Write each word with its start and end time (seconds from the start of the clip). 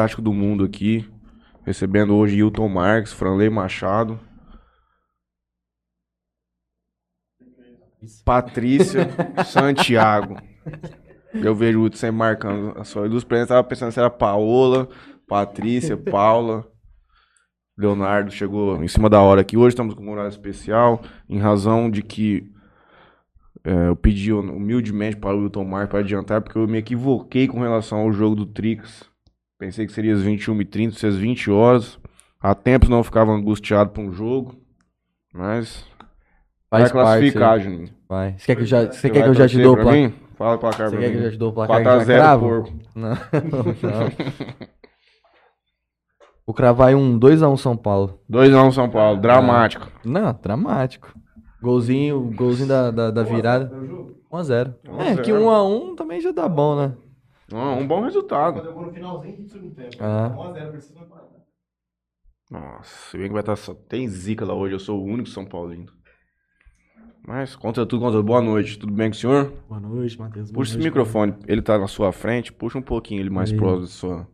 fantástico 0.00 0.22
do 0.22 0.32
mundo 0.32 0.62
aqui. 0.62 1.04
Recebendo 1.66 2.14
hoje 2.14 2.38
Hilton 2.38 2.68
Marques, 2.68 3.12
Franley 3.12 3.50
Machado. 3.50 4.20
Patrícia 8.24 9.08
Santiago. 9.44 10.36
Eu 11.34 11.52
vejo 11.52 11.82
o 11.82 11.96
sempre 11.96 12.16
marcando 12.16 12.78
a 12.78 12.84
sua 12.84 13.08
luz 13.08 13.24
presença. 13.24 13.54
Tava 13.54 13.66
pensando 13.66 13.90
se 13.90 13.98
era 13.98 14.08
Paola, 14.08 14.88
Patrícia, 15.26 15.96
Paula. 15.96 16.64
Leonardo 17.76 18.30
chegou 18.30 18.80
em 18.80 18.86
cima 18.86 19.10
da 19.10 19.20
hora 19.20 19.40
aqui. 19.40 19.56
Hoje 19.56 19.70
estamos 19.70 19.94
com 19.94 20.04
um 20.04 20.12
horário 20.12 20.30
especial, 20.30 21.02
em 21.28 21.40
razão 21.40 21.90
de 21.90 22.04
que 22.04 22.48
é, 23.64 23.88
eu 23.88 23.96
pedi 23.96 24.32
humildemente 24.32 25.16
para 25.16 25.34
o 25.34 25.40
Wilton 25.40 25.64
Mar 25.64 25.88
para 25.88 25.98
adiantar, 25.98 26.40
porque 26.40 26.56
eu 26.56 26.68
me 26.68 26.78
equivoquei 26.78 27.48
com 27.48 27.58
relação 27.58 27.98
ao 27.98 28.12
jogo 28.12 28.36
do 28.36 28.46
Trix. 28.46 29.07
Pensei 29.58 29.86
que 29.86 29.92
seria 29.92 30.14
às 30.14 30.22
21h30, 30.22 30.92
se 30.92 31.06
às 31.06 31.16
20 31.16 31.50
horas. 31.50 31.98
Há 32.40 32.54
tempos 32.54 32.88
não 32.88 33.02
ficava 33.02 33.32
angustiado 33.32 33.90
para 33.90 34.02
um 34.02 34.12
jogo, 34.12 34.54
mas 35.34 35.84
Faz 36.70 36.84
vai 36.84 36.90
classificar, 36.92 37.48
parte, 37.50 37.64
Juninho. 37.64 37.88
Vai. 38.08 38.36
Você 38.38 38.46
quer 38.46 38.54
que 38.56 38.62
eu 38.62 38.66
já, 38.66 38.86
você 38.86 39.10
quer 39.10 39.22
que 39.22 39.28
eu 39.28 39.34
já 39.34 39.48
te 39.48 39.60
dou 39.60 39.72
o 39.72 39.74
pra 39.74 39.84
placar? 39.84 40.00
mim? 40.00 40.14
Fala 40.36 40.54
o 40.54 40.58
placar 40.58 40.88
Você 40.88 40.96
pra 40.96 41.04
quer 41.04 41.10
que 41.10 41.16
eu 41.18 41.22
já 41.24 41.30
te 41.32 41.36
dou 41.36 41.50
o 41.50 41.52
placar 41.52 41.82
4 41.82 41.90
a 41.90 41.98
já 41.98 42.04
0 42.04 42.18
cravo? 42.22 42.48
porco. 42.48 42.72
Não, 42.94 43.10
não. 43.82 44.38
Vou 46.46 46.54
cravar 46.54 46.94
um 46.94 47.18
2x1 47.18 47.56
São 47.58 47.76
Paulo. 47.76 48.20
2x1 48.30 48.72
São 48.72 48.88
Paulo, 48.88 49.20
dramático. 49.20 49.90
Não, 50.04 50.32
dramático. 50.40 51.12
Golzinho, 51.60 52.32
golzinho 52.36 52.68
da, 52.68 52.90
da, 52.92 53.10
da 53.10 53.22
virada. 53.24 53.70
1x0. 54.32 54.74
É, 54.84 55.14
1x0. 55.14 55.22
que 55.22 55.32
1x1 55.32 55.96
também 55.96 56.20
já 56.20 56.30
dá 56.30 56.48
bom, 56.48 56.76
né? 56.76 56.94
Um, 57.52 57.80
um 57.80 57.86
bom 57.86 58.02
resultado. 58.02 58.60
Eu 58.60 58.74
vou 58.74 58.86
no 58.86 58.92
finalzinho 58.92 59.36
do 59.38 59.48
segundo 59.48 59.74
tempo. 59.74 59.96
Ah. 60.00 60.30
1x0, 60.36 60.70
precisa 60.70 61.00
empatar. 61.00 61.38
Nossa, 62.50 63.10
se 63.10 63.18
bem 63.18 63.26
que 63.26 63.32
vai 63.32 63.42
estar 63.42 63.56
só. 63.56 63.74
Tem 63.74 64.06
zica 64.08 64.44
lá 64.44 64.54
hoje, 64.54 64.74
eu 64.74 64.78
sou 64.78 65.00
o 65.00 65.04
único 65.04 65.28
São 65.28 65.44
Paulino. 65.44 65.92
Mas 67.26 67.54
contra 67.54 67.84
tudo, 67.84 68.00
contra 68.00 68.18
tudo. 68.18 68.26
Boa 68.26 68.40
noite, 68.40 68.78
tudo 68.78 68.92
bem 68.92 69.10
com 69.10 69.14
o 69.14 69.18
senhor? 69.18 69.52
Boa 69.68 69.80
noite, 69.80 70.18
Matheus. 70.18 70.50
Puxa 70.50 70.72
esse 70.72 70.82
microfone, 70.82 71.34
ele 71.46 71.60
tá 71.60 71.78
na 71.78 71.86
sua 71.86 72.10
frente, 72.10 72.52
puxa 72.52 72.78
um 72.78 72.82
pouquinho 72.82 73.20
ele 73.20 73.28
mais 73.28 73.50
Aí. 73.50 73.56
próximo 73.58 73.82
da 73.82 73.86
sua. 73.86 74.28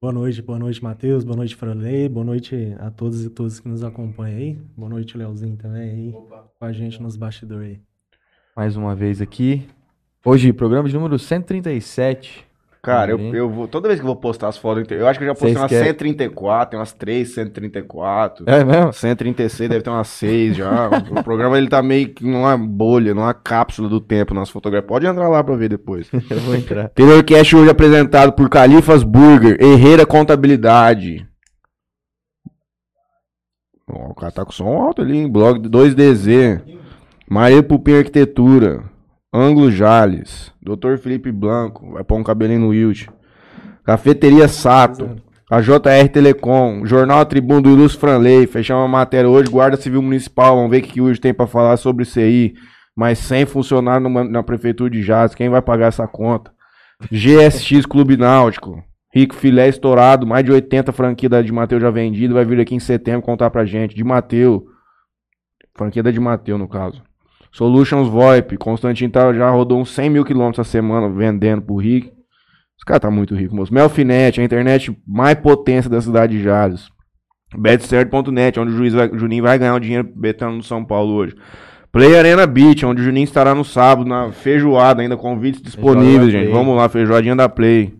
Boa 0.00 0.12
noite, 0.12 0.42
boa 0.42 0.58
noite, 0.58 0.82
Matheus. 0.82 1.24
Boa 1.24 1.36
noite, 1.36 1.56
Franley. 1.56 2.08
Boa 2.08 2.24
noite 2.24 2.76
a 2.78 2.90
todos 2.90 3.24
e 3.24 3.30
todas 3.30 3.58
que 3.60 3.68
nos 3.68 3.82
acompanham 3.82 4.38
aí. 4.38 4.54
Boa 4.76 4.90
noite, 4.90 5.16
Leozinho 5.16 5.56
também 5.56 5.90
aí. 5.90 6.12
Com 6.12 6.64
a 6.64 6.72
gente 6.72 7.02
nos 7.02 7.16
bastidores 7.16 7.66
aí. 7.66 7.82
Mais 8.54 8.76
uma 8.76 8.94
vez 8.94 9.20
aqui. 9.20 9.66
Hoje, 10.24 10.52
programa 10.52 10.88
de 10.88 10.94
número 10.94 11.18
137. 11.18 12.46
Cara, 12.82 13.10
eu, 13.10 13.18
eu 13.34 13.50
vou. 13.50 13.66
Toda 13.66 13.88
vez 13.88 13.98
que 14.00 14.04
eu 14.04 14.06
vou 14.06 14.16
postar 14.16 14.48
as 14.48 14.56
fotos, 14.56 14.84
eu 14.90 15.06
acho 15.06 15.18
que 15.18 15.24
eu 15.24 15.28
já 15.28 15.34
postei 15.34 15.50
Vocês 15.52 15.60
umas 15.62 15.68
querem- 15.70 15.86
134, 15.88 16.70
tem 16.70 16.78
umas 16.78 16.92
3, 16.92 17.34
134. 17.34 18.44
É 18.48 18.64
mesmo? 18.64 18.92
136 18.92 19.68
deve 19.68 19.82
ter 19.82 19.90
umas 19.90 20.08
6 20.08 20.56
já. 20.56 20.88
o 21.10 21.22
programa 21.24 21.58
ele 21.58 21.68
tá 21.68 21.82
meio 21.82 22.08
que 22.14 22.24
numa 22.24 22.56
bolha, 22.56 23.14
numa 23.14 23.34
cápsula 23.34 23.88
do 23.88 24.00
tempo, 24.00 24.32
nas 24.32 24.48
fotografias. 24.48 24.88
Pode 24.88 25.06
entrar 25.06 25.28
lá 25.28 25.42
pra 25.42 25.56
ver 25.56 25.68
depois. 25.68 26.08
Eu 26.30 26.40
vou 26.40 26.54
entrar. 26.54 26.88
Terrorcast 26.90 27.56
hoje 27.56 27.70
apresentado 27.70 28.32
por 28.32 28.48
Califas 28.48 29.02
Burger, 29.02 29.60
Herreira 29.60 30.06
Contabilidade. 30.06 31.26
Ó, 33.90 34.10
o 34.10 34.14
cara 34.14 34.32
tá 34.32 34.44
com 34.44 34.52
som 34.52 34.68
alto 34.68 35.02
ali, 35.02 35.18
hein? 35.18 35.30
Blog 35.30 35.68
2DZ. 35.68 36.62
Maria 37.28 37.62
Pupim 37.62 37.94
Arquitetura. 37.94 38.84
Ângulo 39.32 39.70
Jales. 39.70 40.52
Dr. 40.62 40.96
Felipe 40.98 41.30
Blanco. 41.30 41.92
Vai 41.92 42.04
pôr 42.04 42.18
um 42.18 42.24
cabelinho 42.24 42.60
no 42.60 42.68
Wilt. 42.68 43.06
Cafeteria 43.84 44.48
Sato. 44.48 45.16
A 45.50 45.60
JR 45.60 46.08
Telecom. 46.12 46.84
Jornal 46.84 47.20
A 47.20 47.24
Tribuna 47.24 47.62
do 47.62 47.70
Ilustre 47.70 48.00
Franley. 48.00 48.46
Fechamos 48.46 48.84
a 48.84 48.88
matéria 48.88 49.28
hoje. 49.28 49.50
Guarda 49.50 49.76
Civil 49.76 50.02
Municipal. 50.02 50.56
Vamos 50.56 50.70
ver 50.70 50.78
o 50.78 50.82
que 50.82 51.00
o 51.00 51.18
tem 51.18 51.32
pra 51.34 51.46
falar 51.46 51.76
sobre 51.76 52.04
CI. 52.04 52.54
Mas 52.96 53.18
sem 53.18 53.46
funcionário 53.46 54.02
numa- 54.02 54.24
na 54.24 54.42
Prefeitura 54.42 54.90
de 54.90 55.02
Jales. 55.02 55.34
Quem 55.34 55.48
vai 55.48 55.62
pagar 55.62 55.86
essa 55.86 56.06
conta? 56.06 56.50
GSX 57.10 57.86
Clube 57.86 58.16
Náutico. 58.16 58.82
Rico 59.14 59.34
Filé 59.34 59.68
estourado, 59.68 60.26
mais 60.26 60.44
de 60.44 60.52
80 60.52 60.92
franquias 60.92 61.30
da 61.30 61.40
de 61.40 61.50
Mateu 61.50 61.80
já 61.80 61.90
vendido, 61.90 62.34
vai 62.34 62.44
vir 62.44 62.60
aqui 62.60 62.74
em 62.74 62.78
setembro 62.80 63.22
contar 63.22 63.48
pra 63.50 63.64
gente. 63.64 63.94
De 63.94 64.04
Mateu. 64.04 64.66
Franquia 65.76 66.02
da 66.02 66.10
de 66.10 66.20
Mateu, 66.20 66.58
no 66.58 66.68
caso. 66.68 67.02
Solutions 67.52 68.08
VoIP. 68.08 68.56
Constantino 68.56 69.10
tá, 69.10 69.32
já 69.32 69.50
rodou 69.50 69.80
uns 69.80 69.90
100 69.90 70.10
mil 70.10 70.24
quilômetros 70.24 70.66
a 70.66 70.70
semana 70.70 71.08
vendendo 71.08 71.62
pro 71.62 71.76
Rick. 71.76 72.08
Esse 72.08 72.84
cara 72.86 73.00
tá 73.00 73.10
muito 73.10 73.34
rico, 73.34 73.56
moço. 73.56 73.74
Melfinet, 73.74 74.40
a 74.40 74.44
internet 74.44 74.96
mais 75.06 75.36
potência 75.38 75.90
da 75.90 76.00
cidade 76.00 76.36
de 76.36 76.42
Jales. 76.42 76.88
Betcerto.net, 77.56 78.60
onde 78.60 78.72
o 78.72 78.76
juiz 78.76 78.92
vai, 78.92 79.10
Juninho 79.12 79.42
vai 79.42 79.58
ganhar 79.58 79.74
o 79.74 79.80
dinheiro 79.80 80.08
betando 80.14 80.56
no 80.56 80.62
São 80.62 80.84
Paulo 80.84 81.14
hoje. 81.14 81.34
Play 81.90 82.16
Arena 82.16 82.46
Beach, 82.46 82.84
onde 82.84 83.00
o 83.00 83.04
Juninho 83.04 83.24
estará 83.24 83.54
no 83.54 83.64
sábado, 83.64 84.08
na 84.08 84.30
feijoada, 84.30 85.02
ainda 85.02 85.16
convites 85.16 85.62
disponíveis, 85.62 86.30
gente. 86.30 86.44
Play. 86.44 86.54
Vamos 86.54 86.76
lá, 86.76 86.88
feijoadinha 86.88 87.34
da 87.34 87.48
Play. 87.48 87.94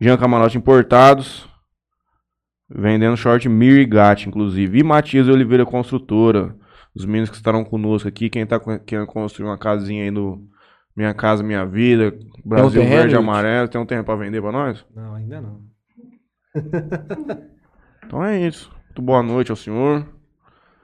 Jean 0.00 0.16
Camarote 0.16 0.56
Importados. 0.56 1.48
Vendendo 2.74 3.16
short 3.16 3.48
Mirigate, 3.48 4.28
inclusive. 4.28 4.78
E 4.78 4.82
Matias 4.82 5.28
Oliveira 5.28 5.66
Construtora. 5.66 6.56
Os 6.94 7.04
meninos 7.06 7.30
que 7.30 7.36
estarão 7.36 7.64
conosco 7.64 8.06
aqui. 8.08 8.28
Quem 8.28 8.46
tá 8.46 8.60
co- 8.60 8.78
querendo 8.80 9.06
construir 9.06 9.46
uma 9.46 9.56
casinha 9.58 10.04
aí 10.04 10.10
no 10.10 10.46
Minha 10.96 11.14
Casa 11.14 11.42
Minha 11.42 11.64
Vida. 11.64 12.12
Brasil 12.44 12.82
terreno, 12.82 13.00
Verde 13.00 13.14
e? 13.14 13.18
Amarelo. 13.18 13.68
Tem 13.68 13.80
um 13.80 13.86
terreno 13.86 14.04
pra 14.04 14.16
vender 14.16 14.40
pra 14.42 14.52
nós? 14.52 14.84
Não, 14.94 15.14
ainda 15.14 15.40
não. 15.40 15.60
Então 18.04 18.22
é 18.24 18.46
isso. 18.46 18.70
Muito 18.86 19.00
boa 19.02 19.22
noite 19.22 19.50
ao 19.50 19.56
senhor. 19.56 20.06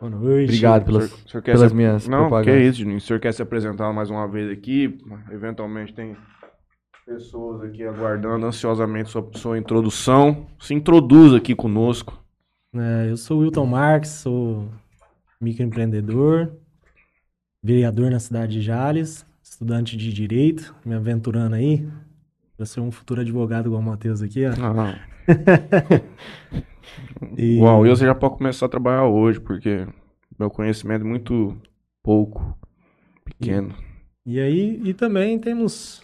Boa 0.01 0.11
noite. 0.11 0.45
Obrigado 0.45 0.83
O 0.83 0.85
pelas, 0.87 1.05
senhor- 1.11 1.25
o 1.27 1.29
senhor 1.31 1.43
pelas 1.43 1.71
se- 1.71 1.77
minhas 1.77 2.09
Não, 2.09 2.23
que 2.25 2.29
propagandas. 2.29 2.63
isso, 2.67 2.79
Juninho. 2.79 2.99
O 2.99 3.01
senhor 3.01 3.19
quer 3.21 3.33
se 3.35 3.43
apresentar 3.43 3.93
mais 3.93 4.09
uma 4.09 4.27
vez 4.29 4.51
aqui? 4.51 4.99
Eventualmente 5.31 5.93
tem 5.93 6.17
pessoas 7.05 7.63
aqui 7.65 7.85
aguardando 7.85 8.47
ansiosamente 8.47 9.11
sua, 9.11 9.29
sua 9.35 9.59
introdução. 9.59 10.47
Se 10.61 10.73
introduza 10.73 11.37
aqui 11.39 11.55
conosco. 11.55 12.19
É, 12.75 13.11
eu 13.11 13.17
sou 13.17 13.39
o 13.39 13.41
Wilton 13.43 13.67
Marques, 13.67 14.11
sou 14.11 14.69
microempreendedor, 15.41 16.53
vereador 17.63 18.11
na 18.11 18.21
cidade 18.21 18.53
de 18.55 18.63
Jales, 18.63 19.27
estudante 19.43 19.97
de 19.97 20.13
Direito, 20.13 20.75
me 20.85 20.95
aventurando 20.95 21.55
aí 21.57 21.89
para 22.57 22.67
ser 22.67 22.81
um 22.81 22.91
futuro 22.91 23.21
advogado 23.21 23.67
igual 23.67 23.81
o 23.81 23.85
Matheus 23.85 24.23
aqui, 24.23 24.45
ó. 24.47 24.53
Ah, 24.53 24.99
E- 27.37 27.59
Uau, 27.61 27.87
eu 27.87 27.95
já 27.95 28.15
pode 28.15 28.37
começar 28.37 28.67
a 28.67 28.69
trabalhar 28.69 29.05
hoje, 29.05 29.41
porque 29.41 29.87
meu 30.39 30.51
conhecimento 30.51 31.05
é 31.05 31.09
muito 31.09 31.57
pouco, 32.03 32.59
pequeno. 33.25 33.75
E 34.25 34.39
aí, 34.41 34.81
e 34.85 34.95
também 34.95 35.39
temos. 35.39 36.03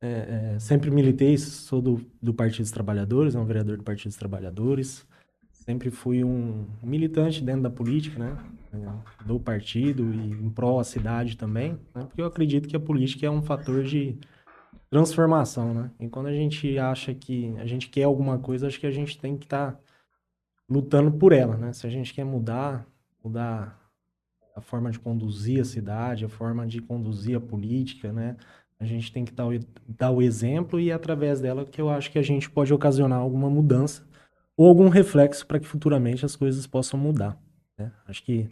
é, 0.00 0.54
é, 0.54 0.58
sempre 0.58 0.90
militei, 0.90 1.36
sou 1.38 1.80
do, 1.82 2.00
do 2.22 2.32
Partido 2.34 2.62
dos 2.62 2.70
Trabalhadores, 2.70 3.34
é 3.34 3.38
um 3.38 3.44
vereador 3.44 3.76
do 3.76 3.84
Partido 3.84 4.08
dos 4.08 4.16
Trabalhadores. 4.16 5.06
Sempre 5.68 5.90
fui 5.90 6.24
um 6.24 6.64
militante 6.82 7.44
dentro 7.44 7.60
da 7.60 7.68
política, 7.68 8.18
né? 8.18 8.38
Do 9.26 9.38
partido 9.38 10.02
e 10.14 10.30
em 10.30 10.48
prol 10.48 10.80
à 10.80 10.84
cidade 10.84 11.36
também, 11.36 11.72
né? 11.94 12.04
Porque 12.06 12.22
eu 12.22 12.24
acredito 12.24 12.66
que 12.66 12.74
a 12.74 12.80
política 12.80 13.26
é 13.26 13.30
um 13.30 13.42
fator 13.42 13.84
de 13.84 14.16
transformação, 14.88 15.74
né? 15.74 15.90
E 16.00 16.08
quando 16.08 16.28
a 16.28 16.32
gente 16.32 16.78
acha 16.78 17.12
que 17.12 17.54
a 17.58 17.66
gente 17.66 17.90
quer 17.90 18.04
alguma 18.04 18.38
coisa, 18.38 18.66
acho 18.66 18.80
que 18.80 18.86
a 18.86 18.90
gente 18.90 19.18
tem 19.18 19.36
que 19.36 19.44
estar 19.44 19.78
lutando 20.66 21.12
por 21.12 21.32
ela, 21.32 21.54
né? 21.58 21.70
Se 21.74 21.86
a 21.86 21.90
gente 21.90 22.14
quer 22.14 22.24
mudar, 22.24 22.86
mudar 23.22 23.78
a 24.56 24.62
forma 24.62 24.90
de 24.90 24.98
conduzir 24.98 25.60
a 25.60 25.66
cidade, 25.66 26.24
a 26.24 26.30
forma 26.30 26.66
de 26.66 26.80
conduzir 26.80 27.36
a 27.36 27.40
política, 27.40 28.10
né? 28.10 28.38
A 28.80 28.86
gente 28.86 29.12
tem 29.12 29.22
que 29.22 29.32
dar 29.32 29.46
o, 29.46 29.60
dar 29.86 30.12
o 30.12 30.22
exemplo 30.22 30.80
e 30.80 30.88
é 30.88 30.94
através 30.94 31.42
dela 31.42 31.66
que 31.66 31.78
eu 31.78 31.90
acho 31.90 32.10
que 32.10 32.18
a 32.18 32.22
gente 32.22 32.48
pode 32.48 32.72
ocasionar 32.72 33.18
alguma 33.18 33.50
mudança 33.50 34.07
ou 34.58 34.68
algum 34.68 34.88
reflexo 34.90 35.46
para 35.46 35.58
que 35.58 35.66
futuramente 35.66 36.26
as 36.26 36.36
coisas 36.36 36.66
possam 36.66 37.00
mudar. 37.00 37.38
né? 37.78 37.90
Acho 38.06 38.22
que 38.24 38.46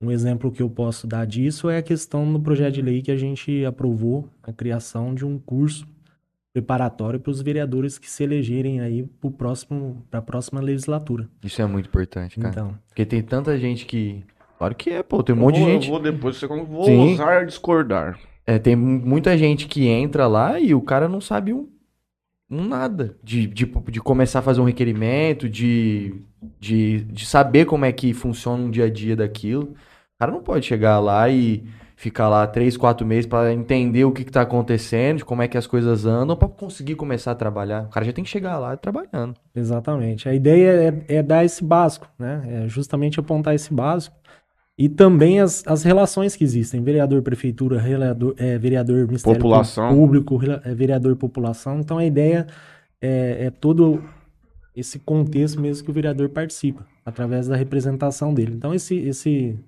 um 0.00 0.10
exemplo 0.10 0.50
que 0.50 0.60
eu 0.62 0.68
posso 0.68 1.06
dar 1.06 1.24
disso 1.26 1.70
é 1.70 1.76
a 1.78 1.82
questão 1.82 2.32
do 2.32 2.40
projeto 2.40 2.74
de 2.74 2.82
lei 2.82 3.02
que 3.02 3.10
a 3.12 3.16
gente 3.16 3.64
aprovou 3.64 4.28
a 4.42 4.52
criação 4.52 5.14
de 5.14 5.24
um 5.24 5.38
curso 5.38 5.86
preparatório 6.52 7.20
para 7.20 7.30
os 7.30 7.40
vereadores 7.40 7.98
que 7.98 8.10
se 8.10 8.22
elegerem 8.24 8.80
aí 8.80 9.08
para 10.10 10.18
a 10.18 10.22
próxima 10.22 10.60
legislatura. 10.60 11.28
Isso 11.42 11.62
é 11.62 11.66
muito 11.66 11.86
importante, 11.86 12.38
cara. 12.38 12.50
Então, 12.52 12.78
Porque 12.88 13.06
tem 13.06 13.22
tanta 13.22 13.56
gente 13.58 13.86
que. 13.86 14.24
Claro 14.58 14.74
que 14.74 14.90
é, 14.90 15.02
pô. 15.02 15.22
Tem 15.22 15.34
um 15.34 15.38
monte 15.38 15.54
de 15.56 15.60
vou- 15.60 15.70
gente. 15.70 15.84
Eu 15.86 15.92
vou 15.92 16.02
depois, 16.02 16.36
você 16.36 16.46
como 16.48 16.64
vou 16.64 16.84
Sim. 16.84 17.10
ousar 17.10 17.46
discordar. 17.46 18.18
É, 18.46 18.58
tem 18.58 18.74
mu- 18.76 19.00
muita 19.06 19.36
gente 19.38 19.66
que 19.66 19.86
entra 19.86 20.26
lá 20.26 20.58
e 20.60 20.74
o 20.74 20.80
cara 20.80 21.08
não 21.08 21.20
sabe 21.20 21.52
um 21.52 21.68
nada 22.60 23.16
de, 23.22 23.46
de, 23.46 23.64
de 23.64 24.00
começar 24.00 24.40
a 24.40 24.42
fazer 24.42 24.60
um 24.60 24.64
requerimento, 24.64 25.48
de, 25.48 26.14
de, 26.60 27.00
de 27.04 27.24
saber 27.24 27.64
como 27.64 27.84
é 27.84 27.92
que 27.92 28.12
funciona 28.12 28.62
um 28.62 28.70
dia 28.70 28.84
a 28.84 28.90
dia 28.90 29.16
daquilo. 29.16 29.70
O 29.72 30.18
cara 30.18 30.32
não 30.32 30.42
pode 30.42 30.66
chegar 30.66 31.00
lá 31.00 31.28
e 31.28 31.64
ficar 32.02 32.28
lá 32.28 32.46
três, 32.46 32.76
quatro 32.76 33.06
meses 33.06 33.26
para 33.26 33.52
entender 33.52 34.04
o 34.04 34.10
que, 34.10 34.24
que 34.24 34.32
tá 34.32 34.42
acontecendo, 34.42 35.24
como 35.24 35.40
é 35.40 35.46
que 35.46 35.56
as 35.56 35.68
coisas 35.68 36.04
andam, 36.04 36.36
para 36.36 36.48
conseguir 36.48 36.96
começar 36.96 37.30
a 37.30 37.34
trabalhar. 37.34 37.84
O 37.84 37.90
cara 37.90 38.04
já 38.04 38.12
tem 38.12 38.24
que 38.24 38.30
chegar 38.30 38.58
lá 38.58 38.76
trabalhando. 38.76 39.34
Exatamente. 39.54 40.28
A 40.28 40.34
ideia 40.34 41.04
é, 41.08 41.16
é 41.16 41.22
dar 41.22 41.44
esse 41.44 41.62
básico, 41.62 42.08
né? 42.18 42.64
É 42.64 42.68
justamente 42.68 43.20
apontar 43.20 43.54
esse 43.54 43.72
básico. 43.72 44.16
E 44.78 44.88
também 44.88 45.40
as, 45.40 45.62
as 45.66 45.82
relações 45.82 46.34
que 46.34 46.42
existem. 46.42 46.82
Vereador, 46.82 47.22
prefeitura, 47.22 47.78
vereador, 47.78 48.34
é, 48.38 48.58
vereador 48.58 49.06
Ministério 49.06 49.38
População. 49.38 49.94
Público, 49.94 50.40
é, 50.64 50.74
vereador, 50.74 51.16
população. 51.16 51.80
Então 51.80 51.98
a 51.98 52.04
ideia 52.04 52.46
é, 53.00 53.46
é 53.46 53.50
todo 53.50 54.02
esse 54.74 54.98
contexto 54.98 55.60
mesmo 55.60 55.84
que 55.84 55.90
o 55.90 55.94
vereador 55.94 56.30
participa, 56.30 56.86
através 57.04 57.48
da 57.48 57.56
representação 57.56 58.32
dele. 58.32 58.54
Então 58.54 58.72
esse, 58.72 58.96
esse, 58.96 59.58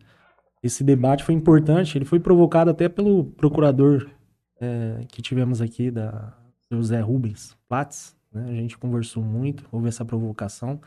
esse 0.62 0.82
debate 0.82 1.22
foi 1.22 1.34
importante, 1.34 1.98
ele 1.98 2.06
foi 2.06 2.18
provocado 2.18 2.70
até 2.70 2.88
pelo 2.88 3.24
procurador 3.24 4.08
é, 4.60 5.00
que 5.08 5.20
tivemos 5.20 5.60
aqui, 5.60 5.90
da 5.90 6.32
José 6.70 7.00
Rubens 7.00 7.56
Platz, 7.68 8.16
né? 8.32 8.46
a 8.48 8.54
gente 8.54 8.78
conversou 8.78 9.22
muito, 9.22 9.64
houve 9.70 9.88
essa 9.88 10.04
provocação, 10.04 10.80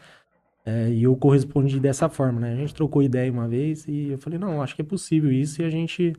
é, 0.68 0.90
e 0.90 1.04
eu 1.04 1.16
correspondi 1.16 1.80
dessa 1.80 2.10
forma, 2.10 2.42
né? 2.42 2.52
A 2.52 2.56
gente 2.58 2.76
trocou 2.76 3.02
ideia 3.02 3.32
uma 3.32 3.48
vez 3.48 3.88
e 3.88 4.10
eu 4.10 4.18
falei, 4.18 4.38
não, 4.38 4.62
acho 4.62 4.76
que 4.76 4.82
é 4.82 4.86
possível 4.86 5.32
isso, 5.32 5.62
e 5.62 5.66
a 5.66 5.70
gente... 5.70 6.14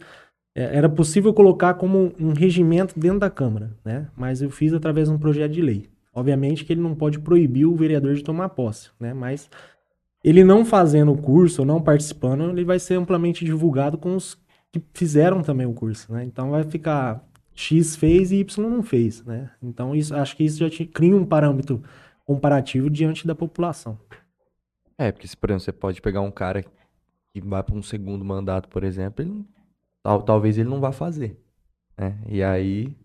É, 0.55 0.77
era 0.79 0.89
possível 0.89 1.35
colocar 1.35 1.75
como 1.75 2.15
um 2.19 2.33
regimento 2.33 2.99
dentro 2.99 3.19
da 3.19 3.29
Câmara, 3.29 3.77
né? 3.85 4.09
Mas 4.17 4.41
eu 4.41 4.49
fiz 4.51 4.73
através 4.73 5.09
de 5.09 5.15
um 5.15 5.19
projeto 5.19 5.53
de 5.53 5.61
lei. 5.61 5.91
Obviamente 6.15 6.65
que 6.65 6.73
ele 6.73 6.81
não 6.81 6.95
pode 6.95 7.19
proibir 7.19 7.67
o 7.67 7.77
vereador 7.77 8.15
de 8.15 8.25
tomar 8.25 8.49
posse, 8.49 8.89
né? 8.99 9.13
Mas 9.13 9.51
ele 10.25 10.43
não 10.43 10.65
fazendo 10.65 11.13
o 11.13 11.19
curso 11.19 11.63
ou 11.63 11.67
não 11.67 11.81
participando, 11.81 12.51
ele 12.51 12.65
vai 12.65 12.79
ser 12.79 12.95
amplamente 12.95 13.45
divulgado 13.45 13.99
com 13.99 14.17
os 14.17 14.35
que 14.73 14.83
fizeram 14.95 15.43
também 15.43 15.67
o 15.67 15.75
curso, 15.75 16.11
né? 16.11 16.25
Então 16.25 16.51
vai 16.51 16.65
ficar 16.65 17.23
X 17.55 17.97
fez 17.97 18.33
e 18.33 18.37
Y 18.37 18.69
não 18.69 18.83
fez, 18.83 19.23
né? 19.25 19.51
Então 19.63 19.95
isso, 19.95 20.15
acho 20.15 20.35
que 20.37 20.45
isso 20.45 20.59
já 20.59 20.71
te, 20.71 20.87
cria 20.87 21.15
um 21.15 21.25
parâmetro 21.25 21.83
comparativo 22.25 22.89
diante 22.89 23.27
da 23.27 23.35
população. 23.35 23.99
É, 24.99 25.13
porque 25.13 25.29
se, 25.29 25.37
por 25.37 25.51
exemplo, 25.51 25.65
você 25.65 25.73
pode 25.73 26.03
pegar 26.03 26.21
um 26.21 26.31
cara 26.31 26.63
que 26.63 27.41
vai 27.41 27.63
para 27.63 27.75
um 27.75 27.83
segundo 27.83 28.25
mandato, 28.25 28.69
por 28.69 28.83
exemplo, 28.85 29.25
ele, 29.25 29.47
tal, 30.03 30.23
talvez 30.23 30.59
ele 30.59 30.69
não 30.69 30.81
vá 30.81 30.93
fazer, 30.93 31.41
né? 31.97 32.21
E 32.29 32.43
aí 32.43 32.97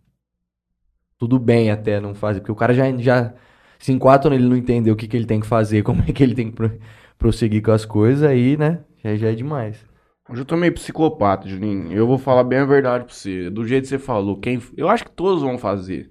tudo 1.18 1.40
bem 1.40 1.72
até 1.72 2.00
não 2.00 2.14
fazer, 2.14 2.40
porque 2.42 2.52
o 2.52 2.56
cara 2.56 2.74
já, 2.74 2.92
já 2.98 3.34
se 3.80 3.92
enquadra 3.92 4.36
ele 4.36 4.48
não 4.48 4.58
entender 4.58 4.92
o 4.92 4.96
que, 4.96 5.08
que 5.08 5.16
ele 5.16 5.26
tem 5.26 5.40
que 5.40 5.48
fazer, 5.48 5.84
como 5.84 6.02
é 6.04 6.12
que 6.12 6.24
ele 6.24 6.36
tem 6.36 6.50
que 6.50 6.56
pro, 6.56 6.72
prosseguir 7.18 7.62
com 7.62 7.72
as 7.72 7.86
coisas, 7.86 8.24
aí, 8.24 8.58
né, 8.58 8.84
já, 9.04 9.16
já 9.16 9.32
é 9.32 9.36
demais. 9.36 9.86
Hoje 10.30 10.42
eu 10.42 10.46
tô 10.46 10.56
meio 10.56 10.74
psicopata, 10.74 11.48
Juninho. 11.48 11.92
Eu 11.92 12.08
vou 12.08 12.18
falar 12.18 12.44
bem 12.46 12.60
a 12.60 12.66
verdade 12.66 13.04
pra 13.06 13.14
você. 13.14 13.50
Do 13.50 13.68
jeito 13.68 13.84
que 13.84 13.90
você 13.90 14.00
falou, 14.00 14.40
quem, 14.40 14.62
eu 14.78 14.90
acho 14.90 15.04
que 15.04 15.12
todos 15.12 15.44
vão 15.44 15.58
fazer. 15.58 16.10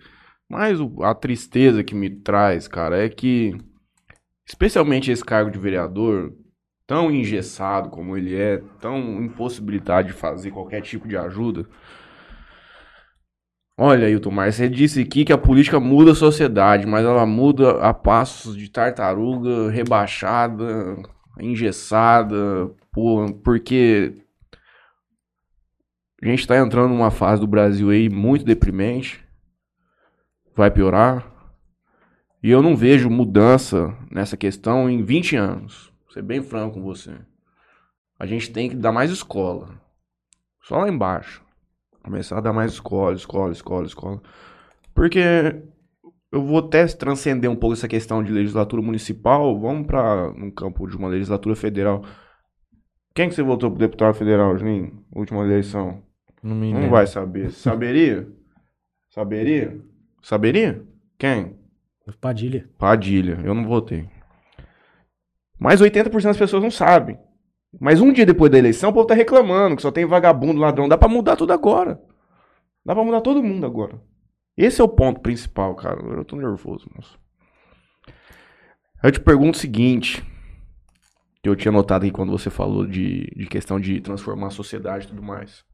Mas 0.49 0.79
o, 0.81 1.03
a 1.03 1.15
tristeza 1.15 1.83
que 1.83 1.95
me 1.95 2.11
traz, 2.11 2.69
cara, 2.69 3.03
é 3.05 3.09
que, 3.09 3.57
especialmente 4.47 5.11
esse 5.11 5.25
cargo 5.25 5.51
de 5.51 5.59
vereador, 5.59 6.33
tão 6.87 7.11
engessado 7.11 7.91
como 7.91 8.17
ele 8.17 8.35
é, 8.35 8.63
tão 8.81 9.23
impossibilitado 9.23 10.09
de 10.09 10.15
fazer 10.15 10.51
qualquer 10.51 10.83
tipo 10.83 11.09
de 11.09 11.17
ajuda, 11.17 11.67
Olha, 13.77 14.09
Hilton 14.09 14.31
Mar, 14.31 14.53
você 14.53 14.69
disse 14.69 15.01
aqui 15.01 15.25
que 15.25 15.33
a 15.33 15.39
política 15.39 15.81
muda 15.81 16.13
a 16.13 16.15
sociedade, 16.15 16.87
mas 16.87 17.05
ela 17.05 17.25
muda 17.25 17.81
a 17.81 17.95
passos 17.95 18.55
de 18.55 18.71
tartaruga, 18.71 19.71
rebaixada, 19.71 21.03
engessada, 21.41 22.71
por, 22.93 23.33
porque 23.43 24.15
a 26.23 26.27
gente 26.27 26.47
tá 26.47 26.59
entrando 26.59 26.91
numa 26.91 27.11
fase 27.11 27.41
do 27.41 27.47
Brasil 27.47 27.89
aí 27.89 28.11
muito 28.11 28.45
deprimente, 28.45 29.25
vai 30.55 30.71
piorar, 30.71 31.32
e 32.43 32.51
eu 32.51 32.63
não 32.63 32.77
vejo 32.77 33.09
mudança 33.09 33.97
nessa 34.11 34.37
questão 34.37 34.91
em 34.91 35.03
20 35.03 35.37
anos, 35.37 35.93
vou 36.05 36.13
ser 36.13 36.23
bem 36.23 36.43
franco 36.43 36.75
com 36.75 36.83
você. 36.83 37.15
A 38.19 38.27
gente 38.27 38.53
tem 38.53 38.69
que 38.69 38.77
dar 38.77 38.93
mais 38.93 39.11
escola, 39.11 39.81
só 40.63 40.79
lá 40.79 40.89
embaixo. 40.89 41.43
Começar 42.03 42.39
a 42.39 42.41
dar 42.41 42.53
mais 42.53 42.73
escola, 42.73 43.15
escola, 43.15 43.53
escola, 43.53 43.87
escola. 43.87 44.23
Porque 44.93 45.63
eu 46.33 46.43
vou 46.45 46.59
até 46.59 46.87
transcender 46.87 47.51
um 47.51 47.55
pouco 47.55 47.75
essa 47.75 47.87
questão 47.87 48.25
de 48.25 48.33
legislatura 48.33 48.83
municipal. 48.83 49.59
Vamos 49.61 49.87
para 49.87 50.31
um 50.31 50.51
campo 50.51 50.89
de 50.89 50.97
uma 50.97 51.09
legislatura 51.09 51.55
federal. 51.55 52.05
Quem 53.15 53.29
que 53.29 53.35
você 53.35 53.43
votou 53.43 53.71
pro 53.71 53.79
deputado 53.79 54.15
federal, 54.15 54.57
Juninho? 54.57 55.05
Última 55.15 55.45
eleição. 55.45 56.03
Não 56.43 56.57
me 56.57 56.73
Não 56.73 56.91
vai 56.91 57.07
saber. 57.07 57.53
Saberia? 57.53 58.29
Saberia? 59.11 59.81
Saberia? 60.23 60.83
Quem? 61.19 61.62
Padilha. 62.21 62.69
Padilha. 62.79 63.41
Eu 63.45 63.55
não 63.55 63.65
votei. 63.65 64.09
Mas 65.59 65.81
80% 65.81 66.23
das 66.23 66.37
pessoas 66.37 66.63
não 66.63 66.71
sabem. 66.71 67.19
Mas 67.81 68.01
um 68.01 68.13
dia 68.13 68.27
depois 68.27 68.51
da 68.51 68.59
eleição, 68.59 68.91
o 68.91 68.93
povo 68.93 69.07
tá 69.07 69.15
reclamando 69.15 69.77
que 69.77 69.83
só 69.83 69.91
tem 69.91 70.05
vagabundo, 70.05 70.61
ladrão. 70.61 70.89
Dá 70.89 70.99
pra 70.99 71.09
mudar 71.09 71.37
tudo 71.37 71.53
agora. 71.53 72.01
Dá 72.85 72.95
pra 72.95 73.05
mudar 73.05 73.21
todo 73.21 73.43
mundo 73.43 73.65
agora. 73.65 74.01
Esse 74.57 74.81
é 74.81 74.85
o 74.85 74.89
ponto 74.89 75.21
principal, 75.21 75.75
cara. 75.75 76.01
Eu 76.01 76.25
tô 76.25 76.37
nervoso, 76.37 76.91
moço. 76.95 77.19
Eu 79.03 79.11
te 79.11 79.21
pergunto 79.21 79.57
o 79.57 79.61
seguinte. 79.61 80.23
Eu 81.43 81.57
tinha 81.57 81.73
notado 81.73 82.03
aqui 82.03 82.13
quando 82.13 82.31
você 82.31 82.51
falou 82.51 82.87
de, 82.87 83.25
de 83.37 83.47
questão 83.47 83.81
de 83.81 84.01
transformar 84.01 84.49
a 84.49 84.51
sociedade 84.51 85.07
e 85.07 85.09
tudo 85.09 85.23
mais. 85.23 85.65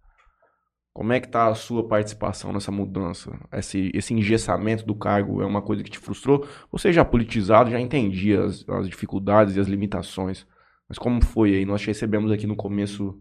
Como 0.98 1.12
é 1.12 1.20
que 1.20 1.28
tá 1.28 1.46
a 1.46 1.54
sua 1.54 1.86
participação 1.86 2.52
nessa 2.52 2.72
mudança? 2.72 3.30
Esse, 3.52 3.88
esse 3.94 4.12
engessamento 4.12 4.84
do 4.84 4.96
cargo 4.96 5.40
é 5.40 5.46
uma 5.46 5.62
coisa 5.62 5.84
que 5.84 5.90
te 5.92 5.98
frustrou? 6.00 6.44
Você 6.72 6.92
já 6.92 7.04
politizado, 7.04 7.70
já 7.70 7.78
entendia 7.78 8.44
as, 8.44 8.68
as 8.68 8.88
dificuldades 8.88 9.54
e 9.54 9.60
as 9.60 9.68
limitações. 9.68 10.44
Mas 10.88 10.98
como 10.98 11.24
foi 11.24 11.54
aí? 11.54 11.64
Nós 11.64 11.84
recebemos 11.84 12.32
aqui 12.32 12.48
no 12.48 12.56
começo. 12.56 13.16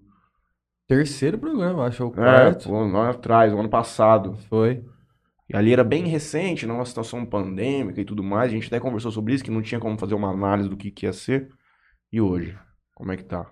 Terceiro 0.88 1.38
programa, 1.38 1.86
acho, 1.86 2.04
ou 2.04 2.10
É, 2.14 2.14
quarto. 2.16 2.72
um 2.72 2.80
ano 2.80 3.12
atrás, 3.12 3.54
o 3.54 3.60
ano 3.60 3.70
passado. 3.70 4.34
Foi. 4.50 4.84
E 5.48 5.56
ali 5.56 5.72
era 5.72 5.84
bem 5.84 6.08
recente, 6.08 6.66
numa 6.66 6.84
situação 6.84 7.24
pandêmica 7.28 8.02
e 8.02 8.06
tudo 8.06 8.24
mais. 8.24 8.50
A 8.50 8.56
gente 8.56 8.66
até 8.66 8.80
conversou 8.80 9.12
sobre 9.12 9.36
isso, 9.36 9.44
que 9.44 9.52
não 9.52 9.62
tinha 9.62 9.80
como 9.80 10.00
fazer 10.00 10.16
uma 10.16 10.32
análise 10.32 10.68
do 10.68 10.76
que, 10.76 10.90
que 10.90 11.06
ia 11.06 11.14
ser. 11.14 11.48
E 12.12 12.20
hoje? 12.20 12.58
Como 12.96 13.12
é 13.12 13.18
que 13.18 13.24
tá? 13.24 13.46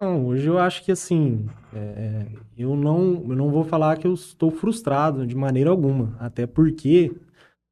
Não, 0.00 0.26
hoje 0.26 0.48
eu 0.48 0.58
acho 0.58 0.82
que 0.82 0.90
assim, 0.90 1.46
é, 1.74 1.78
é, 1.78 2.26
eu, 2.56 2.74
não, 2.74 3.22
eu 3.28 3.36
não 3.36 3.50
vou 3.50 3.64
falar 3.64 3.98
que 3.98 4.06
eu 4.06 4.14
estou 4.14 4.50
frustrado 4.50 5.26
de 5.26 5.34
maneira 5.36 5.68
alguma. 5.68 6.16
Até 6.18 6.46
porque 6.46 7.12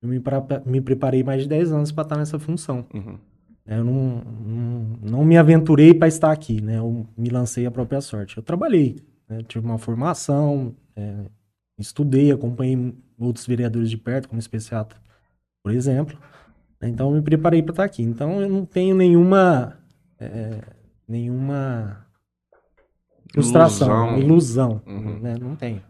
eu 0.03 0.09
me, 0.09 0.21
pra- 0.21 0.63
me 0.67 0.81
preparei 0.81 1.23
mais 1.25 1.43
de 1.43 1.49
10 1.49 1.73
anos 1.73 1.91
para 1.91 2.03
estar 2.03 2.17
nessa 2.19 2.39
função. 2.39 2.85
Uhum. 2.93 3.19
Eu 3.67 3.85
não, 3.85 4.23
não, 4.25 4.81
não 5.03 5.25
me 5.25 5.39
aventurei 5.39 5.94
para 5.94 6.08
estar 6.08 6.32
aqui, 6.32 6.61
né? 6.61 6.79
Eu 6.79 7.06
me 7.17 7.31
lancei 7.31 7.67
à 7.67 7.70
própria 7.70 8.01
sorte. 8.01 8.37
Eu 8.37 8.43
trabalhei, 8.43 8.97
né? 9.29 9.43
tive 9.49 9.65
uma 9.67 9.79
formação, 9.79 10.75
é, 10.97 11.25
estudei, 11.79 12.31
acompanhei 12.32 12.94
outros 13.19 13.47
vereadores 13.47 13.91
de 13.91 13.97
perto, 13.99 14.29
como 14.29 14.39
especiata, 14.39 14.97
por 15.63 15.73
exemplo. 15.75 16.19
Então, 16.82 17.11
eu 17.11 17.17
me 17.17 17.23
preparei 17.23 17.63
para 17.63 17.73
estar 17.73 17.85
aqui. 17.85 18.03
Então, 18.03 18.41
eu 18.43 18.49
não 18.49 18.67
tenho 18.67 18.97
nenhuma, 18.97 19.79
é, 20.20 20.61
nenhuma 21.08 22.07
frustração, 23.32 24.19
Ilusão. 24.19 24.81
ilusão, 24.81 24.82
Uhum. 24.87 25.19
né? 25.20 25.35
Não 25.41 25.55
tenho. 25.56 25.82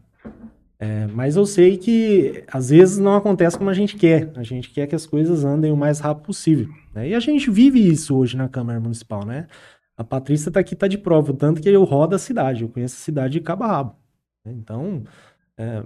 É, 0.80 1.08
mas 1.08 1.34
eu 1.34 1.44
sei 1.44 1.76
que 1.76 2.44
às 2.52 2.70
vezes 2.70 2.98
não 2.98 3.14
acontece 3.16 3.58
como 3.58 3.68
a 3.70 3.74
gente 3.74 3.96
quer. 3.96 4.30
A 4.36 4.42
gente 4.44 4.70
quer 4.70 4.86
que 4.86 4.94
as 4.94 5.04
coisas 5.06 5.44
andem 5.44 5.72
o 5.72 5.76
mais 5.76 5.98
rápido 5.98 6.24
possível. 6.26 6.68
né? 6.94 7.08
E 7.08 7.14
a 7.14 7.20
gente 7.20 7.50
vive 7.50 7.80
isso 7.84 8.16
hoje 8.16 8.36
na 8.36 8.48
Câmara 8.48 8.78
Municipal, 8.80 9.24
né? 9.26 9.46
A 9.96 10.04
Patrícia 10.04 10.50
tá 10.52 10.60
aqui, 10.60 10.76
tá 10.76 10.86
de 10.86 10.96
prova, 10.98 11.32
tanto 11.34 11.60
que 11.60 11.68
eu 11.68 11.82
rodo 11.82 12.14
a 12.14 12.18
cidade, 12.18 12.62
eu 12.62 12.68
conheço 12.68 12.94
a 12.94 12.98
cidade 13.04 13.32
de 13.34 13.40
cabo 13.40 13.64
a 13.64 13.66
rabo. 13.66 13.96
né? 14.44 14.52
Então, 14.56 15.02
é, 15.56 15.82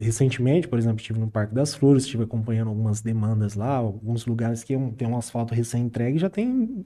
recentemente, 0.00 0.66
por 0.66 0.78
exemplo, 0.78 0.98
estive 1.00 1.20
no 1.20 1.30
Parque 1.30 1.54
das 1.54 1.72
Flores, 1.74 2.02
estive 2.04 2.24
acompanhando 2.24 2.68
algumas 2.68 3.00
demandas 3.00 3.54
lá, 3.54 3.76
alguns 3.76 4.26
lugares 4.26 4.64
que 4.64 4.76
tem 4.96 5.06
um 5.06 5.16
asfalto 5.16 5.54
recém-entregue 5.54 6.18
já 6.18 6.28
tem 6.28 6.84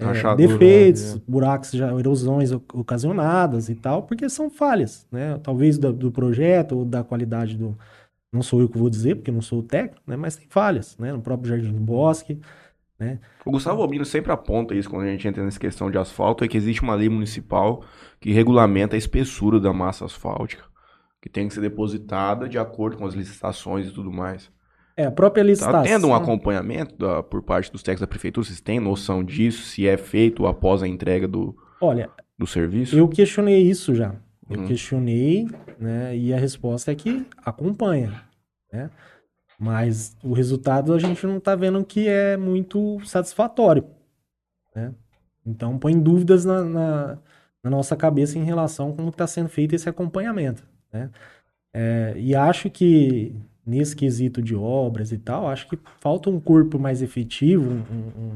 Rachadura, 0.00 0.48
defeitos, 0.48 1.14
né? 1.14 1.22
buracos, 1.26 1.70
já, 1.72 1.92
erosões 1.92 2.52
ocasionadas 2.52 3.68
e 3.68 3.74
tal, 3.74 4.04
porque 4.04 4.28
são 4.28 4.48
falhas, 4.48 5.06
né? 5.10 5.38
Talvez 5.42 5.76
do, 5.76 5.92
do 5.92 6.12
projeto 6.12 6.78
ou 6.78 6.84
da 6.84 7.02
qualidade 7.02 7.56
do. 7.56 7.76
Não 8.32 8.42
sou 8.42 8.60
eu 8.60 8.68
que 8.68 8.78
vou 8.78 8.90
dizer, 8.90 9.16
porque 9.16 9.32
não 9.32 9.40
sou 9.40 9.60
o 9.60 9.62
técnico, 9.62 10.02
né? 10.06 10.16
Mas 10.16 10.36
tem 10.36 10.46
falhas, 10.48 10.96
né? 10.98 11.12
No 11.12 11.20
próprio 11.20 11.48
Jardim 11.48 11.72
do 11.72 11.80
Bosque. 11.80 12.40
O 13.44 13.50
Gustavo 13.50 13.80
Albino 13.80 14.04
sempre 14.04 14.32
aponta 14.32 14.74
isso 14.74 14.90
quando 14.90 15.04
a 15.04 15.10
gente 15.10 15.26
entra 15.26 15.44
nessa 15.44 15.58
questão 15.58 15.90
de 15.90 15.98
asfalto, 15.98 16.44
é 16.44 16.48
que 16.48 16.56
existe 16.56 16.82
uma 16.82 16.94
lei 16.94 17.08
municipal 17.08 17.84
que 18.20 18.32
regulamenta 18.32 18.96
a 18.96 18.98
espessura 18.98 19.60
da 19.60 19.72
massa 19.72 20.04
asfáltica, 20.04 20.64
que 21.20 21.28
tem 21.28 21.46
que 21.46 21.54
ser 21.54 21.60
depositada 21.60 22.48
de 22.48 22.58
acordo 22.58 22.96
com 22.96 23.06
as 23.06 23.14
licitações 23.14 23.86
e 23.88 23.92
tudo 23.92 24.12
mais. 24.12 24.50
É, 24.98 25.04
a 25.06 25.12
própria 25.12 25.42
licitação. 25.42 25.80
Tá 25.80 25.82
tendo 25.88 26.08
um 26.08 26.14
acompanhamento 26.14 26.96
da- 26.96 27.22
por 27.22 27.40
parte 27.40 27.70
dos 27.70 27.84
técnicos 27.84 28.00
da 28.00 28.06
prefeitura? 28.08 28.44
Vocês 28.44 28.60
têm 28.60 28.80
noção 28.80 29.22
disso? 29.22 29.62
Se 29.62 29.86
é 29.86 29.96
feito 29.96 30.44
após 30.44 30.82
a 30.82 30.88
entrega 30.88 31.28
do, 31.28 31.56
Olha, 31.80 32.10
do 32.36 32.48
serviço? 32.48 32.98
eu 32.98 33.06
questionei 33.08 33.62
isso 33.62 33.94
já. 33.94 34.16
Eu 34.50 34.64
questionei, 34.64 35.46
né? 35.78 36.16
E 36.16 36.32
a 36.34 36.38
resposta 36.38 36.90
é 36.90 36.94
que 36.94 37.24
acompanha, 37.44 38.22
né? 38.72 38.90
Mas 39.60 40.16
o 40.24 40.32
resultado 40.32 40.92
a 40.94 40.98
gente 40.98 41.26
não 41.26 41.36
está 41.36 41.54
vendo 41.54 41.84
que 41.84 42.08
é 42.08 42.36
muito 42.36 42.98
satisfatório, 43.04 43.84
né? 44.74 44.92
Então 45.46 45.78
põe 45.78 45.98
dúvidas 46.00 46.44
na, 46.44 46.64
na, 46.64 47.18
na 47.62 47.70
nossa 47.70 47.94
cabeça 47.94 48.38
em 48.38 48.44
relação 48.44 48.90
a 48.90 48.94
como 48.94 49.10
está 49.10 49.26
sendo 49.26 49.48
feito 49.48 49.74
esse 49.74 49.88
acompanhamento, 49.88 50.66
né? 50.92 51.10
É, 51.74 52.14
e 52.16 52.34
acho 52.34 52.70
que 52.70 53.36
nesse 53.68 53.94
quesito 53.94 54.40
de 54.40 54.56
obras 54.56 55.12
e 55.12 55.18
tal, 55.18 55.46
acho 55.46 55.68
que 55.68 55.78
falta 56.00 56.30
um 56.30 56.40
corpo 56.40 56.78
mais 56.78 57.02
efetivo, 57.02 57.70
um, 57.70 58.32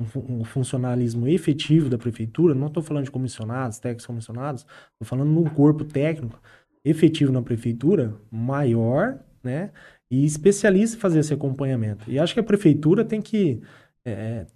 um, 0.00 0.40
um 0.40 0.44
funcionalismo 0.44 1.28
efetivo 1.28 1.90
da 1.90 1.98
prefeitura. 1.98 2.54
Não 2.54 2.68
estou 2.68 2.82
falando 2.82 3.04
de 3.04 3.10
comissionados, 3.10 3.78
técnicos 3.78 4.06
comissionados, 4.06 4.62
estou 4.92 5.04
falando 5.04 5.30
de 5.30 5.38
um 5.38 5.44
corpo 5.44 5.84
técnico 5.84 6.40
efetivo 6.82 7.30
na 7.30 7.42
prefeitura 7.42 8.14
maior, 8.30 9.18
né? 9.44 9.70
E 10.10 10.24
especialista 10.24 10.96
em 10.96 11.00
fazer 11.00 11.18
esse 11.18 11.34
acompanhamento. 11.34 12.10
E 12.10 12.18
acho 12.18 12.32
que 12.32 12.40
a 12.40 12.44
prefeitura 12.44 13.04
tem 13.04 13.20
que 13.20 13.60
é, 14.04 14.46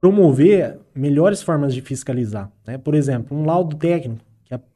promover 0.00 0.78
melhores 0.94 1.42
formas 1.42 1.74
de 1.74 1.80
fiscalizar. 1.80 2.50
Né? 2.66 2.76
Por 2.78 2.94
exemplo, 2.94 3.36
um 3.36 3.44
laudo 3.44 3.76
técnico 3.76 4.24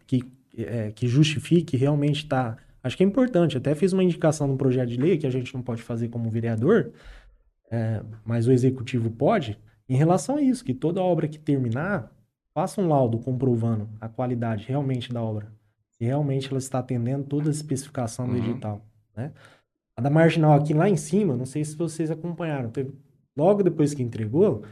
que, 0.06 0.22
que, 0.22 0.64
é, 0.64 0.90
que 0.92 1.06
justifique 1.06 1.76
realmente 1.76 2.24
está 2.24 2.56
Acho 2.82 2.96
que 2.96 3.02
é 3.02 3.06
importante. 3.06 3.56
Até 3.56 3.74
fiz 3.74 3.92
uma 3.92 4.02
indicação 4.02 4.46
no 4.46 4.56
projeto 4.56 4.88
de 4.88 4.96
lei 4.96 5.18
que 5.18 5.26
a 5.26 5.30
gente 5.30 5.54
não 5.54 5.62
pode 5.62 5.82
fazer 5.82 6.08
como 6.08 6.30
vereador, 6.30 6.92
é, 7.70 8.02
mas 8.24 8.46
o 8.46 8.52
executivo 8.52 9.10
pode, 9.10 9.58
em 9.88 9.96
relação 9.96 10.36
a 10.36 10.42
isso, 10.42 10.64
que 10.64 10.74
toda 10.74 11.02
obra 11.02 11.28
que 11.28 11.38
terminar, 11.38 12.12
faça 12.52 12.80
um 12.80 12.88
laudo 12.88 13.18
comprovando 13.18 13.88
a 14.00 14.08
qualidade 14.08 14.66
realmente 14.66 15.12
da 15.12 15.22
obra. 15.22 15.52
Se 15.90 16.04
realmente 16.04 16.48
ela 16.48 16.58
está 16.58 16.78
atendendo 16.78 17.24
toda 17.24 17.48
a 17.48 17.50
especificação 17.50 18.26
do 18.26 18.32
uhum. 18.32 18.38
edital. 18.38 18.84
Né? 19.16 19.32
A 19.96 20.00
da 20.00 20.10
marginal 20.10 20.54
aqui 20.54 20.72
lá 20.72 20.88
em 20.88 20.96
cima, 20.96 21.36
não 21.36 21.46
sei 21.46 21.64
se 21.64 21.76
vocês 21.76 22.10
acompanharam, 22.10 22.70
teve, 22.70 22.92
logo 23.36 23.62
depois 23.62 23.94
que 23.94 24.02
entregou, 24.02 24.62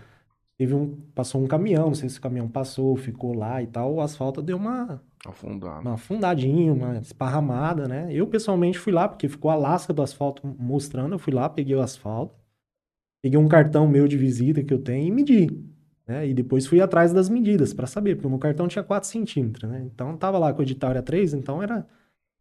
teve 0.58 0.74
um, 0.74 0.94
passou 1.14 1.42
um 1.42 1.46
caminhão, 1.46 1.86
não 1.86 1.94
sei 1.94 2.08
se 2.08 2.18
o 2.18 2.22
caminhão 2.22 2.48
passou, 2.48 2.96
ficou 2.96 3.34
lá 3.34 3.62
e 3.62 3.66
tal, 3.66 3.94
o 3.94 4.00
asfalto 4.02 4.42
deu 4.42 4.58
uma 4.58 5.00
Afundado. 5.26 5.80
Uma 5.80 5.94
afundadinha, 5.94 6.72
uma 6.72 6.98
esparramada, 6.98 7.88
né? 7.88 8.08
Eu 8.10 8.26
pessoalmente 8.26 8.78
fui 8.78 8.92
lá, 8.92 9.08
porque 9.08 9.28
ficou 9.28 9.50
a 9.50 9.56
lasca 9.56 9.92
do 9.92 10.02
asfalto 10.02 10.46
mostrando. 10.58 11.14
Eu 11.14 11.18
fui 11.18 11.32
lá, 11.32 11.48
peguei 11.48 11.74
o 11.74 11.80
asfalto, 11.80 12.34
peguei 13.20 13.38
um 13.38 13.48
cartão 13.48 13.88
meu 13.88 14.06
de 14.06 14.16
visita 14.16 14.62
que 14.62 14.72
eu 14.72 14.78
tenho 14.78 15.08
e 15.08 15.10
medi. 15.10 15.48
Né? 16.06 16.28
E 16.28 16.34
depois 16.34 16.66
fui 16.66 16.80
atrás 16.80 17.12
das 17.12 17.28
medidas 17.28 17.74
para 17.74 17.86
saber, 17.86 18.14
porque 18.14 18.26
o 18.26 18.30
meu 18.30 18.38
cartão 18.38 18.68
tinha 18.68 18.84
4 18.84 19.08
centímetros, 19.08 19.68
né? 19.68 19.82
Então 19.92 20.16
tava 20.16 20.38
lá 20.38 20.52
com 20.52 20.60
o 20.60 20.62
edital 20.62 20.90
era 20.90 21.02
3, 21.02 21.34
então 21.34 21.62
era. 21.62 21.86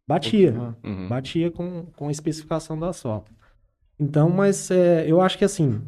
Batia. 0.06 0.74
Uhum. 0.82 1.08
Batia 1.08 1.50
com, 1.50 1.86
com 1.96 2.08
a 2.08 2.10
especificação 2.10 2.78
do 2.78 2.86
asfalto. 2.86 3.30
Então, 4.00 4.30
mas 4.30 4.70
é, 4.70 5.04
eu 5.06 5.20
acho 5.20 5.36
que 5.36 5.44
assim, 5.44 5.82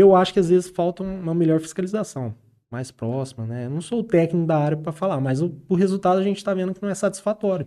eu 0.00 0.14
acho 0.14 0.32
que 0.32 0.40
às 0.40 0.48
vezes 0.48 0.70
falta 0.70 1.02
uma 1.02 1.34
melhor 1.34 1.60
fiscalização 1.60 2.34
mais 2.70 2.90
próxima, 2.90 3.46
né? 3.46 3.66
Eu 3.66 3.70
não 3.70 3.82
sou 3.82 4.00
o 4.00 4.04
técnico 4.04 4.46
da 4.46 4.56
área 4.56 4.76
para 4.76 4.92
falar, 4.92 5.20
mas 5.20 5.42
o, 5.42 5.54
o, 5.68 5.74
resultado 5.74 6.18
a 6.18 6.22
gente 6.22 6.38
está 6.38 6.54
vendo 6.54 6.72
que 6.72 6.80
não 6.80 6.88
é 6.88 6.94
satisfatório. 6.94 7.66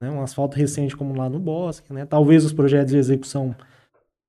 Né? 0.00 0.10
Um 0.10 0.22
asfalto 0.22 0.56
recente 0.56 0.96
como 0.96 1.14
lá 1.14 1.28
no 1.28 1.38
Bosque, 1.38 1.92
né? 1.92 2.06
Talvez 2.06 2.44
os 2.44 2.52
projetos 2.52 2.92
de 2.92 2.98
execução 2.98 3.54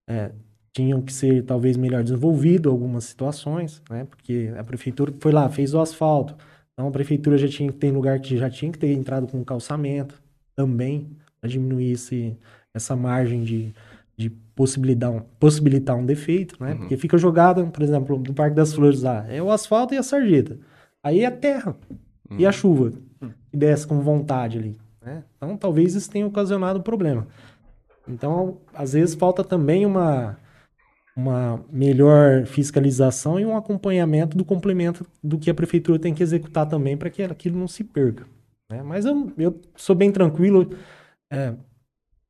é, 0.10 0.32
tinham 0.74 1.02
que 1.02 1.14
ser 1.14 1.44
talvez 1.46 1.78
melhor 1.78 2.04
desenvolvido 2.04 2.70
algumas 2.70 3.06
situações, 3.06 3.82
né? 3.90 4.04
Porque 4.04 4.54
a 4.58 4.64
prefeitura 4.64 5.14
foi 5.20 5.32
lá, 5.32 5.50
fez 5.50 5.74
o 5.74 5.80
asfalto. 5.80 6.36
Então 6.74 6.90
a 6.90 6.92
prefeitura 6.92 7.38
já 7.38 7.48
tinha 7.48 7.72
que 7.72 7.78
ter 7.78 7.92
lugar 7.92 8.20
que 8.20 8.38
já 8.38 8.50
tinha 8.50 8.72
que 8.72 8.80
ter 8.80 8.92
entrado 8.92 9.28
com 9.28 9.44
calçamento 9.46 10.22
também, 10.56 11.10
para 11.40 11.50
diminuir 11.50 11.94
esse, 11.94 12.38
essa 12.74 12.96
margem 12.96 13.44
de, 13.44 13.74
de 14.18 14.30
possibilitar 14.62 15.10
um, 15.10 15.22
possibilitar 15.40 15.98
um 15.98 16.06
defeito, 16.06 16.56
né? 16.64 16.74
Uhum. 16.74 16.78
Porque 16.82 16.96
fica 16.96 17.18
jogada, 17.18 17.66
por 17.66 17.82
exemplo, 17.82 18.16
no 18.16 18.32
Parque 18.32 18.56
das 18.56 18.72
Flores 18.72 19.02
lá, 19.02 19.26
é 19.28 19.42
o 19.42 19.50
asfalto 19.50 19.96
e 19.96 19.98
a 19.98 20.04
sarjeta. 20.04 20.60
Aí 21.04 21.22
é 21.22 21.26
a 21.26 21.32
terra 21.32 21.76
uhum. 22.30 22.38
e 22.38 22.46
a 22.46 22.50
uhum. 22.50 22.54
chuva, 22.54 22.92
que 23.50 23.58
desce 23.58 23.88
com 23.88 24.00
vontade 24.02 24.60
ali. 24.60 24.78
Né? 25.04 25.24
Então, 25.36 25.58
talvez 25.58 25.96
isso 25.96 26.12
tenha 26.12 26.28
ocasionado 26.28 26.78
um 26.78 26.84
problema. 26.84 27.28
Então, 28.08 28.60
às 28.72 28.94
vezes 28.94 29.16
falta 29.16 29.44
também 29.44 29.84
uma, 29.84 30.38
uma 31.18 31.66
melhor 31.72 32.46
fiscalização 32.46 33.40
e 33.40 33.46
um 33.46 33.58
acompanhamento 33.58 34.38
do 34.38 34.46
complemento 34.46 35.04
do 35.24 35.40
que 35.40 35.50
a 35.50 35.56
prefeitura 35.56 35.98
tem 35.98 36.14
que 36.14 36.22
executar 36.22 36.70
também 36.70 36.96
para 36.96 37.10
que 37.10 37.24
aquilo 37.24 37.58
não 37.58 37.68
se 37.68 37.84
perca. 37.84 38.28
Né? 38.70 38.84
Mas 38.84 39.06
eu, 39.06 39.34
eu 39.40 39.60
sou 39.76 39.96
bem 39.96 40.12
tranquilo. 40.12 40.70
É, 41.34 41.56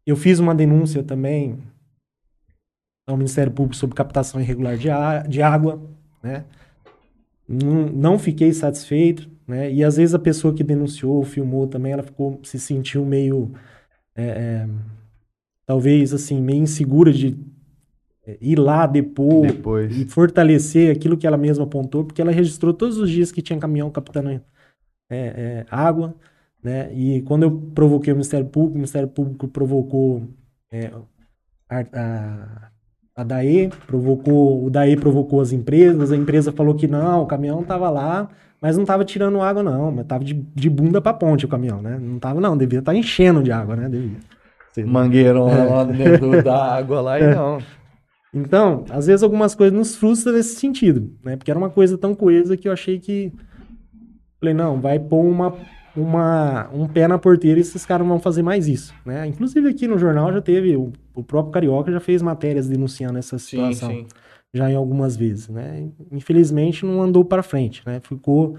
eu 0.08 0.16
fiz 0.16 0.40
uma 0.40 0.56
denúncia 0.56 1.04
também 1.04 1.60
ao 3.08 3.18
Ministério 3.18 3.52
Público 3.52 3.76
sobre 3.76 3.96
captação 3.96 4.40
irregular 4.40 4.78
de, 4.78 4.90
de 5.30 5.42
água, 5.42 5.82
né? 6.22 6.46
Não, 7.48 7.88
não, 7.88 8.20
fiquei 8.20 8.54
satisfeito, 8.54 9.30
né? 9.48 9.72
E 9.72 9.84
às 9.84 9.98
vezes 9.98 10.16
a 10.16 10.20
pessoa 10.20 10.54
que 10.54 10.64
denunciou, 10.64 11.24
filmou 11.24 11.68
também, 11.68 11.92
ela 11.92 12.04
ficou, 12.04 12.40
se 12.44 12.58
sentiu 12.58 13.06
meio, 13.06 13.52
é, 14.16 14.24
é, 14.24 14.70
talvez 15.66 16.14
assim, 16.14 16.40
meio 16.40 16.64
insegura 16.64 17.12
de 17.12 17.38
é, 18.26 18.38
ir 18.40 18.58
lá 18.58 18.86
depor 18.88 19.48
Depois. 19.48 19.98
e 19.98 20.06
fortalecer 20.06 20.96
aquilo 20.96 21.18
que 21.18 21.28
ela 21.28 21.38
mesma 21.38 21.66
apontou, 21.66 22.06
porque 22.06 22.22
ela 22.22 22.32
registrou 22.32 22.74
todos 22.74 22.98
os 22.98 23.10
dias 23.10 23.32
que 23.32 23.42
tinha 23.42 23.60
caminhão 23.60 23.90
captando 23.90 24.30
é, 24.30 24.42
é, 25.10 25.66
água, 25.70 26.16
né? 26.64 26.94
E 26.94 27.22
quando 27.24 27.44
eu 27.44 27.52
provoquei 27.74 28.14
o 28.14 28.16
Ministério 28.16 28.48
Público, 28.48 28.76
o 28.76 28.78
Ministério 28.78 29.10
Público 29.10 29.48
provocou 29.48 30.28
é, 30.72 30.92
a, 31.70 31.80
a, 31.94 32.71
a 33.22 33.24
DAE, 33.24 33.70
provocou, 33.86 34.66
o 34.66 34.70
DAE 34.70 34.98
provocou 34.98 35.42
as 35.42 35.52
empresas, 35.52 36.12
a 36.12 36.18
empresa 36.18 36.52
falou 36.52 36.74
que 36.74 36.88
não, 36.88 37.22
o 37.22 37.28
caminhão 37.28 37.64
tava 37.64 37.90
lá, 37.90 38.28
mas 38.60 38.78
não 38.78 38.84
tava 38.84 39.06
tirando 39.06 39.42
água 39.42 39.62
não, 39.62 39.92
mas 39.92 40.06
tava 40.06 40.24
de, 40.24 40.34
de 40.34 40.70
bunda 40.70 41.00
pra 41.00 41.14
ponte 41.14 41.46
o 41.46 41.48
caminhão, 41.48 41.82
né? 41.82 42.00
Não 42.02 42.20
tava 42.20 42.42
não, 42.42 42.58
devia 42.58 42.80
estar 42.80 42.92
tá 42.92 42.98
enchendo 42.98 43.44
de 43.44 43.52
água, 43.52 43.76
né? 43.76 43.88
Devia. 43.88 44.18
Mangueirão 44.86 45.50
é. 45.50 45.66
lá 45.66 45.84
dentro 45.84 46.42
da 46.44 46.76
água 46.76 47.02
lá 47.02 47.20
e 47.20 47.24
é. 47.24 47.36
não. 47.36 47.60
Então, 48.34 48.86
às 48.90 49.08
vezes 49.08 49.22
algumas 49.22 49.54
coisas 49.54 49.78
nos 49.78 49.96
frustram 49.96 50.34
nesse 50.34 50.56
sentido, 50.56 51.12
né? 51.24 51.36
Porque 51.36 51.52
era 51.52 51.60
uma 51.60 51.70
coisa 51.70 51.98
tão 51.98 52.16
coesa 52.16 52.58
que 52.58 52.68
eu 52.68 52.72
achei 52.72 52.98
que... 52.98 53.32
Falei, 54.40 54.56
não, 54.56 54.82
vai 54.82 54.98
pôr 54.98 55.22
uma 55.22 55.54
uma, 55.96 56.70
um 56.74 56.88
pé 56.88 57.08
na 57.08 57.18
porteira 57.18 57.60
e 57.60 57.62
esses 57.62 57.86
caras 57.86 58.08
vão 58.08 58.20
fazer 58.20 58.42
mais 58.42 58.68
isso, 58.68 58.94
né? 59.06 59.28
Inclusive 59.28 59.70
aqui 59.70 59.88
no 59.88 59.98
jornal 59.98 60.32
já 60.32 60.42
teve, 60.42 60.76
o, 60.76 60.92
o 61.14 61.24
próprio 61.24 61.52
Carioca 61.52 61.92
já 61.92 62.00
fez 62.00 62.22
matérias 62.22 62.68
denunciando 62.68 63.18
essa 63.18 63.38
situação. 63.38 63.90
Sim, 63.90 64.02
sim. 64.02 64.08
Já 64.54 64.70
em 64.70 64.76
algumas 64.76 65.16
vezes, 65.16 65.48
né? 65.48 65.90
Infelizmente 66.12 66.86
não 66.86 67.02
andou 67.02 67.24
para 67.24 67.44
frente, 67.44 67.82
né? 67.86 68.02
Ficou 68.04 68.58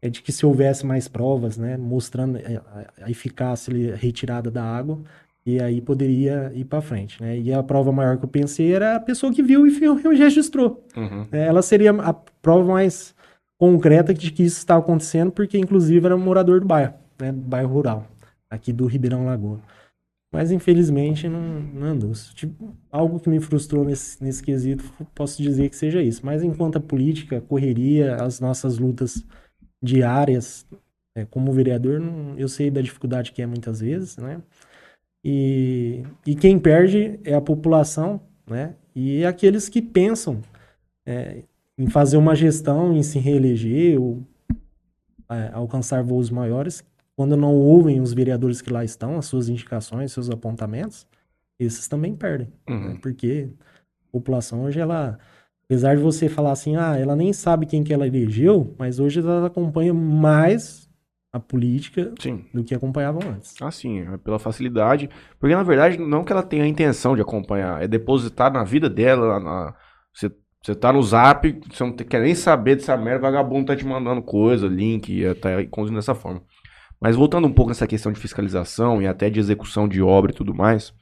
é 0.00 0.08
de 0.08 0.22
que 0.22 0.30
se 0.30 0.46
houvesse 0.46 0.86
mais 0.86 1.08
provas, 1.08 1.56
né? 1.56 1.76
Mostrando 1.76 2.38
a, 2.38 3.10
eficácia 3.10 3.96
retirada 3.96 4.50
da 4.50 4.62
água, 4.62 5.00
e 5.44 5.60
aí 5.60 5.80
poderia 5.80 6.52
ir 6.54 6.64
para 6.64 6.80
frente, 6.80 7.20
né? 7.20 7.38
E 7.38 7.52
a 7.52 7.62
prova 7.62 7.90
maior 7.90 8.16
que 8.16 8.24
eu 8.24 8.28
pensei 8.28 8.72
era 8.72 8.96
a 8.96 9.00
pessoa 9.00 9.32
que 9.32 9.42
viu 9.42 9.66
e 9.66 10.16
registrou. 10.16 10.84
Uhum. 10.96 11.26
É, 11.32 11.46
ela 11.46 11.62
seria 11.62 11.90
a 11.90 12.12
prova 12.12 12.72
mais 12.72 13.14
concreta 13.58 14.14
de 14.14 14.30
que 14.30 14.44
isso 14.44 14.58
estava 14.58 14.80
acontecendo, 14.80 15.32
porque 15.32 15.58
inclusive 15.58 16.06
era 16.06 16.16
um 16.16 16.20
morador 16.20 16.60
do 16.60 16.66
bairro, 16.66 16.94
né, 17.20 17.32
do 17.32 17.40
bairro 17.40 17.74
rural, 17.74 18.06
aqui 18.48 18.72
do 18.72 18.86
Ribeirão 18.86 19.26
Lagoa. 19.26 19.60
Mas 20.32 20.50
infelizmente 20.50 21.28
não, 21.28 21.40
não 21.40 21.86
andou. 21.88 22.12
Tipo, 22.34 22.76
algo 22.92 23.18
que 23.18 23.30
me 23.30 23.40
frustrou 23.40 23.84
nesse, 23.84 24.22
nesse 24.22 24.42
quesito, 24.42 24.84
posso 25.14 25.42
dizer 25.42 25.70
que 25.70 25.76
seja 25.76 26.02
isso. 26.02 26.24
Mas 26.24 26.42
enquanto 26.42 26.76
a 26.76 26.80
política, 26.80 27.38
a 27.38 27.40
correria, 27.40 28.16
as 28.16 28.38
nossas 28.38 28.78
lutas 28.78 29.24
diárias, 29.82 30.66
é, 31.16 31.24
como 31.24 31.52
vereador, 31.52 31.98
não, 31.98 32.38
eu 32.38 32.48
sei 32.48 32.70
da 32.70 32.82
dificuldade 32.82 33.32
que 33.32 33.40
é 33.40 33.46
muitas 33.46 33.80
vezes, 33.80 34.16
né? 34.18 34.42
E, 35.24 36.04
e 36.26 36.34
quem 36.34 36.58
perde 36.58 37.18
é 37.24 37.34
a 37.34 37.40
população, 37.40 38.20
né? 38.46 38.74
E 38.94 39.24
aqueles 39.24 39.68
que 39.68 39.80
pensam 39.80 40.42
é, 41.06 41.42
em 41.78 41.88
fazer 41.88 42.16
uma 42.16 42.34
gestão, 42.34 42.94
em 42.94 43.02
se 43.02 43.18
reeleger 43.20 44.00
ou 44.00 44.26
é, 45.30 45.50
alcançar 45.52 46.02
voos 46.02 46.28
maiores, 46.28 46.84
quando 47.14 47.36
não 47.36 47.54
ouvem 47.54 48.00
os 48.00 48.12
vereadores 48.12 48.60
que 48.60 48.72
lá 48.72 48.84
estão, 48.84 49.16
as 49.16 49.26
suas 49.26 49.48
indicações, 49.48 50.12
seus 50.12 50.28
apontamentos, 50.28 51.06
esses 51.58 51.86
também 51.86 52.14
perdem. 52.14 52.48
Né? 52.68 52.74
Uhum. 52.74 52.88
Né? 52.88 52.98
Porque 53.00 53.48
a 54.08 54.12
população 54.12 54.64
hoje, 54.64 54.80
ela, 54.80 55.18
apesar 55.64 55.96
de 55.96 56.02
você 56.02 56.28
falar 56.28 56.52
assim, 56.52 56.76
ah, 56.76 56.96
ela 56.96 57.14
nem 57.14 57.32
sabe 57.32 57.66
quem 57.66 57.84
que 57.84 57.92
ela 57.92 58.06
elegeu, 58.06 58.74
mas 58.78 58.98
hoje 58.98 59.20
ela 59.20 59.46
acompanha 59.46 59.94
mais 59.94 60.88
a 61.32 61.38
política 61.38 62.12
sim. 62.18 62.44
do 62.54 62.64
que 62.64 62.74
acompanhavam 62.74 63.20
antes. 63.30 63.54
Ah, 63.60 63.70
sim, 63.70 64.00
é 64.00 64.16
pela 64.16 64.38
facilidade. 64.38 65.10
Porque, 65.38 65.54
na 65.54 65.62
verdade, 65.62 65.98
não 65.98 66.24
que 66.24 66.32
ela 66.32 66.42
tenha 66.42 66.64
a 66.64 66.68
intenção 66.68 67.14
de 67.14 67.22
acompanhar, 67.22 67.82
é 67.82 67.86
depositar 67.86 68.52
na 68.52 68.64
vida 68.64 68.88
dela, 68.88 69.38
na, 69.38 69.74
você 70.12 70.30
você 70.62 70.74
tá 70.74 70.92
no 70.92 71.02
zap, 71.02 71.60
você 71.70 71.84
não 71.84 71.92
quer 71.92 72.20
nem 72.20 72.34
saber 72.34 72.76
dessa 72.76 72.96
merda, 72.96 73.20
vagabundo 73.20 73.66
tá 73.66 73.76
te 73.76 73.86
mandando 73.86 74.22
coisa, 74.22 74.66
link, 74.66 75.22
tá 75.40 75.50
conduzindo 75.70 75.96
dessa 75.96 76.14
forma. 76.14 76.42
Mas 77.00 77.14
voltando 77.14 77.46
um 77.46 77.52
pouco 77.52 77.70
nessa 77.70 77.86
questão 77.86 78.10
de 78.10 78.18
fiscalização 78.18 79.00
e 79.00 79.06
até 79.06 79.30
de 79.30 79.38
execução 79.38 79.88
de 79.88 80.02
obra 80.02 80.32
e 80.32 80.34
tudo 80.34 80.52
mais, 80.52 80.92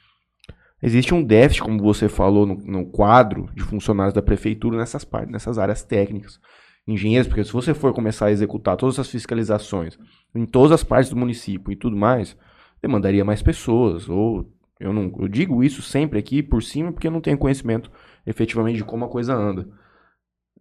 existe 0.83 1.15
um 1.15 1.23
déficit, 1.23 1.63
como 1.63 1.83
você 1.83 2.09
falou, 2.09 2.47
no, 2.47 2.57
no 2.57 2.87
quadro 2.87 3.49
de 3.55 3.63
funcionários 3.63 4.15
da 4.15 4.21
prefeitura 4.21 4.77
nessas 4.77 5.05
partes, 5.05 5.33
nessas 5.33 5.59
áreas 5.59 5.83
técnicas. 5.83 6.39
Engenheiros, 6.87 7.27
porque 7.27 7.43
se 7.43 7.53
você 7.53 7.75
for 7.75 7.93
começar 7.93 8.27
a 8.27 8.31
executar 8.31 8.77
todas 8.77 8.99
as 8.99 9.09
fiscalizações 9.09 9.99
em 10.33 10.47
todas 10.47 10.71
as 10.71 10.85
partes 10.85 11.11
do 11.11 11.17
município 11.17 11.73
e 11.73 11.77
tudo 11.77 11.97
mais, 11.97 12.37
demandaria 12.81 13.25
mais 13.25 13.43
pessoas. 13.43 14.09
Ou 14.09 14.49
eu 14.79 14.93
não 14.93 15.13
eu 15.19 15.27
digo 15.27 15.65
isso 15.65 15.83
sempre 15.83 16.19
aqui 16.19 16.45
por 16.45 16.63
cima 16.63 16.93
porque 16.93 17.09
eu 17.09 17.11
não 17.11 17.21
tenho 17.21 17.39
conhecimento 17.39 17.91
efetivamente 18.27 18.77
de 18.77 18.85
como 18.85 19.05
a 19.05 19.09
coisa 19.09 19.35
anda. 19.35 19.69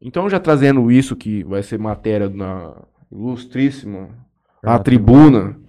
Então, 0.01 0.29
já 0.29 0.39
trazendo 0.39 0.91
isso 0.91 1.15
que 1.15 1.43
vai 1.43 1.63
ser 1.63 1.79
matéria 1.79 2.29
na 2.29 2.75
ilustríssima 3.11 4.09
a 4.61 4.77
tribuna 4.79 5.59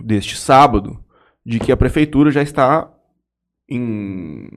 deste 0.00 0.36
sábado, 0.36 1.02
de 1.44 1.58
que 1.58 1.72
a 1.72 1.76
prefeitura 1.76 2.30
já 2.30 2.42
está 2.42 2.92
em, 3.68 4.48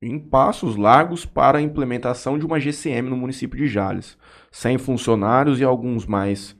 em 0.00 0.18
passos 0.18 0.76
largos 0.76 1.26
para 1.26 1.58
a 1.58 1.62
implementação 1.62 2.38
de 2.38 2.46
uma 2.46 2.60
GCM 2.60 3.08
no 3.08 3.16
município 3.16 3.58
de 3.58 3.66
Jales, 3.66 4.16
sem 4.50 4.78
funcionários 4.78 5.60
e 5.60 5.64
alguns 5.64 6.06
mais 6.06 6.56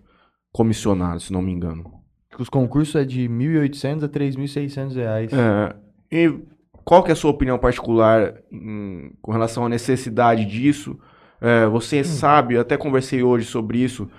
comissionados, 0.52 1.26
se 1.26 1.32
não 1.32 1.42
me 1.42 1.52
engano. 1.52 1.98
Os 2.38 2.48
concursos 2.48 2.94
é 2.94 3.04
de 3.04 3.28
1.800 3.28 4.04
a 4.04 4.08
3.600 4.08 4.94
reais. 4.94 5.32
É, 5.32 5.76
e 6.10 6.40
qual 6.88 7.02
que 7.02 7.10
é 7.10 7.12
a 7.12 7.16
sua 7.16 7.30
opinião 7.30 7.58
particular 7.58 8.40
em, 8.50 9.12
com 9.20 9.30
relação 9.30 9.66
à 9.66 9.68
necessidade 9.68 10.46
disso? 10.46 10.98
É, 11.38 11.66
você 11.66 12.02
sabe, 12.02 12.54
eu 12.54 12.62
até 12.62 12.78
conversei 12.78 13.22
hoje 13.22 13.44
sobre 13.44 13.76
isso, 13.76 14.10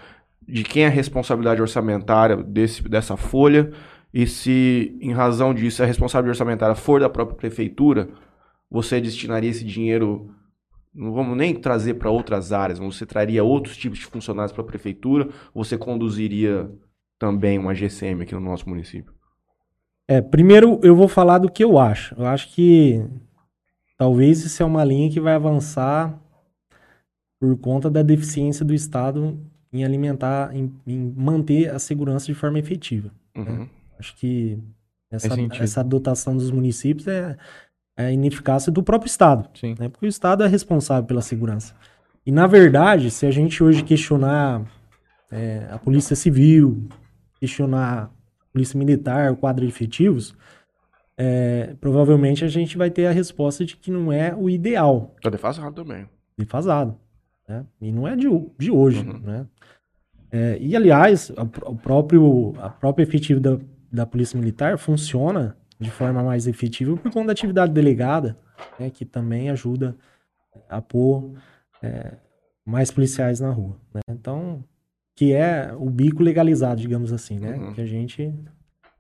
de 0.48 0.64
quem 0.64 0.84
é 0.84 0.86
a 0.86 0.92
responsabilidade 0.92 1.60
orçamentária 1.60 2.38
desse, 2.38 2.88
dessa 2.88 3.18
folha 3.18 3.72
e 4.14 4.28
se, 4.28 4.96
em 5.02 5.12
razão 5.12 5.52
disso, 5.52 5.82
a 5.82 5.86
responsabilidade 5.88 6.40
orçamentária 6.40 6.76
for 6.76 7.00
da 7.00 7.10
própria 7.10 7.38
prefeitura, 7.38 8.08
você 8.70 9.02
destinaria 9.02 9.50
esse 9.50 9.66
dinheiro, 9.66 10.30
não 10.94 11.12
vamos 11.12 11.36
nem 11.36 11.56
trazer 11.56 11.96
para 11.96 12.12
outras 12.12 12.54
áreas, 12.54 12.78
você 12.78 13.04
traria 13.04 13.44
outros 13.44 13.78
tipos 13.78 13.98
de 13.98 14.06
funcionários 14.06 14.52
para 14.54 14.62
a 14.62 14.68
prefeitura, 14.68 15.28
você 15.56 15.76
conduziria 15.76 16.70
também 17.18 17.58
uma 17.58 17.74
GCM 17.74 18.22
aqui 18.22 18.36
no 18.36 18.42
nosso 18.42 18.70
município? 18.70 19.19
É, 20.10 20.22
primeiro 20.22 20.80
eu 20.82 20.96
vou 20.96 21.08
falar 21.08 21.38
do 21.38 21.52
que 21.52 21.64
eu 21.64 21.78
acho. 21.78 22.16
Eu 22.18 22.26
acho 22.26 22.52
que 22.52 23.06
talvez 23.96 24.44
isso 24.44 24.64
é 24.64 24.66
uma 24.66 24.84
linha 24.84 25.08
que 25.08 25.20
vai 25.20 25.36
avançar 25.36 26.20
por 27.40 27.56
conta 27.60 27.92
da 27.92 28.02
deficiência 28.02 28.66
do 28.66 28.74
Estado 28.74 29.40
em 29.72 29.86
alimentar, 29.86 30.50
em, 30.52 30.74
em 30.88 31.14
manter 31.16 31.70
a 31.70 31.78
segurança 31.78 32.26
de 32.26 32.34
forma 32.34 32.58
efetiva. 32.58 33.12
né? 33.36 33.52
Uhum. 33.52 33.70
Acho 34.00 34.16
que 34.16 34.58
essa, 35.12 35.36
essa 35.60 35.84
dotação 35.84 36.36
dos 36.36 36.50
municípios 36.50 37.08
é, 37.08 37.38
é 37.96 38.08
a 38.08 38.12
ineficácia 38.12 38.72
do 38.72 38.82
próprio 38.82 39.10
Estado, 39.10 39.48
né? 39.78 39.90
porque 39.90 40.08
o 40.08 40.10
Estado 40.10 40.44
é 40.44 40.48
responsável 40.48 41.06
pela 41.06 41.22
segurança. 41.22 41.76
E, 42.26 42.32
na 42.32 42.48
verdade, 42.48 43.12
se 43.12 43.28
a 43.28 43.32
gente 43.32 43.64
hoje 43.64 43.84
questionar 43.84 44.66
é, 45.32 45.68
a 45.70 45.78
Polícia 45.78 46.16
Civil, 46.16 46.90
questionar 47.40 48.12
Polícia 48.52 48.78
Militar, 48.78 49.32
o 49.32 49.38
quadro 49.38 49.66
de 49.66 49.72
efetivos, 49.72 50.36
é, 51.18 51.76
provavelmente 51.82 52.46
a 52.46 52.48
gente 52.48 52.78
vai 52.78 52.90
ter 52.90 53.06
a 53.08 53.12
resposta 53.12 53.66
de 53.66 53.76
que 53.76 53.92
não 53.92 54.12
é 54.12 54.34
o 54.36 54.50
ideal 54.50 55.16
Tá 55.22 55.30
defasado 55.30 55.74
também. 55.74 56.08
defasado. 56.38 56.98
Né? 57.48 57.66
E 57.82 57.92
não 57.92 58.08
é 58.08 58.16
de, 58.16 58.28
de 58.58 58.72
hoje. 58.72 59.02
Uhum. 59.06 59.20
Né? 59.20 59.46
É, 60.32 60.58
e, 60.62 60.76
aliás, 60.76 61.32
a, 61.36 61.44
o 61.70 61.76
próprio, 61.76 62.54
a 62.60 62.70
própria 62.70 63.04
efetiva 63.04 63.40
da, 63.40 63.58
da 63.92 64.06
Polícia 64.06 64.40
Militar 64.40 64.78
funciona 64.78 65.58
de 65.80 65.90
forma 65.90 66.22
mais 66.24 66.46
efetiva 66.48 66.96
por 66.96 67.12
conta 67.12 67.28
da 67.28 67.32
atividade 67.34 67.72
delegada, 67.74 68.38
né, 68.78 68.90
que 68.90 69.06
também 69.06 69.50
ajuda 69.50 69.96
a 70.70 70.82
pôr 70.82 71.34
é, 71.82 72.14
mais 72.66 72.92
policiais 72.92 73.40
na 73.40 73.50
rua. 73.50 73.78
né? 73.94 74.02
Então, 74.10 74.64
que 75.20 75.34
é 75.34 75.74
o 75.78 75.90
bico 75.90 76.24
legalizado, 76.24 76.80
digamos 76.80 77.12
assim, 77.12 77.38
né? 77.40 77.58
Uhum. 77.58 77.74
Que 77.74 77.82
a 77.82 77.86
gente 77.86 78.34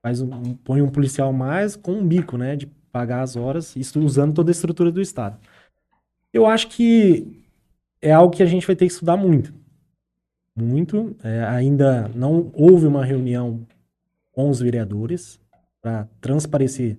faz 0.03 0.19
um, 0.19 0.29
um- 0.29 0.53
põe 0.53 0.81
um 0.81 0.89
policial 0.89 1.31
mais 1.31 1.77
com 1.77 1.93
um 1.93 2.05
bico, 2.05 2.37
né? 2.37 2.57
De 2.57 2.67
pagar 2.91 3.21
as 3.21 3.37
horas, 3.37 3.73
isso 3.77 4.01
usando 4.01 4.33
toda 4.33 4.51
a 4.51 4.51
estrutura 4.51 4.91
do 4.91 4.99
Estado. 4.99 5.37
Eu 6.33 6.45
acho 6.45 6.67
que 6.67 7.41
é 8.01 8.11
algo 8.11 8.35
que 8.35 8.43
a 8.43 8.45
gente 8.45 8.67
vai 8.67 8.75
ter 8.75 8.85
que 8.85 8.91
estudar 8.91 9.15
muito. 9.15 9.53
Muito. 10.53 11.15
É, 11.23 11.41
ainda 11.45 12.09
não 12.13 12.51
houve 12.53 12.85
uma 12.85 13.05
reunião 13.05 13.65
com 14.33 14.49
os 14.49 14.59
vereadores 14.59 15.39
para 15.81 16.05
transparecer 16.19 16.97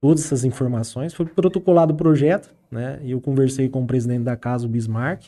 todas 0.00 0.24
essas 0.24 0.46
informações. 0.46 1.12
Foi 1.12 1.26
protocolado 1.26 1.92
o 1.92 1.96
projeto, 1.96 2.54
né? 2.70 2.98
E 3.02 3.10
eu 3.10 3.20
conversei 3.20 3.68
com 3.68 3.82
o 3.82 3.86
presidente 3.86 4.22
da 4.24 4.34
casa, 4.34 4.64
o 4.64 4.68
Bismarck, 4.70 5.26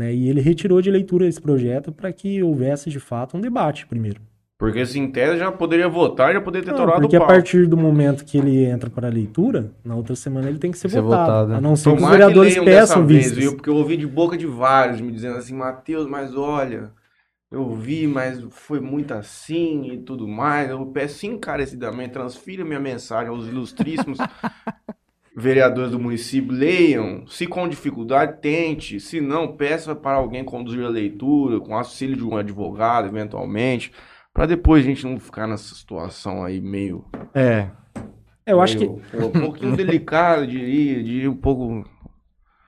né? 0.00 0.12
E 0.14 0.28
ele 0.28 0.40
retirou 0.40 0.80
de 0.82 0.90
leitura 0.90 1.26
esse 1.28 1.40
projeto 1.40 1.92
para 1.92 2.12
que 2.12 2.42
houvesse 2.42 2.90
de 2.90 2.98
fato 2.98 3.36
um 3.36 3.40
debate 3.40 3.86
primeiro. 3.86 4.20
Porque 4.58 4.84
se 4.84 4.98
em 4.98 5.10
tese 5.10 5.38
já 5.38 5.50
poderia 5.50 5.88
votar, 5.88 6.34
já 6.34 6.40
poderia 6.40 6.66
ter 6.66 6.72
Não, 6.72 6.78
torado 6.78 7.00
porque 7.00 7.16
o 7.16 7.22
a 7.22 7.26
partir 7.26 7.66
do 7.66 7.76
momento 7.78 8.24
que 8.26 8.36
ele 8.36 8.64
entra 8.64 8.90
para 8.90 9.08
a 9.08 9.10
leitura, 9.10 9.72
na 9.82 9.94
outra 9.96 10.14
semana 10.14 10.48
ele 10.50 10.58
tem 10.58 10.70
que 10.70 10.76
ser, 10.78 10.90
Ser 10.90 11.00
votado, 11.00 11.22
votado, 11.22 11.48
né? 11.48 11.56
A 11.56 11.60
não 11.60 11.76
ser 11.76 11.90
que 11.96 11.96
os 11.96 12.02
que 12.02 12.10
vereadores 12.10 12.54
dessa 12.56 12.64
peçam 12.64 13.06
vez, 13.06 13.24
vistas. 13.24 13.38
viu? 13.38 13.54
Porque 13.54 13.70
eu 13.70 13.76
ouvi 13.76 13.96
de 13.96 14.06
boca 14.06 14.36
de 14.36 14.46
vários 14.46 15.00
me 15.00 15.10
dizendo 15.12 15.38
assim, 15.38 15.54
Matheus, 15.54 16.06
mas 16.06 16.36
olha, 16.36 16.92
eu 17.50 17.74
vi, 17.74 18.06
mas 18.06 18.40
foi 18.50 18.80
muito 18.80 19.12
assim 19.14 19.92
e 19.92 19.98
tudo 20.02 20.28
mais. 20.28 20.70
Eu 20.70 20.84
peço 20.86 21.26
encarecidamente, 21.26 22.12
transfira 22.12 22.64
minha 22.64 22.80
mensagem 22.80 23.28
aos 23.30 23.46
ilustríssimos 23.46 24.18
vereadores 25.36 25.92
do 25.92 25.98
município, 26.00 26.52
leiam. 26.52 27.26
Se 27.26 27.46
com 27.46 27.68
dificuldade, 27.68 28.40
tente. 28.40 28.98
Se 29.00 29.20
não, 29.20 29.56
peça 29.56 29.94
para 29.94 30.16
alguém 30.18 30.44
conduzir 30.44 30.84
a 30.84 30.88
leitura, 30.88 31.60
com 31.60 31.74
auxílio 31.76 32.16
de 32.16 32.24
um 32.24 32.36
advogado, 32.36 33.06
eventualmente. 33.08 33.92
Para 34.32 34.46
depois 34.46 34.84
a 34.84 34.86
gente 34.88 35.04
não 35.06 35.18
ficar 35.18 35.46
nessa 35.46 35.74
situação 35.74 36.44
aí 36.44 36.60
meio. 36.60 37.04
É. 37.34 37.68
Eu 38.46 38.60
acho 38.60 38.76
que 38.78 38.86
meio- 38.86 39.00
um 39.28 39.30
pouquinho 39.30 39.76
delicado, 39.76 40.46
diria, 40.46 41.02
diria 41.02 41.30
um 41.30 41.36
pouco. 41.36 41.84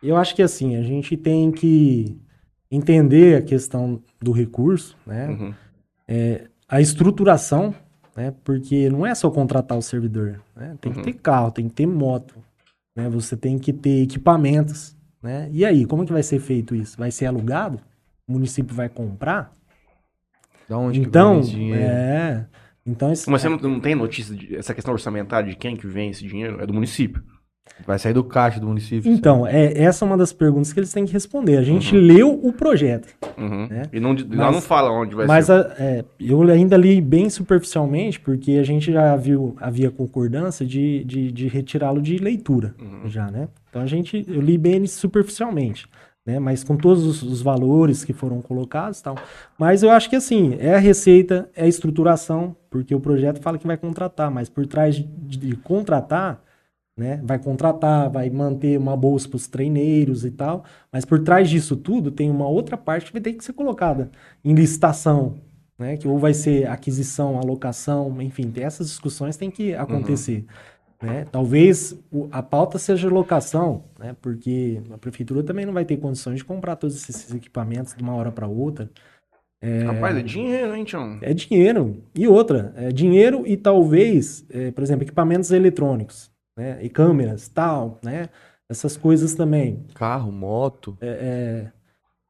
Eu 0.03 0.17
acho 0.17 0.35
que 0.35 0.43
assim, 0.43 0.77
a 0.77 0.83
gente 0.83 1.17
tem 1.17 1.51
que 1.51 2.17
entender 2.71 3.37
a 3.39 3.43
questão 3.43 4.03
do 4.21 4.33
recurso, 4.33 4.97
né? 5.07 5.29
Uhum. 5.29 5.55
A 6.69 6.81
estruturação, 6.81 7.75
né? 8.17 8.33
Porque 8.45 8.89
não 8.91 9.07
é 9.07 9.15
só 9.15 9.31
contratar 9.31 9.77
o 9.77 9.83
servidor, 9.83 10.41
né? 10.57 10.77
Tem 10.81 10.93
que 10.93 10.99
Uhum. 10.99 11.05
ter 11.05 11.13
carro, 11.15 11.51
tem 11.51 11.69
que 11.69 11.75
ter 11.75 11.87
moto, 11.87 12.35
né? 12.95 13.09
Você 13.09 13.37
tem 13.37 13.59
que 13.59 13.73
ter 13.73 14.03
equipamentos, 14.03 14.97
né? 15.23 15.49
E 15.53 15.65
aí, 15.65 15.85
como 15.85 16.05
que 16.05 16.13
vai 16.13 16.23
ser 16.23 16.41
feito 16.41 16.75
isso? 16.75 16.97
Vai 16.97 17.11
ser 17.11 17.27
alugado? 17.27 17.81
O 18.27 18.33
município 18.33 18.75
vai 18.75 18.89
comprar? 18.89 19.53
Da 20.69 20.79
onde 20.79 21.01
então, 21.01 21.35
que 21.35 21.35
vem 21.35 21.41
esse 21.41 21.51
dinheiro? 21.51 21.83
é. 21.83 22.47
Então, 22.85 23.13
esse, 23.13 23.31
Mas 23.31 23.43
você 23.43 23.49
não, 23.49 23.57
não 23.59 23.81
tem 23.81 23.95
notícia 23.95 24.35
de 24.35 24.57
essa 24.57 24.75
questão 24.75 24.93
orçamentária 24.93 25.49
de 25.49 25.57
quem 25.57 25.77
que 25.77 25.87
vem 25.87 26.11
esse 26.11 26.27
dinheiro? 26.27 26.61
É 26.61 26.67
do 26.67 26.75
município. 26.75 27.23
Vai 27.87 27.99
sair 27.99 28.13
do 28.13 28.23
caixa 28.25 28.61
do 28.61 28.67
município. 28.67 29.11
Então, 29.11 29.47
é, 29.47 29.73
essa 29.83 30.05
é 30.05 30.07
uma 30.07 30.17
das 30.17 30.33
perguntas 30.33 30.73
que 30.73 30.79
eles 30.81 30.93
têm 30.93 31.05
que 31.05 31.13
responder. 31.13 31.57
A 31.57 31.63
gente 31.63 31.95
Uhum. 31.97 32.03
leu 32.03 32.41
o 32.43 32.53
projeto. 32.53 33.09
Uhum. 33.37 33.69
É. 33.71 33.83
E 33.93 33.99
não, 34.01 34.13
lá 34.13 34.47
Mas- 34.47 34.55
não 34.55 34.61
fala 34.61 34.91
onde 34.91 35.15
vai 35.15 35.27
Mas 35.27 35.47
ser. 35.47 35.53
a- 35.53 35.75
é, 35.79 36.05
eu 36.21 36.43
ainda 36.43 36.77
li 36.77 37.01
bem 37.01 37.29
superficialmente, 37.31 38.21
porque 38.21 38.53
a 38.53 38.63
gente 38.63 38.93
já 38.93 39.15
viu, 39.17 39.57
havia 39.61 39.91
concordância 39.91 40.65
de, 40.65 41.05
de, 41.05 41.33
de 41.33 41.49
retirá-lo 41.49 42.01
de 42.01 42.17
leitura, 42.19 42.75
Uhum. 42.81 43.09
já, 43.09 43.31
né? 43.31 43.49
Então 43.71 43.83
a 43.83 43.87
gente, 43.87 44.25
eu 44.29 44.41
li 44.41 44.57
bem 44.59 44.87
superficialmente, 44.87 45.87
né? 46.27 46.39
Mas 46.39 46.63
com 46.63 46.77
todos 46.77 47.05
os, 47.05 47.23
os 47.23 47.43
valores 47.43 48.05
que 48.05 48.13
foram 48.13 48.41
colocados 48.43 49.01
e 49.01 49.03
tal. 49.03 49.17
Mas 49.59 49.83
eu 49.83 49.91
acho 49.91 50.09
que 50.11 50.17
assim, 50.17 50.57
é 50.61 50.75
a 50.75 50.79
receita, 50.79 51.49
é 51.57 51.65
a 51.65 51.69
estruturação, 51.69 52.55
porque 52.71 52.95
o 52.95 53.01
projeto 53.01 53.41
fala 53.41 53.59
que 53.59 53.67
vai 53.67 53.77
contratar, 53.77 54.31
mas 54.31 54.49
por 54.49 54.67
trás 54.67 54.95
de, 54.97 55.03
de 55.05 55.57
contratar, 55.57 56.41
né? 56.97 57.21
Vai 57.25 57.39
contratar, 57.39 58.11
vai 58.11 58.29
manter 58.31 58.79
uma 58.79 58.97
bolsa 58.97 59.29
para 59.29 59.37
os 59.37 59.47
treineiros 59.47 60.25
e 60.25 60.31
tal, 60.31 60.65
mas 60.93 61.05
por 61.05 61.23
trás 61.23 61.49
disso 61.49 61.77
tudo 61.77 62.11
tem 62.11 62.31
uma 62.31 62.47
outra 62.47 62.77
parte 62.77 63.07
que 63.07 63.13
vai 63.13 63.23
ter 63.23 63.33
que 63.33 63.45
ser 63.45 63.53
colocada 63.53 64.11
em 64.45 64.55
licitação, 64.55 65.41
né? 65.79 65.97
Que 65.97 66.07
ou 66.07 66.19
vai 66.19 66.35
ser 66.35 66.69
aquisição, 66.69 67.39
alocação, 67.39 68.21
enfim, 68.21 68.51
tem 68.51 68.65
essas 68.65 68.89
discussões 68.89 69.37
têm 69.37 69.51
que 69.51 69.75
acontecer. 69.75 70.45
Né? 71.03 71.27
Talvez 71.33 71.99
a 72.31 72.41
pauta 72.41 72.79
seja 72.79 73.09
locação, 73.09 73.85
né? 73.99 74.15
Porque 74.23 74.81
a 74.93 74.99
prefeitura 74.99 75.43
também 75.43 75.67
não 75.67 75.73
vai 75.73 75.85
ter 75.85 75.97
condições 75.97 76.37
de 76.37 76.45
comprar 76.45 76.77
todos 76.77 76.97
esses 76.97 77.35
equipamentos 77.35 77.95
de 77.97 78.03
uma 78.03 78.15
hora 78.15 78.31
para 78.31 78.47
outra. 78.47 78.89
Rapaz, 79.87 80.17
é 80.17 80.23
dinheiro, 80.23 80.75
hein, 80.75 80.85
Tião? 80.85 81.19
É 81.21 81.33
dinheiro. 81.33 82.03
E 82.15 82.27
outra, 82.27 82.73
é 82.77 82.91
dinheiro 82.91 83.45
e 83.47 83.57
talvez, 83.57 84.45
é, 84.51 84.73
por 84.73 84.83
exemplo, 84.83 85.05
equipamentos 85.05 85.53
eletrônicos, 85.53 86.32
né? 86.57 86.79
E 86.83 86.89
câmeras, 86.89 87.49
tal, 87.49 87.99
né? 88.03 88.29
Essas 88.69 88.97
coisas 88.97 89.35
também. 89.35 89.85
Carro, 89.95 90.33
moto. 90.33 90.97
É, 91.01 91.71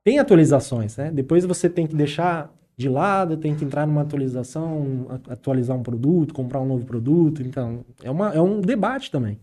tem 0.04 0.18
atualizações, 0.18 0.96
né? 0.96 1.10
Depois 1.10 1.44
você 1.44 1.68
tem 1.68 1.86
que 1.86 1.94
deixar 1.94 2.52
de 2.76 2.88
lado, 2.88 3.36
tem 3.36 3.54
que 3.54 3.64
entrar 3.64 3.86
numa 3.86 4.02
atualização, 4.02 5.06
atualizar 5.28 5.76
um 5.76 5.82
produto, 5.82 6.34
comprar 6.34 6.60
um 6.60 6.66
novo 6.66 6.84
produto. 6.84 7.42
Então, 7.42 7.84
é, 8.02 8.10
uma, 8.10 8.30
é 8.30 8.40
um 8.40 8.60
debate 8.60 9.10
também, 9.10 9.38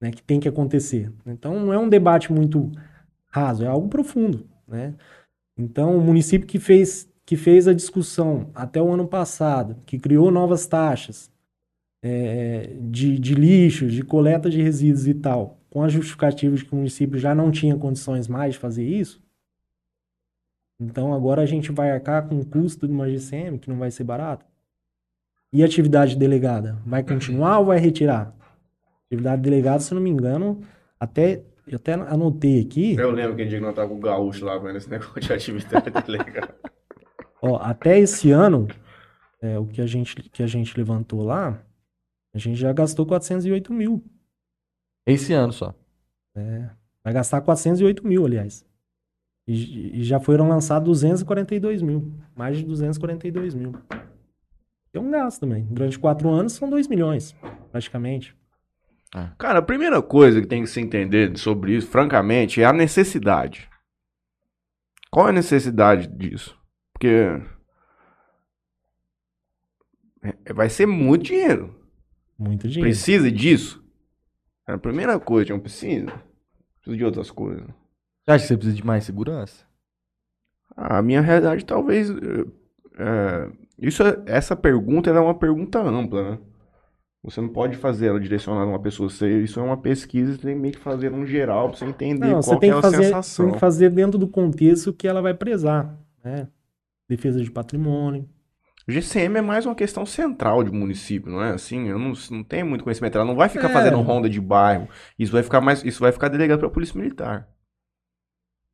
né, 0.00 0.10
que 0.10 0.22
tem 0.22 0.38
que 0.38 0.48
acontecer. 0.48 1.12
Então, 1.26 1.58
não 1.58 1.72
é 1.72 1.78
um 1.78 1.88
debate 1.88 2.32
muito 2.32 2.70
raso, 3.30 3.64
é 3.64 3.66
algo 3.66 3.88
profundo, 3.88 4.46
né? 4.68 4.94
Então, 5.56 5.96
o 5.96 6.00
município 6.00 6.46
que 6.46 6.58
fez, 6.58 7.08
que 7.24 7.36
fez 7.36 7.66
a 7.66 7.74
discussão 7.74 8.50
até 8.54 8.80
o 8.80 8.92
ano 8.92 9.08
passado, 9.08 9.76
que 9.86 9.98
criou 9.98 10.30
novas 10.30 10.66
taxas 10.66 11.30
é, 12.06 12.76
de, 12.82 13.18
de 13.18 13.34
lixo, 13.34 13.86
de 13.86 14.02
coleta 14.02 14.50
de 14.50 14.60
resíduos 14.60 15.08
e 15.08 15.14
tal, 15.14 15.58
com 15.70 15.82
a 15.82 15.88
justificativa 15.88 16.54
de 16.54 16.62
que 16.62 16.72
o 16.74 16.76
município 16.76 17.18
já 17.18 17.34
não 17.34 17.50
tinha 17.50 17.74
condições 17.78 18.28
mais 18.28 18.52
de 18.52 18.60
fazer 18.60 18.84
isso, 18.84 19.24
então 20.78 21.14
agora 21.14 21.40
a 21.40 21.46
gente 21.46 21.72
vai 21.72 21.90
arcar 21.90 22.28
com 22.28 22.38
o 22.38 22.44
custo 22.44 22.86
de 22.86 22.92
uma 22.92 23.08
GCM, 23.08 23.58
que 23.58 23.70
não 23.70 23.78
vai 23.78 23.90
ser 23.90 24.04
barato. 24.04 24.44
E 25.50 25.62
a 25.62 25.66
atividade 25.66 26.14
delegada? 26.14 26.78
Vai 26.84 27.02
continuar 27.02 27.60
ou 27.60 27.66
vai 27.66 27.78
retirar? 27.78 28.34
Atividade 29.06 29.40
delegada, 29.40 29.80
se 29.80 29.94
não 29.94 30.02
me 30.02 30.10
engano, 30.10 30.60
até 31.00 31.42
eu 31.66 31.76
até 31.76 31.94
anotei 31.94 32.60
aqui. 32.60 32.96
Eu 32.96 33.12
lembro 33.12 33.34
que 33.36 33.46
dia 33.46 33.58
que 33.58 33.64
nós 33.64 33.74
tava 33.74 33.88
com 33.88 33.94
o 33.94 34.00
gaúcho 34.00 34.44
lá 34.44 34.58
vendo 34.58 34.76
esse 34.76 34.90
negócio 34.90 35.20
de 35.20 35.32
atividade 35.32 35.88
delegada. 36.06 36.54
Ó, 37.40 37.56
até 37.56 37.98
esse 37.98 38.30
ano, 38.30 38.68
é, 39.40 39.58
o 39.58 39.64
que 39.64 39.80
a, 39.80 39.86
gente, 39.86 40.16
que 40.16 40.42
a 40.42 40.46
gente 40.46 40.76
levantou 40.76 41.22
lá, 41.22 41.62
a 42.34 42.38
gente 42.38 42.56
já 42.56 42.72
gastou 42.72 43.06
408 43.06 43.72
mil. 43.72 44.04
Esse 45.06 45.32
ano 45.32 45.52
só. 45.52 45.72
É, 46.34 46.68
vai 47.04 47.12
gastar 47.12 47.40
408 47.40 48.04
mil, 48.04 48.26
aliás. 48.26 48.66
E, 49.46 50.00
e 50.00 50.04
já 50.04 50.18
foram 50.18 50.48
lançados 50.48 50.84
242 50.86 51.80
mil. 51.80 52.12
Mais 52.34 52.58
de 52.58 52.64
242 52.64 53.54
mil. 53.54 53.72
É 54.92 54.98
um 54.98 55.10
gasto 55.10 55.40
também. 55.40 55.64
Durante 55.70 55.98
quatro 55.98 56.28
anos 56.28 56.54
são 56.54 56.68
2 56.68 56.88
milhões, 56.88 57.36
praticamente. 57.70 58.36
Ah. 59.14 59.32
Cara, 59.38 59.60
a 59.60 59.62
primeira 59.62 60.02
coisa 60.02 60.40
que 60.40 60.46
tem 60.46 60.62
que 60.62 60.68
se 60.68 60.80
entender 60.80 61.36
sobre 61.38 61.76
isso, 61.76 61.86
francamente, 61.86 62.60
é 62.60 62.64
a 62.64 62.72
necessidade. 62.72 63.68
Qual 65.10 65.26
é 65.28 65.30
a 65.30 65.34
necessidade 65.34 66.08
disso? 66.08 66.58
Porque 66.92 67.40
é, 70.22 70.52
vai 70.52 70.68
ser 70.68 70.86
muito 70.86 71.26
dinheiro. 71.26 71.83
Muito 72.38 72.68
dinheiro. 72.68 72.88
Precisa 72.88 73.30
disso? 73.30 73.82
É 74.66 74.72
a 74.72 74.78
primeira 74.78 75.18
coisa, 75.20 75.52
não 75.52 75.60
precisa. 75.60 76.12
Precisa 76.80 76.96
de 76.96 77.04
outras 77.04 77.30
coisas. 77.30 77.64
Você 78.24 78.30
acha 78.30 78.42
que 78.42 78.48
você 78.48 78.56
precisa 78.56 78.76
de 78.76 78.86
mais 78.86 79.04
segurança? 79.04 79.64
A 80.76 81.02
minha 81.02 81.20
realidade 81.20 81.64
talvez. 81.64 82.10
É, 82.10 83.50
isso 83.78 84.02
é, 84.02 84.22
essa 84.26 84.56
pergunta 84.56 85.10
é 85.10 85.20
uma 85.20 85.34
pergunta 85.34 85.80
ampla, 85.80 86.30
né? 86.32 86.38
Você 87.22 87.40
não 87.40 87.48
pode 87.48 87.76
fazer 87.76 88.08
ela 88.08 88.20
direcionada 88.20 88.66
a 88.66 88.68
uma 88.68 88.78
pessoa. 88.78 89.08
Você, 89.08 89.42
isso 89.42 89.58
é 89.58 89.62
uma 89.62 89.76
pesquisa, 89.76 90.32
você 90.32 90.42
tem 90.42 90.70
que 90.70 90.78
fazer 90.78 91.12
um 91.12 91.24
geral 91.26 91.70
para 91.70 91.78
você 91.78 91.84
entender 91.86 92.26
não, 92.26 92.32
qual 92.32 92.42
você 92.42 92.58
tem 92.58 92.70
que 92.70 92.76
é 92.76 92.78
a 92.78 92.82
fazer, 92.82 93.04
sensação. 93.04 93.46
Tem 93.46 93.54
que 93.54 93.60
fazer 93.60 93.90
dentro 93.90 94.18
do 94.18 94.28
contexto 94.28 94.92
que 94.92 95.08
ela 95.08 95.22
vai 95.22 95.32
prezar, 95.32 95.98
né? 96.22 96.48
Defesa 97.08 97.42
de 97.42 97.50
patrimônio. 97.50 98.28
O 98.86 98.92
GCM 98.92 99.38
é 99.38 99.40
mais 99.40 99.64
uma 99.64 99.74
questão 99.74 100.04
central 100.04 100.62
de 100.62 100.70
município, 100.70 101.32
não 101.32 101.42
é? 101.42 101.52
Assim, 101.52 101.88
eu 101.88 101.98
não, 101.98 102.12
não 102.30 102.44
tenho 102.44 102.66
muito 102.66 102.84
conhecimento. 102.84 103.16
Ela 103.16 103.24
não 103.24 103.34
vai 103.34 103.48
ficar 103.48 103.70
é. 103.70 103.72
fazendo 103.72 104.00
ronda 104.02 104.28
de 104.28 104.40
bairro. 104.40 104.88
Isso 105.18 105.32
vai 105.32 105.42
ficar 105.42 105.60
mais, 105.60 105.82
isso 105.82 106.00
vai 106.00 106.12
ficar 106.12 106.28
delegado 106.28 106.58
para 106.58 106.68
a 106.68 106.70
polícia 106.70 106.98
militar. 106.98 107.48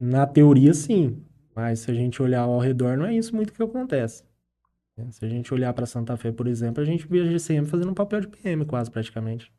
Na 0.01 0.27
teoria, 0.27 0.75
sim. 0.75 1.23
Mas 1.55 1.81
se 1.81 1.91
a 1.91 1.95
gente 1.95 2.21
olhar 2.21 2.41
ao 2.41 2.59
redor, 2.59 2.97
não 2.97 3.07
é 3.07 3.15
isso 3.15 3.37
muito 3.37 3.53
que 3.53 3.63
acontece. 3.63 4.25
Se 5.11 5.25
a 5.25 5.29
gente 5.29 5.53
olhar 5.55 5.73
para 5.73 5.87
Santa 5.87 6.17
Fé, 6.17 6.33
por 6.33 6.47
exemplo, 6.47 6.83
a 6.83 6.87
gente 6.87 7.07
vê 7.07 7.21
a 7.21 7.27
GCM 7.27 7.67
fazendo 7.67 7.91
um 7.91 7.95
papel 7.95 8.21
de 8.21 8.29
PM 8.29 8.65
quase 8.65 8.91
praticamente. 8.91 9.51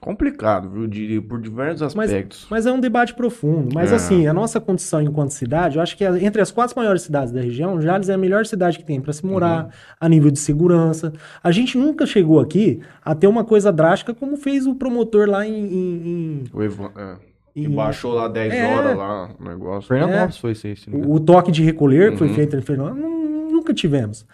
Complicado, 0.00 0.68
viu? 0.68 0.86
De, 0.86 1.20
por 1.22 1.40
diversos 1.40 1.82
aspectos. 1.82 2.46
Mas, 2.50 2.64
mas, 2.64 2.66
é 2.66 2.72
um 2.72 2.78
debate 2.78 3.14
profundo. 3.14 3.74
Mas 3.74 3.90
é. 3.90 3.96
assim, 3.96 4.26
a 4.26 4.32
nossa 4.32 4.60
condição 4.60 5.00
enquanto 5.00 5.30
cidade, 5.30 5.76
eu 5.76 5.82
acho 5.82 5.96
que 5.96 6.04
entre 6.04 6.40
as 6.40 6.50
quatro 6.50 6.76
maiores 6.76 7.02
cidades 7.02 7.32
da 7.32 7.40
região, 7.40 7.80
Jales 7.80 8.08
é 8.08 8.14
a 8.14 8.18
melhor 8.18 8.44
cidade 8.44 8.78
que 8.78 8.84
tem 8.84 9.00
para 9.00 9.12
se 9.12 9.24
morar, 9.24 9.64
uhum. 9.64 9.70
a 9.98 10.08
nível 10.08 10.30
de 10.30 10.38
segurança. 10.38 11.12
A 11.42 11.50
gente 11.50 11.78
nunca 11.78 12.04
chegou 12.04 12.38
aqui 12.38 12.80
a 13.02 13.14
ter 13.14 13.26
uma 13.26 13.42
coisa 13.42 13.72
drástica 13.72 14.14
como 14.14 14.36
fez 14.36 14.66
o 14.66 14.74
promotor 14.74 15.28
lá 15.28 15.46
em. 15.46 15.54
em, 15.54 16.08
em... 16.08 16.44
O 16.52 16.62
Evan, 16.62 16.90
é. 16.96 17.16
E 17.56 17.66
baixou 17.66 18.12
lá 18.12 18.28
10 18.28 18.52
é. 18.52 18.66
horas 18.66 18.96
lá 18.98 19.30
o 19.40 19.44
negócio. 19.44 19.88
Fernandópolis 19.88 20.36
é. 20.36 20.40
foi 20.40 20.52
isso. 20.52 20.90
O, 20.90 21.14
o 21.14 21.20
toque 21.20 21.50
de 21.50 21.62
recolher 21.62 22.12
que 22.12 22.18
foi 22.18 22.28
uhum. 22.28 22.34
feito 22.34 22.54
em 22.54 22.60
Fernandópolis, 22.60 23.50
nunca 23.50 23.72
tivemos. 23.72 24.26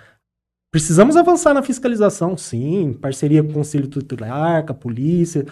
Precisamos 0.72 1.18
avançar 1.18 1.52
na 1.52 1.62
fiscalização, 1.62 2.34
sim, 2.34 2.96
parceria 2.98 3.44
com 3.44 3.50
o 3.50 3.52
Conselho 3.52 3.88
Tutelar, 3.88 4.64
com 4.64 4.72
a 4.72 4.74
polícia, 4.74 5.44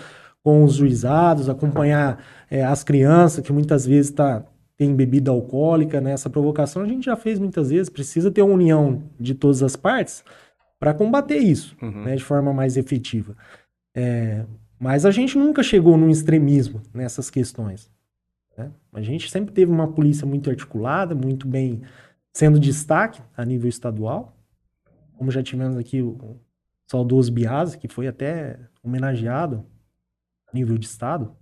com 0.42 0.64
os 0.64 0.72
juizados, 0.74 1.50
acompanhar 1.50 2.24
é, 2.50 2.64
as 2.64 2.82
crianças 2.82 3.44
que 3.44 3.52
muitas 3.52 3.84
vezes 3.84 4.10
tá, 4.10 4.42
tem 4.78 4.96
bebida 4.96 5.30
alcoólica, 5.30 6.00
né? 6.00 6.12
Essa 6.12 6.30
provocação 6.30 6.80
a 6.80 6.86
gente 6.86 7.04
já 7.04 7.16
fez 7.16 7.38
muitas 7.38 7.68
vezes. 7.68 7.90
Precisa 7.90 8.30
ter 8.30 8.40
uma 8.40 8.54
união 8.54 9.02
de 9.20 9.34
todas 9.34 9.62
as 9.62 9.76
partes 9.76 10.24
para 10.78 10.94
combater 10.94 11.36
isso 11.36 11.76
uhum. 11.82 12.04
né, 12.04 12.16
de 12.16 12.24
forma 12.24 12.50
mais 12.54 12.78
efetiva. 12.78 13.36
É, 13.94 14.46
mas 14.78 15.04
a 15.04 15.10
gente 15.10 15.36
nunca 15.36 15.62
chegou 15.62 15.98
num 15.98 16.08
extremismo 16.08 16.80
nessas 16.94 17.28
questões. 17.28 17.90
Né? 18.56 18.70
A 18.94 19.02
gente 19.02 19.30
sempre 19.30 19.52
teve 19.52 19.70
uma 19.70 19.88
polícia 19.88 20.26
muito 20.26 20.48
articulada, 20.48 21.14
muito 21.14 21.46
bem 21.46 21.82
sendo 22.32 22.58
destaque 22.58 23.20
a 23.36 23.44
nível 23.44 23.68
estadual. 23.68 24.34
Como 25.20 25.30
já 25.30 25.42
tivemos 25.42 25.76
aqui 25.76 26.00
o 26.00 26.40
saudoso 26.86 27.30
Biase, 27.30 27.76
que 27.76 27.86
foi 27.86 28.08
até 28.08 28.58
homenageado 28.82 29.66
a 30.48 30.54
nível 30.54 30.78
de 30.78 30.86
estado. 30.86 31.36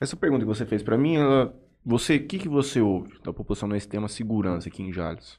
Essa 0.00 0.16
pergunta 0.16 0.40
que 0.40 0.48
você 0.48 0.66
fez 0.66 0.82
para 0.82 0.98
mim, 0.98 1.14
ela, 1.14 1.54
você, 1.84 2.16
o 2.16 2.26
que, 2.26 2.40
que 2.40 2.48
você 2.48 2.80
ouve 2.80 3.20
da 3.22 3.32
população 3.32 3.68
nesse 3.68 3.86
tema 3.86 4.08
segurança 4.08 4.68
aqui 4.68 4.82
em 4.82 4.92
Jales? 4.92 5.38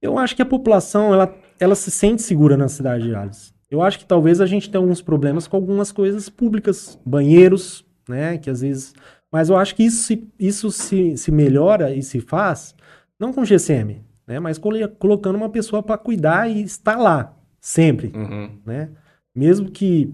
Eu 0.00 0.16
acho 0.18 0.36
que 0.36 0.42
a 0.42 0.46
população 0.46 1.12
ela, 1.12 1.36
ela 1.58 1.74
se 1.74 1.90
sente 1.90 2.22
segura 2.22 2.56
na 2.56 2.68
cidade 2.68 3.02
de 3.02 3.10
Jales. 3.10 3.52
Eu 3.68 3.82
acho 3.82 3.98
que 3.98 4.06
talvez 4.06 4.40
a 4.40 4.46
gente 4.46 4.70
tenha 4.70 4.80
alguns 4.80 5.02
problemas 5.02 5.48
com 5.48 5.56
algumas 5.56 5.90
coisas 5.90 6.28
públicas, 6.28 6.96
banheiros, 7.04 7.84
né? 8.08 8.38
Que 8.38 8.50
às 8.50 8.60
vezes. 8.60 8.94
Mas 9.32 9.48
eu 9.48 9.56
acho 9.56 9.74
que 9.74 9.82
isso, 9.82 10.04
se, 10.04 10.32
isso 10.38 10.70
se, 10.70 11.16
se 11.16 11.32
melhora 11.32 11.92
e 11.92 12.04
se 12.04 12.20
faz, 12.20 12.72
não 13.18 13.32
com 13.32 13.44
GCM, 13.44 14.00
né? 14.26 14.40
Mas 14.40 14.58
colocando 14.58 15.36
uma 15.36 15.48
pessoa 15.48 15.82
para 15.82 15.98
cuidar 15.98 16.48
e 16.48 16.62
estar 16.62 16.96
lá, 16.96 17.36
sempre, 17.60 18.12
uhum. 18.14 18.58
né? 18.64 18.90
Mesmo 19.34 19.70
que 19.70 20.12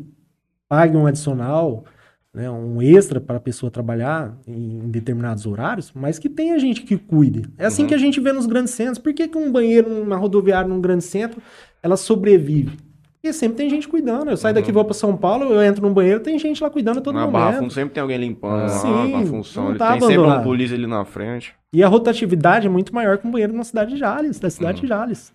pague 0.68 0.96
um 0.96 1.06
adicional, 1.06 1.84
né, 2.32 2.48
um 2.48 2.80
extra 2.80 3.20
para 3.20 3.38
a 3.38 3.40
pessoa 3.40 3.70
trabalhar 3.70 4.38
em 4.46 4.88
determinados 4.88 5.46
horários, 5.46 5.92
mas 5.92 6.18
que 6.18 6.28
tenha 6.28 6.58
gente 6.58 6.82
que 6.82 6.96
cuide. 6.96 7.42
É 7.58 7.66
assim 7.66 7.82
uhum. 7.82 7.88
que 7.88 7.94
a 7.94 7.98
gente 7.98 8.20
vê 8.20 8.32
nos 8.32 8.46
grandes 8.46 8.72
centros. 8.72 8.98
Por 8.98 9.12
que, 9.12 9.26
que 9.26 9.36
um 9.36 9.50
banheiro 9.50 9.90
numa 9.90 10.16
rodoviária 10.16 10.68
num 10.68 10.80
grande 10.80 11.04
centro, 11.04 11.42
ela 11.82 11.96
sobrevive? 11.96 12.78
Porque 13.20 13.34
sempre 13.34 13.58
tem 13.58 13.68
gente 13.68 13.86
cuidando. 13.86 14.30
Eu 14.30 14.36
saio 14.38 14.54
uhum. 14.54 14.60
daqui, 14.62 14.72
vou 14.72 14.82
para 14.82 14.94
São 14.94 15.14
Paulo, 15.14 15.52
eu 15.52 15.62
entro 15.62 15.82
num 15.82 15.92
banheiro, 15.92 16.20
tem 16.20 16.38
gente 16.38 16.62
lá 16.62 16.70
cuidando 16.70 17.02
todo 17.02 17.14
na 17.14 17.26
momento. 17.26 17.38
Na 17.38 17.50
Barra 17.52 17.70
sempre 17.70 17.92
tem 17.92 18.00
alguém 18.00 18.16
limpando 18.16 18.70
Sim, 18.70 19.14
a 19.14 19.26
função. 19.26 19.76
Tá 19.76 19.92
tem 19.92 20.00
sempre 20.00 20.22
um 20.22 20.42
polícia 20.42 20.74
ali 20.74 20.86
na 20.86 21.04
frente. 21.04 21.54
E 21.70 21.84
a 21.84 21.88
rotatividade 21.88 22.66
é 22.66 22.70
muito 22.70 22.94
maior 22.94 23.18
que 23.18 23.26
um 23.26 23.30
banheiro 23.30 23.52
na 23.52 23.62
cidade 23.62 23.92
de 23.92 23.98
Jales, 23.98 24.40
da 24.40 24.48
cidade 24.48 24.78
uhum. 24.78 24.82
de 24.82 24.88
Jales. 24.88 25.34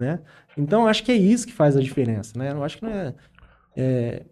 Né? 0.00 0.18
Então, 0.58 0.88
acho 0.88 1.04
que 1.04 1.12
é 1.12 1.14
isso 1.14 1.46
que 1.46 1.52
faz 1.52 1.76
a 1.76 1.80
diferença. 1.80 2.36
Né? 2.36 2.50
Eu 2.50 2.64
acho 2.64 2.78
que 2.78 2.84
não 2.84 2.90
é, 2.90 3.14
é 3.76 4.22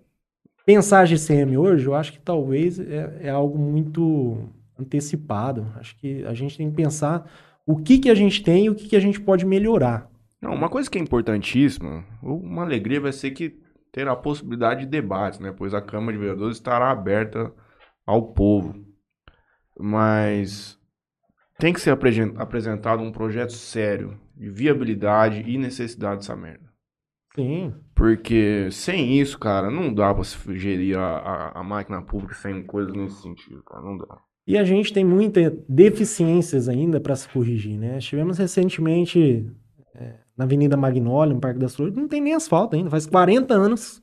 pensar 0.67 1.07
GCM 1.07 1.57
hoje, 1.57 1.87
eu 1.87 1.95
acho 1.95 2.13
que 2.13 2.19
talvez 2.19 2.81
é, 2.81 3.19
é, 3.21 3.31
algo 3.31 3.57
muito 3.57 4.51
antecipado. 4.77 5.65
Acho 5.79 5.97
que 5.97 6.25
a 6.25 6.35
gente 6.35 6.57
tem 6.57 6.69
que 6.69 6.75
pensar 6.75 7.31
o 7.65 7.77
que, 7.77 7.99
que 7.99 8.11
a 8.11 8.15
gente 8.17 8.43
tem 8.43 8.65
e 8.65 8.71
o 8.71 8.75
que, 8.75 8.89
que 8.89 8.97
a 8.97 9.01
gente 9.01 9.21
pode 9.21 9.47
melhorar. 9.47 10.11
Não, 10.43 10.53
uma 10.53 10.69
coisa 10.69 10.91
que 10.91 10.99
é 10.99 11.01
importantíssima, 11.01 12.05
uma 12.21 12.63
alegria 12.63 13.01
vai 13.01 13.13
ser 13.13 13.31
que 13.31 13.63
ter 13.93 14.09
a 14.09 14.17
possibilidade 14.17 14.81
de 14.81 14.87
debates, 14.87 15.39
né? 15.39 15.55
Pois 15.57 15.73
a 15.73 15.81
Câmara 15.81 16.13
de 16.13 16.19
Vereadores 16.19 16.57
estará 16.57 16.91
aberta 16.91 17.53
ao 18.05 18.33
povo. 18.33 18.75
Mas 19.79 20.77
tem 21.59 21.73
que 21.73 21.81
ser 21.81 21.91
apresentado 22.37 23.03
um 23.03 23.13
projeto 23.13 23.53
sério 23.53 24.19
de 24.37 24.51
viabilidade 24.51 25.45
e 25.47 25.57
necessidade 25.57 26.17
dessa 26.17 26.35
merda. 26.35 26.73
Sim. 27.37 27.73
Porque 27.95 28.69
sem 28.71 29.21
isso, 29.21 29.39
cara, 29.39 29.71
não 29.71 29.95
dá 29.95 30.13
pra 30.13 30.25
se 30.25 30.37
gerir 30.59 30.99
a, 30.99 31.19
a, 31.19 31.61
a 31.61 31.63
máquina 31.63 32.03
pública 32.03 32.35
sem 32.35 32.65
coisas 32.65 32.93
nesse 32.93 33.23
sentido, 33.23 33.63
cara. 33.63 33.83
Não 33.83 33.97
dá. 33.97 34.19
E 34.47 34.59
a 34.59 34.65
gente 34.65 34.93
tem 34.93 35.05
muitas 35.05 35.53
deficiências 35.69 36.69
ainda 36.69 37.01
para 37.01 37.15
se 37.15 37.29
corrigir, 37.29 37.79
né? 37.79 37.99
Tivemos 38.01 38.39
recentemente 38.39 39.49
é, 39.95 40.19
na 40.43 40.45
Avenida 40.45 40.77
Magnólia, 40.77 41.33
no 41.33 41.41
Parque 41.41 41.61
das 41.61 41.75
Flores, 41.77 41.95
não 41.95 42.09
tem 42.09 42.21
nem 42.21 42.35
asfalto 42.35 42.75
ainda. 42.75 42.91
Faz 42.91 43.07
40 43.07 43.55
anos 43.55 44.03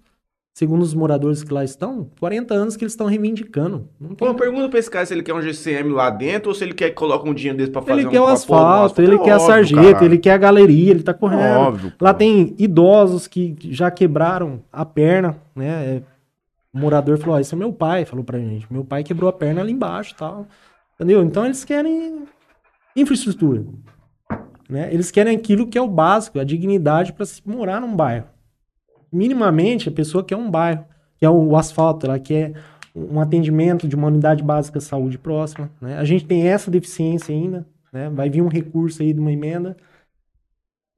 segundo 0.54 0.82
os 0.82 0.94
moradores 0.94 1.42
que 1.42 1.54
lá 1.54 1.64
estão, 1.64 2.10
40 2.20 2.54
anos 2.54 2.76
que 2.76 2.84
eles 2.84 2.92
estão 2.92 3.08
reivindicando. 3.08 3.88
Não 4.00 4.10
tem... 4.10 4.28
Pô, 4.28 4.34
pergunta 4.36 4.68
pra 4.68 4.80
esse 4.80 4.90
cara 4.92 5.06
se 5.06 5.14
ele 5.14 5.24
quer 5.24 5.34
um 5.34 5.42
GCM 5.42 5.90
lá 5.92 6.10
dentro 6.10 6.50
ou 6.50 6.56
se 6.56 6.64
ele 6.66 6.74
quer 6.74 6.90
que 6.90 6.96
coloque 6.96 7.30
um 7.30 7.34
dinheiro 7.34 7.58
desse 7.58 7.72
pra 7.72 7.82
fazer 7.82 8.00
ele 8.02 8.08
um 8.08 8.12
quer 8.12 8.20
o 8.20 8.28
no 8.28 8.34
asfalto, 8.34 9.02
ele 9.02 9.16
É 9.16 9.20
quer 9.20 9.32
a 9.32 9.36
óbvio, 9.36 9.48
sarjeta, 9.48 9.82
caralho. 9.84 10.06
ele 10.06 10.18
quer 10.18 10.32
a 10.32 10.38
galeria, 10.38 10.92
ele 10.92 11.04
tá 11.04 11.14
correndo. 11.14 11.60
Óbvio. 11.60 11.94
Lá 12.02 12.14
tem 12.14 12.56
idosos 12.58 13.26
que 13.28 13.56
já 13.70 13.90
quebraram 13.90 14.62
a 14.72 14.84
perna, 14.86 15.38
né? 15.56 15.68
É, 15.68 16.02
O 16.74 16.80
morador 16.80 17.18
falou: 17.18 17.36
ó, 17.36 17.40
esse 17.40 17.54
é 17.54 17.58
meu 17.58 17.72
pai, 17.72 18.04
falou 18.04 18.26
pra 18.26 18.38
gente. 18.38 18.66
Meu 18.72 18.84
pai 18.84 19.02
quebrou 19.04 19.30
a 19.30 19.34
perna 19.34 19.62
ali 19.62 19.72
embaixo 19.72 20.14
e 20.14 20.18
tal. 20.18 20.46
Entendeu? 20.96 21.24
Então 21.24 21.46
eles 21.46 21.64
querem 21.64 22.24
infraestrutura. 22.96 23.64
Né? 24.70 24.94
Eles 24.94 25.10
querem 25.10 25.36
aquilo 25.36 25.68
que 25.68 25.78
é 25.78 25.82
o 25.82 25.88
básico, 25.88 26.40
a 26.40 26.44
dignidade 26.44 27.12
para 27.12 27.26
se 27.26 27.42
morar 27.44 27.82
num 27.82 27.96
bairro. 27.96 28.28
Minimamente, 29.12 29.90
a 29.90 29.92
pessoa 29.92 30.24
quer 30.24 30.36
um 30.36 30.50
bairro, 30.50 30.86
quer 31.18 31.30
o 31.30 31.56
asfalto, 31.56 32.06
ela 32.06 32.20
quer 32.20 32.54
um 32.96 33.20
atendimento 33.20 33.88
de 33.88 33.96
uma 33.96 34.08
unidade 34.08 34.44
básica 34.44 34.78
de 34.78 34.86
saúde 34.86 35.18
próxima. 35.18 35.72
Né? 35.82 35.98
A 35.98 36.04
gente 36.04 36.26
tem 36.26 36.48
essa 36.48 36.70
deficiência 36.70 37.34
ainda, 37.34 37.66
né? 37.92 38.10
vai 38.10 38.30
vir 38.30 38.44
um 38.44 38.48
recurso 38.48 39.02
aí 39.02 39.12
de 39.12 39.20
uma 39.20 39.32
emenda. 39.32 39.76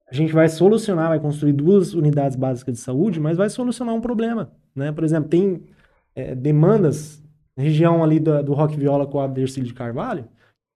A 0.10 0.14
gente 0.14 0.34
vai 0.34 0.50
solucionar, 0.50 1.08
vai 1.08 1.20
construir 1.22 1.54
duas 1.54 1.94
unidades 1.94 2.36
básicas 2.36 2.74
de 2.74 2.82
saúde, 2.82 3.20
mas 3.20 3.38
vai 3.38 3.50
solucionar 3.50 3.96
um 3.96 4.02
problema. 4.02 4.52
Né? 4.76 4.92
Por 4.92 5.06
exemplo, 5.06 5.30
tem 5.30 5.64
é, 6.14 6.36
demandas, 6.36 7.24
região 7.56 8.04
ali 8.04 8.20
da- 8.20 8.42
do 8.42 8.54
Rock 8.54 8.76
Viola 8.76 9.08
com 9.08 9.22
a 9.22 9.28
Dercílio 9.28 9.68
de 9.70 9.74
Carvalho, 9.74 10.26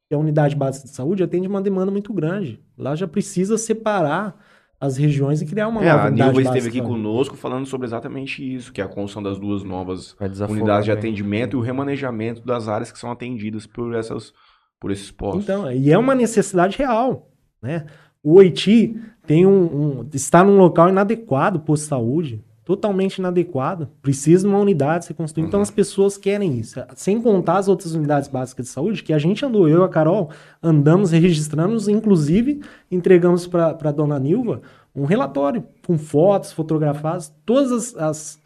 que 0.07 0.13
é 0.13 0.15
a 0.15 0.19
unidade 0.19 0.55
básica 0.55 0.87
de 0.87 0.93
saúde, 0.93 1.23
atende 1.23 1.45
uma 1.47 1.61
demanda 1.61 1.91
muito 1.91 2.13
grande. 2.13 2.63
Lá 2.77 2.95
já 2.95 3.07
precisa 3.07 3.57
separar 3.57 4.35
as 4.79 4.97
regiões 4.97 5.41
e 5.41 5.45
criar 5.45 5.67
uma 5.69 5.81
É, 5.83 5.89
nova 5.89 6.03
a 6.03 6.07
unidade 6.07 6.31
Nilva 6.33 6.43
básica 6.43 6.57
esteve 6.57 6.79
aqui 6.79 6.87
conosco 6.87 7.35
falando 7.35 7.65
sobre 7.65 7.87
exatamente 7.87 8.43
isso, 8.55 8.71
que 8.73 8.81
é 8.81 8.83
a 8.83 8.87
construção 8.87 9.23
das 9.23 9.39
duas 9.39 9.63
novas 9.63 10.15
unidades 10.51 10.85
de 10.85 10.91
atendimento 10.91 11.55
e 11.55 11.57
o 11.57 11.61
remanejamento 11.61 12.45
das 12.45 12.67
áreas 12.67 12.91
que 12.91 12.99
são 12.99 13.09
atendidas 13.11 13.65
por 13.65 13.95
essas 13.95 14.33
por 14.79 14.91
esses 14.91 15.09
postos. 15.09 15.43
Então, 15.45 15.71
e 15.71 15.89
é 15.91 15.97
uma 15.97 16.13
necessidade 16.13 16.77
real, 16.77 17.31
né? 17.61 17.85
O 18.21 18.33
Oiti 18.35 18.99
tem 19.25 19.45
um, 19.45 19.99
um- 20.01 20.09
está 20.13 20.43
num 20.43 20.57
local 20.57 20.89
inadequado 20.89 21.59
posto 21.61 21.83
de 21.83 21.89
saúde, 21.89 22.43
totalmente 22.65 23.19
inadequado, 23.19 23.87
precisa 24.01 24.43
de 24.43 24.49
uma 24.49 24.59
unidade 24.59 25.05
ser 25.05 25.13
construída. 25.13 25.47
Então 25.47 25.59
Uhum. 25.59 25.63
as 25.63 25.71
pessoas 25.71 26.17
querem 26.17 26.57
isso, 26.57 26.79
sem 26.95 27.21
contar 27.21 27.59
as 27.59 27.67
outras 27.67 27.93
unidades 27.93 28.27
básicas 28.27 28.65
de 28.65 28.71
saúde 28.71 29.03
que 29.03 29.13
a 29.13 29.19
gente 29.19 29.45
andou, 29.45 29.69
eu 29.69 29.81
e 29.81 29.85
a 29.85 29.87
Carol 29.87 30.31
andamos, 30.61 31.11
registramos, 31.11 31.87
inclusive 31.87 32.61
entregamos 32.91 33.45
para 33.45 33.77
a 33.79 33.91
dona 33.91 34.19
Nilva 34.19 34.61
um 34.95 35.05
relatório 35.05 35.63
com 35.85 35.97
fotos 35.97 36.51
fotografadas, 36.51 37.33
todas 37.45 37.71
as, 37.71 37.95
as, 37.95 38.39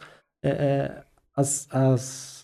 é, 0.44 0.50
é, 0.50 1.04
as, 1.36 1.68
as 1.72 2.40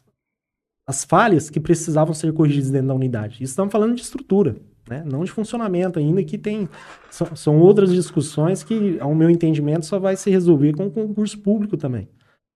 as 0.88 1.04
falhas 1.04 1.50
que 1.50 1.60
precisavam 1.60 2.14
ser 2.14 2.32
corrigidas 2.32 2.70
dentro 2.70 2.90
da 2.90 2.94
unidade. 2.94 3.36
Isso 3.36 3.54
estamos 3.54 3.72
falando 3.72 3.96
de 3.96 4.02
estrutura, 4.02 4.56
né? 4.90 5.04
não 5.06 5.24
de 5.24 5.32
funcionamento 5.32 6.00
ainda, 6.00 6.24
que 6.24 6.38
tem. 6.38 6.70
São, 7.10 7.36
são 7.36 7.60
outras 7.60 7.92
discussões 7.92 8.64
que, 8.64 8.98
ao 9.00 9.14
meu 9.16 9.30
entendimento, 9.30 9.86
só 9.86 10.00
vai 10.00 10.16
se 10.16 10.30
resolver 10.30 10.74
com 10.74 10.88
o 10.88 10.92
concurso 10.92 11.40
público 11.40 11.78
também. 11.78 12.08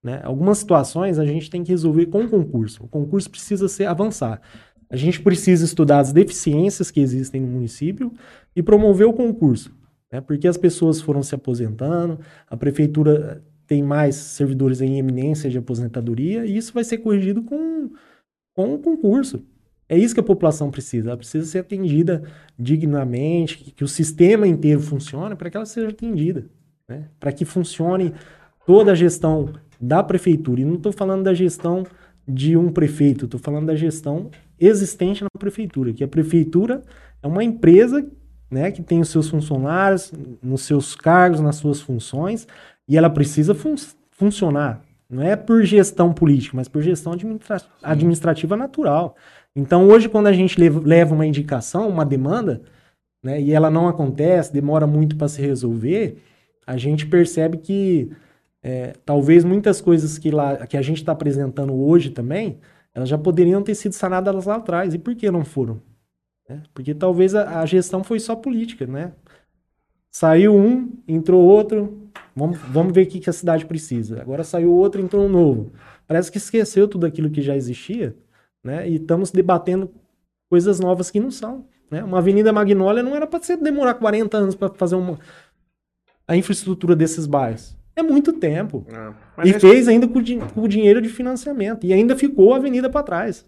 Né? 0.04 0.22
Algumas 0.24 0.60
situações 0.60 1.20
a 1.20 1.26
gente 1.26 1.50
tem 1.50 1.64
que 1.64 1.72
resolver 1.72 2.06
com 2.08 2.24
o 2.24 2.30
concurso. 2.30 2.84
O 2.84 2.88
concurso 2.88 3.30
precisa 3.30 3.68
ser 3.68 3.86
avançar. 3.86 4.42
A 4.90 4.96
gente 4.96 5.22
precisa 5.22 5.66
estudar 5.66 6.00
as 6.00 6.12
deficiências 6.12 6.90
que 6.90 7.00
existem 7.00 7.42
no 7.42 7.48
município 7.48 8.12
e 8.56 8.64
promover 8.64 9.08
o 9.08 9.14
concurso. 9.14 9.72
Né? 10.12 10.22
Porque 10.22 10.48
as 10.48 10.58
pessoas 10.58 11.02
foram 11.02 11.22
se 11.22 11.36
aposentando, 11.36 12.20
a 12.48 12.58
prefeitura 12.58 13.44
tem 13.68 13.84
mais 13.84 14.16
servidores 14.16 14.82
em 14.82 14.98
eminência 14.98 15.48
de 15.48 15.60
aposentadoria, 15.60 16.44
e 16.44 16.58
isso 16.58 16.74
vai 16.74 16.84
ser 16.84 16.98
corrigido 16.98 17.44
com, 17.44 17.92
com 18.56 18.74
o 18.74 18.80
concurso. 18.80 19.46
É 19.90 19.98
isso 19.98 20.14
que 20.14 20.20
a 20.20 20.24
população 20.24 20.70
precisa. 20.70 21.10
Ela 21.10 21.18
precisa 21.18 21.46
ser 21.46 21.60
atendida 21.60 22.24
dignamente, 22.58 23.58
que, 23.58 23.72
que 23.72 23.84
o 23.84 23.88
sistema 23.88 24.48
inteiro 24.48 24.80
funcione 24.80 25.36
para 25.36 25.50
que 25.50 25.58
ela 25.58 25.66
seja 25.66 25.90
atendida. 25.90 26.46
Né? 26.88 27.10
Para 27.20 27.32
que 27.32 27.44
funcione 27.44 28.14
toda 28.66 28.92
a 28.92 28.96
gestão 28.96 29.52
da 29.82 30.04
prefeitura. 30.04 30.62
E 30.62 30.66
não 30.66 30.76
estou 30.76 30.92
falando 30.92 31.24
da 31.24 31.34
gestão 31.34 31.84
de 32.28 32.56
um 32.56 32.72
prefeito, 32.72 33.26
estou 33.26 33.40
falando 33.40 33.66
da 33.66 33.76
gestão 33.76 34.30
existente 34.60 35.24
na 35.24 35.30
prefeitura, 35.40 35.92
que 35.92 36.04
a 36.04 36.08
prefeitura 36.08 36.84
é 37.24 37.28
uma 37.28 37.44
empresa 37.44 38.08
né, 38.52 38.72
que 38.72 38.84
tem 38.84 39.00
os 39.00 39.10
seus 39.10 39.30
funcionários, 39.30 40.12
nos 40.42 40.62
seus 40.62 40.96
cargos, 40.96 41.40
nas 41.40 41.56
suas 41.56 41.82
funções, 41.82 42.48
e 42.88 42.98
ela 42.98 43.10
precisa 43.10 43.56
fun 43.56 43.76
funcionar. 44.12 44.82
Não 45.10 45.24
é 45.24 45.36
por 45.36 45.64
gestão 45.64 46.14
política, 46.14 46.56
mas 46.56 46.68
por 46.68 46.82
gestão 46.82 47.14
administra 47.14 47.62
administrativa 47.82 48.56
natural. 48.56 49.16
Então, 49.56 49.88
hoje, 49.88 50.08
quando 50.08 50.28
a 50.28 50.34
gente 50.34 50.60
lev- 50.60 50.84
leva 50.86 51.16
uma 51.16 51.26
indicação, 51.26 51.90
uma 51.90 52.06
demanda, 52.06 52.62
né, 53.24 53.42
e 53.42 53.52
ela 53.52 53.70
não 53.72 53.88
acontece, 53.88 54.54
demora 54.54 54.86
muito 54.88 55.18
para 55.18 55.28
se 55.28 55.42
resolver, 55.42 56.22
a 56.66 56.78
gente 56.78 57.08
percebe 57.08 57.58
que 57.58 58.12
é, 58.62 58.94
talvez 59.06 59.44
muitas 59.44 59.82
coisas 59.82 60.18
que, 60.18 60.32
lá, 60.32 60.68
que 60.68 60.78
a 60.78 60.82
gente 60.82 60.98
está 60.98 61.12
apresentando 61.14 61.74
hoje 61.74 62.12
também, 62.12 62.60
elas 62.94 63.10
já 63.10 63.18
poderiam 63.18 63.64
ter 63.64 63.76
sido 63.76 63.94
sanadas 63.94 64.46
lá 64.46 64.56
atrás. 64.58 64.94
E 64.94 65.00
por 65.00 65.16
que 65.16 65.32
não 65.32 65.46
foram? 65.46 65.82
né? 66.48 66.64
Porque 66.74 66.94
talvez 66.96 67.36
a, 67.36 67.62
a 67.62 67.66
gestão 67.66 68.04
foi 68.04 68.20
só 68.20 68.36
política, 68.36 68.88
né? 68.88 69.14
Saiu 70.12 70.56
um, 70.56 70.92
entrou 71.08 71.42
outro, 71.44 71.99
vamos, 72.40 72.58
vamos 72.70 72.94
ver 72.94 73.06
o 73.06 73.08
que, 73.08 73.20
que 73.20 73.30
a 73.30 73.34
cidade 73.34 73.66
precisa. 73.66 74.22
Agora 74.22 74.44
saiu 74.44 74.74
outro, 74.74 75.02
entrou 75.02 75.26
um 75.26 75.30
novo. 75.30 75.72
Parece 76.08 76.32
que 76.32 76.38
esqueceu 76.38 76.88
tudo 76.88 77.06
aquilo 77.06 77.30
que 77.30 77.42
já 77.42 77.56
existia, 77.56 78.16
né? 78.64 78.90
E 78.90 78.96
estamos 78.96 79.32
debatendo 79.32 79.92
coisas 80.50 80.80
novas 80.80 81.12
que 81.12 81.20
não 81.20 81.30
são. 81.30 81.68
Né? 81.92 82.04
Uma 82.04 82.20
Avenida 82.20 82.54
Magnólia 82.54 83.04
não 83.04 83.16
era 83.16 83.28
para 83.28 83.40
você 83.40 83.58
demorar 83.58 83.96
40 83.96 84.38
anos 84.38 84.56
para 84.56 84.70
fazer 84.70 84.96
uma, 84.96 85.20
a 86.28 86.36
infraestrutura 86.36 86.96
desses 86.96 87.26
bairros. 87.26 87.78
É 87.96 88.02
muito 88.02 88.32
tempo. 88.32 88.86
É. 89.38 89.50
E 89.50 89.54
fez 89.60 89.88
ainda 89.88 90.08
com, 90.08 90.24
com 90.54 90.68
dinheiro 90.68 91.02
de 91.02 91.10
financiamento. 91.10 91.86
E 91.86 91.92
ainda 91.92 92.16
ficou 92.16 92.54
a 92.54 92.58
avenida 92.58 92.90
para 92.90 93.04
trás. 93.04 93.46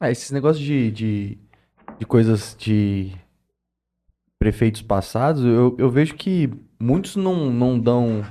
Ah, 0.00 0.10
esses 0.10 0.32
negócios 0.32 0.64
de, 0.64 0.90
de, 0.90 1.38
de 1.98 2.06
coisas 2.06 2.56
de 2.58 3.12
prefeitos 4.42 4.82
passados, 4.82 5.44
eu, 5.44 5.76
eu 5.78 5.88
vejo 5.88 6.16
que 6.16 6.50
muitos 6.76 7.14
não, 7.14 7.48
não 7.48 7.78
dão 7.78 8.24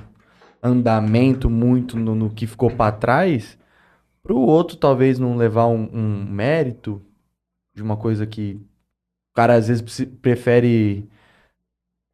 andamento 0.62 1.48
muito 1.48 1.98
no, 1.98 2.14
no 2.14 2.28
que 2.28 2.46
ficou 2.46 2.70
pra 2.70 2.92
trás, 2.92 3.58
pro 4.22 4.36
outro 4.38 4.76
talvez 4.76 5.18
não 5.18 5.38
levar 5.38 5.68
um, 5.68 5.88
um 5.90 6.26
mérito 6.30 7.00
de 7.74 7.82
uma 7.82 7.96
coisa 7.96 8.26
que 8.26 8.60
o 9.30 9.34
cara 9.34 9.54
às 9.54 9.68
vezes 9.68 10.04
prefere 10.20 11.08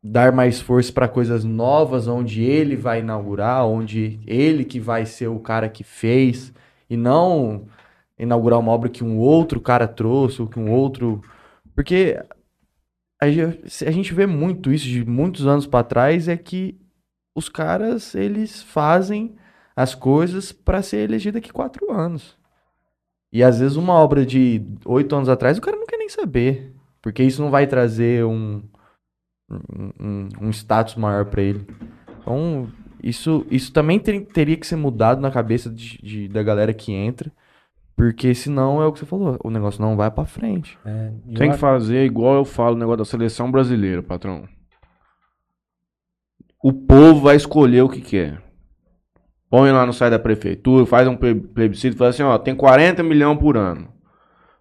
dar 0.01 0.31
mais 0.31 0.61
força 0.61 0.93
pra 0.93 1.09
coisas 1.09 1.43
novas, 1.43 2.07
onde 2.07 2.45
ele 2.45 2.77
vai 2.77 3.01
inaugurar, 3.01 3.67
onde 3.67 4.21
ele 4.25 4.65
que 4.65 4.79
vai 4.79 5.07
ser 5.07 5.27
o 5.27 5.41
cara 5.41 5.69
que 5.69 5.83
fez, 5.83 6.55
e 6.89 6.97
não 6.97 7.67
inaugurar 8.17 8.61
uma 8.61 8.71
obra 8.71 8.89
que 8.89 9.03
um 9.03 9.19
outro 9.19 9.61
cara 9.61 9.89
trouxe, 9.89 10.41
ou 10.41 10.47
que 10.47 10.61
um 10.61 10.71
outro. 10.71 11.21
Porque 11.75 12.17
a 13.21 13.31
ge- 13.31 13.61
a 13.87 13.91
gente 13.91 14.15
vê 14.15 14.27
muito 14.27 14.73
isso 14.73 14.87
de 14.87 15.05
muitos 15.05 15.47
anos 15.47 15.67
pra 15.67 15.83
trás, 15.83 16.29
é 16.29 16.37
que 16.37 16.79
os 17.37 17.49
caras, 17.49 18.15
eles 18.15 18.63
fazem 18.63 19.37
as 19.77 19.95
coisas 19.95 20.51
pra 20.53 20.83
ser 20.83 20.99
elegido 20.99 21.35
daqui 21.35 21.53
quatro 21.53 21.91
anos. 21.93 22.37
E 23.33 23.43
às 23.43 23.59
vezes 23.61 23.77
uma 23.77 23.95
obra 23.95 24.25
de 24.25 24.65
oito 24.85 25.15
anos 25.15 25.29
atrás, 25.29 25.59
o 25.59 25.61
cara 25.61 25.77
não 25.77 25.87
quer 25.87 25.99
nem 25.99 26.09
saber. 26.09 26.75
Porque 27.01 27.23
isso 27.23 27.41
não 27.41 27.51
vai 27.51 27.67
trazer 27.67 28.25
um, 28.25 28.63
um, 29.51 30.29
um- 30.41 30.51
status 30.51 30.97
maior 30.97 31.27
pra 31.27 31.43
ele. 31.43 31.67
Então, 32.21 32.69
isso, 33.03 33.47
isso 33.51 33.73
também 33.73 33.99
ter- 34.01 34.27
teria 34.27 34.57
que 34.57 34.67
ser 34.67 34.77
mudado 34.77 35.21
na 35.21 35.31
cabeça 35.31 35.71
de- 35.71 35.99
de- 36.03 36.29
da 36.29 36.43
galera 36.43 36.75
que 36.75 36.93
entra. 36.93 37.31
Porque 37.99 38.33
senão 38.33 38.81
é 38.81 38.87
o 38.87 38.93
que 38.93 39.01
você 39.01 39.07
falou, 39.07 39.37
o 39.43 39.51
negócio 39.51 39.83
não 39.83 39.97
vai 39.97 40.09
pra 40.09 40.25
frente. 40.25 40.79
Tem 41.35 41.51
que 41.51 41.57
fazer 41.59 42.05
igual 42.05 42.37
eu 42.37 42.45
falo 42.45 42.75
no 42.75 42.79
negócio 42.79 42.99
da 42.99 43.05
seleção 43.05 43.51
brasileira, 43.51 44.03
patrão. 44.05 44.49
O 46.63 46.73
povo 46.73 47.21
vai 47.23 47.35
escolher 47.35 47.83
o 47.83 47.89
que 47.89 48.01
quer. 48.01 48.41
Põe 49.51 49.73
lá 49.73 49.85
no 49.85 49.93
site 49.93 50.13
da 50.13 50.19
prefeitura, 50.19 50.87
faz 50.87 51.09
um 51.09 51.17
ple- 51.17 51.41
plebiscito, 51.41 51.97
fala 51.97 52.11
assim, 52.11 52.23
ó, 52.23 52.39
tem 52.39 52.55
40 52.55 53.03
milhões 53.03 53.39
por 53.39 53.57
ano. 53.57 53.93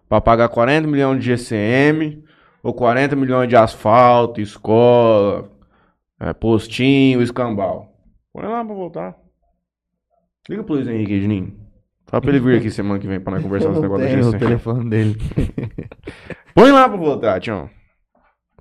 Pra 0.08 0.20
pagar 0.20 0.48
40 0.48 0.88
milhões 0.88 1.20
de 1.22 1.26
GCM, 1.26 2.24
ou 2.62 2.74
40 2.74 3.14
milhões 3.14 3.48
de 3.48 3.54
asfalto, 3.54 4.40
escola, 4.40 5.48
é, 6.18 6.32
postinho, 6.32 7.22
escambau. 7.22 7.94
Põe 8.32 8.46
lá 8.46 8.64
pra 8.64 8.74
voltar. 8.74 9.16
Liga 10.48 10.64
pro 10.64 10.74
Luiz 10.74 10.88
Henrique, 10.88 11.12
Edninho. 11.12 11.67
Fala 12.08 12.22
pra 12.22 12.30
ele 12.30 12.40
vir 12.40 12.58
aqui 12.58 12.70
semana 12.70 12.98
que 12.98 13.06
vem 13.06 13.20
pra 13.20 13.34
nós 13.34 13.42
conversar 13.42 13.70
esse 13.70 13.80
negócio 13.80 14.06
da 14.06 14.10
Tem 14.10 14.24
o 14.24 14.38
telefone 14.38 14.88
dele. 14.88 15.18
Põe 16.54 16.72
lá 16.72 16.88
pra 16.88 16.96
votar, 16.96 17.38
Tião. 17.38 17.68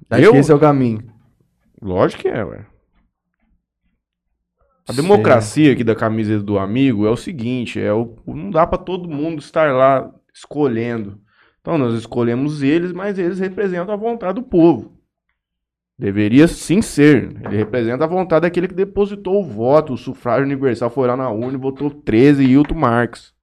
Acho 0.10 0.21
Eu? 0.21 0.31
que 0.33 0.38
esse 0.39 0.51
é 0.51 0.55
o 0.55 0.60
caminho. 0.60 1.01
Lógico 1.81 2.23
que 2.23 2.27
é, 2.27 2.43
ué. 2.43 2.65
A 4.89 4.91
democracia 4.91 5.71
aqui 5.71 5.83
da 5.83 5.95
camisa 5.95 6.41
do 6.41 6.60
amigo 6.60 7.07
é 7.07 7.10
o 7.10 7.17
seguinte, 7.17 7.79
é 7.79 7.93
o, 7.93 8.15
não 8.25 8.49
dá 8.49 8.67
para 8.67 8.77
todo 8.77 9.10
mundo 9.10 9.39
estar 9.39 9.73
lá 9.73 10.10
escolhendo. 10.33 11.19
Então 11.62 11.77
nós 11.77 11.93
escolhemos 11.93 12.62
eles, 12.62 12.91
mas 12.91 13.17
eles 13.17 13.39
representam 13.39 13.93
a 13.93 13.97
vontade 13.97 14.36
do 14.36 14.43
povo. 14.43 14.97
Deveria 15.97 16.47
sim 16.47 16.81
ser. 16.81 17.36
Ele 17.45 17.57
representa 17.57 18.03
a 18.03 18.07
vontade 18.07 18.41
daquele 18.41 18.67
que 18.67 18.73
depositou 18.73 19.41
o 19.41 19.45
voto, 19.45 19.93
o 19.93 19.97
sufrágio 19.97 20.45
universal 20.45 20.89
foi 20.89 21.07
lá 21.07 21.15
na 21.15 21.29
urna 21.29 21.57
e 21.57 21.62
votou 21.62 21.89
13 21.89 22.43
Hilton 22.43 22.75
Marx. 22.75 23.37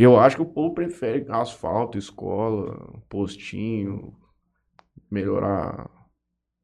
Eu 0.00 0.16
acho 0.16 0.36
que 0.36 0.42
o 0.42 0.46
povo 0.46 0.74
prefere 0.74 1.26
asfalto, 1.28 1.98
escola, 1.98 3.02
postinho, 3.08 4.14
melhorar, 5.10 5.90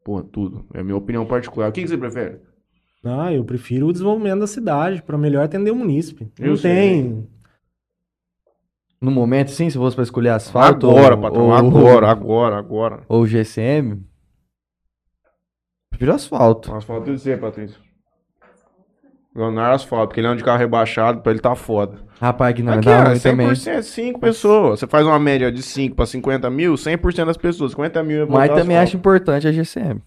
porra, 0.04 0.22
tudo. 0.22 0.64
É 0.72 0.78
a 0.78 0.84
minha 0.84 0.96
opinião 0.96 1.26
particular. 1.26 1.68
O 1.68 1.72
que, 1.72 1.82
que 1.82 1.88
você 1.88 1.98
prefere? 1.98 2.40
Ah, 3.04 3.32
eu 3.32 3.44
prefiro 3.44 3.88
o 3.88 3.92
desenvolvimento 3.92 4.38
da 4.38 4.46
cidade 4.46 5.02
para 5.02 5.18
melhor 5.18 5.44
atender 5.44 5.72
o 5.72 5.76
munícipe. 5.76 6.30
Eu 6.38 6.50
não 6.50 6.56
sei. 6.56 6.74
tem. 6.74 7.28
No 9.00 9.10
momento, 9.10 9.50
sim, 9.50 9.68
se 9.68 9.76
fosse 9.76 9.96
para 9.96 10.04
escolher 10.04 10.28
asfalto. 10.28 10.88
Agora, 10.88 11.16
ou, 11.16 11.20
patrão, 11.20 11.46
ou, 11.46 11.52
agora, 11.52 12.08
agora, 12.08 12.56
agora. 12.56 13.02
Ou 13.08 13.26
GCM. 13.26 14.00
Prefiro 15.90 16.14
asfalto. 16.14 16.72
Asfalto 16.72 17.10
eu 17.10 17.18
sei, 17.18 17.36
Patrícia. 17.36 17.80
Leonardo 19.34 19.74
asfalto, 19.74 20.08
porque 20.08 20.20
ele 20.20 20.28
anda 20.28 20.36
de 20.36 20.44
carro 20.44 20.58
rebaixado, 20.58 21.20
pra 21.20 21.32
ele 21.32 21.40
tá 21.40 21.54
foda. 21.54 21.98
Rapaz, 22.20 22.54
que 22.54 22.62
não 22.62 22.74
Aqui, 22.74 22.86
dá 22.86 23.10
é 23.10 23.14
100%, 23.14 23.82
5 23.82 24.20
pessoas. 24.20 24.78
Você 24.78 24.86
faz 24.86 25.04
uma 25.04 25.18
média 25.18 25.50
de 25.50 25.60
5 25.60 25.96
pra 25.96 26.06
50 26.06 26.48
mil, 26.50 26.74
100% 26.74 27.26
das 27.26 27.36
pessoas. 27.36 27.72
50 27.72 28.02
mil 28.04 28.22
é 28.22 28.26
Mas 28.26 28.50
também 28.50 28.76
acho 28.76 28.96
importante 28.96 29.48
a 29.48 29.52
GCM. 29.52 30.00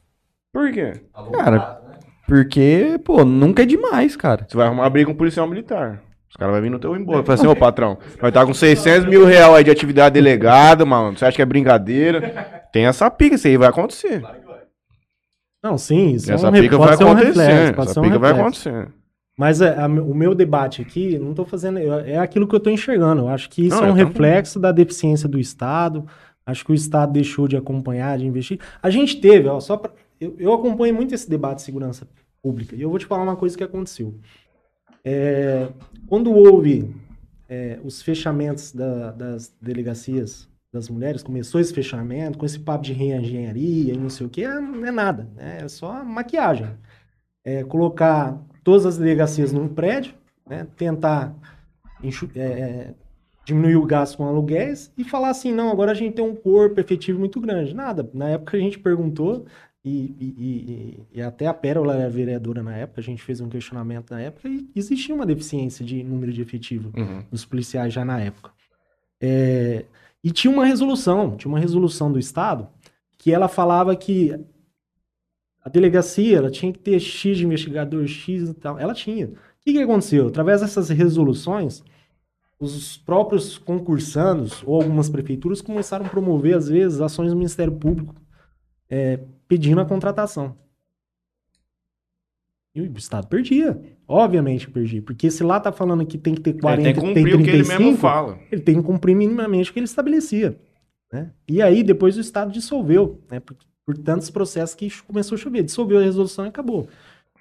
Por 0.54 0.72
quê? 0.72 0.94
Cara, 1.34 1.82
porque, 2.26 3.00
pô, 3.04 3.26
nunca 3.26 3.64
é 3.64 3.66
demais, 3.66 4.16
cara. 4.16 4.46
Você 4.48 4.56
vai 4.56 4.68
arrumar 4.68 4.90
briga 4.90 5.08
com 5.08 5.14
um 5.14 5.18
policial 5.18 5.46
militar. 5.46 6.02
Os 6.30 6.36
caras 6.36 6.54
vão 6.54 6.62
vir 6.62 6.70
no 6.70 6.80
teu 6.80 6.96
embora. 6.96 7.24
Fala 7.24 7.36
assim, 7.36 7.48
ô 7.48 7.56
patrão, 7.56 7.98
vai 8.20 8.30
estar 8.30 8.46
com 8.46 8.54
600 8.54 9.10
mil 9.10 9.26
reais 9.26 9.54
aí 9.56 9.64
de 9.64 9.72
atividade 9.72 10.14
delegada, 10.14 10.86
mano. 10.86 11.18
Você 11.18 11.26
acha 11.26 11.36
que 11.36 11.42
é 11.42 11.46
brincadeira? 11.46 12.64
Tem 12.72 12.86
essa 12.86 13.10
pica, 13.10 13.36
isso 13.36 13.48
aí 13.48 13.58
vai 13.58 13.70
acontecer. 13.70 14.24
Não, 15.64 15.78
sim, 15.78 16.12
isso 16.12 16.32
essa 16.32 16.48
é 16.48 16.50
um, 16.50 16.54
pica 16.54 16.78
vai 16.78 16.90
um 16.90 16.94
acontecer. 16.94 17.42
reflexo, 17.42 17.82
essa 17.82 18.02
pica 18.02 18.18
um 18.18 18.20
vai 18.20 18.32
acontecer. 18.32 18.88
Mas 19.38 19.62
é, 19.62 19.80
a, 19.80 19.86
o 19.86 20.16
meu 20.16 20.34
debate 20.34 20.82
aqui, 20.82 21.20
não 21.20 21.30
estou 21.30 21.46
fazendo. 21.46 21.78
É 21.78 22.18
aquilo 22.18 22.48
que 22.48 22.56
eu 22.56 22.58
estou 22.58 22.74
enxergando. 22.74 23.22
Eu 23.22 23.28
acho 23.28 23.50
que 23.50 23.68
isso 23.68 23.80
não, 23.80 23.90
é 23.90 23.92
um 23.92 23.94
reflexo 23.94 24.60
da 24.60 24.72
deficiência 24.72 25.30
do 25.30 25.40
Estado. 25.40 26.06
Acho 26.44 26.66
que 26.66 26.72
o 26.72 26.76
Estado 26.76 27.14
deixou 27.14 27.48
de 27.48 27.56
acompanhar, 27.56 28.18
de 28.18 28.26
investir. 28.26 28.60
A 28.82 28.90
gente 28.90 29.22
teve, 29.22 29.48
ó, 29.48 29.60
só 29.60 29.78
pra, 29.78 29.92
eu, 30.20 30.36
eu 30.40 30.54
acompanho 30.54 30.96
muito 30.96 31.14
esse 31.14 31.30
debate 31.30 31.58
de 31.58 31.64
segurança 31.64 32.08
pública. 32.42 32.76
E 32.76 32.82
eu 32.82 32.90
vou 32.90 32.98
te 32.98 33.06
falar 33.06 33.24
uma 33.24 33.36
coisa 33.36 33.56
que 33.56 33.64
aconteceu. 33.64 34.16
É, 35.04 35.70
quando 36.08 36.34
houve 36.34 36.96
é, 37.48 37.80
os 37.84 38.02
fechamentos 38.02 38.72
da, 38.72 39.12
das 39.12 39.56
delegacias 39.62 40.50
das 40.74 40.90
mulheres, 40.90 41.24
começou 41.24 41.62
esse 41.62 41.74
fechamento, 41.74 42.38
com 42.38 42.46
esse 42.46 42.60
papo 42.60 42.84
de 42.84 42.94
reengenharia 42.94 43.94
e 43.94 43.98
não 43.98 44.10
sei 44.10 44.26
o 44.26 44.30
que, 44.30 44.44
é, 44.44 44.60
não 44.60 44.86
é 44.86 44.92
nada. 44.92 45.30
Né? 45.36 45.60
É 45.62 45.68
só 45.68 46.04
maquiagem. 46.04 46.68
É, 47.44 47.64
colocar 47.64 48.42
todas 48.68 48.86
as 48.86 48.98
delegacias 48.98 49.54
num 49.54 49.70
prédio, 49.70 50.14
né, 50.46 50.68
tentar 50.76 51.34
é, 52.36 52.42
é, 52.42 52.94
diminuir 53.46 53.78
o 53.78 53.86
gasto 53.86 54.18
com 54.18 54.28
aluguéis 54.28 54.92
e 54.98 55.06
falar 55.06 55.30
assim, 55.30 55.54
não, 55.54 55.72
agora 55.72 55.94
a 55.94 55.96
gente 55.96 56.16
tem 56.16 56.26
um 56.26 56.36
corpo 56.36 56.78
efetivo 56.78 57.18
muito 57.18 57.40
grande. 57.40 57.74
Nada. 57.74 58.10
Na 58.14 58.28
época 58.28 58.58
a 58.58 58.60
gente 58.60 58.78
perguntou, 58.78 59.46
e, 59.86 60.14
e, 60.20 60.26
e, 60.38 61.00
e 61.14 61.22
até 61.22 61.48
a 61.48 61.54
Pérola 61.54 61.96
era 61.96 62.10
vereadora 62.10 62.62
na 62.62 62.76
época, 62.76 63.00
a 63.00 63.04
gente 63.06 63.24
fez 63.24 63.40
um 63.40 63.48
questionamento 63.48 64.12
na 64.12 64.20
época, 64.20 64.50
e 64.50 64.70
existia 64.76 65.16
uma 65.16 65.26
deficiência 65.26 65.86
de 65.86 66.04
número 66.04 66.34
de 66.34 66.42
efetivo 66.42 66.92
uhum. 66.94 67.24
dos 67.32 67.46
policiais 67.46 67.94
já 67.94 68.04
na 68.04 68.20
época. 68.20 68.52
É, 69.22 69.86
e 70.22 70.30
tinha 70.30 70.54
uma 70.54 70.66
resolução, 70.66 71.38
tinha 71.38 71.48
uma 71.48 71.60
resolução 71.60 72.12
do 72.12 72.20
Estado, 72.20 72.68
que 73.18 73.32
ela 73.32 73.48
falava 73.48 73.96
que 73.96 74.38
a 75.68 75.70
delegacia, 75.70 76.38
ela 76.38 76.50
tinha 76.50 76.72
que 76.72 76.80
ter 76.80 76.98
X 76.98 77.38
de 77.38 77.46
investigador, 77.46 78.08
X 78.08 78.50
e 78.50 78.54
tal. 78.54 78.80
Ela 78.80 78.94
tinha. 78.94 79.28
O 79.28 79.32
que, 79.60 79.74
que 79.74 79.80
aconteceu? 79.80 80.28
Através 80.28 80.62
dessas 80.62 80.88
resoluções, 80.88 81.84
os 82.58 82.96
próprios 82.96 83.58
concursandos 83.58 84.64
ou 84.66 84.82
algumas 84.82 85.10
prefeituras 85.10 85.62
começaram 85.62 86.06
a 86.06 86.10
promover, 86.10 86.56
às 86.56 86.70
vezes, 86.70 87.02
ações 87.02 87.32
do 87.32 87.36
Ministério 87.36 87.74
Público 87.74 88.16
é, 88.90 89.20
pedindo 89.46 89.82
a 89.82 89.86
contratação. 89.86 90.56
E 92.74 92.80
o 92.80 92.98
Estado 92.98 93.28
perdia. 93.28 93.78
Obviamente 94.08 94.72
perdia. 94.72 95.02
Porque 95.02 95.30
se 95.30 95.44
lá 95.44 95.60
tá 95.60 95.74
falando 95.74 96.06
que 96.06 96.18
tem 96.18 96.34
que 96.34 96.40
ter 96.40 96.54
40, 96.54 96.90
ele 96.90 96.94
tem, 96.94 97.08
que 97.10 97.14
tem 97.14 97.24
35, 97.26 97.42
o 97.42 97.44
que 97.44 97.50
ele 97.50 97.68
mesmo 97.68 97.98
fala. 97.98 98.40
Ele 98.50 98.62
tem 98.62 98.76
que 98.76 98.84
cumprir 98.84 99.18
minimamente 99.18 99.70
o 99.70 99.74
que 99.74 99.80
ele 99.80 99.86
estabelecia. 99.86 100.58
Né? 101.12 101.34
E 101.46 101.62
aí 101.62 101.84
depois 101.84 102.16
o 102.16 102.22
Estado 102.22 102.54
dissolveu. 102.54 103.22
Né? 103.30 103.42
Por 103.88 103.98
tantos 103.98 104.30
processos 104.30 104.76
que 104.76 104.92
começou 105.04 105.38
a 105.38 105.40
chover, 105.40 105.64
dissolveu 105.64 106.00
a 106.00 106.04
resolução 106.04 106.44
e 106.44 106.50
acabou. 106.50 106.90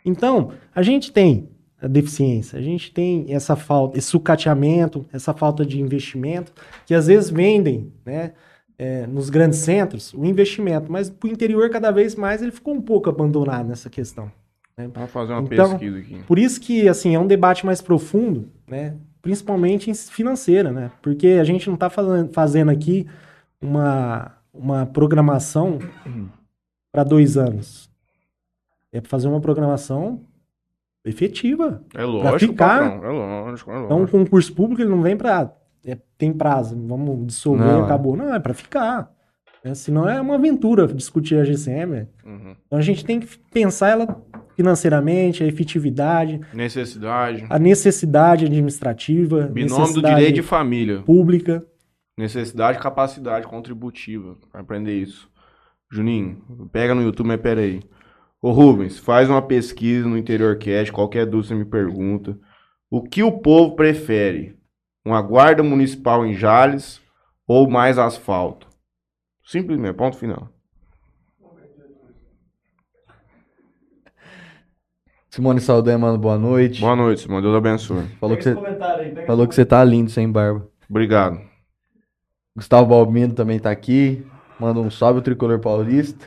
Então, 0.05 0.53
a 0.73 0.81
gente 0.81 1.11
tem 1.11 1.49
a 1.83 1.89
deficiência, 1.89 2.57
a 2.57 2.63
gente 2.63 2.93
tem 2.93 3.27
essa 3.29 3.57
falta, 3.57 3.99
esse 3.99 4.07
sucateamento, 4.07 5.05
essa 5.13 5.35
falta 5.35 5.67
de 5.67 5.81
investimento, 5.81 6.53
que 6.87 6.95
às 6.95 7.09
vezes 7.09 7.31
vendem, 7.31 7.93
né, 8.05 8.33
é, 8.79 9.09
nos 9.09 9.29
grandes 9.29 9.59
centros, 9.59 10.15
o 10.15 10.25
investimento, 10.25 10.91
mas 10.91 11.11
para 11.11 11.29
o 11.29 11.33
interior 11.33 11.69
cada 11.69 11.91
vez 11.91 12.15
mais 12.15 12.41
ele 12.41 12.53
ficou 12.53 12.75
um 12.75 12.81
pouco 12.81 13.11
abandonado 13.11 13.67
nessa 13.67 13.91
questão. 13.91 14.31
Né? 14.79 14.89
Vamos 14.95 15.11
fazer 15.11 15.33
uma 15.33 15.43
então, 15.43 15.71
pesquisa 15.71 15.99
aqui. 15.99 16.23
Por 16.29 16.39
isso 16.39 16.61
que, 16.61 16.89
assim, 16.89 17.17
é 17.17 17.19
um 17.19 17.27
debate 17.27 17.67
mais 17.67 17.83
profundo, 17.83 18.49
né, 18.69 18.95
principalmente 19.21 19.93
financeira, 19.93 20.71
né, 20.71 20.93
porque 21.03 21.27
a 21.41 21.45
gente 21.45 21.67
não 21.67 21.75
está 21.75 21.91
fazendo, 21.91 22.71
aqui 22.71 23.05
uma, 23.61 24.31
uma 24.55 24.87
programação 24.87 25.81
para 26.97 27.05
dois 27.05 27.37
anos. 27.37 27.91
É 28.91 29.03
para 29.03 29.11
fazer 29.11 29.29
uma 29.29 29.41
programação 29.41 30.23
efetiva. 31.05 31.83
É 31.95 32.03
lógico, 32.03 32.53
ficar. 32.53 32.91
Patrão, 32.91 33.05
é 33.05 33.13
lógico, 33.13 33.71
é 33.71 33.75
lógico. 33.75 33.85
Então, 33.85 34.03
um 34.03 34.07
concurso 34.07 34.55
público 34.55 34.81
ele 34.81 34.89
não 34.89 35.03
vem 35.03 35.15
para 35.15 35.53
é, 35.85 35.99
tem 36.17 36.33
prazo, 36.33 36.75
vamos 36.75 37.27
dissolver 37.27 37.67
não, 37.67 37.85
acabou. 37.85 38.17
Não, 38.17 38.35
é 38.35 38.41
para 38.41 38.55
ficar. 38.55 39.15
É, 39.63 39.75
senão 39.75 40.09
é 40.09 40.19
uma 40.19 40.37
aventura 40.37 40.87
discutir 40.87 41.39
a 41.39 41.45
GCM. 41.45 42.09
Uhum. 42.25 42.57
Então 42.67 42.79
a 42.79 42.83
gente 42.83 43.05
tem 43.05 43.21
que 43.21 43.39
pensar 43.53 43.91
ela 43.91 44.23
financeiramente, 44.57 45.45
a 45.45 45.47
efetividade. 45.47 46.41
Necessidade. 46.55 47.45
A 47.51 47.59
necessidade 47.59 48.47
administrativa. 48.47 49.43
Binômio 49.43 49.93
do 49.93 50.03
direito 50.03 50.37
de 50.37 50.43
família. 50.43 51.03
Pública. 51.03 51.63
Necessidade 52.17 52.79
e 52.79 52.81
capacidade 52.81 53.47
contributiva. 53.47 54.39
Aprender 54.55 54.99
isso. 54.99 55.31
Juninho, 55.91 56.69
pega 56.73 56.95
no 56.95 57.03
YouTube, 57.03 57.29
mas 57.29 57.41
pera 57.41 57.61
aí. 57.61 57.83
Ô 58.43 58.51
Rubens, 58.51 58.99
faz 58.99 59.31
uma 59.31 59.43
pesquisa 59.43 60.09
no 60.09 60.19
Interior 60.19 60.57
Cast, 60.59 60.93
qualquer 60.93 61.27
dúvida 61.27 61.49
você 61.49 61.55
me 61.55 61.65
pergunta. 61.65 62.39
O 62.91 63.03
que 63.03 63.23
o 63.23 63.41
povo 63.41 63.75
prefere? 63.75 64.57
Uma 65.05 65.23
guarda 65.23 65.63
municipal 65.63 66.27
em 66.27 66.35
Jales 66.35 67.01
ou 67.47 67.69
mais 67.69 67.99
asfalto? 67.99 68.69
Simplesmente, 69.45 69.95
ponto 69.95 70.17
final. 70.17 70.49
Simone 75.31 75.61
Saldanha, 75.61 75.99
mano, 75.99 76.17
boa 76.17 76.39
noite. 76.39 76.81
Boa 76.81 76.97
noite, 76.97 77.21
Simone, 77.21 77.43
Deus 77.43 77.55
abençoe. 77.55 78.07
Falou, 78.19 78.37
que 78.37 78.43
você, 78.43 78.57
falou 79.27 79.47
que 79.47 79.55
você 79.55 79.67
tá 79.67 79.85
lindo 79.85 80.11
sem 80.11 80.31
barba. 80.31 80.67
Obrigado. 80.89 81.41
Gustavo 82.57 82.87
Balbino 82.89 83.35
também 83.35 83.59
tá 83.59 83.71
aqui. 83.71 84.25
Manda 84.59 84.81
um 84.81 84.91
salve 84.91 85.21
o 85.21 85.23
tricolor 85.23 85.59
paulista. 85.61 86.27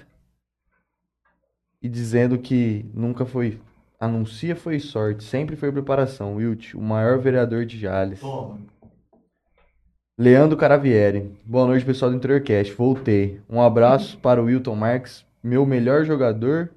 E 1.82 1.90
dizendo 1.90 2.38
que 2.38 2.86
nunca 2.94 3.26
foi. 3.26 3.60
Anuncia 4.00 4.56
foi 4.56 4.80
sorte, 4.80 5.24
sempre 5.24 5.56
foi 5.56 5.72
preparação. 5.72 6.36
Wilt, 6.36 6.74
o 6.74 6.82
maior 6.82 7.18
vereador 7.18 7.66
de 7.66 7.78
Jales. 7.78 8.20
Toma. 8.20 8.60
Leandro 10.18 10.58
Caravieri. 10.58 11.32
Boa 11.46 11.66
noite, 11.66 11.86
pessoal 11.86 12.12
do 12.12 12.18
Interiorcast. 12.18 12.74
Voltei. 12.74 13.40
Um 13.50 13.62
abraço 13.62 14.18
para 14.22 14.42
o 14.42 14.46
Wilton 14.46 14.76
Marques, 14.76 15.26
meu 15.42 15.66
melhor 15.66 16.04
jogador 16.04 16.70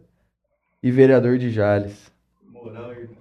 e 0.80 0.90
vereador 0.90 1.38
de 1.38 1.50
Jales. 1.50 2.12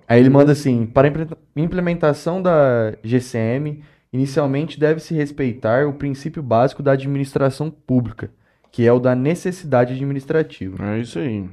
Aí 0.08 0.20
ele 0.20 0.30
manda 0.30 0.51
assim: 0.51 0.86
para 0.86 1.12
implementação 1.55 2.41
da 2.41 2.95
GCM, 3.03 3.84
Inicialmente, 4.14 4.80
deve-se 4.80 5.14
respeitar 5.14 5.88
o 5.88 5.93
princípio 5.93 6.43
básico 6.43 6.84
da 6.84 6.91
administração 6.91 7.72
pública, 7.72 8.30
que 8.72 8.86
é 8.86 8.91
o 8.91 8.99
da 8.99 9.16
necessidade 9.16 9.93
administrativa. 9.93 10.84
É 10.95 10.99
isso 10.99 11.18
aí. 11.18 11.49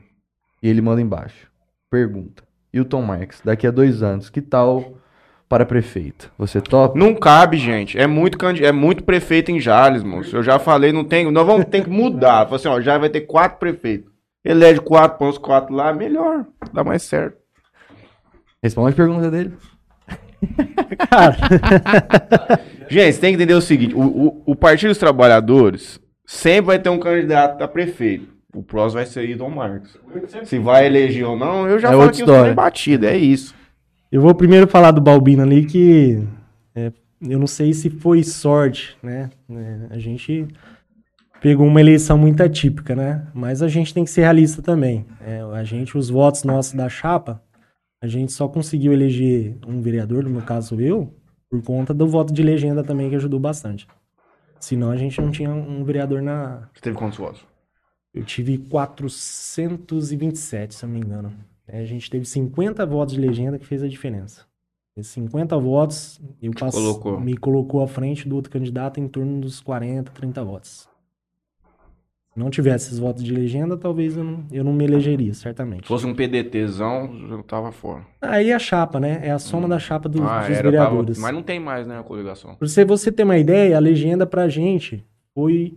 E 0.63 0.69
ele 0.69 0.81
manda 0.81 1.01
embaixo. 1.01 1.49
Pergunta. 1.91 2.43
Hilton 2.73 3.03
Marx, 3.03 3.41
daqui 3.45 3.67
a 3.67 3.71
dois 3.71 4.03
anos, 4.03 4.29
que 4.29 4.43
tal 4.43 4.99
para 5.49 5.65
prefeito? 5.65 6.31
Você 6.37 6.61
topa? 6.61 6.99
Não 6.99 7.15
cabe, 7.15 7.57
gente. 7.57 7.99
É 7.99 8.07
muito, 8.07 8.39
é 8.45 8.73
muito 8.73 9.05
prefeito 9.05 9.51
em 9.51 9.61
Jales, 9.61 10.03
moço. 10.03 10.37
Eu 10.37 10.43
já 10.43 10.59
falei, 10.59 10.93
não 10.93 11.05
tem. 11.05 11.31
Nós 11.31 11.47
vamos 11.47 11.67
ter 11.67 11.85
que 11.85 11.91
mudar. 11.91 12.45
Falei 12.45 12.57
assim, 12.57 12.69
ó, 12.69 12.81
já 12.81 12.99
vai 12.99 13.09
ter 13.09 13.23
quatro 13.23 13.59
prefeitos. 13.59 14.13
Elege 14.45 14.81
quatro, 14.81 15.19
põe 15.19 15.29
os 15.29 15.39
quatro 15.39 15.75
lá, 15.75 15.93
melhor. 15.93 16.45
Dá 16.73 16.85
mais 16.85 17.03
certo. 17.03 17.39
Responde 18.63 18.93
a 18.93 18.97
pergunta 18.97 19.31
dele. 19.31 19.55
Cara, 21.11 21.37
Gente, 22.89 23.13
você 23.15 23.21
tem 23.21 23.31
que 23.31 23.37
entender 23.37 23.55
o 23.55 23.61
seguinte: 23.61 23.95
o, 23.95 24.01
o, 24.01 24.43
o 24.47 24.57
Partido 24.57 24.89
dos 24.91 24.99
Trabalhadores 24.99 26.01
sempre 26.27 26.67
vai 26.67 26.79
ter 26.79 26.89
um 26.89 26.99
candidato 26.99 27.63
a 27.63 27.69
prefeito. 27.69 28.29
O 28.55 28.63
próximo 28.63 28.99
vai 28.99 29.07
ser 29.07 29.37
Dom 29.37 29.51
Marcos. 29.51 29.97
Se 30.45 30.59
vai 30.59 30.87
eleger 30.87 31.27
ou 31.27 31.37
não, 31.39 31.69
eu 31.69 31.79
já 31.79 31.89
É 31.89 31.93
falo 31.93 32.11
que 32.11 32.17
história. 32.21 32.51
é 32.51 32.55
batido, 32.55 33.07
é 33.07 33.17
isso. 33.17 33.55
eu 34.11 34.23
vou 34.23 34.35
primeiro 34.35 34.67
falar 34.67 34.91
do 34.91 35.01
Balbino 35.03 35.43
ali, 35.43 35.67
que 35.67 36.23
é, 36.75 36.91
eu 37.23 37.39
não 37.39 37.47
sei 37.47 37.75
se 37.75 37.91
foi 37.91 38.25
sorte, 38.25 38.97
né? 39.03 39.29
É, 39.51 39.77
a 39.91 39.99
gente 39.99 40.49
pegou 41.43 41.67
uma 41.67 41.79
eleição 41.81 42.17
muito 42.17 42.43
atípica, 42.43 42.97
né? 42.97 43.27
Mas 43.35 43.61
a 43.63 43.69
gente 43.69 43.93
tem 43.93 44.03
que 44.03 44.11
ser 44.11 44.23
realista 44.23 44.63
também. 44.63 45.05
É, 45.21 45.41
a 45.53 45.63
gente, 45.63 45.97
os 45.97 46.09
votos 46.09 46.43
nossos 46.43 46.73
da 46.73 46.89
chapa, 46.89 47.41
a 48.01 48.07
gente 48.07 48.33
só 48.33 48.49
conseguiu 48.49 48.93
eleger 48.93 49.57
um 49.67 49.81
vereador, 49.81 50.23
no 50.25 50.31
meu 50.31 50.43
caso 50.43 50.81
eu, 50.81 51.13
por 51.51 51.63
conta 51.63 51.93
do 51.93 52.07
voto 52.07 52.33
de 52.33 52.43
legenda 52.43 52.85
também, 52.85 53.11
que 53.11 53.17
ajudou 53.17 53.41
bastante. 53.41 53.87
Senão 54.61 54.91
a 54.91 54.97
gente 54.97 55.21
não 55.21 55.31
tinha 55.31 55.51
um 55.51 55.85
vereador 55.85 56.23
na, 56.23 56.69
Você 56.75 56.81
teve 56.81 56.97
quantos 56.97 57.19
votos? 57.19 57.45
Eu 58.13 58.25
tive 58.25 58.59
427, 58.59 60.75
se 60.75 60.85
eu 60.85 60.89
não 60.89 60.95
me 60.95 61.01
engano. 61.05 61.33
É, 61.67 61.81
a 61.81 61.85
gente 61.85 62.11
teve 62.11 62.25
50 62.25 62.85
votos 62.87 63.15
de 63.15 63.21
legenda 63.21 63.59
que 63.59 63.67
fez 63.67 63.83
a 63.83 63.89
diferença. 63.89 64.47
Esses 64.97 65.13
50 65.13 65.57
votos 65.59 66.21
eu 66.43 66.53
passo, 66.53 66.77
colocou. 66.77 67.21
me 67.21 67.37
colocou 67.37 67.83
à 67.83 67.87
frente 67.87 68.29
do 68.29 68.35
outro 68.35 68.51
candidato 68.51 68.99
em 68.99 69.07
torno 69.07 69.41
dos 69.41 69.61
40, 69.61 70.11
30 70.11 70.45
votos. 70.45 70.89
Não 72.39 72.51
tivesse 72.51 72.87
esses 72.87 72.99
votos 72.99 73.25
de 73.25 73.33
legenda, 73.33 73.77
talvez 73.77 74.17
eu 74.17 74.23
não, 74.23 74.47
eu 74.53 74.63
não 74.63 74.73
me 74.73 74.85
elegeria, 74.85 75.35
certamente. 75.35 75.83
Se 75.83 75.89
fosse 75.89 76.07
um 76.07 76.15
PDTzão, 76.15 77.29
eu 77.29 77.43
tava 77.43 77.73
fora. 77.73 78.07
Aí 78.23 78.53
a 78.53 78.59
chapa, 78.59 79.01
né? 79.01 79.21
É 79.23 79.31
a 79.33 79.39
soma 79.39 79.67
da 79.67 79.79
chapa 79.79 80.09
dos, 80.09 80.21
ah, 80.21 80.41
dos 80.41 80.51
era, 80.51 80.55
tava... 80.57 80.71
vereadores. 80.71 81.19
Mas 81.19 81.35
não 81.35 81.43
tem 81.43 81.59
mais, 81.59 81.87
né, 81.87 81.99
a 81.99 82.03
coligação. 82.03 82.55
Pra 82.55 82.69
você, 82.69 82.85
você 82.85 83.11
ter 83.11 83.25
uma 83.25 83.37
ideia, 83.37 83.77
a 83.77 83.81
legenda 83.81 84.25
pra 84.25 84.49
gente 84.49 85.05
foi 85.35 85.77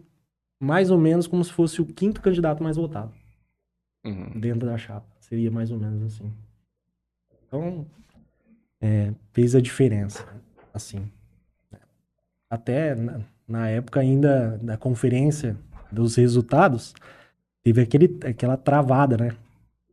mais 0.60 0.92
ou 0.92 1.00
menos 1.00 1.26
como 1.26 1.44
se 1.44 1.52
fosse 1.52 1.82
o 1.82 1.86
quinto 1.86 2.22
candidato 2.22 2.62
mais 2.62 2.78
votado. 2.78 3.12
Uhum. 4.06 4.40
dentro 4.40 4.68
da 4.68 4.78
chapa. 4.78 5.06
Seria 5.20 5.52
mais 5.52 5.72
ou 5.72 5.78
menos 5.78 6.02
assim. 6.04 6.32
Então, 7.48 7.86
é, 8.80 9.14
fez 9.32 9.56
a 9.56 9.62
diferença, 9.62 10.26
assim. 10.74 11.10
Até 12.50 12.96
na, 12.96 13.20
na 13.48 13.70
época 13.70 14.00
ainda 14.00 14.60
da 14.62 14.76
conferência 14.78 15.56
dos 15.92 16.16
resultados, 16.16 16.94
teve 17.64 17.82
aquele, 17.82 18.18
aquela 18.26 18.58
travada, 18.58 19.18
né? 19.18 19.32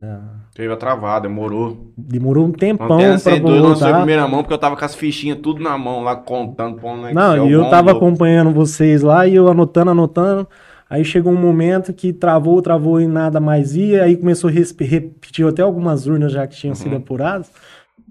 Da- 0.01 0.21
Teve 0.55 0.71
a 0.71 0.77
travada, 0.77 1.27
demorou. 1.27 1.91
demorou 1.97 2.45
um 2.45 2.51
tempão 2.51 2.93
Antena 2.95 3.19
pra 3.19 3.33
102 3.33 3.43
lançou 3.61 3.69
em 3.75 3.79
voltar. 3.91 3.97
primeira 3.97 4.27
mão 4.27 4.41
porque 4.43 4.53
eu 4.53 4.57
tava 4.57 4.77
com 4.77 4.85
as 4.85 4.95
fichinhas 4.95 5.39
tudo 5.39 5.61
na 5.61 5.77
mão 5.77 6.01
lá, 6.01 6.15
contando, 6.15 6.77
pondo 6.79 7.01
no 7.01 7.13
Não, 7.13 7.33
Excel, 7.33 7.47
e 7.47 7.51
eu 7.51 7.63
bom, 7.65 7.69
tava 7.69 7.91
acompanhando 7.91 8.51
vocês 8.51 9.01
lá 9.01 9.27
e 9.27 9.35
eu 9.35 9.47
anotando, 9.49 9.91
anotando. 9.91 10.47
Aí 10.89 11.03
chegou 11.05 11.31
um 11.33 11.37
momento 11.39 11.93
que 11.93 12.11
travou, 12.13 12.61
travou 12.61 12.99
e 12.99 13.07
nada 13.07 13.39
mais 13.39 13.75
ia. 13.75 14.03
Aí 14.03 14.15
começou 14.17 14.49
a 14.49 14.53
repetir 14.53 15.45
até 15.45 15.61
algumas 15.61 16.07
urnas 16.07 16.31
já 16.31 16.47
que 16.47 16.55
tinham 16.55 16.73
sido 16.73 16.91
Uhum. 16.93 16.97
apuradas. 16.97 17.51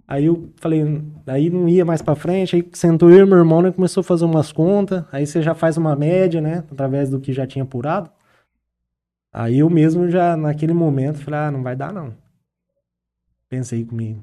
Aí 0.08 0.24
eu 0.24 0.48
falei, 0.56 1.02
aí 1.26 1.50
não 1.50 1.68
ia 1.68 1.84
mais 1.84 2.00
pra 2.00 2.14
frente. 2.14 2.56
Aí 2.56 2.66
sentou 2.72 3.10
eu 3.10 3.26
e 3.26 3.28
meu 3.28 3.36
irmão, 3.36 3.60
né? 3.60 3.70
Começou 3.70 4.00
a 4.00 4.04
fazer 4.04 4.24
umas 4.24 4.50
contas. 4.50 5.04
Aí 5.12 5.26
você 5.26 5.42
já 5.42 5.54
faz 5.54 5.76
uma 5.76 5.94
média, 5.94 6.40
né? 6.40 6.64
Através 6.72 7.10
do 7.10 7.20
que 7.20 7.30
já 7.30 7.46
tinha 7.46 7.62
apurado. 7.62 8.10
Aí 9.30 9.58
eu 9.58 9.68
mesmo 9.68 10.08
já, 10.08 10.34
naquele 10.34 10.72
momento, 10.72 11.18
falei, 11.18 11.40
ah, 11.40 11.50
não 11.50 11.62
vai 11.62 11.76
dar 11.76 11.92
não. 11.92 12.14
Pensei 13.50 13.84
comigo. 13.84 14.22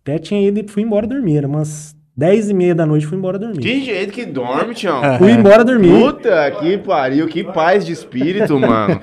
Até 0.00 0.18
tinha 0.18 0.48
ido 0.48 0.58
e 0.58 0.66
fui 0.66 0.82
embora 0.82 1.06
dormir. 1.06 1.36
Era 1.36 1.46
umas 1.46 1.94
10 2.16 2.48
e 2.48 2.54
meia 2.54 2.74
da 2.74 2.86
noite 2.86 3.06
fui 3.06 3.18
embora 3.18 3.38
dormir. 3.38 3.60
Que 3.60 3.82
jeito 3.82 4.10
que 4.10 4.24
dorme, 4.24 4.72
Tião. 4.72 5.18
Fui 5.18 5.32
embora 5.32 5.62
dormir. 5.62 6.00
Puta 6.00 6.50
que 6.52 6.78
pariu, 6.78 7.28
que 7.28 7.44
paz 7.44 7.84
de 7.84 7.92
espírito, 7.92 8.58
mano. 8.58 9.02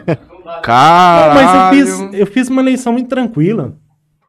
Caralho. 0.64 1.36
mas 1.72 1.78
eu 1.78 1.86
fiz, 1.86 2.14
eu 2.20 2.26
fiz 2.26 2.48
uma 2.50 2.62
eleição 2.62 2.92
muito 2.92 3.08
tranquila. 3.08 3.78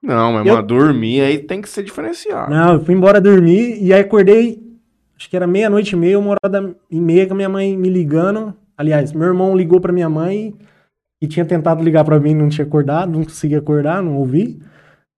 Não, 0.05 0.33
mas, 0.35 0.47
Eu- 0.47 0.55
mano, 0.57 0.67
dormir 0.67 1.21
aí 1.23 1.39
tem 1.39 1.61
que 1.63 1.69
ser 1.69 1.83
diferenciado. 1.83 2.51
Não, 2.51 2.75
eu 2.75 2.85
fui 2.85 2.95
embora 2.95 3.21
dormir 3.21 3.83
e 3.83 3.93
aí 3.93 4.01
acordei, 4.03 4.63
acho 5.17 5.31
que 5.31 5.37
era 5.37 5.47
meia-noite 5.47 5.95
e 5.95 5.99
meia, 5.99 6.19
uma 6.19 6.33
hora 6.45 6.77
e 6.91 7.01
meia 7.01 7.27
com 7.27 7.33
a 7.33 7.37
minha 7.37 7.49
mãe 7.49 7.77
me 7.77 7.89
ligando. 7.89 8.55
Aliás, 8.77 9.13
meu 9.13 9.27
irmão 9.29 9.57
ligou 9.57 9.81
pra 9.81 9.93
minha 9.93 10.09
mãe 10.11 10.55
e 11.23 11.27
tinha 11.27 11.45
tentado 11.47 11.83
ligar 11.83 12.05
pra 12.05 12.21
mim, 12.21 12.35
não 12.35 12.49
tinha 12.51 12.67
acordado, 12.67 13.11
não 13.13 13.25
consegui 13.25 13.55
acordar, 13.55 14.03
não 14.03 14.17
ouvi, 14.17 14.61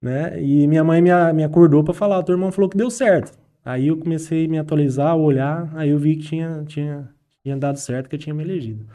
né? 0.01 0.41
E 0.41 0.67
minha 0.69 0.85
mãe 0.85 1.01
me, 1.03 1.11
me 1.33 1.43
acordou 1.43 1.83
pra 1.83 1.93
falar, 1.93 2.23
teu 2.23 2.35
irmão 2.35 2.53
falou 2.53 2.71
que 2.71 2.77
deu 2.77 2.91
certo. 2.91 3.33
Aí 3.65 3.89
eu 3.89 3.97
comecei 3.97 4.47
a 4.47 4.49
me 4.49 4.59
atualizar, 4.59 5.09
a 5.09 5.17
olhar, 5.17 5.69
aí 5.75 5.91
eu 5.91 5.99
vi 5.99 6.15
que 6.17 6.23
tinha, 6.29 6.63
tinha, 6.69 7.09
tinha 7.43 7.57
dado 7.57 7.79
certo, 7.79 8.09
que 8.09 8.15
eu 8.15 8.21
tinha 8.21 8.33
me 8.35 8.45
elegido. 8.45 8.87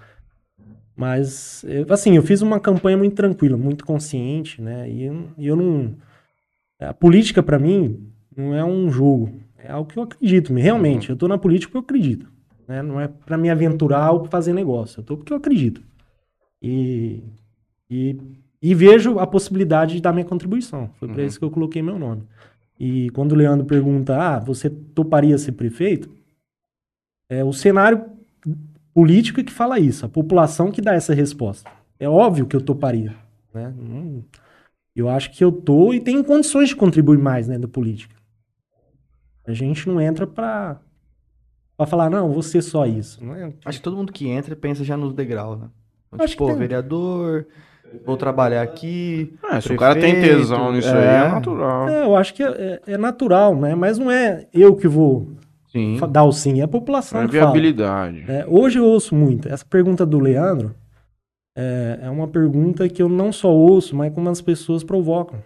Mas, 0.96 1.66
assim, 1.90 2.16
eu 2.16 2.22
fiz 2.24 2.42
uma 2.42 2.60
campanha 2.60 2.98
muito 2.98 3.16
tranquila, 3.16 3.58
muito 3.58 3.86
consciente, 3.86 4.62
né? 4.62 4.90
E 4.90 5.04
eu, 5.04 5.28
eu 5.38 5.56
não. 5.56 5.96
A 6.80 6.94
política, 6.94 7.42
pra 7.42 7.58
mim, 7.58 8.08
não 8.36 8.54
é 8.56 8.64
um 8.64 8.90
jogo. 8.92 9.32
É 9.58 9.72
algo 9.72 9.90
que 9.90 9.98
eu 9.98 10.04
acredito, 10.04 10.54
realmente. 10.54 11.10
Eu 11.10 11.16
tô 11.16 11.28
na 11.28 11.38
política 11.38 11.72
porque 11.72 11.78
eu 11.78 11.82
acredito. 11.98 12.28
Né? 12.68 12.82
Não 12.82 13.00
é 13.00 13.08
pra 13.08 13.38
me 13.38 13.50
aventurar 13.50 14.12
ou 14.12 14.26
fazer 14.26 14.54
negócio. 14.54 15.00
Eu 15.00 15.04
tô 15.04 15.18
porque 15.18 15.32
eu 15.34 15.38
acredito. 15.38 15.82
E, 16.62 17.24
e, 17.90 18.18
e 18.62 18.76
vejo 18.76 19.18
a 19.20 19.26
possibilidade 19.28 19.96
de 19.96 20.02
dar 20.02 20.14
minha 20.14 20.26
contribuição. 20.26 20.90
Foi 21.00 21.08
pra 21.08 21.22
Uhum. 21.22 21.28
isso 21.28 21.40
que 21.40 21.46
eu 21.46 21.52
coloquei 21.52 21.82
meu 21.82 21.98
nome. 21.98 22.24
E 22.80 23.10
quando 23.12 23.32
o 23.34 23.36
Leandro 23.36 23.66
pergunta, 23.66 24.18
ah, 24.18 24.40
você 24.40 24.70
toparia 24.70 25.38
ser 25.38 25.52
prefeito? 25.54 26.10
É 27.30 27.44
o 27.44 27.54
cenário 27.54 28.04
político 28.94 29.40
é 29.40 29.44
que 29.44 29.52
fala 29.52 29.80
isso, 29.80 30.06
a 30.06 30.10
população 30.10 30.72
que 30.72 30.82
dá 30.82 30.94
essa 30.94 31.14
resposta. 31.14 31.70
É 32.00 32.08
óbvio 32.10 32.46
que 32.46 32.56
eu 32.56 32.62
toparia, 32.62 33.16
né? 33.54 33.74
Não- 33.78 34.24
eu 34.96 35.08
acho 35.10 35.32
que 35.32 35.44
eu 35.44 35.52
tô 35.52 35.94
e 35.94 36.00
tenho 36.00 36.24
condições 36.24 36.70
de 36.70 36.76
contribuir 36.76 37.18
mais 37.18 37.48
né, 37.48 37.58
da 37.58 37.68
política. 37.68 38.16
A 39.48 39.54
gente 39.54 39.88
não 39.88 40.00
entra 40.00 40.28
pra, 40.28 40.80
pra 41.78 41.86
falar, 41.86 42.10
não, 42.10 42.32
vou 42.32 42.42
ser 42.42 42.62
só 42.62 42.86
isso. 42.86 43.24
Não 43.24 43.34
é, 43.36 43.54
Acho 43.66 43.80
que 43.80 43.84
todo 43.84 43.96
mundo 43.98 44.12
que 44.12 44.28
entra 44.28 44.56
pensa 44.56 44.84
já 44.84 44.98
nos 44.98 45.14
degraus, 45.14 45.60
né? 45.60 45.70
Então, 46.14 46.24
Acho 46.26 46.34
tipo, 46.34 46.46
tem. 46.48 46.56
vereador, 46.58 47.48
vou 48.06 48.18
trabalhar 48.18 48.62
aqui. 48.62 49.34
É, 49.50 49.62
se 49.62 49.72
o 49.74 49.78
cara 49.78 50.00
tem 50.00 50.20
tesão 50.20 50.74
nisso 50.74 50.90
aí, 50.90 51.04
é. 51.06 51.26
é 51.26 51.30
natural. 51.30 51.90
É, 51.90 52.04
eu 52.04 52.16
acho 52.16 52.34
que 52.34 52.44
é, 52.44 52.82
é 52.86 52.98
natural, 52.98 53.56
né? 53.56 53.74
Mas 53.76 53.98
não 53.98 54.12
é 54.12 54.48
eu 54.54 54.76
que 54.76 54.88
vou 54.88 55.30
Sim. 55.72 55.98
dar 56.10 56.24
o 56.26 56.32
sim, 56.32 56.60
é 56.60 56.64
a 56.64 56.68
população 56.68 57.22
É 57.22 57.28
que 57.28 57.32
fala. 57.40 57.46
viabilidade. 57.52 58.26
É, 58.30 58.46
hoje 58.46 58.78
eu 58.80 58.86
ouço 58.86 59.16
muito. 59.16 59.48
Essa 59.48 59.66
pergunta 59.66 60.06
do 60.06 60.20
Leandro 60.20 60.76
é, 61.56 62.00
é 62.04 62.10
uma 62.10 62.28
pergunta 62.28 62.88
que 62.90 63.02
eu 63.02 63.08
não 63.08 63.32
só 63.32 63.50
ouço, 63.50 63.96
mas 63.96 64.14
como 64.14 64.30
as 64.30 64.42
pessoas 64.42 64.84
provocam. 64.84 65.42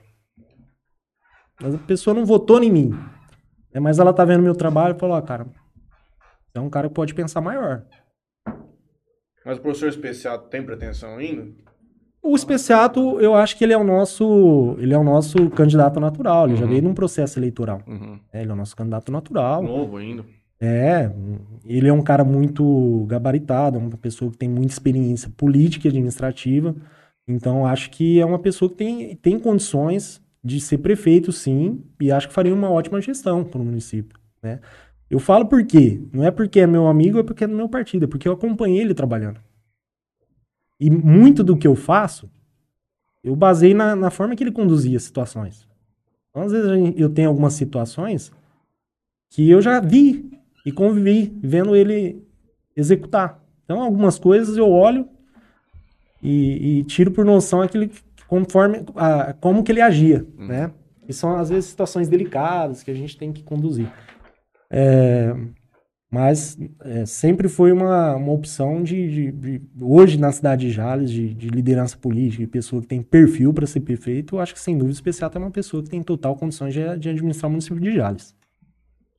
Mas 1.61 1.76
a 1.76 1.78
pessoa 1.78 2.13
não 2.13 2.26
votou 2.26 2.61
em 2.63 2.71
mim. 2.71 2.99
É, 3.71 3.80
mas 3.80 3.99
ela 3.99 4.13
tá 4.13 4.26
vendo 4.26 4.41
meu 4.41 4.55
trabalho 4.55 4.95
e 4.95 4.99
falou, 4.99 5.15
ó, 5.15 5.21
cara, 5.21 5.45
você 5.45 6.57
é 6.57 6.61
um 6.61 6.69
cara 6.69 6.88
que 6.88 6.95
pode 6.95 7.13
pensar 7.13 7.39
maior. 7.41 7.84
Mas 9.45 9.59
o 9.59 9.61
professor 9.61 9.89
especial 9.89 10.39
tem 10.39 10.63
pretensão 10.65 11.17
ainda? 11.17 11.51
O 12.28 12.36
Especiato, 12.36 13.19
eu 13.19 13.36
acho 13.36 13.55
que 13.55 13.63
ele 13.63 13.73
é 13.73 13.78
o 13.78 13.84
nosso, 13.84 14.76
ele 14.80 14.93
é 14.93 14.97
o 14.97 15.03
nosso 15.03 15.47
candidato 15.51 15.99
natural. 15.99 16.47
Ele 16.47 16.55
já 16.55 16.63
Uhum. 16.63 16.69
veio 16.71 16.82
num 16.82 16.93
processo 16.95 17.38
eleitoral. 17.38 17.82
Uhum. 17.86 18.17
É, 18.34 18.41
ele 18.41 18.49
é 18.49 18.53
o 18.53 18.55
nosso 18.57 18.76
candidato 18.76 19.11
natural. 19.11 19.61
Novo 19.61 19.97
ainda. 19.97 20.26
É, 20.59 21.11
ele 21.65 21.88
é 21.88 21.93
um 21.93 22.01
cara 22.01 22.23
muito 22.23 23.05
gabaritado, 23.07 23.78
é 23.78 23.80
uma 23.80 23.91
pessoa 23.91 24.32
que 24.32 24.38
tem 24.38 24.49
muita 24.49 24.73
experiência 24.73 25.30
política 25.38 25.88
e 25.88 25.89
administrativa. 25.89 26.76
Então, 27.28 27.65
acho 27.65 27.91
que 27.91 28.19
é 28.19 28.26
uma 28.26 28.39
pessoa 28.39 28.69
que 28.69 28.76
tem, 28.76 29.15
tem 29.17 29.38
condições 29.39 30.19
de 30.43 30.59
ser 30.59 30.80
prefeito, 30.80 31.32
sim, 31.32 31.82
e 32.01 32.11
acho 32.11 32.28
que 32.28 32.34
faria 32.34 32.53
uma 32.53 32.69
ótima 32.71 33.01
gestão 33.01 33.43
para 33.43 33.61
o 33.61 33.65
município. 33.65 34.17
Né? 34.41 34.59
Eu 35.09 35.19
falo 35.19 35.45
por 35.45 35.63
quê? 35.65 36.01
Não 36.13 36.23
é 36.23 36.32
porque 36.32 36.59
é 36.59 36.67
meu 36.67 36.88
amigo, 36.88 37.19
é 37.19 37.23
porque 37.23 37.43
é 37.43 37.47
do 37.47 37.55
meu 37.55 37.69
partido, 37.69 38.05
é 38.05 38.07
porque 38.07 38.28
eu 38.28 38.34
acompanhei 38.34 38.82
ele 38.82 38.93
trabalhando. 38.95 39.39
E 40.80 40.89
muito 40.89 41.43
do 41.43 41.57
que 41.57 41.67
eu 41.67 41.76
faço, 41.76 42.30
eu 43.23 43.36
basei 43.36 43.73
na, 43.73 43.95
na 43.95 44.09
forma 44.09 44.36
que 44.36 44.43
ele 44.43 44.51
conduzia 44.51 44.97
as 44.97 45.03
situações. 45.03 45.67
Então, 46.30 46.43
às 46.43 46.51
vezes, 46.51 46.93
eu 46.97 47.09
tenho 47.09 47.30
algumas 47.30 47.53
situações 47.53 48.32
que 49.30 49.49
eu 49.49 49.61
já 49.61 49.80
vi 49.80 50.30
e 50.65 50.71
convivi 50.71 51.34
vendo 51.41 51.76
ele 51.76 52.21
executar. 52.76 53.41
Então, 53.63 53.82
algumas 53.82 54.19
coisas 54.19 54.57
eu 54.57 54.69
olho 54.69 55.07
e, 56.21 56.80
e 56.80 56.84
tiro 56.84 57.11
por 57.11 57.26
noção 57.26 57.61
aquele 57.61 57.91
conforme 58.28 58.84
a, 58.95 59.34
como 59.34 59.63
que 59.63 59.71
ele 59.71 59.82
agia, 59.82 60.26
né? 60.38 60.71
E 61.07 61.13
são 61.13 61.36
às 61.38 61.49
vezes 61.49 61.69
situações 61.69 62.07
delicadas 62.07 62.84
que 62.84 62.91
a 62.91 62.95
gente 62.95 63.17
tem 63.17 63.32
que 63.32 63.43
conduzir. 63.43 63.91
É, 64.69 65.36
Mas 66.16 66.57
é, 66.80 67.05
sempre 67.05 67.49
foi 67.49 67.74
uma, 67.74 68.16
uma 68.16 68.32
opção 68.32 68.82
de, 68.82 69.09
de, 69.09 69.32
de, 69.34 69.61
Hoje, 69.82 70.18
na 70.18 70.32
cidade 70.32 70.66
de 70.66 70.72
Jales, 70.72 71.11
de, 71.11 71.34
de 71.34 71.49
liderança 71.49 71.97
política, 71.97 72.41
de 72.41 72.47
pessoa 72.47 72.82
que 72.82 72.88
tem 72.88 73.01
perfil 73.01 73.53
para 73.53 73.68
ser 73.68 73.82
prefeito, 73.82 74.38
eu 74.38 74.39
acho 74.39 74.53
que, 74.53 74.59
sem 74.61 74.78
dúvida 74.78 74.93
especial, 74.93 75.30
tem 75.30 75.41
uma 75.41 75.51
pessoa 75.51 75.84
que 75.84 75.89
tem 75.89 76.01
total 76.01 76.38
condições 76.38 76.74
de, 76.74 76.80
de 76.99 77.09
administrar 77.09 77.49
o 77.49 77.51
município 77.51 77.82
de 77.82 77.93
Jales. 77.93 78.34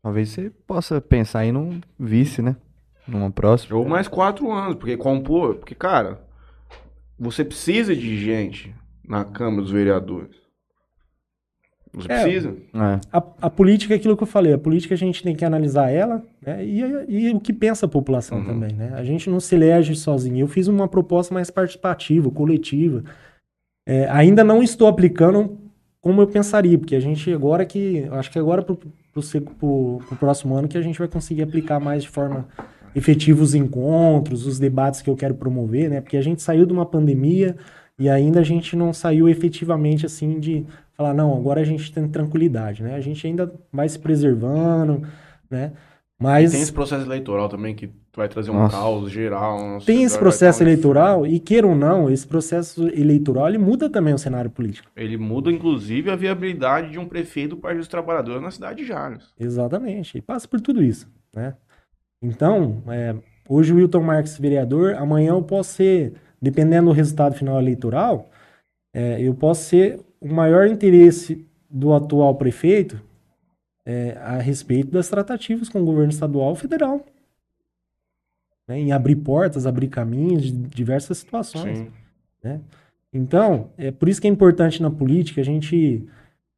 Talvez 0.03 0.30
você 0.30 0.51
possa 0.66 0.99
pensar 0.99 1.44
em 1.44 1.55
um 1.55 1.82
vice, 2.01 2.40
né? 2.40 2.57
Numa 3.07 3.30
próxima. 3.30 3.76
Ou 3.76 3.86
mais 3.86 4.09
quatro 4.09 4.51
anos, 4.51 4.76
porque 4.76 4.97
compor. 4.97 5.57
Porque, 5.57 5.74
cara, 5.74 6.22
você 7.18 7.44
precisa 7.44 7.94
de 7.94 8.16
gente 8.16 8.74
na 9.07 9.22
Câmara 9.22 9.61
dos 9.61 9.70
Vereadores. 9.70 10.45
Você 11.97 12.12
é, 12.12 12.22
precisa. 12.22 12.55
É. 12.74 13.01
A, 13.11 13.22
a, 13.40 13.51
política 13.51 13.94
é 13.94 13.97
aquilo 13.97 14.16
que 14.16 14.22
eu 14.22 14.26
falei. 14.26 14.53
A 14.53 14.59
política 14.59 14.94
a 14.94 14.99
gente 14.99 15.22
tem 15.22 15.34
que 15.34 15.44
analisar 15.44 15.90
ela 15.90 16.22
né, 16.44 16.62
e, 16.62 16.80
e, 17.09 17.30
o 17.30 17.40
que 17.40 17.55
pensa 17.55 17.86
a 17.86 17.88
população 17.88 18.38
uhum. 18.38 18.44
também. 18.44 18.74
Né? 18.74 18.92
A 18.94 19.03
gente 19.03 19.30
não 19.30 19.40
se 19.40 19.55
elege 19.55 19.97
sozinho. 19.97 20.40
Eu 20.40 20.47
fiz 20.47 20.68
uma 20.68 20.86
proposta 20.86 21.32
mais 21.32 21.51
participativa, 21.51 22.30
coletiva. 22.30 23.03
É, 23.88 24.07
ainda 24.11 24.44
não 24.44 24.62
estou 24.62 24.88
aplicando 24.88 25.59
como 25.99 26.20
eu 26.20 26.26
pensaria, 26.26 26.78
porque 26.78 26.94
a 26.94 27.01
gente 27.01 27.32
agora 27.32 27.64
que. 27.64 28.07
Acho 28.12 28.30
que 28.30 28.38
agora 28.38 28.62
para 28.62 28.76
o 29.62 30.16
próximo 30.20 30.55
ano 30.55 30.68
que 30.68 30.76
a 30.76 30.82
gente 30.82 30.99
vai 30.99 31.09
conseguir 31.09 31.42
aplicar 31.42 31.80
mais 31.80 32.03
de 32.03 32.11
forma 32.11 32.47
efetiva 32.94 33.42
os 33.42 33.55
encontros, 33.55 34.47
os 34.47 34.59
debates 34.59 35.01
que 35.01 35.09
eu 35.09 35.16
quero 35.16 35.34
promover, 35.34 35.88
né? 35.88 36.01
Porque 36.01 36.16
a 36.16 36.22
gente 36.22 36.42
saiu 36.42 36.66
de 36.66 36.72
uma 36.72 36.84
pandemia 36.84 37.57
e 37.99 38.09
ainda 38.09 38.40
a 38.40 38.42
gente 38.42 38.76
não 38.76 38.92
saiu 38.92 39.28
efetivamente 39.28 40.05
assim 40.05 40.38
de 40.38 40.66
falar, 40.97 41.14
não, 41.14 41.36
agora 41.36 41.61
a 41.61 41.64
gente 41.64 41.92
tem 41.92 42.09
tranquilidade, 42.09 42.82
né? 42.82 42.94
A 42.94 43.01
gente 43.01 43.26
ainda 43.26 43.53
vai 43.72 43.88
se 43.88 43.99
preservando, 43.99 45.07
né? 45.51 45.72
Mas... 46.18 46.53
Tem 46.53 46.62
esse 46.62 46.72
processo 46.72 47.05
eleitoral 47.05 47.49
também 47.49 47.74
que 47.74 47.90
vai 48.16 48.26
trazer 48.28 48.51
um 48.51 48.55
Nossa. 48.55 48.74
caos 48.74 49.11
geral. 49.11 49.78
Tem 49.84 50.03
esse 50.03 50.18
processo 50.18 50.62
eleitoral 50.62 51.26
e, 51.26 51.38
queira 51.38 51.66
ou 51.66 51.74
não, 51.74 52.11
esse 52.11 52.26
processo 52.26 52.88
eleitoral 52.88 53.49
ele 53.49 53.59
muda 53.59 53.90
também 53.90 54.14
o 54.14 54.18
cenário 54.18 54.51
político. 54.51 54.90
Ele 54.97 55.18
muda, 55.18 55.53
inclusive, 55.53 56.11
a 56.11 56.16
viabilidade 56.16 56.90
de 56.90 56.99
um 56.99 57.07
prefeito 57.07 57.51
do 57.51 57.57
Partido 57.59 57.80
dos 57.80 57.88
Trabalhadores 57.88 58.42
na 58.42 58.51
cidade 58.51 58.78
de 58.78 58.88
Jales. 58.88 59.34
Exatamente. 59.38 60.16
E 60.16 60.22
passa 60.22 60.49
por 60.49 60.61
tudo 60.61 60.82
isso, 60.82 61.07
né? 61.34 61.55
Então, 62.22 62.82
é, 62.88 63.14
hoje 63.47 63.74
o 63.74 63.76
Wilton 63.76 64.03
Marques 64.03 64.38
vereador, 64.38 64.94
amanhã 64.94 65.32
eu 65.32 65.42
posso 65.42 65.74
ser, 65.74 66.14
dependendo 66.40 66.86
do 66.86 66.92
resultado 66.92 67.34
final 67.34 67.61
eleitoral, 67.61 68.30
é, 68.94 69.20
eu 69.20 69.34
posso 69.34 69.64
ser 69.64 70.01
o 70.31 70.35
maior 70.35 70.66
interesse 70.66 71.47
do 71.68 71.93
atual 71.93 72.35
prefeito 72.35 73.01
é, 73.85 74.16
a 74.20 74.39
respeito 74.39 74.91
das 74.91 75.09
tratativas 75.09 75.68
com 75.68 75.81
o 75.81 75.85
governo 75.85 76.11
estadual 76.11 76.53
e 76.55 76.57
federal. 76.57 77.05
Né, 78.68 78.81
em 78.81 78.93
abrir 78.93 79.16
portas, 79.16 79.66
abrir 79.66 79.89
caminhos 79.89 80.45
de 80.45 80.53
diversas 80.53 81.18
situações. 81.18 81.87
Né? 82.43 82.61
Então, 83.12 83.70
é 83.79 83.91
por 83.93 84.09
isso 84.09 84.20
que 84.20 84.27
é 84.27 84.31
importante 84.31 84.83
na 84.83 84.91
política 84.91 85.41
a 85.41 85.45
gente 85.45 86.05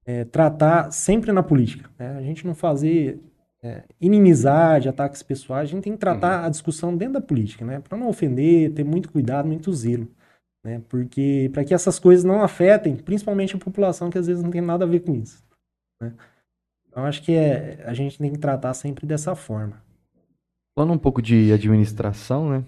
é, 0.07 0.25
tratar 0.25 0.91
sempre 0.91 1.31
na 1.33 1.43
política. 1.43 1.91
Né? 1.99 2.17
A 2.17 2.23
gente 2.23 2.47
não 2.47 2.55
fazer 2.55 3.21
é, 3.63 3.83
inimizade, 4.01 4.89
ataques 4.89 5.23
pessoais, 5.23 5.69
a 5.69 5.73
gente 5.73 5.85
tem 5.85 5.93
que 5.93 5.99
tratar 5.99 6.41
uhum. 6.41 6.47
a 6.47 6.49
discussão 6.49 6.97
dentro 6.97 7.15
da 7.15 7.21
política, 7.21 7.65
né? 7.65 7.81
Para 7.81 7.99
não 7.99 8.09
ofender, 8.09 8.73
ter 8.73 8.85
muito 8.85 9.11
cuidado, 9.11 9.47
muito 9.47 9.73
zelo. 9.73 10.09
Né? 10.65 10.83
Porque 10.89 11.51
para 11.53 11.65
que 11.65 11.75
essas 11.75 11.99
coisas 11.99 12.25
não 12.25 12.43
afetem, 12.43 12.97
principalmente 12.97 13.55
a 13.57 13.59
população 13.59 14.11
que 14.11 14.19
às 14.19 14.27
vezes 14.27 14.43
não 14.43 14.51
tem 14.51 14.61
nada 14.61 14.85
a 14.85 14.89
ver 14.89 15.01
com 15.01 15.15
isso. 15.15 15.43
Né? 16.01 16.13
Então 16.89 17.05
acho 17.05 17.23
que 17.23 17.33
é, 17.33 17.83
a 17.87 17.95
gente 17.95 18.19
tem 18.19 18.33
que 18.33 18.39
tratar 18.39 18.75
sempre 18.75 19.07
dessa 19.07 19.35
forma. 19.35 19.83
Falando 20.77 20.93
um 20.93 20.99
pouco 20.99 21.21
de 21.21 21.53
administração, 21.53 22.51
né? 22.51 22.65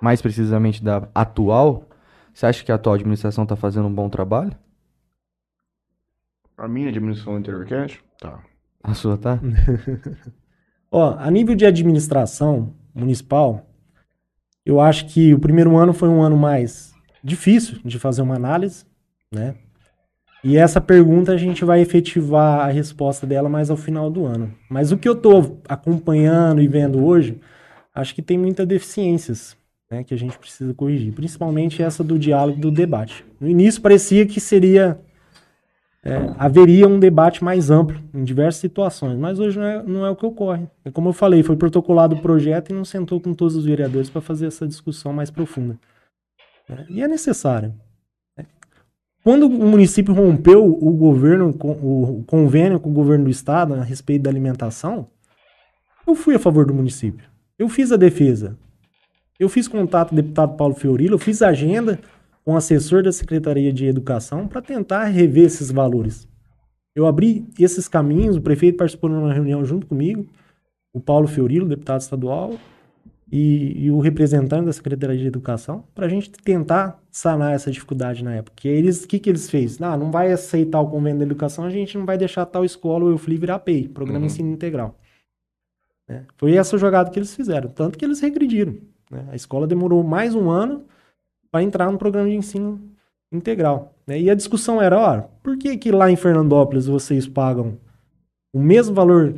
Mais 0.00 0.22
precisamente 0.22 0.82
da 0.82 1.08
atual, 1.14 1.88
você 2.32 2.46
acha 2.46 2.64
que 2.64 2.70
a 2.70 2.76
atual 2.76 2.94
administração 2.94 3.44
está 3.44 3.56
fazendo 3.56 3.88
um 3.88 3.94
bom 3.94 4.08
trabalho? 4.08 4.56
A 6.56 6.68
minha 6.68 6.88
administração 6.88 7.34
do 7.34 7.40
Interior 7.40 7.66
Cash? 7.66 8.00
Tá. 8.20 8.42
A 8.82 8.94
sua 8.94 9.16
tá? 9.16 9.40
Ó, 10.90 11.16
a 11.18 11.30
nível 11.30 11.54
de 11.54 11.66
administração 11.66 12.74
municipal, 12.94 13.66
eu 14.68 14.82
acho 14.82 15.06
que 15.06 15.32
o 15.32 15.38
primeiro 15.38 15.78
ano 15.78 15.94
foi 15.94 16.10
um 16.10 16.20
ano 16.20 16.36
mais 16.36 16.92
difícil 17.24 17.78
de 17.82 17.98
fazer 17.98 18.20
uma 18.20 18.34
análise, 18.34 18.84
né? 19.32 19.54
E 20.44 20.58
essa 20.58 20.78
pergunta 20.78 21.32
a 21.32 21.38
gente 21.38 21.64
vai 21.64 21.80
efetivar 21.80 22.60
a 22.60 22.70
resposta 22.70 23.26
dela 23.26 23.48
mais 23.48 23.70
ao 23.70 23.78
final 23.78 24.10
do 24.10 24.26
ano. 24.26 24.54
Mas 24.68 24.92
o 24.92 24.98
que 24.98 25.08
eu 25.08 25.14
estou 25.14 25.58
acompanhando 25.66 26.60
e 26.60 26.68
vendo 26.68 27.02
hoje, 27.02 27.40
acho 27.94 28.14
que 28.14 28.20
tem 28.20 28.36
muitas 28.36 28.66
deficiências 28.66 29.56
né, 29.90 30.04
que 30.04 30.12
a 30.12 30.18
gente 30.18 30.38
precisa 30.38 30.74
corrigir, 30.74 31.14
principalmente 31.14 31.82
essa 31.82 32.04
do 32.04 32.18
diálogo 32.18 32.58
e 32.58 32.60
do 32.60 32.70
debate. 32.70 33.24
No 33.40 33.48
início 33.48 33.80
parecia 33.80 34.26
que 34.26 34.38
seria 34.38 35.00
é, 36.08 36.34
haveria 36.38 36.88
um 36.88 36.98
debate 36.98 37.44
mais 37.44 37.70
amplo 37.70 38.00
em 38.14 38.24
diversas 38.24 38.60
situações, 38.60 39.18
mas 39.18 39.38
hoje 39.38 39.58
não 39.58 39.66
é, 39.66 39.82
não 39.82 40.06
é 40.06 40.10
o 40.10 40.16
que 40.16 40.24
ocorre. 40.24 40.66
É 40.82 40.90
como 40.90 41.10
eu 41.10 41.12
falei, 41.12 41.42
foi 41.42 41.54
protocolado 41.54 42.16
o 42.16 42.22
projeto 42.22 42.70
e 42.70 42.74
não 42.74 42.84
sentou 42.84 43.20
com 43.20 43.34
todos 43.34 43.54
os 43.54 43.66
vereadores 43.66 44.08
para 44.08 44.22
fazer 44.22 44.46
essa 44.46 44.66
discussão 44.66 45.12
mais 45.12 45.30
profunda. 45.30 45.78
É, 46.66 46.86
e 46.88 47.02
é 47.02 47.08
necessário. 47.08 47.74
É. 48.38 48.44
Quando 49.22 49.46
o 49.46 49.50
município 49.50 50.14
rompeu 50.14 50.64
o 50.64 50.92
governo, 50.92 51.50
o 51.50 52.24
convênio 52.26 52.80
com 52.80 52.88
o 52.88 52.94
governo 52.94 53.24
do 53.24 53.30
estado 53.30 53.74
a 53.74 53.82
respeito 53.82 54.22
da 54.22 54.30
alimentação, 54.30 55.08
eu 56.06 56.14
fui 56.14 56.34
a 56.34 56.38
favor 56.38 56.64
do 56.64 56.72
município. 56.72 57.26
Eu 57.58 57.68
fiz 57.68 57.92
a 57.92 57.96
defesa. 57.96 58.56
Eu 59.38 59.48
fiz 59.50 59.68
contato 59.68 60.08
com 60.08 60.14
o 60.14 60.16
deputado 60.16 60.56
Paulo 60.56 60.74
Fiorilo, 60.74 61.14
eu 61.14 61.18
fiz 61.18 61.42
agenda, 61.42 62.00
com 62.48 62.54
o 62.54 62.56
assessor 62.56 63.02
da 63.02 63.12
Secretaria 63.12 63.70
de 63.70 63.84
Educação 63.84 64.48
para 64.48 64.62
tentar 64.62 65.04
rever 65.04 65.44
esses 65.44 65.70
valores. 65.70 66.26
Eu 66.96 67.06
abri 67.06 67.46
esses 67.58 67.86
caminhos, 67.88 68.36
o 68.36 68.40
prefeito 68.40 68.78
participou 68.78 69.10
numa 69.10 69.34
reunião 69.34 69.62
junto 69.66 69.86
comigo, 69.86 70.26
o 70.90 70.98
Paulo 70.98 71.28
Fiorilo, 71.28 71.68
deputado 71.68 72.00
estadual, 72.00 72.54
e, 73.30 73.84
e 73.84 73.90
o 73.90 73.98
representante 73.98 74.64
da 74.64 74.72
Secretaria 74.72 75.18
de 75.18 75.26
Educação, 75.26 75.84
para 75.94 76.06
a 76.06 76.08
gente 76.08 76.30
tentar 76.30 76.98
sanar 77.10 77.52
essa 77.52 77.70
dificuldade 77.70 78.24
na 78.24 78.36
época. 78.36 78.66
E 78.66 78.70
eles, 78.70 79.04
o 79.04 79.08
que, 79.08 79.18
que 79.18 79.28
eles 79.28 79.50
fez? 79.50 79.78
Não, 79.78 79.94
não 79.98 80.10
vai 80.10 80.32
aceitar 80.32 80.80
o 80.80 80.88
convênio 80.88 81.18
da 81.18 81.26
educação, 81.26 81.66
a 81.66 81.70
gente 81.70 81.98
não 81.98 82.06
vai 82.06 82.16
deixar 82.16 82.46
tal 82.46 82.64
escola 82.64 83.04
ou 83.04 83.10
Eufli 83.10 83.36
virar 83.36 83.58
PEI, 83.58 83.88
Programa 83.88 84.20
uhum. 84.20 84.24
Ensino 84.24 84.50
Integral. 84.50 84.98
É, 86.08 86.22
foi 86.38 86.54
essa 86.54 86.78
jogada 86.78 87.10
que 87.10 87.18
eles 87.18 87.36
fizeram, 87.36 87.68
tanto 87.68 87.98
que 87.98 88.06
eles 88.06 88.20
regrediram. 88.20 88.74
Né? 89.10 89.26
A 89.32 89.36
escola 89.36 89.66
demorou 89.66 90.02
mais 90.02 90.34
um 90.34 90.48
ano 90.48 90.86
para 91.50 91.62
entrar 91.62 91.90
no 91.90 91.98
programa 91.98 92.28
de 92.28 92.36
ensino 92.36 92.80
integral. 93.32 93.94
Né? 94.06 94.20
E 94.20 94.30
a 94.30 94.34
discussão 94.34 94.80
era, 94.80 94.98
ó, 94.98 95.20
por 95.42 95.56
que 95.58 95.76
que 95.76 95.90
lá 95.90 96.10
em 96.10 96.16
Fernandópolis 96.16 96.86
vocês 96.86 97.26
pagam 97.26 97.78
o 98.52 98.60
mesmo 98.60 98.94
valor, 98.94 99.34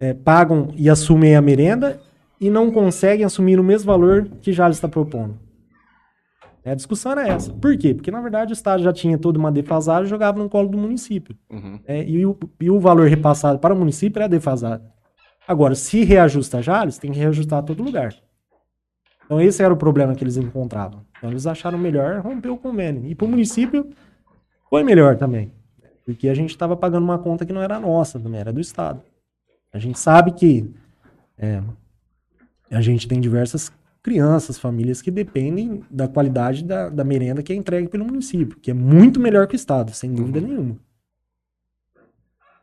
é, 0.00 0.14
pagam 0.14 0.72
e 0.76 0.88
assumem 0.88 1.36
a 1.36 1.42
merenda 1.42 2.00
e 2.40 2.48
não 2.50 2.70
conseguem 2.70 3.24
assumir 3.24 3.58
o 3.60 3.64
mesmo 3.64 3.86
valor 3.86 4.28
que 4.40 4.52
já 4.52 4.68
está 4.70 4.88
propondo? 4.88 5.38
A 6.64 6.74
discussão 6.74 7.12
era 7.12 7.26
essa. 7.26 7.52
Por 7.52 7.76
quê? 7.78 7.94
Porque, 7.94 8.10
na 8.10 8.20
verdade, 8.20 8.52
o 8.52 8.54
Estado 8.54 8.82
já 8.82 8.92
tinha 8.92 9.16
toda 9.16 9.38
uma 9.38 9.50
defasagem 9.50 10.04
e 10.04 10.10
jogava 10.10 10.38
no 10.38 10.50
colo 10.50 10.68
do 10.68 10.76
município. 10.76 11.34
Uhum. 11.50 11.80
É, 11.86 12.04
e, 12.04 12.26
o, 12.26 12.38
e 12.60 12.70
o 12.70 12.78
valor 12.78 13.08
repassado 13.08 13.58
para 13.58 13.74
o 13.74 13.78
município 13.78 14.20
era 14.20 14.28
defasado. 14.28 14.84
Agora, 15.46 15.74
se 15.74 16.04
reajusta 16.04 16.60
Jales, 16.60 16.98
tem 16.98 17.10
que 17.10 17.18
reajustar 17.18 17.60
a 17.60 17.62
todo 17.62 17.82
lugar. 17.82 18.14
Então 19.28 19.38
esse 19.38 19.62
era 19.62 19.72
o 19.72 19.76
problema 19.76 20.14
que 20.14 20.24
eles 20.24 20.38
encontravam. 20.38 21.02
Então 21.18 21.28
eles 21.28 21.46
acharam 21.46 21.76
melhor 21.76 22.20
romper 22.20 22.48
o 22.48 22.56
convênio. 22.56 23.04
E 23.04 23.14
para 23.14 23.26
o 23.26 23.28
município 23.28 23.90
foi 24.70 24.82
melhor 24.82 25.16
também. 25.16 25.52
Porque 26.06 26.30
a 26.30 26.34
gente 26.34 26.48
estava 26.48 26.74
pagando 26.74 27.04
uma 27.04 27.18
conta 27.18 27.44
que 27.44 27.52
não 27.52 27.60
era 27.60 27.78
nossa 27.78 28.18
também, 28.18 28.40
era 28.40 28.50
do 28.50 28.60
Estado. 28.60 29.02
A 29.70 29.78
gente 29.78 29.98
sabe 29.98 30.32
que 30.32 30.72
é, 31.36 31.62
a 32.70 32.80
gente 32.80 33.06
tem 33.06 33.20
diversas 33.20 33.70
crianças, 34.02 34.58
famílias 34.58 35.02
que 35.02 35.10
dependem 35.10 35.82
da 35.90 36.08
qualidade 36.08 36.64
da, 36.64 36.88
da 36.88 37.04
merenda 37.04 37.42
que 37.42 37.52
é 37.52 37.56
entregue 37.56 37.88
pelo 37.88 38.06
município, 38.06 38.58
que 38.58 38.70
é 38.70 38.74
muito 38.74 39.20
melhor 39.20 39.46
que 39.46 39.54
o 39.54 39.56
Estado, 39.56 39.92
sem 39.92 40.14
dúvida 40.14 40.38
uhum. 40.38 40.46
nenhuma. 40.46 40.76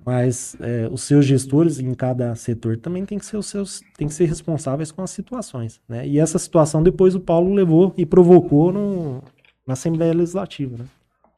Mas 0.06 0.56
é, 0.60 0.88
os 0.92 1.02
seus 1.02 1.26
gestores 1.26 1.80
em 1.80 1.94
cada 1.94 2.36
setor 2.36 2.78
também 2.78 3.06
tem 3.06 3.18
que 3.18 3.26
ser 3.26 3.38
os 3.38 3.48
seus, 3.48 3.82
tem 3.98 4.08
que 4.08 4.14
ser 4.14 4.26
responsáveis 4.26 4.92
com 4.92 5.02
as 5.02 5.10
situações, 5.10 5.82
né? 5.90 6.08
E 6.08 6.20
essa 6.20 6.38
situação 6.38 6.84
depois 6.84 7.16
o 7.16 7.20
Paulo 7.20 7.54
levou 7.54 7.94
e 7.98 8.06
provocou 8.06 8.72
no, 8.72 9.24
na 9.66 9.74
Assembleia 9.74 10.14
Legislativa, 10.14 10.78
né? 10.78 10.86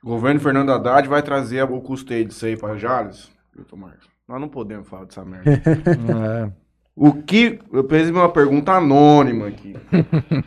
O 0.04 0.08
governo 0.08 0.40
Fernando 0.40 0.72
Haddad 0.72 1.08
vai 1.08 1.24
trazer 1.24 1.64
o 1.64 1.82
custeio 1.82 2.26
disso 2.26 2.46
aí 2.46 2.58
para 2.58 2.78
Jales, 2.78 3.32
Vitor 3.56 3.80
Marcos. 3.80 4.08
Nós 4.28 4.40
não 4.42 4.50
podemos 4.50 4.88
falar 4.88 5.06
dessa 5.06 5.24
merda. 5.24 5.50
é. 5.52 6.52
O 7.00 7.14
que. 7.14 7.60
Eu 7.72 7.88
fiz 7.88 8.10
uma 8.10 8.28
pergunta 8.28 8.72
anônima 8.72 9.50
aqui. 9.50 9.76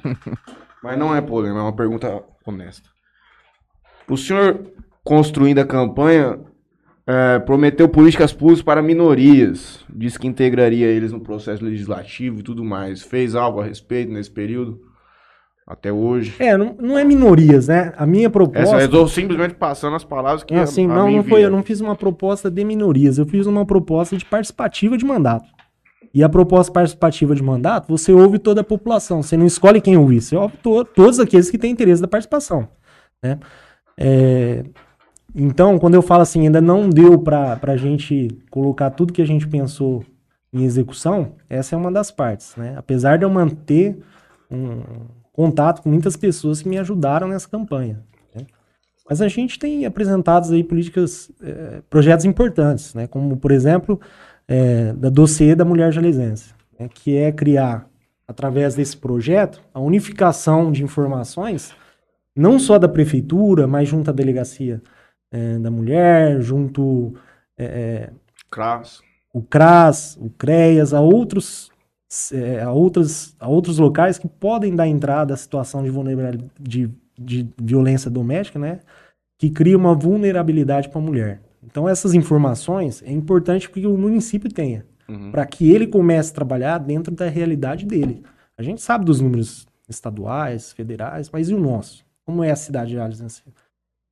Mas 0.82 0.98
não 0.98 1.14
é 1.14 1.20
polêmica, 1.20 1.60
é 1.60 1.62
uma 1.62 1.76
pergunta 1.76 2.24
honesta. 2.44 2.88
O 4.08 4.16
senhor 4.16 4.60
construindo 5.04 5.60
a 5.60 5.64
campanha 5.64 6.40
É, 7.06 7.38
prometeu 7.40 7.88
políticas 7.88 8.32
públicas 8.32 8.62
para 8.62 8.82
minorias. 8.82 9.84
Disse 9.88 10.18
que 10.18 10.26
integraria 10.28 10.86
eles 10.86 11.12
no 11.12 11.20
processo 11.20 11.64
legislativo 11.64 12.40
e 12.40 12.42
tudo 12.42 12.64
mais. 12.64 13.02
Fez 13.02 13.34
algo 13.34 13.60
a 13.60 13.64
respeito 13.64 14.12
nesse 14.12 14.30
período? 14.30 14.80
Até 15.66 15.92
hoje. 15.92 16.34
É, 16.38 16.56
não, 16.56 16.76
não 16.80 16.98
é 16.98 17.04
minorias, 17.04 17.68
né? 17.68 17.92
A 17.96 18.04
minha 18.04 18.28
proposta. 18.28 18.60
Essa, 18.60 18.80
eu 18.80 18.86
estou 18.86 19.06
simplesmente 19.08 19.54
passando 19.54 19.94
as 19.94 20.04
palavras 20.04 20.42
que. 20.42 20.52
Assim, 20.54 20.88
a, 20.88 20.92
a 20.92 20.96
não, 20.96 21.10
não 21.10 21.22
foi. 21.24 21.44
Eu 21.44 21.50
não 21.50 21.62
fiz 21.62 21.80
uma 21.80 21.94
proposta 21.94 22.50
de 22.50 22.64
minorias, 22.64 23.18
eu 23.18 23.26
fiz 23.26 23.46
uma 23.46 23.64
proposta 23.64 24.16
de 24.16 24.24
participativa 24.24 24.96
de 24.98 25.04
mandato. 25.04 25.46
E 26.12 26.24
a 26.24 26.28
proposta 26.28 26.72
participativa 26.72 27.36
de 27.36 27.42
mandato, 27.42 27.86
você 27.88 28.12
ouve 28.12 28.38
toda 28.40 28.62
a 28.62 28.64
população. 28.64 29.22
Você 29.22 29.36
não 29.36 29.46
escolhe 29.46 29.80
quem 29.80 29.96
ouvir, 29.96 30.20
você 30.20 30.34
ouve 30.34 30.56
to- 30.56 30.84
todos 30.84 31.20
aqueles 31.20 31.48
que 31.48 31.56
têm 31.58 31.70
interesse 31.70 32.02
da 32.02 32.08
participação. 32.08 32.68
Né? 33.22 33.38
É, 33.96 34.64
então, 35.34 35.78
quando 35.78 35.94
eu 35.94 36.02
falo 36.02 36.22
assim, 36.22 36.42
ainda 36.42 36.60
não 36.60 36.88
deu 36.88 37.18
para 37.18 37.58
a 37.62 37.76
gente 37.76 38.28
colocar 38.50 38.90
tudo 38.90 39.12
que 39.12 39.22
a 39.22 39.26
gente 39.26 39.46
pensou 39.46 40.04
em 40.52 40.64
execução, 40.64 41.34
essa 41.48 41.74
é 41.74 41.78
uma 41.78 41.92
das 41.92 42.10
partes. 42.10 42.56
Né? 42.56 42.74
Apesar 42.76 43.16
de 43.16 43.24
eu 43.24 43.30
manter 43.30 43.98
um 44.50 44.82
contato 45.32 45.82
com 45.82 45.88
muitas 45.88 46.16
pessoas 46.16 46.60
que 46.60 46.68
me 46.68 46.78
ajudaram 46.78 47.28
nessa 47.28 47.48
campanha. 47.48 48.02
né? 48.34 48.44
Mas 49.08 49.22
a 49.22 49.28
gente 49.28 49.58
tem 49.58 49.86
apresentado 49.86 50.52
aí 50.52 50.64
políticas, 50.64 51.30
eh, 51.40 51.82
projetos 51.88 52.24
importantes, 52.24 52.94
né? 52.94 53.06
como, 53.06 53.36
por 53.36 53.52
exemplo, 53.52 54.00
eh, 54.48 54.92
da 54.94 55.08
dossiê 55.08 55.54
da 55.54 55.64
mulher 55.64 55.92
jalesense, 55.92 56.52
né? 56.78 56.88
que 56.92 57.16
é 57.16 57.30
criar, 57.30 57.88
através 58.26 58.74
desse 58.74 58.96
projeto, 58.96 59.62
a 59.72 59.78
unificação 59.80 60.72
de 60.72 60.82
informações, 60.82 61.72
não 62.34 62.58
só 62.58 62.78
da 62.78 62.88
prefeitura, 62.88 63.68
mas 63.68 63.88
junto 63.88 64.10
à 64.10 64.12
delegacia 64.12 64.82
eh, 65.32 65.58
da 65.58 65.70
mulher, 65.70 66.40
junto 66.40 67.14
eh, 67.58 68.10
Cras. 68.50 69.00
o 69.32 69.42
CRAS, 69.42 70.16
o 70.20 70.30
CREAS, 70.30 70.92
a 70.92 71.00
outros, 71.00 71.70
eh, 72.32 72.60
a 72.62 72.70
outras, 72.72 73.34
a 73.38 73.48
outros 73.48 73.78
locais 73.78 74.18
que 74.18 74.28
podem 74.28 74.74
dar 74.74 74.86
entrada 74.88 75.34
à 75.34 75.36
situação 75.36 75.82
de, 75.82 75.90
vulnerabilidade, 75.90 76.50
de, 76.58 76.90
de 77.18 77.48
violência 77.60 78.10
doméstica, 78.10 78.58
né? 78.58 78.80
Que 79.38 79.50
cria 79.50 79.76
uma 79.76 79.94
vulnerabilidade 79.94 80.88
para 80.88 80.98
a 81.00 81.04
mulher. 81.04 81.40
Então, 81.62 81.88
essas 81.88 82.14
informações 82.14 83.02
é 83.02 83.12
importante 83.12 83.70
que 83.70 83.86
o 83.86 83.96
município 83.96 84.50
tenha, 84.52 84.84
Uhum. 85.08 85.32
para 85.32 85.44
que 85.44 85.68
ele 85.70 85.86
comece 85.88 86.30
a 86.30 86.34
trabalhar 86.34 86.78
dentro 86.78 87.12
da 87.14 87.28
realidade 87.28 87.84
dele. 87.84 88.22
A 88.56 88.62
gente 88.62 88.80
sabe 88.80 89.04
dos 89.04 89.20
números 89.20 89.66
estaduais, 89.88 90.72
federais, 90.72 91.28
mas 91.32 91.48
e 91.50 91.54
o 91.54 91.58
nosso? 91.58 92.04
Como 92.24 92.44
é 92.44 92.50
a 92.52 92.56
cidade 92.56 92.90
de 92.90 92.96
Jales 92.96 93.20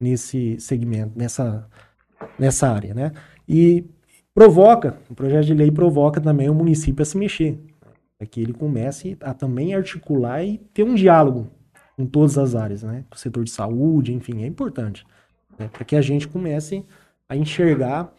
nesse, 0.01 0.59
segmento, 0.61 1.13
nessa, 1.17 1.69
nessa 2.39 2.69
área, 2.69 2.95
né? 2.95 3.13
E 3.49 3.85
provoca, 4.35 4.99
o 5.11 5.15
projeto 5.15 5.47
de 5.47 5.55
lei 5.55 5.71
provoca 5.71 6.21
também 6.21 6.49
o 6.49 6.55
município 6.55 7.03
a 7.03 7.05
se 7.05 7.17
mexer, 7.17 7.59
para 8.17 8.27
que 8.27 8.41
ele 8.41 8.53
comece 8.53 9.17
a 9.21 9.35
também 9.35 9.75
articular 9.75 10.45
e 10.45 10.59
ter 10.73 10.85
um 10.85 10.95
diálogo 10.95 11.51
com 11.97 12.07
todas 12.07 12.39
as 12.39 12.55
áreas, 12.55 12.83
né? 12.83 13.05
Com 13.11 13.17
o 13.17 13.19
setor 13.19 13.45
de 13.45 13.51
saúde, 13.51 14.15
enfim, 14.15 14.43
é 14.43 14.47
importante, 14.47 15.05
né? 15.59 15.69
para 15.69 15.85
que 15.85 15.97
a 15.97 16.01
gente 16.01 16.29
comece 16.29 16.85
a 17.29 17.37
enxergar 17.37 18.13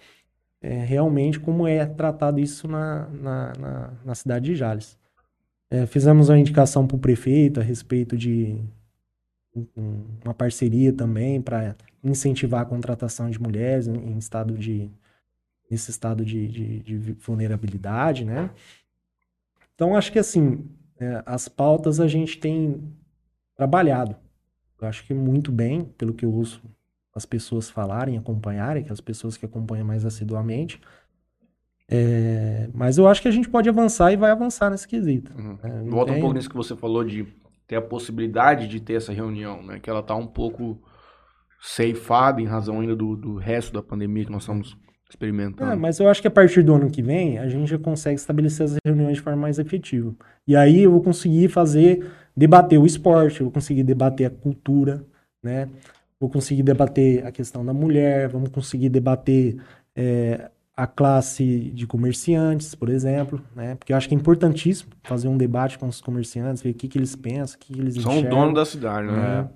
é, 0.62 0.84
realmente 0.84 1.40
como 1.40 1.68
é 1.68 1.86
tratado 1.86 2.40
isso 2.40 2.68
na, 2.68 3.08
na, 3.10 3.54
na, 3.58 3.94
na 4.06 4.16
cidade 4.16 4.46
de 4.46 4.56
Jales. 4.56 4.98
É, 5.72 5.86
fizemos 5.86 6.30
uma 6.30 6.38
indicação 6.38 6.86
para 6.86 6.98
o 6.98 7.00
prefeito 7.00 7.60
a 7.60 7.64
respeito 7.64 8.18
de 8.18 8.60
uma 10.24 10.34
parceria 10.34 10.94
também 10.94 11.42
para 11.42 11.76
incentivar 12.04 12.62
a 12.62 12.66
contratação 12.66 13.30
de 13.30 13.42
mulheres 13.42 13.88
em, 13.88 14.18
estado 14.18 14.58
de 14.58 14.90
nesse 15.70 15.92
estado 15.92 16.26
de, 16.26 16.48
de- 16.48 16.80
de 16.80 16.98
vulnerabilidade, 17.14 18.26
né? 18.26 18.50
Então 19.76 19.96
acho 19.96 20.12
que 20.12 20.20
assim 20.20 20.66
é, 21.00 21.22
as 21.26 21.48
pautas 21.48 22.00
a 22.00 22.08
gente 22.08 22.38
tem 22.40 22.82
trabalhado, 23.56 24.16
eu 24.82 24.88
acho 24.88 25.06
que 25.06 25.14
muito 25.14 25.52
bem, 25.52 25.86
pelo 25.98 26.14
que 26.14 26.26
eu 26.26 26.34
ouço 26.34 26.62
as 27.14 27.26
pessoas 27.26 27.70
falarem, 27.70 28.18
acompanharem, 28.18 28.84
que 28.84 28.92
as 28.94 29.02
pessoas 29.02 29.36
que 29.36 29.46
acompanham 29.46 29.86
mais 29.86 30.06
assiduamente. 30.06 30.80
É, 31.92 32.70
mas 32.74 32.98
eu 32.98 33.08
acho 33.08 33.22
que 33.22 33.28
a 33.28 33.32
gente 33.32 33.50
pode 33.50 33.68
avançar 33.68 34.12
e 34.14 34.16
vai 34.18 34.30
avançar 34.32 34.70
nesse 34.70 34.88
quesito. 34.88 35.34
Uhum. 35.38 35.58
É, 35.64 35.70
não 35.84 35.90
Volta 35.92 36.12
um 36.12 36.16
tem- 36.16 36.22
pouco 36.22 36.36
nisso 36.36 36.50
que 36.50 36.56
você 36.56 36.76
falou 36.76 37.04
de 37.04 37.26
ter 37.70 37.76
a 37.76 37.82
possibilidade 37.82 38.68
de 38.68 38.80
ter 38.80 38.96
essa 38.96 39.14
reunião, 39.14 39.62
né? 39.62 39.80
Que 39.80 39.92
ela 39.92 40.02
tá 40.02 40.16
um 40.16 40.26
pouco 40.26 40.82
ceifada 41.62 42.42
em 42.42 42.46
razão 42.46 42.82
ainda 42.82 42.96
do, 42.96 43.16
do 43.16 43.36
resto 43.36 43.72
da 43.72 43.84
pandemia 43.84 44.26
que 44.26 44.32
nós 44.32 44.42
estamos 44.42 44.76
experimentando. 45.08 45.72
É, 45.72 45.76
mas 45.76 46.00
eu 46.00 46.10
acho 46.10 46.20
que 46.20 46.28
a 46.28 46.32
partir 46.32 46.64
do 46.64 46.74
ano 46.74 46.90
que 46.90 47.04
vem 47.04 47.38
a 47.38 47.48
gente 47.48 47.70
já 47.70 47.78
consegue 47.78 48.20
estabelecer 48.20 48.66
as 48.66 48.78
reuniões 48.84 49.18
de 49.18 49.22
forma 49.22 49.40
mais 49.40 49.60
efetiva. 49.60 50.16
E 50.48 50.56
aí 50.56 50.82
eu 50.82 50.92
vou 50.92 51.04
conseguir 51.04 51.48
fazer, 51.50 52.10
debater 52.36 52.80
o 52.80 52.88
esporte, 52.88 53.40
eu 53.40 53.46
vou 53.46 53.54
conseguir 53.54 53.84
debater 53.84 54.26
a 54.26 54.32
cultura, 54.32 55.06
né? 55.44 55.70
Vou 56.20 56.30
conseguir 56.30 56.64
debater 56.64 57.24
a 57.24 57.32
questão 57.32 57.64
da 57.64 57.74
mulher, 57.74 58.30
vamos 58.30 58.50
conseguir 58.50 58.90
debater 58.90 59.62
é, 59.96 60.50
a 60.80 60.88
classe 60.88 61.72
de 61.72 61.86
comerciantes, 61.86 62.74
por 62.74 62.88
exemplo, 62.88 63.42
né? 63.54 63.76
Porque 63.76 63.92
eu 63.92 63.98
acho 63.98 64.08
que 64.08 64.16
é 64.16 64.18
importantíssimo 64.18 64.90
fazer 65.04 65.28
um 65.28 65.36
debate 65.36 65.78
com 65.78 65.90
os 65.90 66.00
comerciantes, 66.00 66.64
ver 66.64 66.70
o 66.70 66.74
que, 66.74 66.88
que 66.88 66.98
eles 66.98 67.18
pensam, 67.18 67.58
o 67.58 67.60
que, 67.60 67.74
que 67.74 67.82
eles 67.82 67.96
São 67.96 68.14
o 68.14 68.16
enxergam 68.16 68.40
dono 68.40 68.54
da 68.54 68.64
cidade, 68.64 69.08
né? 69.08 69.14
né? 69.18 69.50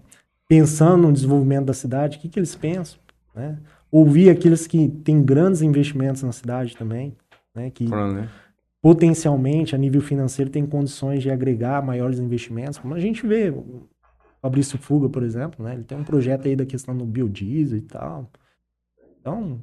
Pensando 0.49 1.03
no 1.03 1.13
desenvolvimento 1.13 1.67
da 1.67 1.73
cidade, 1.73 2.17
o 2.17 2.19
que, 2.19 2.27
que 2.27 2.37
eles 2.37 2.53
pensam, 2.57 2.99
né? 3.33 3.57
Ouvir 3.89 4.29
aqueles 4.29 4.67
que 4.67 4.89
têm 4.89 5.23
grandes 5.23 5.61
investimentos 5.61 6.23
na 6.23 6.33
cidade 6.33 6.75
também, 6.75 7.15
né? 7.55 7.69
Que 7.69 7.85
né? 7.85 8.27
potencialmente, 8.81 9.73
a 9.73 9.77
nível 9.77 10.01
financeiro, 10.01 10.51
tem 10.51 10.65
condições 10.65 11.23
de 11.23 11.31
agregar 11.31 11.81
maiores 11.81 12.19
investimentos, 12.19 12.77
como 12.77 12.95
a 12.95 12.99
gente 12.99 13.25
vê 13.25 13.49
o 13.49 13.87
Fabrício 14.41 14.77
Fuga, 14.77 15.07
por 15.07 15.23
exemplo, 15.23 15.63
né? 15.63 15.73
Ele 15.75 15.85
tem 15.85 15.97
um 15.97 16.03
projeto 16.03 16.49
aí 16.49 16.55
da 16.57 16.65
questão 16.65 16.97
do 16.97 17.05
biodiesel 17.05 17.77
e 17.77 17.81
tal. 17.81 18.29
Então, 19.21 19.61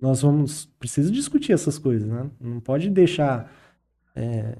nós 0.00 0.22
vamos, 0.22 0.66
precisa 0.78 1.10
discutir 1.10 1.52
essas 1.52 1.78
coisas, 1.78 2.08
né? 2.08 2.30
Não 2.40 2.60
pode 2.60 2.88
deixar 2.88 3.52
é, 4.14 4.56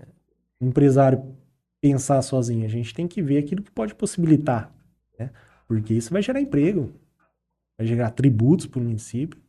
empresário 0.61 1.25
pensar 1.81 2.21
sozinho. 2.23 2.65
A 2.65 2.69
gente 2.69 2.93
tem 2.93 3.07
que 3.07 3.23
ver 3.23 3.39
aquilo 3.39 3.63
que 3.63 3.71
pode 3.71 3.95
possibilitar, 3.95 4.73
né? 5.19 5.31
Porque 5.67 5.95
isso 5.95 6.13
vai 6.13 6.23
gerar 6.23 6.41
emprego, 6.41 6.93
vai 7.77 7.87
gerar 7.87 8.11
tributos 8.11 8.67
para 8.67 8.81
o 8.81 8.83
município. 8.83 9.41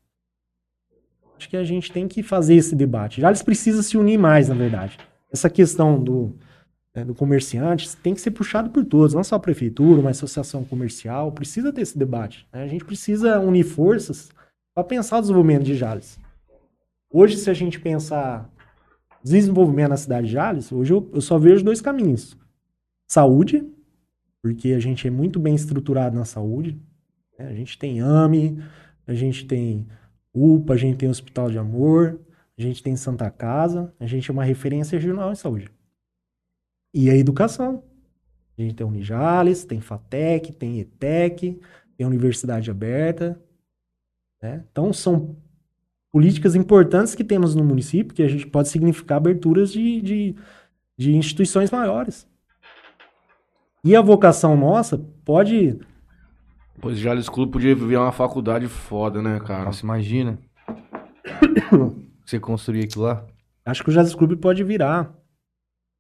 Acho 1.38 1.50
que 1.50 1.58
a 1.58 1.64
gente 1.64 1.92
tem 1.92 2.08
que 2.08 2.22
fazer 2.22 2.56
esse 2.56 2.76
debate. 2.76 3.22
Já 3.22 3.30
eles 3.30 3.42
precisam 3.42 3.82
se 3.82 3.98
unir 3.98 4.20
mais, 4.20 4.50
na 4.50 4.56
verdade. 4.56 4.98
Essa 5.32 5.50
questão 5.50 6.04
do, 6.04 6.36
né, 6.94 7.06
do 7.06 7.16
comerciante 7.16 7.96
tem 7.98 8.14
que 8.14 8.20
ser 8.20 8.32
puxado 8.32 8.70
por 8.70 8.84
todos, 8.84 9.14
não 9.14 9.24
só 9.24 9.36
a 9.36 9.40
prefeitura, 9.40 10.02
uma 10.02 10.10
associação 10.10 10.66
comercial. 10.66 11.32
Precisa 11.32 11.72
ter 11.72 11.82
esse 11.82 11.98
debate. 11.98 12.46
né? 12.52 12.64
A 12.64 12.68
gente 12.68 12.84
precisa 12.84 13.40
unir 13.40 13.64
forças 13.64 14.30
para 14.80 14.88
pensar 14.88 15.18
o 15.18 15.22
desenvolvimento 15.22 15.64
de 15.64 15.76
Jales. 15.76 16.18
Hoje, 17.12 17.38
se 17.38 17.50
a 17.50 17.54
gente 17.54 17.80
pensar 17.80 18.50
desenvolvimento 19.22 19.90
na 19.90 19.98
cidade 19.98 20.28
de 20.28 20.34
Jales, 20.34 20.72
hoje 20.72 20.94
eu, 20.94 21.10
eu 21.14 21.22
só 21.22 21.38
vejo 21.38 21.66
dois 21.66 21.82
caminhos. 21.82 22.38
Saúde, 23.06 23.68
porque 24.42 24.72
a 24.72 24.80
gente 24.80 25.06
é 25.08 25.12
muito 25.12 25.40
bem 25.40 25.54
estruturado 25.54 26.16
na 26.16 26.24
saúde. 26.24 26.80
né? 27.38 27.48
A 27.48 27.54
gente 27.54 27.78
tem 27.78 28.00
AME, 28.00 28.64
a 29.06 29.14
gente 29.14 29.46
tem 29.46 29.86
UPA, 30.34 30.76
a 30.76 30.78
gente 30.78 30.98
tem 30.98 31.10
Hospital 31.10 31.50
de 31.50 31.58
Amor, 31.58 32.22
a 32.58 32.62
gente 32.62 32.82
tem 32.82 32.96
Santa 32.96 33.30
Casa, 33.30 33.94
a 34.00 34.06
gente 34.06 34.30
é 34.30 34.34
uma 34.34 34.46
referência 34.46 34.98
regional 34.98 35.32
em 35.32 35.36
saúde. 35.36 35.70
E 36.94 37.10
a 37.10 37.18
educação. 37.18 37.84
A 38.58 38.62
gente 38.62 38.76
tem 38.76 38.86
Unijales, 38.86 39.66
tem 39.66 39.82
FATEC, 39.82 40.54
tem 40.54 40.80
ETEC, 40.80 41.60
tem 41.98 42.08
Universidade 42.08 42.70
Aberta. 42.70 43.42
Né? 44.42 44.64
Então, 44.72 44.92
são 44.94 45.36
políticas 46.12 46.56
importantes 46.56 47.16
que 47.16 47.24
temos 47.24 47.56
no 47.56 47.64
município 47.64 48.14
que 48.14 48.24
a 48.24 48.28
gente 48.28 48.48
pode 48.48 48.70
significar 48.70 49.18
aberturas 49.18 49.72
de, 49.72 50.02
de, 50.02 50.36
de 50.98 51.16
instituições 51.16 51.70
maiores. 51.72 52.28
E 53.84 53.96
a 53.96 54.02
vocação 54.02 54.58
nossa 54.58 54.98
pode 55.24 55.80
Pois 56.82 56.98
já 56.98 57.10
Jales 57.10 57.28
Clube 57.28 57.52
podia 57.52 57.76
viver 57.76 57.98
uma 57.98 58.12
faculdade 58.12 58.68
foda, 58.68 59.22
né, 59.22 59.40
cara? 59.40 59.66
Nossa, 59.66 59.84
imagina. 59.84 60.40
Você 62.26 62.40
construir 62.40 62.84
aquilo 62.84 63.06
lá? 63.06 63.26
Acho 63.66 63.84
que 63.84 63.90
o 63.90 63.94
Jazz 63.94 64.16
Clube 64.16 64.36
pode 64.38 64.64
virar. 64.64 65.14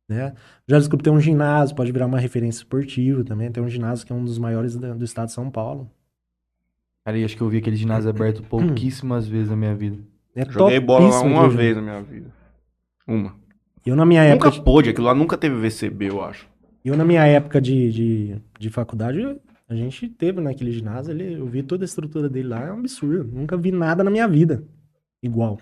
Né? 0.09 0.33
O 0.67 0.71
Jazz 0.71 0.87
Clube 0.87 1.03
tem 1.03 1.11
um 1.11 1.19
ginásio, 1.19 1.75
pode 1.75 1.91
virar 1.91 2.05
uma 2.05 2.19
referência 2.19 2.61
esportiva 2.61 3.23
também. 3.23 3.51
Tem 3.51 3.61
um 3.61 3.69
ginásio 3.69 4.05
que 4.05 4.13
é 4.13 4.15
um 4.15 4.23
dos 4.23 4.37
maiores 4.37 4.75
do 4.75 5.03
estado 5.03 5.27
de 5.27 5.33
São 5.33 5.51
Paulo. 5.51 5.91
Cara, 7.05 7.17
e 7.17 7.23
acho 7.23 7.35
que 7.35 7.41
eu 7.41 7.49
vi 7.49 7.57
aquele 7.57 7.75
ginásio 7.75 8.09
aberto 8.09 8.43
pouquíssimas 8.43 9.27
vezes 9.27 9.49
na 9.49 9.55
minha 9.55 9.75
vida. 9.75 9.97
É 10.35 10.45
Joguei 10.49 10.79
bola 10.79 11.09
lá 11.09 11.21
uma 11.21 11.49
vez 11.49 11.75
na 11.75 11.81
minha 11.81 12.01
vida. 12.01 12.31
Uma. 13.07 13.35
Eu 13.85 13.95
na 13.95 14.05
minha 14.05 14.23
época, 14.23 14.49
Nunca 14.49 14.61
pôde, 14.61 14.89
aquilo 14.89 15.07
lá 15.07 15.15
nunca 15.15 15.37
teve 15.37 15.55
VCB, 15.55 16.09
eu 16.09 16.23
acho. 16.23 16.47
eu 16.83 16.95
na 16.95 17.05
minha 17.05 17.25
época 17.25 17.59
de, 17.59 17.91
de, 17.91 18.35
de 18.59 18.69
faculdade, 18.69 19.19
A 19.67 19.75
gente 19.75 20.07
teve 20.09 20.41
naquele 20.41 20.71
ginásio, 20.71 21.11
ele, 21.11 21.33
eu 21.33 21.45
vi 21.45 21.63
toda 21.63 21.83
a 21.83 21.87
estrutura 21.87 22.29
dele 22.29 22.49
lá, 22.49 22.67
é 22.67 22.71
um 22.71 22.79
absurdo. 22.79 23.29
Nunca 23.31 23.57
vi 23.57 23.71
nada 23.71 24.03
na 24.03 24.11
minha 24.11 24.27
vida 24.27 24.63
igual. 25.21 25.59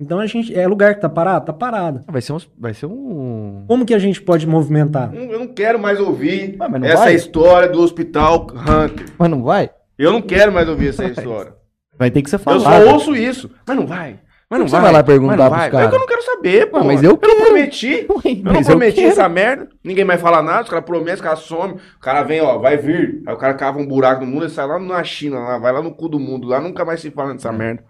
Então 0.00 0.18
a 0.18 0.26
gente. 0.26 0.52
É 0.58 0.66
lugar 0.66 0.94
que 0.94 1.00
tá 1.00 1.08
parado? 1.08 1.46
Tá 1.46 1.52
parado. 1.52 2.00
Vai 2.08 2.20
ser 2.20 2.32
um. 2.32 2.38
Vai 2.58 2.74
ser 2.74 2.86
um... 2.86 3.64
Como 3.68 3.86
que 3.86 3.94
a 3.94 3.98
gente 3.98 4.20
pode 4.20 4.46
movimentar? 4.46 5.14
Eu 5.14 5.38
não 5.38 5.46
quero 5.46 5.78
mais 5.78 6.00
ouvir 6.00 6.56
não 6.58 6.84
essa 6.84 7.04
vai? 7.04 7.14
história 7.14 7.68
do 7.68 7.80
hospital 7.80 8.46
Hunter. 8.52 9.06
Mas 9.18 9.30
não 9.30 9.42
vai? 9.42 9.70
Eu 9.96 10.10
não 10.12 10.20
quero 10.20 10.52
mais 10.52 10.68
ouvir 10.68 10.88
essa 10.88 11.04
história. 11.04 11.54
Vai 11.96 12.10
ter 12.10 12.22
que 12.22 12.28
ser 12.30 12.36
Eu 12.36 12.40
falado. 12.40 12.62
só 12.62 12.92
ouço 12.92 13.14
isso. 13.14 13.48
Mas 13.66 13.76
não 13.76 13.86
vai. 13.86 14.18
Mas 14.50 14.58
não 14.58 14.66
que 14.66 14.70
você 14.70 14.76
vai. 14.76 14.82
vai 14.84 14.92
lá 14.92 15.02
perguntar 15.02 15.36
mas 15.36 15.40
não 15.40 15.48
pros 15.50 15.60
vai. 15.60 15.70
caras? 15.70 15.86
É 15.86 15.88
que 15.90 15.94
eu 15.94 16.00
não 16.00 16.06
quero 16.06 16.22
saber, 16.22 16.66
pô. 16.70 16.84
mas 16.84 17.02
eu 17.02 17.10
não 17.10 17.16
quero. 17.16 17.36
prometi. 17.36 18.06
Ué, 18.10 18.32
Eu 18.44 18.52
não 18.52 18.62
prometi 18.62 18.96
quero. 18.96 19.08
essa 19.08 19.28
merda. 19.28 19.68
Ninguém 19.82 20.04
mais 20.04 20.20
fala 20.20 20.42
nada. 20.42 20.64
Os 20.64 20.68
caras 20.68 20.84
prometem, 20.84 21.14
os 21.14 21.20
caras 21.20 21.38
somem. 21.38 21.76
O 21.76 22.00
cara 22.00 22.22
vem, 22.24 22.40
ó, 22.40 22.58
vai 22.58 22.76
vir. 22.76 23.22
Aí 23.26 23.32
o 23.34 23.38
cara 23.38 23.54
cava 23.54 23.78
um 23.78 23.86
buraco 23.86 24.24
no 24.24 24.30
mundo 24.30 24.46
e 24.46 24.50
sai 24.50 24.66
lá 24.66 24.78
na 24.78 25.02
China, 25.04 25.38
lá, 25.38 25.58
vai 25.58 25.72
lá 25.72 25.80
no 25.80 25.94
cu 25.94 26.08
do 26.08 26.18
mundo. 26.18 26.48
Lá 26.48 26.60
nunca 26.60 26.84
mais 26.84 27.00
se 27.00 27.10
fala 27.12 27.32
dessa 27.32 27.52
merda. 27.52 27.84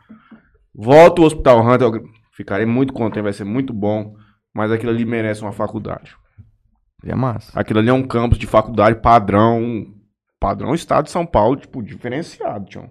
Volta 0.74 1.22
o 1.22 1.24
Hospital 1.24 1.60
Hunter. 1.66 1.86
eu 1.86 2.04
Ficarei 2.32 2.66
muito 2.66 2.92
contente, 2.92 3.22
vai 3.22 3.32
ser 3.32 3.44
muito 3.44 3.72
bom. 3.72 4.14
Mas 4.52 4.70
aquilo 4.72 4.90
ali 4.90 5.04
merece 5.04 5.42
uma 5.42 5.52
faculdade. 5.52 6.16
É 7.04 7.14
massa. 7.14 7.58
Aquilo 7.58 7.78
ali 7.80 7.88
é 7.88 7.92
um 7.92 8.02
campus 8.02 8.38
de 8.38 8.46
faculdade 8.46 9.00
padrão. 9.00 9.86
Padrão 10.40 10.74
Estado 10.74 11.04
de 11.04 11.10
São 11.10 11.24
Paulo, 11.24 11.56
tipo, 11.56 11.82
diferenciado, 11.82 12.66
Tião. 12.66 12.90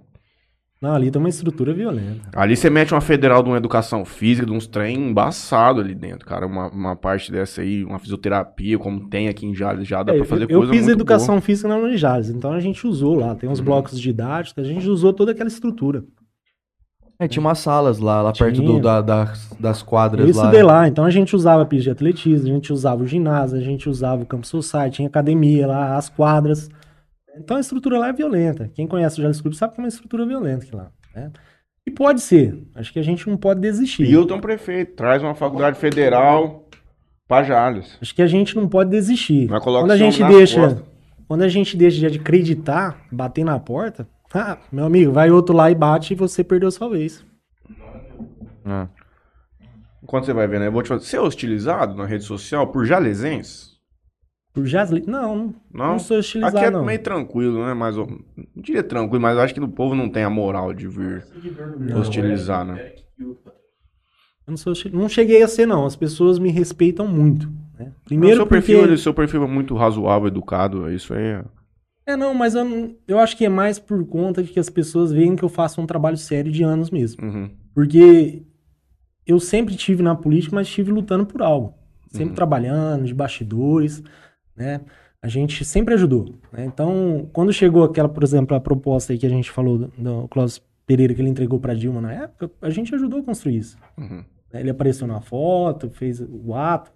Não, 0.81 0.93
ali 0.93 1.09
tem 1.09 1.17
uma 1.19 1.29
estrutura 1.29 1.73
violenta. 1.73 2.29
Ali 2.35 2.57
você 2.57 2.69
mete 2.69 2.93
uma 2.93 2.99
federal 2.99 3.41
de 3.41 3.47
uma 3.49 3.55
educação 3.57 4.03
física, 4.03 4.45
de 4.45 4.51
uns 4.51 4.67
trem 4.67 4.97
embaçado 4.97 5.79
ali 5.79 5.95
dentro, 5.95 6.25
cara. 6.25 6.45
Uma, 6.45 6.67
uma 6.69 6.95
parte 6.95 7.31
dessa 7.31 7.61
aí, 7.61 7.85
uma 7.85 7.99
fisioterapia, 7.99 8.77
como 8.77 9.07
tem 9.07 9.29
aqui 9.29 9.45
em 9.45 9.55
Jales, 9.55 9.87
já 9.87 10.03
dá 10.03 10.13
É, 10.13 10.17
pra 10.17 10.25
fazer 10.25 10.43
eu, 10.43 10.49
eu 10.49 10.57
coisa 10.59 10.73
fiz 10.73 10.81
muito 10.83 10.97
educação 10.97 11.39
física 11.39 11.69
na 11.69 11.77
Unijales, 11.77 12.29
então 12.29 12.51
a 12.51 12.59
gente 12.59 12.85
usou 12.85 13.15
lá. 13.15 13.33
Tem 13.33 13.49
uns 13.49 13.59
Uhum. 13.59 13.65
blocos 13.65 13.97
didáticos, 13.99 14.61
a 14.61 14.67
gente 14.67 14.85
usou 14.89 15.13
toda 15.13 15.31
aquela 15.31 15.47
estrutura. 15.47 16.03
É, 17.19 17.27
tinha 17.27 17.39
umas 17.41 17.59
salas 17.59 17.99
lá, 17.99 18.21
lá 18.21 18.33
perto 18.33 18.61
do, 18.61 18.79
da- 18.79 19.01
das, 19.01 19.49
das 19.59 19.81
quadras 19.83 20.27
Eu 20.27 20.35
lá. 20.35 20.41
estudei 20.43 20.63
lá, 20.63 20.87
então 20.87 21.05
a 21.05 21.09
gente 21.09 21.35
usava 21.35 21.61
a 21.61 21.65
pista 21.65 21.83
de 21.85 21.91
atletismo, 21.91 22.49
a 22.49 22.53
gente 22.53 22.73
usava 22.73 23.03
o 23.03 23.07
ginásio, 23.07 23.57
a 23.57 23.61
gente 23.61 23.87
usava 23.87 24.23
o 24.23 24.25
campo 24.25 24.45
social, 24.47 24.89
tinha 24.89 25.07
academia 25.07 25.67
lá, 25.67 25.95
as 25.95 26.09
quadras. 26.09 26.69
Então 27.37 27.55
a 27.57 27.59
estrutura 27.59 27.97
lá 27.99 28.09
é 28.09 28.13
violenta. 28.13 28.69
Quem 28.73 28.87
conhece 28.87 29.19
o 29.19 29.21
Jales 29.21 29.39
Clube 29.41 29.55
sabe 29.55 29.73
que 29.73 29.79
é 29.79 29.83
uma 29.83 29.87
estrutura 29.87 30.25
violenta 30.25 30.65
aqui 30.65 30.75
lá. 30.75 30.91
né? 31.15 31.31
E 31.87 31.91
pode 31.91 32.21
ser. 32.21 32.61
Acho 32.75 32.91
que 32.93 32.99
a 32.99 33.03
gente 33.03 33.27
não 33.29 33.37
pode 33.37 33.59
desistir. 33.59 34.03
Hilton 34.09 34.39
Prefeito, 34.39 34.95
traz 34.95 35.21
uma 35.23 35.35
faculdade 35.35 35.77
federal 35.77 36.67
pra 37.27 37.43
Jales. 37.43 37.97
Acho 38.01 38.13
que 38.15 38.21
a 38.21 38.27
gente 38.27 38.55
não 38.55 38.67
pode 38.67 38.89
desistir. 38.89 39.47
Colocar 39.47 39.65
Quando 39.81 39.91
a 39.91 39.95
o 39.95 39.97
gente 39.97 40.23
deixa, 40.23 40.61
costas. 40.61 40.83
quando 41.27 41.41
a 41.43 41.47
gente 41.47 41.75
deixa 41.77 42.09
de 42.09 42.19
acreditar, 42.19 43.01
bater 43.11 43.43
na 43.43 43.59
porta, 43.59 44.07
ah, 44.33 44.57
meu 44.71 44.85
amigo, 44.85 45.11
vai 45.11 45.29
outro 45.31 45.55
lá 45.55 45.69
e 45.69 45.75
bate 45.75 46.13
e 46.13 46.15
você 46.15 46.43
perdeu 46.43 46.71
sua 46.71 46.89
vez. 46.89 47.23
É. 48.65 48.87
Quando 50.05 50.25
você 50.25 50.33
vai 50.33 50.47
ver, 50.47 50.59
né? 50.59 50.67
Eu 50.67 50.71
vou 50.71 50.81
te 50.83 50.87
falar. 50.89 50.99
Você 51.01 51.15
é 51.17 51.21
hostilizado 51.21 51.95
na 51.95 52.05
rede 52.05 52.23
social 52.23 52.67
por 52.67 52.85
jalesenses? 52.85 53.73
Por 54.53 54.65
Jasli, 54.67 55.03
não, 55.07 55.35
não, 55.35 55.55
Não? 55.73 55.87
não 55.93 55.99
sou 55.99 56.17
hostilizado 56.19 56.57
Aqui 56.57 56.65
é 56.67 56.69
não. 56.69 56.85
meio 56.85 57.01
tranquilo, 57.01 57.65
né? 57.65 57.73
Mas 57.73 57.97
eu 57.97 58.05
não 58.05 58.61
diria 58.61 58.83
tranquilo, 58.83 59.19
mas 59.21 59.35
eu 59.35 59.41
acho 59.41 59.53
que 59.53 59.59
o 59.59 59.67
povo 59.67 59.95
não 59.95 60.07
tem 60.07 60.23
a 60.23 60.29
moral 60.29 60.71
de 60.75 60.87
vir 60.87 61.25
hostilizar, 61.97 62.63
né? 62.63 62.93
Eu 63.17 63.35
não, 64.49 64.57
sou 64.57 64.71
hostil- 64.73 64.91
não 64.93 65.09
cheguei 65.09 65.41
a 65.41 65.47
ser 65.47 65.65
não. 65.65 65.85
As 65.87 65.95
pessoas 65.95 66.37
me 66.37 66.51
respeitam 66.51 67.07
muito. 67.07 67.47
né? 67.79 67.85
Não, 67.85 67.93
Primeiro 68.05 68.35
seu, 68.37 68.45
porque 68.45 68.61
perfil, 68.67 68.83
ele- 68.83 68.97
seu 68.97 69.13
perfil 69.13 69.43
é 69.43 69.47
muito 69.47 69.73
razoável, 69.75 70.27
educado. 70.27 70.87
Isso 70.91 71.13
aí 71.15 71.23
é. 71.23 71.45
É 72.05 72.15
não, 72.15 72.33
mas 72.33 72.55
eu, 72.55 72.97
eu 73.07 73.19
acho 73.19 73.37
que 73.37 73.45
é 73.45 73.49
mais 73.49 73.79
por 73.79 74.05
conta 74.05 74.43
de 74.43 74.49
que 74.51 74.59
as 74.59 74.69
pessoas 74.69 75.11
veem 75.11 75.35
que 75.35 75.43
eu 75.43 75.49
faço 75.49 75.79
um 75.81 75.85
trabalho 75.85 76.17
sério 76.17 76.51
de 76.51 76.63
anos 76.63 76.89
mesmo. 76.91 77.23
Uhum. 77.25 77.49
Porque 77.73 78.43
eu 79.25 79.39
sempre 79.39 79.75
tive 79.75 80.03
na 80.03 80.15
política, 80.15 80.55
mas 80.55 80.67
estive 80.67 80.91
lutando 80.91 81.25
por 81.25 81.41
algo. 81.41 81.73
Sempre 82.09 82.29
Uhum. 82.29 82.35
trabalhando, 82.35 83.05
de 83.05 83.13
bastidores, 83.13 84.03
né? 84.55 84.81
A 85.21 85.27
gente 85.29 85.63
sempre 85.63 85.93
ajudou. 85.93 86.35
né? 86.51 86.65
Então, 86.65 87.29
quando 87.31 87.53
chegou 87.53 87.83
aquela, 87.83 88.09
por 88.09 88.23
exemplo, 88.23 88.55
a 88.55 88.59
proposta 88.59 89.13
aí 89.13 89.17
que 89.17 89.25
a 89.25 89.29
gente 89.29 89.49
falou 89.49 89.77
do, 89.77 89.87
do 89.97 90.27
Clóvis 90.27 90.61
Pereira 90.85 91.13
que 91.13 91.21
ele 91.21 91.29
entregou 91.29 91.59
para 91.59 91.73
Dilma 91.73 92.01
na 92.01 92.11
época, 92.13 92.51
a 92.61 92.69
gente 92.69 92.93
ajudou 92.93 93.21
a 93.21 93.23
construir 93.23 93.57
isso. 93.57 93.77
Uhum. 93.97 94.23
Ele 94.53 94.69
apareceu 94.69 95.07
na 95.07 95.21
foto, 95.21 95.89
fez 95.89 96.21
o 96.21 96.53
ato, 96.53 96.91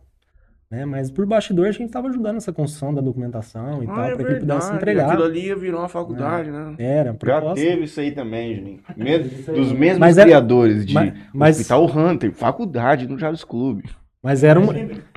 né? 0.69 0.85
Mas 0.85 1.09
por 1.11 1.25
bastidor 1.25 1.67
a 1.67 1.71
gente 1.71 1.85
estava 1.87 2.07
ajudando 2.09 2.35
nessa 2.35 2.51
construção 2.53 2.93
da 2.93 3.01
documentação 3.01 3.81
e 3.83 3.87
Ah, 3.87 3.93
tal, 3.93 4.03
é 4.05 4.15
para 4.15 4.25
que 4.33 4.39
pudesse 4.39 4.73
entregar. 4.73 5.07
Aquilo 5.09 5.23
ali 5.23 5.55
virar 5.55 5.79
uma 5.79 5.89
faculdade, 5.89 6.51
né? 6.51 6.75
Era, 6.77 7.09
a 7.09 7.13
Já 7.13 7.17
proposta. 7.19 7.55
teve 7.55 7.83
isso 7.83 7.99
aí 7.99 8.11
também, 8.11 8.55
Juninho. 8.55 8.79
Dos 9.55 9.71
mesmos 9.71 9.99
Mas 9.99 10.17
é- 10.17 10.23
criadores 10.23 10.85
de 10.85 10.93
mas- 10.93 11.13
mas- 11.33 11.57
Hospital 11.57 11.85
Hunter, 11.85 12.31
faculdade 12.33 13.07
no 13.07 13.17
Jales 13.17 13.43
Clube. 13.43 13.83
Mas 14.21 14.43
era 14.43 14.59
um, 14.59 14.65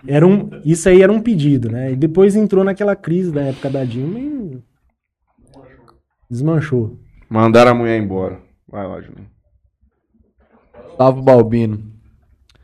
era 0.07 0.27
um. 0.27 0.51
Isso 0.65 0.89
aí 0.89 1.03
era 1.03 1.11
um 1.11 1.21
pedido, 1.21 1.69
né? 1.71 1.91
E 1.93 1.97
depois 1.97 2.37
entrou 2.37 2.63
naquela 2.63 2.95
crise 2.95 3.33
da 3.33 3.43
época 3.43 3.69
da 3.71 3.83
Dilma 3.85 4.21
e. 4.21 4.59
Desmanchou. 6.31 6.97
Mandaram 7.29 7.73
a 7.73 7.75
mulher 7.75 7.99
embora. 7.99 8.41
Vai 8.69 8.87
lá, 8.87 9.01
Juninho. 9.01 9.27
Gustavo 10.87 11.23
Balbino. 11.23 11.83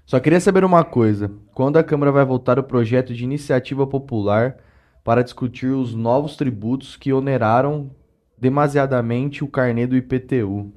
Só 0.04 0.20
queria 0.20 0.38
saber 0.38 0.62
uma 0.64 0.84
coisa. 0.84 1.32
Quando 1.56 1.78
a 1.78 1.82
Câmara 1.82 2.12
vai 2.12 2.22
votar 2.22 2.58
o 2.58 2.62
projeto 2.62 3.14
de 3.14 3.24
iniciativa 3.24 3.86
popular 3.86 4.58
para 5.02 5.22
discutir 5.22 5.68
os 5.68 5.94
novos 5.94 6.36
tributos 6.36 6.96
que 6.96 7.14
oneraram 7.14 7.90
demasiadamente 8.36 9.42
o 9.42 9.48
carnê 9.48 9.86
do 9.86 9.96
IPTU? 9.96 10.70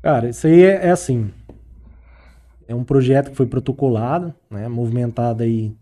Cara, 0.00 0.30
isso 0.30 0.46
aí 0.46 0.62
é, 0.62 0.86
é 0.86 0.90
assim. 0.90 1.30
É 2.66 2.74
um 2.74 2.84
projeto 2.84 3.30
que 3.30 3.36
foi 3.36 3.46
protocolado, 3.46 4.34
né? 4.48 4.66
Movimentado 4.66 5.42
aí 5.42 5.76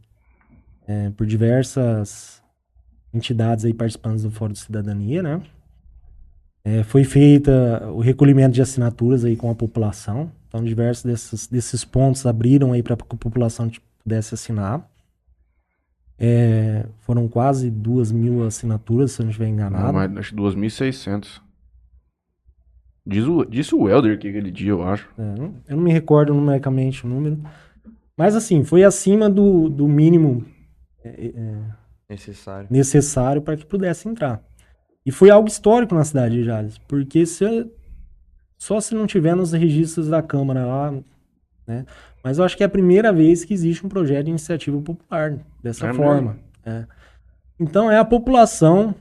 é, 0.88 1.10
por 1.10 1.24
diversas 1.24 2.42
entidades 3.14 3.64
aí 3.64 3.72
participantes 3.72 4.24
do 4.24 4.30
Fórum 4.32 4.54
de 4.54 4.58
Cidadania, 4.58 5.22
né? 5.22 5.40
É, 6.68 6.82
foi 6.82 7.04
feita 7.04 7.88
o 7.92 8.00
recolhimento 8.00 8.52
de 8.52 8.60
assinaturas 8.60 9.24
aí 9.24 9.36
com 9.36 9.48
a 9.48 9.54
população. 9.54 10.32
Então, 10.48 10.64
diversos 10.64 11.04
desses, 11.04 11.46
desses 11.46 11.84
pontos 11.84 12.26
abriram 12.26 12.72
aí 12.72 12.82
para 12.82 12.96
que 12.96 13.02
a 13.04 13.16
população 13.16 13.70
pudesse 14.02 14.34
assinar. 14.34 14.84
É, 16.18 16.84
foram 17.02 17.28
quase 17.28 17.70
duas 17.70 18.10
mil 18.10 18.44
assinaturas, 18.44 19.12
se 19.12 19.20
eu 19.20 19.24
não 19.24 19.30
estiver 19.30 19.48
enganado. 19.48 19.84
Não, 19.84 19.92
mas 19.92 20.16
acho 20.16 20.30
que 20.34 20.36
2.600. 20.40 21.40
Diz 23.06 23.24
o, 23.26 23.44
disse 23.44 23.72
o 23.72 23.88
Helder 23.88 24.16
aqui 24.16 24.28
aquele 24.28 24.50
dia, 24.50 24.70
eu 24.70 24.82
acho. 24.82 25.08
É, 25.16 25.22
não- 25.38 25.54
eu 25.68 25.76
não 25.76 25.84
me 25.84 25.92
recordo 25.92 26.34
numericamente 26.34 27.06
o 27.06 27.08
número. 27.08 27.38
Mas 28.16 28.34
assim, 28.34 28.64
foi 28.64 28.82
acima 28.82 29.30
do, 29.30 29.68
do 29.68 29.86
mínimo 29.86 30.44
é, 31.04 31.26
é, 31.36 31.58
Necessário. 32.10 32.66
necessário 32.68 33.40
para 33.42 33.56
que 33.56 33.64
pudesse 33.64 34.08
entrar. 34.08 34.42
E 35.06 35.12
foi 35.12 35.30
algo 35.30 35.48
histórico 35.48 35.94
na 35.94 36.04
cidade 36.04 36.34
de 36.34 36.42
Jales, 36.44 36.78
porque 36.78 37.24
se, 37.24 37.70
só 38.58 38.80
se 38.80 38.92
não 38.92 39.06
tiver 39.06 39.36
nos 39.36 39.52
registros 39.52 40.08
da 40.08 40.20
Câmara 40.20 40.66
lá, 40.66 40.92
né? 41.66 41.86
Mas 42.24 42.38
eu 42.38 42.44
acho 42.44 42.56
que 42.56 42.64
é 42.64 42.66
a 42.66 42.68
primeira 42.68 43.12
vez 43.12 43.44
que 43.44 43.54
existe 43.54 43.86
um 43.86 43.88
projeto 43.88 44.24
de 44.24 44.30
iniciativa 44.30 44.80
popular 44.82 45.38
dessa 45.62 45.86
É 45.86 45.94
forma. 45.94 46.36
é. 46.64 46.84
Então 47.58 47.88
é 47.90 47.98
a 47.98 48.04
população 48.04 48.94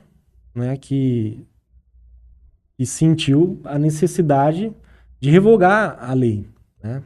né, 0.54 0.76
que, 0.76 1.44
que 2.78 2.86
sentiu 2.86 3.60
a 3.64 3.78
necessidade 3.78 4.72
de 5.20 5.28
revogar 5.30 5.98
a 6.00 6.14
lei. 6.14 6.48
Né? 6.82 7.02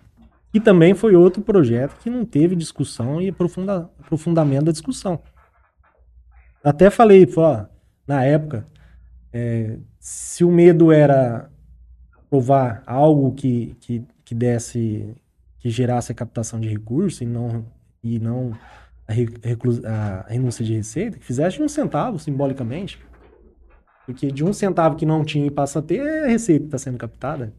E 0.52 0.60
também 0.60 0.94
foi 0.94 1.16
outro 1.16 1.42
projeto 1.42 1.96
que 2.00 2.10
não 2.10 2.24
teve 2.24 2.54
discussão 2.54 3.20
e 3.20 3.30
aprofunda, 3.30 3.90
aprofundamento 3.98 4.66
da 4.66 4.72
discussão. 4.72 5.20
Até 6.62 6.90
falei, 6.90 7.26
pô, 7.26 7.42
na 8.06 8.24
época, 8.24 8.66
é, 9.32 9.78
se 9.98 10.44
o 10.44 10.50
medo 10.50 10.90
era 10.92 11.50
provar 12.28 12.82
algo 12.86 13.32
que, 13.32 13.76
que, 13.80 14.04
que 14.24 14.34
desse, 14.34 15.14
que 15.58 15.68
gerasse 15.70 16.12
a 16.12 16.14
captação 16.14 16.60
de 16.60 16.68
recursos 16.68 17.20
e 17.20 17.26
não, 17.26 17.64
e 18.02 18.18
não 18.18 18.52
a, 19.06 19.12
reclus- 19.12 19.84
a 19.84 20.24
renúncia 20.28 20.64
de 20.64 20.74
receita, 20.74 21.18
que 21.18 21.24
fizesse 21.24 21.60
um 21.62 21.68
centavo, 21.68 22.18
simbolicamente. 22.18 22.98
Porque 24.06 24.30
de 24.30 24.44
um 24.44 24.52
centavo 24.52 24.96
que 24.96 25.06
não 25.06 25.24
tinha 25.24 25.46
e 25.46 25.50
passa 25.50 25.78
a 25.78 25.82
ter, 25.82 26.00
é 26.00 26.24
a 26.24 26.28
receita 26.28 26.60
que 26.60 26.66
está 26.66 26.78
sendo 26.78 26.98
captada. 26.98 27.52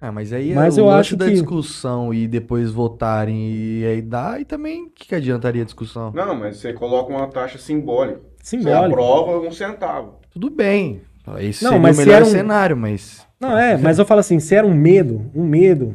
Ah, 0.00 0.12
mas 0.12 0.32
aí 0.32 0.54
Mas 0.54 0.78
é 0.78 0.80
o 0.80 0.84
eu 0.84 0.90
acho 0.90 1.16
da 1.16 1.24
que- 1.26 1.32
discussão 1.32 2.14
e 2.14 2.28
depois 2.28 2.70
votarem 2.70 3.36
e 3.50 3.84
aí 3.84 4.00
dá, 4.02 4.38
e 4.38 4.44
também 4.44 4.84
o 4.84 4.90
que, 4.90 5.08
que 5.08 5.14
adiantaria 5.14 5.62
a 5.62 5.64
discussão? 5.64 6.12
Não, 6.12 6.36
mas 6.36 6.58
você 6.58 6.72
coloca 6.72 7.10
uma 7.12 7.26
taxa 7.26 7.58
simbólica. 7.58 8.20
Você 8.40 8.56
Simbólico. 8.58 8.84
aprova 8.94 9.40
um 9.40 9.50
centavo. 9.50 10.17
Tudo 10.40 10.54
bem. 10.54 11.00
Esse 11.40 11.62
Não, 11.64 11.72
seria 11.72 11.78
mas 11.82 11.96
o 11.96 12.00
se 12.00 12.06
melhor 12.06 12.16
era 12.16 12.24
um- 12.24 12.30
cenário, 12.30 12.76
mas. 12.76 13.26
Não, 13.40 13.56
é, 13.56 13.76
mas 13.76 13.98
eu 13.98 14.04
falo 14.06 14.20
assim, 14.20 14.40
se 14.40 14.54
era 14.54 14.66
um 14.66 14.74
medo, 14.74 15.30
um 15.34 15.44
medo 15.44 15.94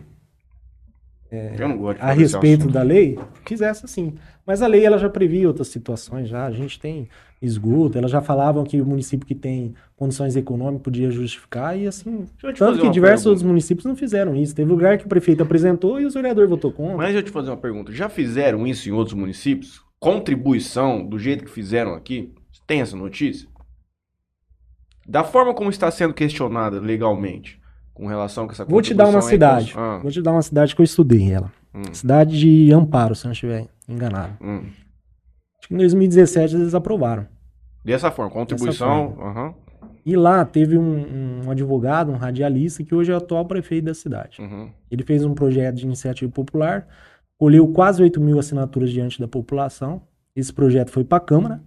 é, 1.31 1.55
Eu 1.57 1.67
não 1.67 1.77
gosto 1.77 1.97
de 1.97 2.03
a 2.05 2.11
respeito 2.11 2.67
da 2.69 2.83
lei, 2.83 3.17
fizesse 3.45 3.83
assim. 3.83 4.13
Mas 4.45 4.61
a 4.61 4.67
lei 4.67 4.85
ela 4.85 4.99
já 4.99 5.09
previa 5.09 5.47
outras 5.47 5.67
situações 5.69 6.29
já. 6.29 6.45
A 6.45 6.51
gente 6.51 6.79
tem 6.79 7.09
esgoto, 7.41 7.97
elas 7.97 8.11
já 8.11 8.21
falavam 8.21 8.63
que 8.63 8.79
o 8.79 8.85
município 8.85 9.25
que 9.25 9.33
tem 9.33 9.73
condições 9.95 10.35
econômicas 10.35 10.83
podia 10.83 11.09
justificar 11.09 11.75
e 11.77 11.87
assim. 11.87 12.25
Tanto 12.55 12.79
que 12.79 12.89
diversos 12.89 13.23
pergunta. 13.23 13.29
outros 13.29 13.43
municípios 13.43 13.85
não 13.85 13.95
fizeram 13.95 14.35
isso. 14.35 14.53
Teve 14.53 14.69
lugar 14.69 14.97
que 14.99 15.05
o 15.05 15.09
prefeito 15.09 15.41
apresentou 15.41 15.99
e 15.99 16.05
o 16.05 16.11
vereador 16.11 16.47
votou 16.47 16.71
contra. 16.71 16.95
Mas 16.97 17.07
deixa 17.07 17.19
eu 17.19 17.23
te 17.23 17.31
fazer 17.31 17.49
uma 17.49 17.57
pergunta. 17.57 17.91
Já 17.91 18.07
fizeram 18.09 18.67
isso 18.67 18.87
em 18.87 18.91
outros 18.91 19.17
municípios? 19.17 19.81
Contribuição 19.99 21.03
do 21.03 21.17
jeito 21.17 21.43
que 21.45 21.49
fizeram 21.49 21.95
aqui? 21.95 22.31
Tem 22.67 22.81
essa 22.81 22.95
notícia? 22.95 23.47
Da 25.07 25.23
forma 25.23 25.53
como 25.53 25.69
está 25.69 25.89
sendo 25.91 26.13
questionada 26.13 26.79
legalmente 26.79 27.61
com 27.93 28.07
relação 28.07 28.45
a 28.47 28.51
essa 28.51 28.65
Vou 28.65 28.81
te 28.81 28.93
dar 28.93 29.07
uma 29.07 29.21
cidade. 29.21 29.73
Ah, 29.75 29.99
Vou 30.01 30.11
te 30.11 30.21
dar 30.21 30.31
uma 30.31 30.41
cidade 30.41 30.75
que 30.75 30.81
eu 30.81 30.85
estudei 30.85 31.31
ela. 31.31 31.51
Hum. 31.73 31.81
Cidade 31.93 32.39
de 32.39 32.71
Amparo, 32.71 33.15
se 33.15 33.25
não 33.25 33.31
estiver 33.33 33.67
enganado. 33.87 34.33
hum. 34.41 34.63
Acho 35.59 35.67
que 35.67 35.73
em 35.73 35.77
2017 35.77 36.55
eles 36.55 36.75
aprovaram. 36.75 37.25
Dessa 37.83 38.11
forma, 38.11 38.31
contribuição. 38.31 39.15
aham, 39.19 39.53
E 40.05 40.15
lá 40.15 40.43
teve 40.45 40.77
um, 40.77 41.41
um 41.45 41.51
advogado, 41.51 42.11
um 42.11 42.15
radialista, 42.17 42.83
que 42.83 42.93
hoje 42.95 43.11
é 43.11 43.13
o 43.13 43.17
atual 43.17 43.45
prefeito 43.45 43.85
da 43.85 43.93
cidade. 43.93 44.41
uhum. 44.41 44.69
Ele 44.91 45.03
fez 45.03 45.23
um 45.23 45.33
projeto 45.33 45.75
de 45.75 45.85
iniciativa 45.85 46.31
popular, 46.31 46.87
colheu 47.37 47.67
quase 47.69 48.01
8 48.01 48.19
mil 48.21 48.39
assinaturas 48.39 48.89
diante 48.91 49.19
da 49.19 49.27
população. 49.27 50.01
Esse 50.35 50.51
projeto 50.53 50.91
foi 50.91 51.03
para 51.03 51.17
a 51.17 51.21
Câmara. 51.21 51.61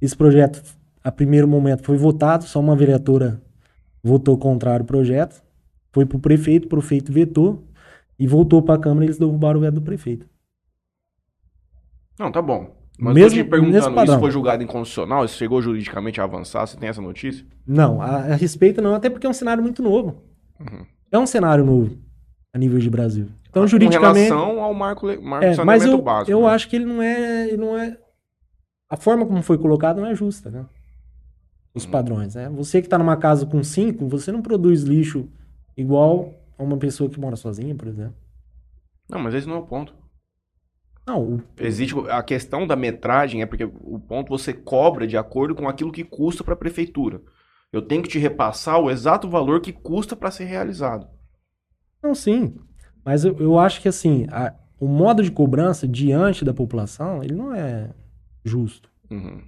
Esse 0.00 0.16
projeto, 0.16 0.62
a 1.02 1.10
primeiro 1.12 1.48
momento, 1.48 1.82
foi 1.84 1.96
votado, 1.96 2.44
só 2.44 2.60
uma 2.60 2.76
vereadora 2.76 3.40
votou 4.02 4.36
contrário 4.38 4.82
ao 4.82 4.86
projeto. 4.86 5.42
Foi 5.92 6.04
para 6.06 6.16
o 6.16 6.20
prefeito, 6.20 6.66
o 6.66 6.68
prefeito 6.68 7.12
vetou 7.12 7.64
e 8.18 8.26
voltou 8.26 8.62
para 8.62 8.74
a 8.76 8.78
Câmara 8.78 9.04
e 9.04 9.06
eles 9.06 9.18
derrubaram 9.18 9.58
o 9.58 9.62
veto 9.62 9.74
do 9.74 9.82
prefeito. 9.82 10.26
Não, 12.18 12.30
tá 12.30 12.40
bom. 12.42 12.76
Mas 12.98 13.14
Mesmo- 13.14 13.38
eu 13.38 13.44
te 13.44 13.48
perguntando, 13.50 14.02
isso 14.04 14.18
foi 14.18 14.30
julgado 14.30 14.62
inconstitucional? 14.62 15.24
Isso 15.24 15.36
chegou 15.38 15.62
juridicamente 15.62 16.20
a 16.20 16.24
avançar? 16.24 16.66
Você 16.66 16.76
tem 16.76 16.88
essa 16.88 17.00
notícia? 17.00 17.46
Não, 17.66 18.00
a, 18.02 18.16
a 18.16 18.34
respeito 18.34 18.82
não, 18.82 18.94
até 18.94 19.08
porque 19.08 19.26
é 19.26 19.30
um 19.30 19.34
cenário 19.34 19.62
muito 19.62 19.82
novo. 19.82 20.22
Uhum. 20.60 20.84
É 21.10 21.18
um 21.18 21.26
cenário 21.26 21.64
novo 21.64 21.96
a 22.52 22.58
nível 22.58 22.78
de 22.78 22.90
Brasil. 22.90 23.26
Então, 23.48 23.62
Com 23.62 23.68
juridicamente. 23.68 24.28
relação 24.28 24.60
ao 24.60 24.74
marco, 24.74 25.06
marco 25.22 25.46
É, 25.46 25.64
mas 25.64 25.84
eu, 25.84 26.00
básico. 26.02 26.30
eu 26.30 26.42
né? 26.42 26.48
acho 26.48 26.68
que 26.68 26.76
ele 26.76 26.84
não 26.84 27.00
é, 27.02 27.48
ele 27.48 27.56
não 27.56 27.76
é. 27.78 27.96
A 28.88 28.96
forma 28.96 29.24
como 29.24 29.42
foi 29.42 29.56
colocado 29.56 29.98
não 30.00 30.06
é 30.06 30.14
justa, 30.14 30.50
né? 30.50 30.66
Os 31.74 31.86
padrões, 31.86 32.34
né? 32.34 32.48
Você 32.50 32.82
que 32.82 32.88
tá 32.88 32.98
numa 32.98 33.16
casa 33.16 33.46
com 33.46 33.62
cinco, 33.62 34.08
você 34.08 34.32
não 34.32 34.42
produz 34.42 34.82
lixo 34.82 35.28
igual 35.76 36.34
a 36.58 36.62
uma 36.62 36.76
pessoa 36.76 37.08
que 37.08 37.18
mora 37.20 37.36
sozinha, 37.36 37.74
por 37.74 37.86
exemplo. 37.88 38.14
Não, 39.08 39.18
mas 39.20 39.34
esse 39.34 39.46
não 39.46 39.56
é 39.56 39.58
o 39.58 39.66
ponto. 39.66 39.94
Não, 41.06 41.36
o- 41.36 41.42
Existe 41.58 41.94
a 42.10 42.22
questão 42.22 42.66
da 42.66 42.76
metragem 42.76 43.42
é 43.42 43.46
porque 43.46 43.64
o 43.64 43.98
ponto 43.98 44.28
você 44.28 44.52
cobra 44.52 45.06
de 45.06 45.16
acordo 45.16 45.54
com 45.54 45.68
aquilo 45.68 45.92
que 45.92 46.04
custa 46.04 46.44
para 46.44 46.54
a 46.54 46.56
prefeitura. 46.56 47.22
Eu 47.72 47.82
tenho 47.82 48.02
que 48.02 48.08
te 48.08 48.18
repassar 48.18 48.78
o 48.80 48.90
exato 48.90 49.28
valor 49.28 49.60
que 49.60 49.72
custa 49.72 50.14
para 50.16 50.30
ser 50.30 50.44
realizado. 50.44 51.08
não, 52.02 52.14
sim. 52.14 52.56
Mas 53.04 53.24
eu, 53.24 53.36
eu 53.38 53.58
acho 53.58 53.80
que 53.80 53.88
assim, 53.88 54.26
a- 54.30 54.54
o 54.78 54.86
modo 54.86 55.22
de 55.22 55.30
cobrança 55.30 55.86
diante 55.86 56.44
da 56.44 56.52
população, 56.54 57.22
ele 57.22 57.34
não 57.34 57.54
é 57.54 57.90
justo. 58.44 58.90
Uhum. 59.10 59.42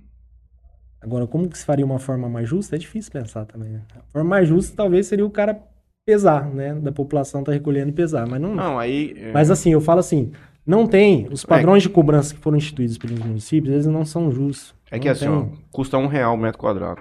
Agora, 1.03 1.27
como 1.27 1.49
que 1.49 1.59
se 1.59 1.65
faria 1.65 1.85
uma 1.85 1.99
forma 1.99 2.29
mais 2.29 2.49
justa? 2.49 2.77
É 2.77 2.79
difícil 2.79 3.11
pensar 3.13 3.45
também. 3.45 3.71
né? 3.71 3.83
A 3.97 4.03
forma 4.13 4.31
mais 4.31 4.49
justa 4.49 4.77
talvez 4.77 5.07
seria 5.07 5.27
o 5.27 5.31
cara 5.31 5.61
pesar, 6.07 6.47
né? 6.47 6.75
Da 6.75 6.93
população 6.93 7.43
tá 7.43 7.51
recolhendo 7.53 7.91
e 7.91 7.93
pesar, 7.93 8.27
mas 8.27 8.41
não, 8.41 8.55
Não, 8.55 8.79
aí. 8.79 9.15
é, 9.17 9.33
Mas 9.33 9.51
assim, 9.51 9.73
eu 9.73 9.81
falo 9.81 10.01
assim, 10.01 10.33
não 10.65 10.87
tem, 10.87 11.29
os 11.31 11.45
padrões 11.45 11.83
de 11.83 11.89
cobrança 11.89 12.35
que 12.35 12.41
foram 12.41 12.57
instituídos 12.57 12.99
pelos 12.99 13.19
municípios, 13.19 13.73
eles 13.75 13.87
não 13.87 14.05
são 14.05 14.31
justos. 14.31 14.75
É 14.91 14.99
que 14.99 15.09
assim, 15.09 15.27
tem. 15.27 15.35
ó, 15.35 15.47
custa 15.73 15.99
um 15.99 16.07
real 16.07 16.35
o 16.35 16.39
metro 16.39 16.59
quadrado, 16.61 17.01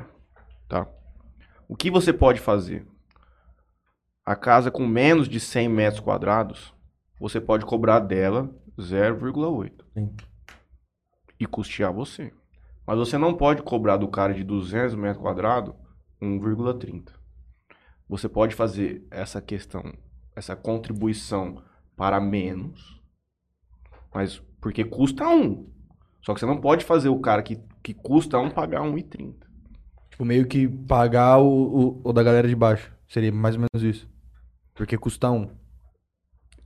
tá? 0.67 0.87
O 1.67 1.75
que 1.75 1.91
você 1.91 2.11
pode 2.11 2.39
fazer? 2.39 2.85
A 4.25 4.35
casa 4.35 4.69
com 4.71 4.85
menos 4.87 5.27
de 5.27 5.39
100 5.39 5.67
metros 5.69 5.99
quadrados, 5.99 6.73
você 7.19 7.39
pode 7.41 7.65
cobrar 7.65 7.99
dela 7.99 8.49
0,8 8.79 9.71
Sim. 9.93 10.09
e 11.39 11.45
custear 11.45 11.91
você. 11.93 12.31
Mas 12.91 12.99
você 12.99 13.17
não 13.17 13.33
pode 13.33 13.61
cobrar 13.61 13.95
do 13.95 14.05
cara 14.09 14.33
de 14.33 14.43
200 14.43 14.95
metros 14.95 15.21
quadrados 15.23 15.73
1,30. 16.21 17.03
Você 18.09 18.27
pode 18.27 18.53
fazer 18.53 19.07
essa 19.09 19.41
questão, 19.41 19.81
essa 20.35 20.57
contribuição 20.57 21.63
para 21.95 22.19
menos, 22.19 23.01
mas 24.13 24.41
porque 24.59 24.83
custa 24.83 25.25
um. 25.25 25.69
Só 26.21 26.33
que 26.33 26.41
você 26.41 26.45
não 26.45 26.57
pode 26.57 26.83
fazer 26.83 27.07
o 27.07 27.17
cara 27.19 27.41
que, 27.41 27.61
que 27.81 27.93
custa 27.93 28.37
um 28.37 28.49
pagar 28.49 28.81
1,30. 28.81 29.35
Tipo, 30.09 30.25
meio 30.25 30.45
que 30.45 30.67
pagar 30.67 31.37
o, 31.37 31.47
o, 31.47 32.09
o 32.09 32.11
da 32.11 32.21
galera 32.21 32.45
de 32.49 32.55
baixo. 32.57 32.91
Seria 33.07 33.31
mais 33.31 33.55
ou 33.55 33.61
menos 33.73 33.87
isso. 33.95 34.05
Porque 34.75 34.97
custa 34.97 35.31
um. 35.31 35.49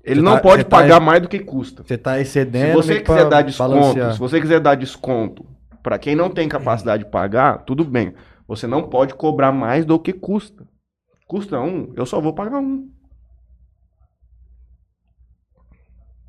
Ele 0.04 0.22
Você 0.22 0.26
não 0.26 0.34
tá- 0.38 0.42
pode 0.42 0.64
você 0.64 0.70
tá- 0.70 0.78
pagar 0.78 1.00
mais 1.00 1.22
do 1.22 1.30
que 1.30 1.38
custa. 1.38 1.84
Você 1.84 2.00
tá 2.00 2.16
Se 2.16 2.22
excedendo. 2.22 2.74
você 2.82 2.94
meio 2.94 3.04
que 3.04 3.12
quiser 3.12 3.30
dar 3.30 3.44
desconto, 3.44 3.70
balancear. 3.70 4.14
se 4.14 4.20
você 4.20 4.42
quiser 4.42 4.60
dar 4.60 4.74
desconto 4.74 5.54
para 5.86 6.00
quem 6.00 6.16
não 6.16 6.32
tem 6.32 6.50
capacidade 6.50 7.04
de 7.04 7.10
pagar, 7.12 7.60
tudo 7.60 7.86
bem. 7.86 8.16
Você 8.48 8.66
não 8.66 8.90
pode 8.90 9.14
cobrar 9.14 9.52
mais 9.52 9.86
do 9.86 10.00
que 10.00 10.12
custa. 10.12 10.68
Custa 11.28 11.60
um, 11.60 11.94
eu 11.96 12.08
só 12.08 12.20
vou 12.20 12.34
pagar 12.34 12.58
um. 12.58 12.90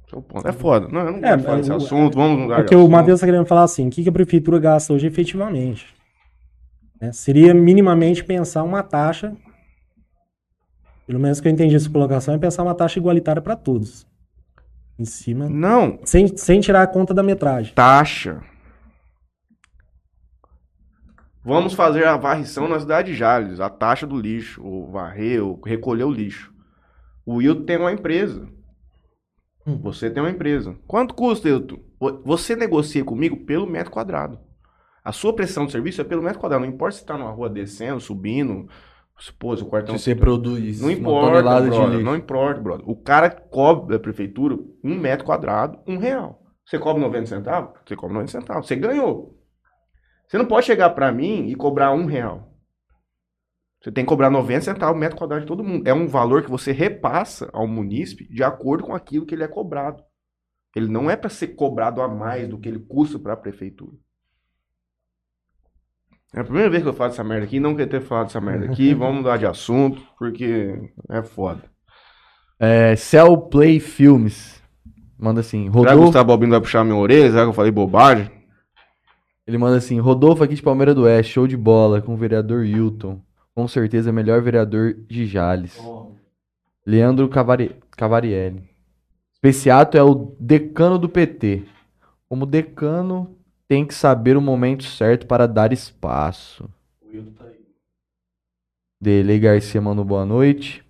Esse 0.07 0.14
é 0.14 0.20
ponto. 0.20 0.48
É 0.48 0.52
foda. 0.52 0.88
Não, 0.88 1.00
eu 1.00 1.12
não 1.12 1.20
gosto 1.20 1.24
É, 1.24 1.38
falar 1.38 1.57
desse 1.57 1.72
assunto. 1.72 2.14
Vamos 2.18 2.38
mudar 2.42 2.59
É 2.59 2.62
de 2.64 2.68
que 2.68 2.76
o. 2.76 2.86
Matheus 2.86 3.16
está 3.18 3.26
querendo 3.26 3.46
falar 3.46 3.62
assim, 3.62 3.88
o 3.88 3.90
que 3.90 4.02
que 4.02 4.09
a 4.11 4.12
prefeitura 4.12 4.59
gasta 4.59 4.92
hoje 4.92 5.07
efetivamente? 5.07 5.86
Né? 7.00 7.11
Seria 7.12 7.54
minimamente 7.54 8.22
pensar 8.22 8.62
uma 8.62 8.82
taxa, 8.82 9.34
pelo 11.07 11.18
menos 11.18 11.40
que 11.40 11.48
eu 11.48 11.52
entendi 11.52 11.74
essa 11.76 11.88
colocação, 11.88 12.34
é 12.34 12.38
pensar 12.38 12.62
uma 12.62 12.74
taxa 12.74 12.98
igualitária 12.98 13.40
para 13.40 13.57
todos. 13.57 14.07
Em 14.98 15.04
cima, 15.07 15.48
Não, 15.48 15.98
sem, 16.04 16.36
sem 16.36 16.61
tirar 16.61 16.82
a 16.82 16.86
conta 16.86 17.14
da 17.14 17.22
metragem. 17.22 17.72
taxa. 17.74 18.42
Vamos 21.47 21.74
fazer 21.74 22.05
a 22.07 22.16
varrição 22.16 22.66
na 22.68 22.80
cidade 22.80 23.12
de 23.12 23.16
Jales, 23.18 23.61
a 23.61 23.70
taxa 23.70 24.07
do 24.07 24.18
lixo, 24.20 24.62
ou 24.64 24.90
varrer, 24.90 25.42
ou 25.44 25.61
recolher 25.64 26.05
o 26.05 26.11
lixo. 26.11 26.53
O 27.24 27.36
Wilton 27.36 27.64
tem 27.64 27.78
uma 27.78 27.92
empresa. 27.92 28.49
Hum. 29.66 29.78
Você 29.82 30.11
tem 30.11 30.22
uma 30.22 30.30
empresa. 30.30 30.76
Quanto 30.86 31.14
custa, 31.14 31.49
Wilton? 31.49 31.78
Vo- 32.01 32.22
Você 32.24 32.57
negocia 32.57 33.05
comigo 33.05 33.36
pelo 33.44 33.66
metro 33.66 33.92
quadrado. 33.92 34.38
A 35.05 35.12
sua 35.12 35.32
prestação 35.32 35.66
de 35.66 35.72
serviço 35.72 36.01
é 36.01 36.05
pelo 36.05 36.22
metro 36.22 36.40
quadrado. 36.40 36.64
Não 36.64 36.72
importa 36.72 36.97
se 36.97 37.03
está 37.03 37.16
numa 37.16 37.30
rua 37.30 37.49
descendo, 37.49 38.01
subindo. 38.01 38.68
se, 39.18 39.32
Pô, 39.32 39.57
se 39.57 39.62
o 39.62 39.66
quartão 39.66 39.97
Se 39.97 40.03
você 40.05 40.14
produz 40.16 40.80
Não 40.80 40.88
uma 40.88 40.92
importa, 40.99 41.42
brother, 41.42 41.70
lixo. 41.72 42.01
não 42.05 42.16
importa, 42.16 42.61
brother. 42.61 42.88
O 42.90 42.97
cara 42.97 43.30
cobra 43.30 43.97
da 43.97 44.03
prefeitura 44.03 44.57
um 44.82 44.99
metro 44.99 45.24
quadrado, 45.24 45.78
um 45.86 45.97
real. 45.97 46.42
Você 46.64 46.76
cobra 46.78 47.01
90 47.01 47.26
centavos? 47.26 47.70
Você 47.86 47.94
cobra 47.94 48.14
90 48.14 48.32
centavos. 48.32 48.66
Você 48.66 48.74
ganhou. 48.74 49.36
Você 50.29 50.39
não 50.39 50.47
pode 50.47 50.66
chegar 50.66 50.91
pra 50.91 51.12
mim 51.12 51.49
e 51.49 51.55
cobrar 51.55 51.93
um 51.93 52.07
real. 52.07 52.53
Você 53.81 53.93
tem 53.93 54.05
que 54.05 54.09
cobrar 54.09 54.31
90 54.31 54.62
centavos 54.62 54.99
metro 54.99 55.16
quadrado 55.16 55.43
de 55.43 55.47
todo 55.47 55.62
mundo. 55.62 55.87
É 55.87 55.95
um 55.95 56.09
valor 56.09 56.43
que 56.43 56.51
você 56.51 56.72
repassa 56.72 57.49
ao 57.53 57.66
munícipe 57.68 58.27
de 58.29 58.43
acordo 58.43 58.85
com 58.85 58.95
aquilo 58.95 59.24
que 59.24 59.35
ele 59.35 59.45
é 59.45 59.49
cobrado. 59.49 60.03
Ele 60.74 60.89
não 60.89 61.09
é 61.09 61.16
para 61.16 61.31
ser 61.31 61.49
cobrado 61.49 62.03
a 62.03 62.09
mais 62.09 62.49
do 62.49 62.59
que 62.59 62.68
ele 62.68 62.81
custa 62.81 63.18
para 63.18 63.35
a 63.35 63.37
prefeitura. 63.37 63.97
É 66.35 66.41
a 66.41 66.45
primeira 66.45 66.68
vez 66.68 66.83
que 66.83 66.89
eu 66.89 66.93
falo 66.93 67.12
essa 67.12 67.24
merda 67.24 67.47
aqui, 67.47 67.61
não 67.61 67.70
queria 67.70 67.87
ter 67.87 68.01
falado 68.01 68.27
essa 68.27 68.41
merda 68.41 68.66
aqui. 68.66 68.93
Vamos 68.95 69.18
mudar 69.18 69.37
de 69.37 69.47
assunto, 69.47 70.03
porque 70.18 70.93
é 71.09 71.22
foda. 71.22 71.62
É, 72.59 72.97
Cell 72.97 73.39
Play 73.39 73.81
Filmes. 73.81 74.62
Manda 75.18 75.41
assim, 75.41 75.62
Será 75.62 75.72
que 75.72 75.79
o 75.79 75.81
Rodolfo. 75.81 76.03
Gustavo 76.07 76.33
Albino 76.33 76.51
vai 76.51 76.61
puxar 76.61 76.85
minha 76.85 76.97
orelha? 76.97 77.31
Será 77.31 77.45
que 77.45 77.49
eu 77.49 77.55
falei 77.55 77.70
bobagem? 77.70 78.31
Ele 79.47 79.59
manda 79.59 79.76
assim, 79.76 80.01
Rodolfo 80.01 80.42
aqui 80.42 80.57
de 80.57 80.62
Palmeira 80.62 80.92
do 80.92 81.03
Oeste, 81.03 81.34
show 81.34 81.47
de 81.47 81.57
bola, 81.57 82.03
com 82.03 82.14
o 82.14 82.16
vereador 82.16 82.64
Hilton. 82.66 83.20
Com 83.55 83.68
certeza, 83.68 84.12
melhor 84.12 84.42
vereador 84.42 84.94
de 85.09 85.24
Jales. 85.24 85.78
Leandro 86.84 87.28
Cavari... 87.28 87.76
Cavarielli. 87.92 88.68
Especiato 89.32 89.97
é 89.97 90.03
o 90.03 90.36
decano 90.38 90.99
do 90.99 91.09
PT. 91.09 91.64
Como 92.28 92.44
decano, 92.44 93.36
tem 93.68 93.86
que 93.86 93.94
saber 93.94 94.36
o 94.36 94.40
momento 94.40 94.84
certo 94.84 95.26
para 95.26 95.47
dar 95.47 95.72
espaço. 95.72 96.68
Dele 99.01 99.38
Garcia 99.38 99.80
mandou 99.80 100.05
boa 100.05 100.26
noite. 100.26 100.84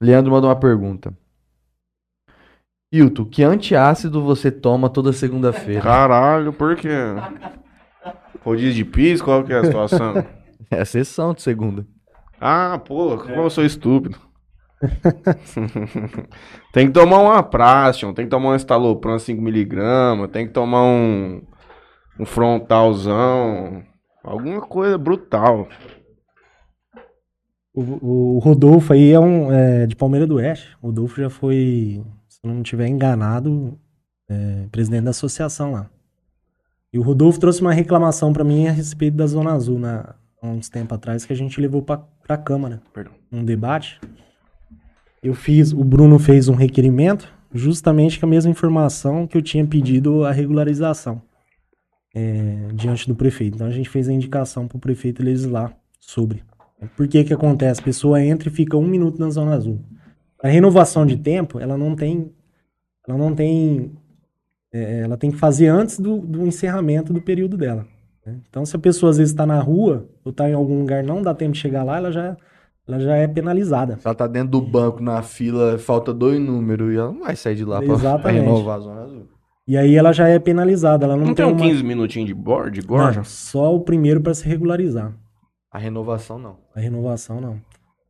Leandro 0.00 0.32
mandou 0.32 0.50
uma 0.50 0.56
pergunta. 0.56 1.16
Hilton, 2.92 3.24
que 3.24 3.42
antiácido 3.42 4.22
você 4.22 4.50
toma 4.50 4.90
toda 4.90 5.12
segunda-feira? 5.12 5.80
Caralho, 5.80 6.52
por 6.52 6.76
quê? 6.76 6.88
Rodízio 8.44 8.74
de 8.74 8.84
piso? 8.84 9.24
Qual 9.24 9.44
que 9.44 9.52
é 9.52 9.58
a 9.58 9.64
situação? 9.64 10.14
É 10.70 10.80
a 10.80 10.84
sessão 10.86 11.34
de 11.34 11.42
segunda. 11.42 11.86
Ah, 12.40 12.80
pô, 12.82 13.18
como 13.18 13.34
eu 13.34 13.50
sou 13.50 13.62
estúpido. 13.62 14.18
tem 16.72 16.86
que 16.86 16.92
tomar 16.92 17.18
uma 17.18 17.42
Prastion, 17.42 18.14
tem 18.14 18.24
que 18.24 18.30
tomar 18.30 18.50
um 18.50 18.56
estalopram 18.56 19.16
5mg, 19.16 20.30
tem 20.30 20.46
que 20.46 20.52
tomar 20.52 20.82
um, 20.82 21.42
um 22.18 22.24
frontalzão, 22.24 23.82
alguma 24.24 24.62
coisa 24.62 24.96
brutal. 24.96 25.68
O, 27.74 28.36
o 28.36 28.38
Rodolfo 28.38 28.92
aí 28.92 29.12
é 29.12 29.20
um 29.20 29.52
é, 29.52 29.86
de 29.86 29.94
Palmeira 29.94 30.26
do 30.26 30.36
Oeste. 30.36 30.76
O 30.80 30.86
Rodolfo 30.86 31.20
já 31.20 31.30
foi, 31.30 32.02
se 32.28 32.40
não 32.42 32.62
estiver 32.62 32.86
enganado, 32.88 33.78
é, 34.28 34.66
presidente 34.70 35.04
da 35.04 35.10
associação 35.10 35.72
lá. 35.72 35.90
E 36.92 36.98
o 36.98 37.02
Rodolfo 37.02 37.40
trouxe 37.40 37.62
uma 37.62 37.72
reclamação 37.72 38.32
para 38.32 38.44
mim 38.44 38.66
a 38.66 38.70
respeito 38.70 39.16
da 39.16 39.26
Zona 39.26 39.52
Azul, 39.52 39.78
na, 39.78 40.14
há 40.42 40.46
uns 40.46 40.68
tempos 40.68 40.96
atrás, 40.96 41.24
que 41.24 41.32
a 41.32 41.36
gente 41.36 41.60
levou 41.60 41.82
para 41.82 42.04
a 42.28 42.36
Câmara. 42.36 42.82
Perdão. 42.92 43.12
Um 43.30 43.44
debate. 43.44 43.98
Eu 45.22 45.34
fiz, 45.34 45.72
o 45.72 45.82
Bruno 45.82 46.18
fez 46.18 46.48
um 46.48 46.54
requerimento, 46.54 47.32
justamente 47.54 48.20
com 48.20 48.26
a 48.26 48.28
mesma 48.28 48.50
informação 48.50 49.26
que 49.26 49.38
eu 49.38 49.42
tinha 49.42 49.64
pedido 49.66 50.24
a 50.24 50.32
regularização 50.32 51.22
é, 52.14 52.68
diante 52.74 53.08
do 53.08 53.14
prefeito. 53.14 53.54
Então 53.54 53.66
a 53.66 53.70
gente 53.70 53.88
fez 53.88 54.08
a 54.08 54.12
indicação 54.12 54.68
para 54.68 54.76
o 54.76 54.80
prefeito 54.80 55.22
legislar 55.22 55.74
sobre. 55.98 56.42
Por 56.96 57.06
que 57.08 57.24
que 57.24 57.32
acontece? 57.32 57.80
A 57.80 57.84
pessoa 57.84 58.22
entra 58.22 58.48
e 58.48 58.52
fica 58.52 58.76
um 58.76 58.86
minuto 58.86 59.18
na 59.18 59.30
Zona 59.30 59.54
Azul. 59.54 59.80
A 60.42 60.48
renovação 60.48 61.06
de 61.06 61.16
tempo, 61.16 61.60
ela 61.60 61.78
não 61.78 61.94
tem, 61.94 62.32
ela 63.06 63.16
não 63.16 63.34
tem 63.34 63.92
é, 64.72 65.00
ela 65.00 65.16
tem 65.16 65.30
que 65.30 65.36
fazer 65.36 65.68
antes 65.68 66.00
do, 66.00 66.18
do 66.18 66.46
encerramento 66.46 67.12
do 67.12 67.20
período 67.20 67.56
dela. 67.56 67.86
Né? 68.24 68.36
Então, 68.48 68.64
se 68.64 68.74
a 68.74 68.78
pessoa 68.78 69.10
às 69.10 69.18
vezes 69.18 69.32
está 69.32 69.44
na 69.44 69.60
rua 69.60 70.06
ou 70.24 70.30
está 70.30 70.48
em 70.48 70.54
algum 70.54 70.80
lugar, 70.80 71.02
não 71.02 71.20
dá 71.20 71.34
tempo 71.34 71.52
de 71.52 71.58
chegar 71.58 71.82
lá, 71.82 71.98
ela 71.98 72.10
já, 72.10 72.36
ela 72.88 72.98
já 72.98 73.16
é 73.16 73.28
penalizada. 73.28 73.96
Se 73.98 74.06
ela 74.06 74.12
está 74.12 74.26
dentro 74.26 74.50
do 74.50 74.62
banco 74.62 75.02
na 75.02 75.22
fila, 75.22 75.78
falta 75.78 76.12
dois 76.12 76.40
números 76.40 76.92
e 76.92 76.96
ela 76.96 77.12
não 77.12 77.20
vai 77.20 77.36
sair 77.36 77.56
de 77.56 77.64
lá 77.64 77.80
para 78.18 78.30
renovar 78.30 78.76
a 78.76 78.80
zona 78.80 79.02
azul. 79.02 79.28
E 79.66 79.76
aí 79.76 79.94
ela 79.94 80.12
já 80.12 80.26
é 80.28 80.38
penalizada. 80.38 81.04
Ela 81.04 81.16
não, 81.16 81.26
não 81.26 81.34
tem, 81.34 81.46
tem 81.46 81.54
um 81.54 81.56
uma... 81.56 81.66
15 81.66 81.84
minutinhos 81.84 82.26
de 82.26 82.34
board, 82.34 82.80
de 82.80 82.86
gorja? 82.86 83.18
Não, 83.18 83.24
só 83.24 83.74
o 83.74 83.80
primeiro 83.80 84.20
para 84.20 84.34
se 84.34 84.46
regularizar. 84.48 85.12
A 85.70 85.78
renovação 85.78 86.38
não. 86.38 86.56
A 86.74 86.80
renovação 86.80 87.40
não. 87.40 87.60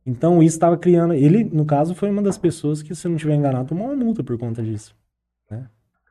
Então 0.05 0.41
isso 0.41 0.55
estava 0.55 0.77
criando. 0.77 1.13
Ele, 1.13 1.43
no 1.43 1.65
caso, 1.65 1.93
foi 1.93 2.09
uma 2.09 2.21
das 2.21 2.37
pessoas 2.37 2.81
que, 2.81 2.93
se 2.93 3.07
não 3.07 3.15
tiver 3.15 3.35
enganado, 3.35 3.69
tomou 3.69 3.87
uma 3.87 3.95
multa 3.95 4.23
por 4.23 4.37
conta 4.37 4.61
disso. 4.61 4.95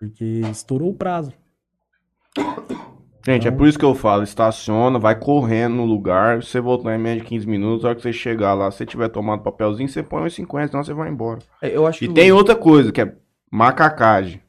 Porque 0.03 0.41
estourou 0.51 0.91
o 0.91 0.95
prazo. 0.95 1.33
Gente, 3.25 3.29
é 3.29 3.37
então... 3.37 3.53
é 3.53 3.57
por 3.57 3.69
isso 3.69 3.79
que 3.79 3.85
eu 3.85 3.95
falo, 3.95 4.25
estaciona, 4.25 4.99
vai 4.99 5.17
correndo 5.17 5.77
no 5.77 5.85
lugar, 5.85 6.43
você 6.43 6.61
voltar 6.61 6.97
em 6.97 6.99
menos 6.99 7.23
de 7.23 7.29
15 7.29 7.47
minutos, 7.47 7.85
a 7.85 7.91
hora 7.91 7.97
que 7.97 8.03
você 8.03 8.13
chegar 8.13 8.53
lá, 8.53 8.69
se 8.69 8.79
você 8.79 8.87
tiver 8.87 9.09
tomado 9.09 9.45
papelzinho, 9.45 9.89
você 9.89 10.03
põe 10.03 10.25
uns 10.25 10.35
50, 10.35 10.67
senão 10.67 10.83
você 10.83 10.93
vai 10.93 11.09
embora. 11.09 11.39
É, 11.63 11.77
eu 11.77 11.87
acho 11.87 12.03
e 12.03 12.09
que... 12.09 12.15
tem 12.15 12.33
outra 12.33 12.57
coisa, 12.57 12.91
que 12.91 13.01
é 13.01 13.15
macacagem. 13.49 14.43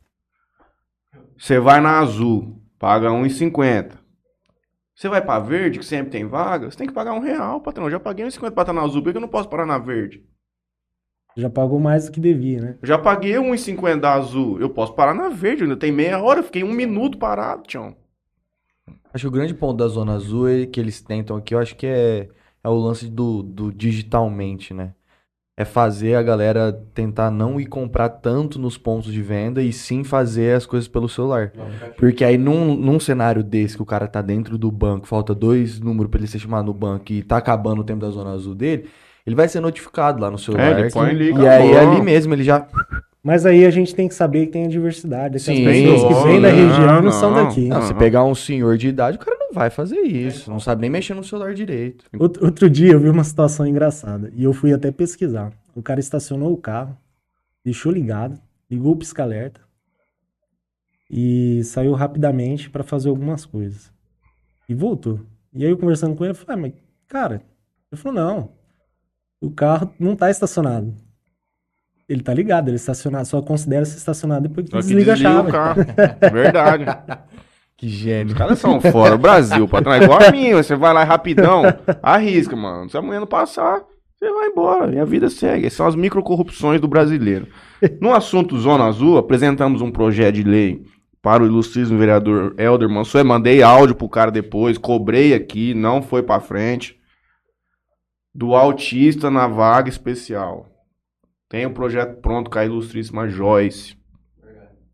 Você 1.38 1.60
vai 1.60 1.80
na 1.80 1.99
azul, 1.99 2.60
paga 2.80 3.10
1,50. 3.10 3.91
Você 4.95 5.08
vai 5.08 5.22
pra 5.22 5.38
verde, 5.38 5.78
que 5.78 5.86
sempre 5.86 6.14
tem 6.14 6.26
vaga, 6.26 6.72
você 6.72 6.78
tem 6.78 6.88
que 6.88 6.93
pagar 6.93 7.14
um 7.14 7.20
real, 7.20 7.62
patrão. 7.62 7.86
Eu 7.86 7.91
já 7.91 7.99
paguei 7.99 8.26
1,50 8.26 8.51
pra 8.54 8.64
estar 8.64 8.74
na 8.74 8.82
azul, 8.82 9.04
porque 9.04 9.18
eu 9.18 9.22
não 9.22 9.28
posso 9.28 9.49
parar 9.49 9.68
na 9.68 9.78
verde. 9.78 10.24
Já 11.36 11.49
pagou 11.49 11.79
mais 11.79 12.05
do 12.05 12.11
que 12.11 12.19
devia, 12.19 12.61
né? 12.61 12.75
Já 12.84 12.97
paguei 12.97 13.34
1,50 13.34 13.99
da 13.99 14.13
azul. 14.13 14.59
Eu 14.59 14.69
posso 14.69 14.93
parar 14.93 15.13
na 15.13 15.29
verde, 15.29 15.63
ainda 15.63 15.75
tem 15.75 15.91
meia 15.91 16.21
hora. 16.21 16.39
Eu 16.39 16.43
fiquei 16.43 16.63
um 16.63 16.71
minuto 16.71 17.17
parado, 17.17 17.63
tchau. 17.63 17.95
Acho 19.13 19.25
que 19.25 19.27
o 19.27 19.31
grande 19.31 19.53
ponto 19.53 19.77
da 19.77 19.88
Zona 19.88 20.13
Azul 20.13 20.49
é 20.49 20.65
que 20.65 20.79
eles 20.79 20.99
tentam 21.01 21.38
aqui, 21.38 21.53
eu 21.53 21.59
acho 21.59 21.75
que 21.75 21.86
é, 21.86 22.29
é 22.63 22.69
o 22.69 22.73
lance 22.73 23.07
do, 23.07 23.43
do 23.43 23.71
digitalmente, 23.71 24.73
né? 24.73 24.93
É 25.55 25.63
fazer 25.63 26.15
a 26.15 26.23
galera 26.23 26.73
tentar 26.95 27.29
não 27.29 27.61
ir 27.61 27.67
comprar 27.67 28.09
tanto 28.09 28.57
nos 28.57 28.75
pontos 28.75 29.13
de 29.13 29.21
venda 29.21 29.61
e 29.61 29.71
sim 29.71 30.03
fazer 30.03 30.55
as 30.55 30.65
coisas 30.65 30.88
pelo 30.88 31.07
celular. 31.07 31.53
Porque 31.95 32.25
aí 32.25 32.39
num, 32.39 32.75
num 32.75 32.99
cenário 32.99 33.43
desse 33.43 33.75
que 33.75 33.84
o 33.84 33.86
cara 33.86 34.07
tá 34.07 34.19
dentro 34.19 34.57
do 34.57 34.71
banco, 34.71 35.05
falta 35.05 35.36
dois 35.36 35.79
números 35.79 36.09
para 36.09 36.19
ele 36.19 36.27
ser 36.27 36.39
chamado 36.39 36.65
no 36.65 36.73
banco 36.73 37.11
e 37.11 37.21
tá 37.21 37.38
acabando 37.38 37.81
o 37.81 37.84
tempo 37.84 38.01
da 38.01 38.09
Zona 38.09 38.31
Azul 38.31 38.55
dele, 38.55 38.89
ele 39.26 39.36
vai 39.36 39.47
ser 39.47 39.59
notificado 39.59 40.21
lá 40.21 40.30
no 40.30 40.38
celular. 40.38 40.78
É, 40.78 40.82
ele 40.82 40.91
põe, 40.91 41.13
liga, 41.13 41.41
e 41.41 41.47
aí 41.47 41.78
ali 41.78 42.01
mesmo 42.01 42.34
ele 42.34 42.43
já. 42.43 42.67
Mas 43.24 43.45
aí 43.45 43.65
a 43.65 43.71
gente 43.71 43.95
tem 43.95 44.09
que 44.09 44.13
saber 44.13 44.47
que 44.47 44.51
tem 44.51 44.65
a 44.65 44.69
diversidade. 44.69 45.39
Sim, 45.39 45.65
as 45.65 45.78
pessoas 45.78 46.03
que 46.03 46.28
vêm 46.28 46.41
da 46.41 46.49
região 46.49 46.95
não, 46.95 47.01
não 47.03 47.11
são 47.11 47.34
daqui. 47.34 47.67
Não, 47.69 47.82
se 47.82 47.93
pegar 47.93 48.26
um 48.26 48.36
senhor 48.36 48.78
de 48.78 48.89
idade, 48.89 49.15
o 49.15 49.19
cara 49.19 49.38
não 49.39 49.53
vai 49.53 49.69
fazer 49.69 49.99
isso. 50.01 50.51
Não 50.51 50.59
sabe 50.59 50.82
nem 50.82 50.89
mexer 50.89 51.13
no 51.13 51.24
celular 51.24 51.53
direito. 51.53 52.03
Outro, 52.19 52.43
outro 52.43 52.69
dia 52.69 52.91
eu 52.91 52.99
vi 52.99 53.09
uma 53.09 53.24
situação 53.24 53.65
engraçada. 53.65 54.30
E 54.36 54.43
eu 54.43 54.51
fui 54.51 54.74
até 54.74 54.91
pesquisar. 54.91 55.53
O 55.74 55.82
cara 55.82 56.01
estacionou 56.01 56.51
o 56.51 56.57
carro, 56.57 56.97
deixou 57.63 57.93
ligado, 57.93 58.38
ligou 58.69 58.91
o 58.91 58.97
pisca-alerta 58.97 59.61
e 61.09 61.63
saiu 61.63 61.93
rapidamente 61.93 62.69
para 62.69 62.84
fazer 62.84 63.07
algumas 63.07 63.45
coisas. 63.45 63.91
E 64.67 64.74
voltou. 64.74 65.21
E 65.53 65.63
aí 65.63 65.71
eu 65.71 65.78
conversando 65.78 66.15
com 66.15 66.26
ele, 66.26 66.32
eu 66.32 66.36
falei, 66.36 66.55
ah, 66.55 66.61
mas, 66.61 66.74
cara, 67.07 67.41
ele 67.91 68.01
falou, 68.01 68.21
não, 68.21 68.49
o 69.43 69.51
carro 69.51 69.93
não 69.99 70.13
está 70.13 70.31
estacionado. 70.31 70.93
Ele 72.07 72.21
tá 72.21 72.33
ligado, 72.33 72.69
ele 72.69 72.77
estacionado, 72.77 73.27
só 73.27 73.41
considera 73.41 73.83
se 73.83 73.97
estacionado 73.97 74.47
depois 74.47 74.65
que 74.65 74.71
só 74.71 74.79
desliga, 74.79 75.15
que 75.15 75.21
desliga 75.21 75.29
a 75.29 75.33
chave. 75.33 75.49
O 75.49 75.51
carro. 75.51 75.85
Verdade. 76.31 76.85
que 77.75 77.89
gênio. 77.89 78.33
Os 78.33 78.37
caras 78.37 78.59
são 78.59 78.79
fora. 78.79 79.15
O 79.15 79.17
Brasil, 79.17 79.67
patrão, 79.67 79.93
é 79.93 80.03
igual 80.03 80.21
a 80.21 80.31
mim. 80.31 80.53
Você 80.53 80.75
vai 80.75 80.93
lá 80.93 81.03
rapidão, 81.03 81.63
arrisca, 82.01 82.55
mano. 82.55 82.89
Se 82.89 82.97
amanhã 82.97 83.19
não 83.19 83.27
passar, 83.27 83.81
você 84.15 84.31
vai 84.31 84.47
embora. 84.47 84.95
E 84.95 84.99
a 84.99 85.05
vida 85.05 85.29
segue. 85.29 85.65
Essas 85.65 85.77
são 85.77 85.87
as 85.87 85.95
microcorrupções 85.95 86.79
do 86.79 86.87
brasileiro. 86.87 87.47
No 87.99 88.13
assunto 88.13 88.57
Zona 88.57 88.85
Azul, 88.85 89.17
apresentamos 89.17 89.81
um 89.81 89.91
projeto 89.91 90.35
de 90.35 90.43
lei 90.43 90.85
para 91.21 91.43
o 91.43 91.45
ilustríssimo 91.45 91.99
vereador 91.99 92.53
Helder 92.57 92.89
Mansour. 92.89 93.25
Mandei 93.25 93.61
áudio 93.61 93.95
pro 93.95 94.07
cara 94.07 94.31
depois, 94.31 94.77
cobrei 94.77 95.33
aqui, 95.33 95.73
não 95.73 96.01
foi 96.01 96.23
pra 96.23 96.39
frente 96.39 96.97
do 98.34 98.55
autista 98.55 99.29
na 99.29 99.47
vaga 99.47 99.89
especial. 99.89 100.67
Tem 101.49 101.65
o 101.65 101.69
um 101.69 101.73
projeto 101.73 102.19
pronto 102.19 102.49
com 102.49 102.57
a 102.57 102.65
ilustríssima 102.65 103.29
Joyce. 103.29 103.95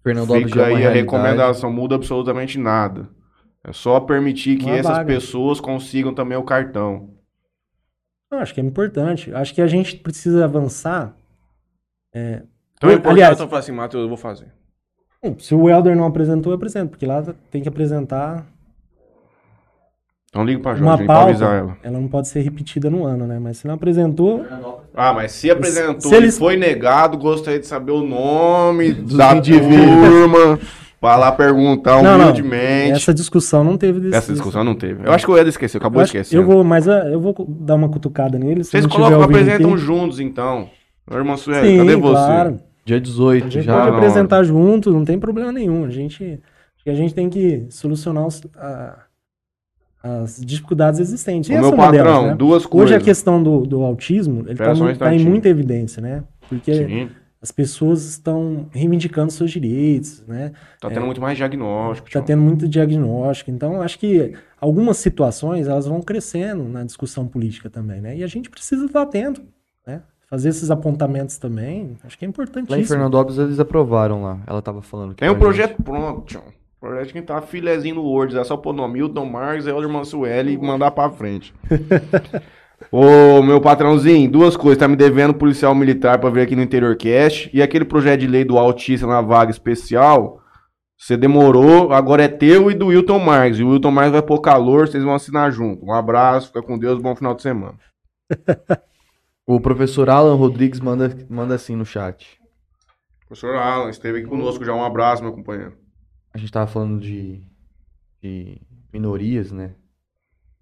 Fernando 0.04 0.34
Fica 0.34 0.66
aí 0.66 0.86
a 0.86 0.92
recomendação, 0.92 1.72
muda 1.72 1.96
absolutamente 1.96 2.58
nada. 2.58 3.10
É 3.64 3.72
só 3.72 4.00
permitir 4.00 4.58
que 4.58 4.66
Uma 4.66 4.76
essas 4.76 4.98
vaga. 4.98 5.06
pessoas 5.06 5.60
consigam 5.60 6.14
também 6.14 6.38
o 6.38 6.44
cartão. 6.44 7.14
Acho 8.32 8.54
que 8.54 8.62
é 8.62 8.64
importante. 8.64 9.34
Acho 9.34 9.54
que 9.54 9.62
a 9.62 9.68
gente 9.68 9.98
precisa 9.98 10.46
avançar. 10.46 11.16
É... 12.14 12.44
Então 12.78 12.90
é 12.90 12.94
importante 12.94 13.22
Aliás, 13.22 13.40
eu 13.40 13.48
falar 13.48 13.60
assim, 13.60 13.72
Matheus, 13.72 14.04
eu 14.04 14.08
vou 14.08 14.18
fazer. 14.18 14.52
Se 15.40 15.54
o 15.54 15.70
Helder 15.70 15.96
não 15.96 16.06
apresentou, 16.06 16.52
eu 16.52 16.56
apresento, 16.56 16.92
porque 16.92 17.06
lá 17.06 17.22
tem 17.52 17.62
que 17.62 17.68
apresentar 17.68 18.46
então 20.30 20.44
liga 20.44 20.62
pra 20.62 20.76
Jorge, 20.76 21.06
pra 21.06 21.22
avisar 21.24 21.58
ela. 21.58 21.78
Ela 21.82 22.00
não 22.00 22.08
pode 22.08 22.28
ser 22.28 22.42
repetida 22.42 22.88
no 22.88 23.04
ano, 23.04 23.26
né? 23.26 23.40
Mas 23.40 23.58
se 23.58 23.68
não 23.68 23.74
apresentou. 23.74 24.46
Ah, 24.94 25.12
mas 25.12 25.32
se 25.32 25.50
apresentou 25.50 26.12
se, 26.12 26.16
eles... 26.16 26.38
foi 26.38 26.56
negado, 26.56 27.18
gostaria 27.18 27.60
de 27.60 27.66
saber 27.66 27.92
o 27.92 28.04
nome 28.04 28.94
da 28.94 29.42
turma. 29.42 30.60
Vai 31.02 31.18
lá 31.18 31.32
perguntar 31.32 31.98
humildemente. 31.98 32.90
Não, 32.90 32.96
essa 32.98 33.14
discussão 33.14 33.64
não 33.64 33.78
teve. 33.78 34.02
Desse, 34.02 34.18
essa 34.18 34.34
discussão 34.34 34.64
não 34.64 34.76
teve. 34.76 35.08
Eu 35.08 35.14
acho 35.14 35.26
que 35.26 35.32
o 35.32 35.38
Ed 35.38 35.50
esqueceu, 35.50 35.80
acabou 35.80 36.04
de 36.04 36.10
esquecer. 36.10 36.36
Eu 36.36 36.46
vou, 36.46 36.64
mas 36.64 36.88
ah, 36.88 37.08
eu 37.10 37.20
vou 37.20 37.34
dar 37.48 37.76
uma 37.76 37.90
cutucada 37.90 38.38
neles. 38.38 38.68
Vocês 38.68 38.86
colocam, 38.86 39.24
apresentam 39.24 39.74
aqui. 39.74 39.82
juntos, 39.82 40.20
então. 40.20 40.70
Meu 41.10 41.20
irmão 41.20 41.38
Sueli, 41.38 41.78
cadê 41.78 41.96
você? 41.96 42.14
Claro. 42.14 42.60
Dia 42.86 43.00
18, 43.00 43.48
a 43.48 43.50
gente 43.50 43.64
já. 43.64 43.78
pode 43.78 43.96
apresentar 43.96 44.44
juntos, 44.44 44.94
não 44.94 45.06
tem 45.06 45.18
problema 45.18 45.52
nenhum. 45.52 45.86
A 45.86 45.90
gente, 45.90 46.40
a 46.86 46.94
gente 46.94 47.16
tem 47.16 47.30
que 47.30 47.66
solucionar 47.70 48.28
os, 48.28 48.42
a, 48.58 49.00
as 50.02 50.40
dificuldades 50.40 51.00
existentes. 51.00 51.50
O 51.50 51.54
meu 51.54 51.74
é 51.74 51.76
patrão, 51.76 51.92
delas, 51.92 52.24
né? 52.28 52.36
duas 52.36 52.66
coisas. 52.66 52.92
Hoje 52.92 53.02
a 53.02 53.04
questão 53.04 53.42
do, 53.42 53.62
do 53.62 53.84
autismo, 53.84 54.50
está 54.50 54.72
um 54.74 54.96
tá 54.96 55.14
em 55.14 55.24
muita 55.24 55.50
evidência, 55.50 56.02
né? 56.02 56.24
Porque 56.48 56.74
Sim. 56.74 57.10
as 57.42 57.52
pessoas 57.52 58.06
estão 58.06 58.68
reivindicando 58.72 59.32
seus 59.32 59.52
direitos, 59.52 60.24
né? 60.26 60.54
Tá 60.80 60.88
tendo 60.90 61.02
é, 61.02 61.06
muito 61.06 61.22
mais 61.22 61.38
diagnóstico. 61.38 62.08
Está 62.08 62.22
tendo 62.22 62.42
muito 62.42 62.68
diagnóstico. 62.68 63.52
Então, 63.52 63.82
acho 63.82 64.00
que 64.00 64.34
algumas 64.60 64.98
situações, 64.98 65.68
elas 65.68 65.86
vão 65.86 66.02
crescendo 66.02 66.64
na 66.64 66.84
discussão 66.84 67.28
política 67.28 67.70
também, 67.70 68.00
né? 68.00 68.16
E 68.16 68.24
a 68.24 68.28
gente 68.28 68.50
precisa 68.50 68.86
estar 68.86 69.02
atento, 69.02 69.42
né? 69.86 70.02
Fazer 70.30 70.50
esses 70.50 70.72
apontamentos 70.72 71.38
também, 71.38 71.98
acho 72.04 72.18
que 72.18 72.24
é 72.24 72.28
importantíssimo. 72.28 72.78
Lá 72.78 72.82
em 72.82 72.86
Fernandópolis 72.86 73.40
eles 73.40 73.60
aprovaram 73.60 74.22
lá. 74.22 74.40
Ela 74.48 74.60
estava 74.60 74.82
falando. 74.82 75.14
Tem 75.16 75.30
um 75.30 75.38
projeto 75.38 75.72
gente. 75.72 75.82
pronto, 75.82 76.22
Tião. 76.22 76.59
Projeto 76.80 77.12
que 77.12 77.22
tá 77.22 77.42
filezinho 77.42 77.96
no 77.96 78.04
Word, 78.04 78.38
é 78.38 78.44
só 78.44 78.56
pôr 78.56 78.74
no 78.74 78.88
Milton 78.88 79.26
Marques, 79.26 79.68
Elder 79.68 79.90
Mansueli 79.90 80.54
e 80.54 80.58
mandar 80.58 80.92
pra 80.92 81.10
frente. 81.10 81.54
Ô, 82.90 83.42
meu 83.44 83.60
patrãozinho, 83.60 84.32
duas 84.32 84.56
coisas. 84.56 84.78
Tá 84.78 84.88
me 84.88 84.96
devendo 84.96 85.34
policial 85.34 85.76
militar 85.76 86.18
pra 86.20 86.30
ver 86.30 86.44
aqui 86.44 86.56
no 86.56 86.62
Interior 86.62 86.96
Cast. 86.96 87.50
E 87.54 87.62
aquele 87.62 87.84
projeto 87.84 88.22
de 88.22 88.28
lei 88.28 88.46
do 88.46 88.58
autista 88.58 89.06
na 89.06 89.22
vaga 89.22 89.52
especial. 89.52 90.42
Você 90.98 91.18
demorou, 91.18 91.92
agora 91.92 92.24
é 92.24 92.28
teu 92.28 92.72
e 92.72 92.74
do 92.74 92.88
Wilton 92.88 93.20
Marques. 93.20 93.60
E 93.60 93.64
o 93.64 93.70
Wilton 93.70 93.92
Marques 93.92 94.14
vai 94.14 94.22
pôr 94.22 94.40
calor, 94.40 94.88
vocês 94.88 95.04
vão 95.04 95.14
assinar 95.14 95.52
junto. 95.52 95.86
Um 95.86 95.94
abraço, 95.94 96.48
fica 96.48 96.62
com 96.62 96.78
Deus, 96.78 97.02
bom 97.02 97.16
final 97.16 97.34
de 97.34 97.42
semana. 97.42 97.76
O 99.52 99.60
professor 99.60 100.12
Alan 100.12 100.36
Rodrigues 100.36 100.80
manda, 100.80 101.10
manda 101.28 101.56
assim 101.56 101.76
no 101.76 101.84
chat. 101.84 102.40
Professor 103.26 103.56
Alan, 103.56 103.90
esteve 103.90 104.20
aqui 104.20 104.28
conosco 104.28 104.64
já. 104.64 104.76
Um 104.76 104.86
abraço, 104.86 105.24
meu 105.24 105.34
companheiro. 105.34 105.76
A 106.34 106.38
gente 106.38 106.52
tava 106.52 106.68
falando 106.68 107.00
de, 107.00 107.42
de 108.22 108.62
minorias, 108.94 109.52
né? 109.52 109.72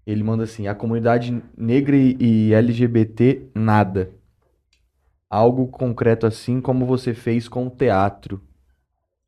Ele 0.06 0.22
manda 0.22 0.44
assim: 0.44 0.66
a 0.66 0.74
comunidade 0.74 1.42
negra 1.56 1.96
e- 1.96 2.16
e 2.20 2.54
LGBT, 2.54 3.42
nada. 3.54 4.10
Algo 5.30 5.66
concreto 5.68 6.26
assim 6.26 6.60
como 6.60 6.86
você 6.86 7.12
fez 7.12 7.48
com 7.48 7.66
o 7.66 7.70
teatro. 7.70 8.40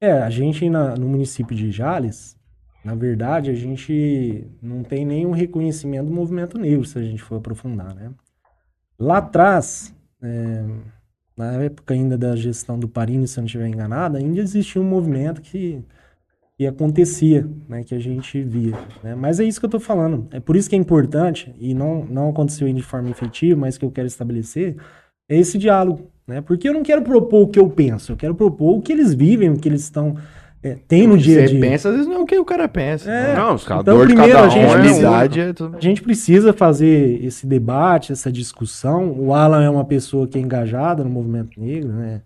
É, 0.01 0.13
a 0.13 0.31
gente 0.31 0.69
na- 0.71 0.95
no 0.97 1.07
município 1.07 1.55
de 1.55 1.71
Jales, 1.71 2.35
na 2.83 2.95
verdade, 2.95 3.51
a 3.51 3.55
gente 3.55 4.47
não 4.63 4.83
tem 4.83 5.05
nenhum 5.05 5.33
reconhecimento 5.33 6.07
do 6.07 6.15
movimento 6.15 6.57
negro, 6.57 6.87
se 6.87 6.99
a 6.99 7.03
gente 7.03 7.23
for 7.23 7.37
aprofundar, 7.37 7.95
né? 7.95 8.11
Lá 8.99 9.19
atrás, 9.19 9.95
é, 10.23 10.65
na 11.37 11.53
época 11.63 11.93
ainda 11.93 12.17
da 12.17 12.35
gestão 12.35 12.79
do 12.79 12.89
Parini, 12.89 13.29
se 13.29 13.39
eu 13.39 13.43
não 13.43 13.47
estiver 13.47 13.69
enganado, 13.69 14.17
ainda 14.17 14.41
existia 14.41 14.81
um 14.81 14.85
movimento 14.89 15.43
que, 15.43 15.85
que 16.61 16.67
acontecia, 16.67 17.49
né, 17.67 17.83
que 17.83 17.95
a 17.95 17.99
gente 17.99 18.43
via, 18.43 18.77
né? 19.03 19.15
Mas 19.15 19.41
é 19.41 19.45
isso 19.45 19.59
que 19.59 19.65
eu 19.65 19.71
tô 19.71 19.81
falando. 19.81 20.29
É 20.31 20.39
por 20.41 20.55
isso 20.57 20.69
que 20.69 20.77
é 20.77 20.79
importante, 20.79 21.55
e 21.59 21.73
não, 21.73 22.05
não 22.05 22.29
aconteceu 22.29 22.67
ainda 22.67 22.79
de 22.79 22.85
forma 22.85 23.09
efetiva, 23.09 23.59
mas 23.59 23.79
que 23.79 23.85
eu 23.87 23.91
quero 23.91 24.07
estabelecer, 24.07 24.77
é 25.27 25.39
esse 25.39 25.57
diálogo, 25.57 26.11
né? 26.29 26.43
Porque 26.43 26.69
eu 26.69 26.75
não 26.75 26.83
quero 26.83 27.01
propor 27.01 27.45
o 27.45 27.49
que 27.49 27.59
eu 27.59 27.67
penso, 27.71 28.13
eu 28.13 28.17
quero 28.19 28.35
propor 28.35 28.77
o 28.77 28.83
que 28.83 28.93
eles 28.93 29.15
vivem, 29.15 29.49
o 29.49 29.57
que 29.59 29.71
eles 29.71 29.81
estão 29.81 30.17
é, 30.63 30.77
tem 30.87 31.07
no 31.07 31.17
dia 31.17 31.39
a 31.39 31.47
Você 31.47 31.53
dia. 31.55 31.61
pensa, 31.63 31.89
às 31.89 31.95
vezes 31.95 32.07
não 32.07 32.17
é 32.17 32.19
o 32.19 32.27
que 32.27 32.39
o 32.39 32.45
cara 32.45 32.69
pensa. 32.69 33.11
É. 33.11 33.29
né? 33.29 33.35
Não, 33.37 33.55
os 33.55 33.65
caras, 33.65 33.81
Então, 33.81 33.97
dor 33.97 34.07
de 34.07 34.13
primeiro, 34.13 34.37
cada 34.37 34.47
a 34.47 34.51
gente 34.51 34.67
um 34.67 34.77
é 34.77 34.81
precisa- 34.83 35.41
é 35.41 35.53
tudo. 35.55 35.77
A 35.79 35.81
gente 35.81 36.03
precisa 36.03 36.53
fazer 36.53 37.25
esse 37.25 37.47
debate, 37.47 38.13
essa 38.13 38.31
discussão. 38.31 39.11
O 39.19 39.33
Alan 39.33 39.65
é 39.65 39.71
uma 39.71 39.87
pessoa 39.87 40.29
que 40.29 40.37
é 40.37 40.43
engajada 40.43 41.03
no 41.03 41.09
movimento 41.09 41.59
negro, 41.59 41.89
né? 41.91 42.21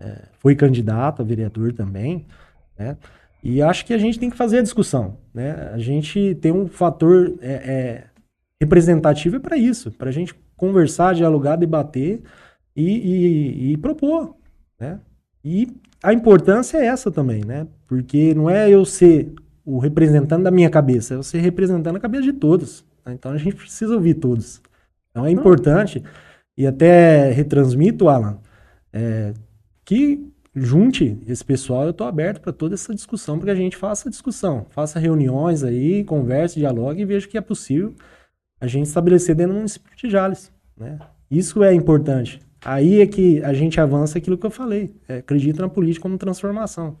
É, 0.00 0.22
foi 0.40 0.56
candidato 0.56 1.22
a 1.22 1.24
vereador 1.24 1.72
também, 1.72 2.26
né? 2.76 2.96
E 3.42 3.62
acho 3.62 3.86
que 3.86 3.94
a 3.94 3.98
gente 3.98 4.18
tem 4.18 4.30
que 4.30 4.36
fazer 4.36 4.58
a 4.58 4.62
discussão, 4.62 5.16
né? 5.32 5.70
A 5.72 5.78
gente 5.78 6.34
tem 6.36 6.52
um 6.52 6.68
fator 6.68 7.34
é, 7.40 7.52
é, 7.52 8.04
representativo 8.60 9.40
para 9.40 9.56
isso, 9.56 9.90
para 9.92 10.08
a 10.10 10.12
gente 10.12 10.34
conversar, 10.56 11.14
dialogar, 11.14 11.56
debater 11.56 12.20
e, 12.76 12.84
e- 12.84 13.72
e 13.72 13.76
propor, 13.78 14.34
né? 14.78 15.00
E 15.44 15.68
a 16.02 16.12
importância 16.12 16.78
é 16.78 16.86
essa 16.86 17.10
também, 17.10 17.42
né? 17.44 17.66
Porque 17.86 18.34
não 18.34 18.48
é 18.50 18.68
eu 18.70 18.84
ser 18.84 19.32
o 19.64 19.78
representante 19.78 20.42
da 20.42 20.50
minha 20.50 20.68
cabeça, 20.70 21.14
é 21.14 21.16
eu 21.16 21.22
ser 21.22 21.38
representando 21.38 21.96
a 21.96 22.00
cabeça 22.00 22.24
de 22.24 22.32
todos. 22.34 22.84
né? 23.06 23.14
Então 23.14 23.32
a 23.32 23.38
gente 23.38 23.56
precisa 23.56 23.94
ouvir 23.94 24.14
todos. 24.14 24.60
Então 25.10 25.24
é 25.26 25.30
importante, 25.30 26.02
e 26.56 26.66
até 26.66 27.30
retransmito, 27.32 28.08
Alan, 28.08 28.38
é, 28.92 29.32
que 29.84 30.29
junte 30.54 31.18
esse 31.26 31.44
pessoal, 31.44 31.84
eu 31.84 31.90
estou 31.90 32.06
aberto 32.06 32.40
para 32.40 32.52
toda 32.52 32.74
essa 32.74 32.94
discussão, 32.94 33.38
para 33.38 33.46
que 33.46 33.50
a 33.52 33.54
gente 33.54 33.76
faça 33.76 34.10
discussão, 34.10 34.66
faça 34.70 34.98
reuniões 34.98 35.62
aí, 35.62 36.04
converse, 36.04 36.58
dialogue 36.58 37.02
e 37.02 37.04
veja 37.04 37.28
que 37.28 37.38
é 37.38 37.40
possível 37.40 37.94
a 38.60 38.66
gente 38.66 38.86
estabelecer 38.86 39.34
dentro 39.34 39.54
do 39.54 39.58
município 39.58 39.90
de 39.96 40.10
Jales. 40.10 40.52
Né? 40.76 40.98
Isso 41.30 41.62
é 41.62 41.72
importante. 41.72 42.40
Aí 42.62 43.00
é 43.00 43.06
que 43.06 43.42
a 43.42 43.54
gente 43.54 43.80
avança 43.80 44.18
aquilo 44.18 44.36
que 44.36 44.44
eu 44.44 44.50
falei. 44.50 44.94
É, 45.08 45.18
acredita 45.18 45.62
na 45.62 45.68
política 45.68 46.02
como 46.02 46.18
transformação. 46.18 46.98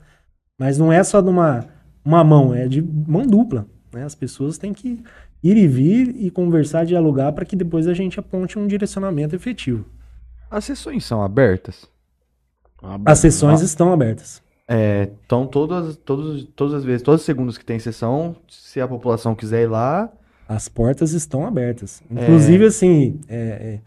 Mas 0.58 0.78
não 0.78 0.92
é 0.92 1.02
só 1.02 1.20
de 1.20 1.28
uma, 1.28 1.66
uma 2.04 2.24
mão, 2.24 2.54
é 2.54 2.66
de 2.66 2.80
mão 2.80 3.26
dupla. 3.26 3.66
Né? 3.92 4.04
As 4.04 4.14
pessoas 4.14 4.56
têm 4.56 4.72
que 4.72 5.02
ir 5.42 5.56
e 5.56 5.66
vir 5.66 6.14
e 6.16 6.30
conversar, 6.30 6.86
dialogar, 6.86 7.32
para 7.32 7.44
que 7.44 7.56
depois 7.56 7.86
a 7.86 7.94
gente 7.94 8.18
aponte 8.18 8.58
um 8.58 8.66
direcionamento 8.66 9.34
efetivo. 9.34 9.84
As 10.50 10.64
sessões 10.64 11.04
são 11.04 11.22
abertas? 11.22 11.88
As 13.04 13.18
sessões 13.18 13.60
estão 13.60 13.92
abertas. 13.92 14.42
É, 14.68 15.10
então 15.26 15.46
todas, 15.46 15.96
todas, 15.96 16.44
todas 16.54 16.74
as 16.74 16.84
vezes, 16.84 17.02
todas 17.02 17.20
as 17.20 17.24
segundas 17.26 17.58
que 17.58 17.64
tem 17.64 17.78
sessão, 17.78 18.36
se 18.48 18.80
a 18.80 18.86
população 18.86 19.34
quiser 19.34 19.62
ir 19.64 19.66
lá, 19.66 20.08
As 20.48 20.68
portas 20.68 21.12
estão 21.12 21.44
abertas. 21.46 22.02
Inclusive, 22.10 22.64
assim, 22.66 23.20
é, 23.28 23.36
é, 23.38 23.80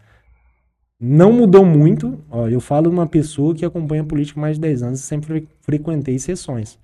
não 1.00 1.32
mudou 1.32 1.64
muito. 1.64 2.22
Ó, 2.30 2.48
eu 2.48 2.60
falo 2.60 2.88
de 2.88 2.94
uma 2.94 3.06
pessoa 3.06 3.54
que 3.54 3.64
acompanha 3.64 4.02
a 4.02 4.06
política 4.06 4.38
mais 4.40 4.56
de 4.56 4.60
10 4.62 4.82
anos 4.82 5.00
e 5.00 5.02
sempre 5.02 5.26
fre- 5.26 5.48
frequentei 5.62 6.18
sessões. 6.18 6.78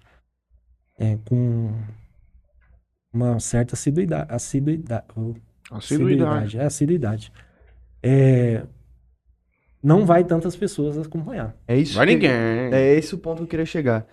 É, 0.99 1.19
com 1.27 1.73
uma 3.13 3.39
certa 3.41 3.75
assiduidade. 3.75 4.33
assiduidade, 4.33 5.05
Assiduidade. 5.71 6.59
É, 6.59 6.65
assiduidade. 6.65 7.33
Não 9.83 10.05
vai 10.05 10.24
tantas 10.24 10.55
pessoas 10.57 10.99
acompanhar. 10.99 11.55
é 11.66 11.76
isso 11.76 11.95
Vai 11.97 12.07
que- 12.07 12.12
ninguém. 12.14 12.31
É 12.31 12.95
esse 12.95 13.14
o 13.14 13.18
ponto 13.18 13.39
que 13.39 13.43
eu 13.45 13.49
queria 13.49 13.66
chegar. 13.66 14.07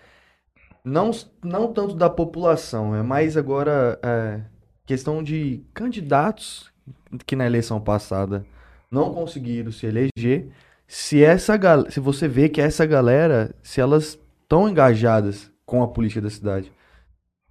Não, 0.84 1.12
não 1.44 1.74
tanto 1.74 1.94
da 1.96 2.10
população, 2.10 2.96
é 2.96 3.04
mais 3.04 3.36
agora 3.36 4.00
é, 4.02 4.40
questão 4.86 5.22
de 5.22 5.62
candidatos 5.74 6.72
que 7.26 7.36
na 7.36 7.46
eleição 7.46 7.82
passada 7.82 8.46
não 8.90 9.14
conseguiram 9.14 9.72
se 9.72 9.86
eleger. 9.86 10.48
Se 10.88 11.22
essa 11.22 11.58
gal- 11.58 11.92
se 11.92 12.00
você 12.00 12.26
vê 12.30 12.48
que 12.48 12.62
essa 12.62 12.86
galera, 12.86 13.54
se 13.62 13.82
elas 13.82 14.18
estão 14.44 14.70
engajadas 14.70 15.52
com 15.66 15.84
a 15.84 15.88
política 15.90 16.22
da 16.22 16.30
cidade, 16.30 16.72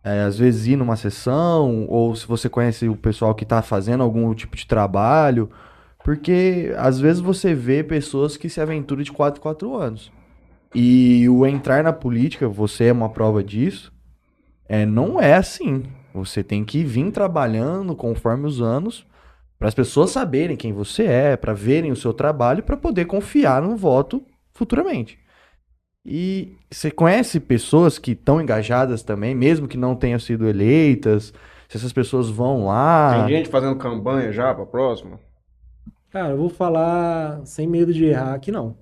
é, 0.03 0.23
às 0.23 0.39
vezes 0.39 0.67
ir 0.69 0.77
numa 0.77 0.97
sessão, 0.97 1.85
ou 1.89 2.17
se 2.17 2.27
você 2.27 2.49
conhece 2.49 2.89
o 2.89 2.97
pessoal 2.97 3.35
que 3.35 3.45
está 3.45 3.61
fazendo 3.61 4.03
algum 4.03 4.33
tipo 4.35 4.57
de 4.57 4.67
trabalho, 4.67 5.51
porque 6.07 6.73
às 6.79 7.01
vezes 7.01 7.21
você 7.21 7.53
vê 7.53 7.83
pessoas 7.83 8.37
que 8.37 8.49
se 8.49 8.61
aventuram 8.61 9.03
de 9.03 9.11
4 9.11 9.41
em 9.41 9.43
4 9.43 9.75
anos. 9.75 10.13
E 10.73 11.29
o 11.29 11.45
entrar 11.45 11.83
na 11.83 11.93
política, 11.93 12.49
você 12.49 12.85
é 12.85 12.93
uma 12.93 13.09
prova 13.09 13.43
disso, 13.43 13.93
é, 14.69 14.87
não 14.87 15.21
é 15.21 15.35
assim. 15.35 15.83
Você 16.15 16.45
tem 16.45 16.65
que 16.65 16.85
vir 16.85 17.11
trabalhando 17.11 17.97
conforme 17.97 18.47
os 18.47 18.63
anos 18.63 19.05
para 19.59 19.67
as 19.67 19.75
pessoas 19.75 20.13
saberem 20.13 20.57
quem 20.57 20.73
você 20.73 21.03
é, 21.03 21.37
para 21.37 21.53
verem 21.53 21.91
o 21.91 21.97
seu 21.97 22.13
trabalho, 22.13 22.63
para 22.63 22.77
poder 22.77 23.07
confiar 23.07 23.61
no 23.61 23.77
voto 23.77 24.23
futuramente. 24.55 25.19
E 26.05 26.57
você 26.71 26.89
conhece 26.89 27.41
pessoas 27.41 27.99
que 27.99 28.13
estão 28.13 28.41
engajadas 28.41 29.03
também, 29.03 29.35
mesmo 29.35 29.67
que 29.67 29.77
não 29.77 29.97
tenham 29.97 30.21
sido 30.21 30.47
eleitas? 30.47 31.35
Se 31.69 31.77
essas 31.79 31.93
pessoas 31.93 32.31
vão 32.31 32.67
lá. 32.67 33.27
Tem 33.27 33.39
gente 33.39 33.49
fazendo 33.49 33.75
campanha 33.75 34.31
já 34.31 34.55
pra 34.55 34.65
próxima? 34.65 35.19
Cara, 36.17 36.31
eu 36.31 36.39
vou 36.39 36.49
falar 36.49 37.45
sem 37.45 37.67
medo 37.67 37.93
de 37.93 38.07
errar 38.07 38.39
que 38.39 38.51
não. 38.51 38.75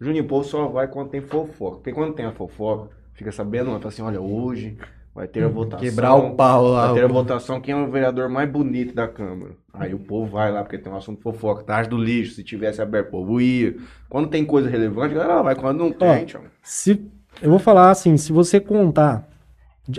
Juninho, 0.00 0.24
o 0.24 0.26
povo 0.26 0.42
só 0.42 0.66
vai 0.66 0.88
quando 0.88 1.10
tem 1.10 1.20
fofoca. 1.20 1.76
Porque 1.76 1.92
quando 1.92 2.14
tem 2.14 2.24
a 2.24 2.32
fofoca, 2.32 2.88
fica 3.12 3.30
sabendo, 3.30 3.70
vai 3.70 3.78
falar 3.78 3.88
assim, 3.90 4.00
olha, 4.00 4.18
hoje 4.18 4.78
vai 5.14 5.28
ter 5.28 5.44
a 5.44 5.48
votação. 5.48 5.86
Quebrar 5.86 6.14
o 6.14 6.34
pau 6.34 6.68
lá. 6.68 6.86
Vai 6.86 6.94
ter 6.94 7.04
a 7.04 7.08
votação 7.08 7.60
quem 7.60 7.74
é 7.74 7.76
o 7.76 7.90
vereador 7.90 8.30
mais 8.30 8.50
bonito 8.50 8.94
da 8.94 9.06
Câmara. 9.06 9.56
Aí 9.74 9.92
o 9.92 9.98
povo 9.98 10.32
vai 10.32 10.50
lá, 10.50 10.62
porque 10.62 10.78
tem 10.78 10.90
um 10.90 10.96
assunto 10.96 11.20
fofoca. 11.20 11.64
Tarde 11.64 11.90
do 11.90 11.98
lixo, 11.98 12.36
se 12.36 12.42
tivesse 12.42 12.80
aberto, 12.80 13.08
o 13.08 13.10
povo 13.10 13.38
ia. 13.38 13.76
Quando 14.08 14.30
tem 14.30 14.42
coisa 14.42 14.70
relevante, 14.70 15.14
a 15.14 15.18
galera 15.18 15.42
vai. 15.42 15.54
Quando 15.54 15.80
não 15.80 15.92
tem, 15.92 16.24
tchau. 16.24 16.40
Se, 16.62 17.06
eu 17.42 17.50
vou 17.50 17.58
falar 17.58 17.90
assim, 17.90 18.16
se 18.16 18.32
você 18.32 18.58
contar 18.58 19.28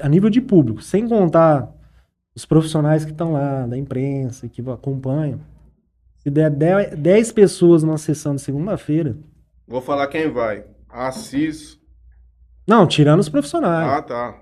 a 0.01 0.09
nível 0.09 0.31
de 0.31 0.41
público, 0.41 0.81
sem 0.81 1.07
contar 1.07 1.71
os 2.35 2.43
profissionais 2.43 3.05
que 3.05 3.11
estão 3.11 3.33
lá, 3.33 3.67
da 3.67 3.77
imprensa, 3.77 4.49
que 4.49 4.67
acompanham, 4.67 5.39
se 6.23 6.29
der 6.29 6.49
10 6.49 6.97
10 6.97 7.31
pessoas 7.31 7.83
numa 7.83 7.97
sessão 7.97 8.35
de 8.35 8.41
segunda-feira, 8.41 9.15
Vou 9.67 9.81
falar 9.81 10.07
quem 10.07 10.31
vai. 10.31 10.65
Assis. 10.89 11.79
não, 12.67 12.87
tirando 12.87 13.19
os 13.19 13.29
profissionais, 13.29 13.89
Ah, 13.91 14.01
tá. 14.01 14.39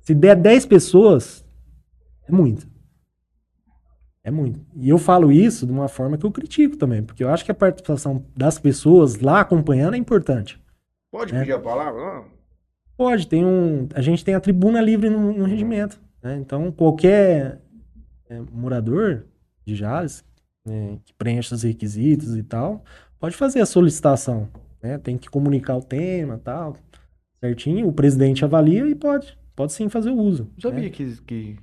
se 0.00 0.14
der 0.14 0.36
10 0.36 0.66
pessoas, 0.66 1.44
é 2.28 2.32
muito. 2.32 2.66
É 4.24 4.30
muito. 4.30 4.60
E 4.76 4.88
eu 4.88 4.98
falo 4.98 5.32
isso 5.32 5.66
de 5.66 5.72
uma 5.72 5.88
forma 5.88 6.16
que 6.16 6.24
eu 6.24 6.30
critico 6.30 6.76
também, 6.76 7.02
porque 7.02 7.24
eu 7.24 7.28
acho 7.28 7.44
que 7.44 7.50
a 7.50 7.54
participação 7.54 8.24
das 8.36 8.58
pessoas 8.58 9.18
lá 9.18 9.40
acompanhando 9.40 9.94
é 9.94 9.98
importante. 9.98 10.60
Pode 11.10 11.34
É. 11.34 11.40
pedir 11.40 11.52
a 11.52 11.58
palavra? 11.58 12.00
Não. 12.00 12.24
Pode, 12.96 13.26
tem 13.26 13.44
um. 13.44 13.88
A 13.94 14.00
gente 14.00 14.24
tem 14.24 14.34
a 14.34 14.40
tribuna 14.40 14.80
livre 14.80 15.10
no, 15.10 15.32
no 15.32 15.44
regimento. 15.44 16.00
né? 16.22 16.36
Então, 16.36 16.70
qualquer 16.70 17.60
é, 18.30 18.40
morador 18.52 19.26
de 19.66 19.74
Jales 19.74 20.24
né, 20.66 20.98
que 21.04 21.12
preencha 21.14 21.54
os 21.54 21.62
requisitos 21.62 22.36
e 22.36 22.42
tal, 22.42 22.84
pode 23.18 23.36
fazer 23.36 23.60
a 23.60 23.66
solicitação. 23.66 24.48
né? 24.82 24.98
Tem 24.98 25.16
que 25.18 25.28
comunicar 25.30 25.76
o 25.76 25.82
tema 25.82 26.40
tal, 26.42 26.76
certinho. 27.42 27.88
O 27.88 27.92
presidente 27.92 28.44
avalia 28.44 28.86
e 28.86 28.94
pode. 28.94 29.36
Pode 29.54 29.72
sim 29.72 29.88
fazer 29.88 30.10
o 30.10 30.16
uso. 30.16 30.48
Não 30.54 30.70
sabia 30.70 30.84
né? 30.84 30.90
que, 30.90 31.16
que, 31.26 31.56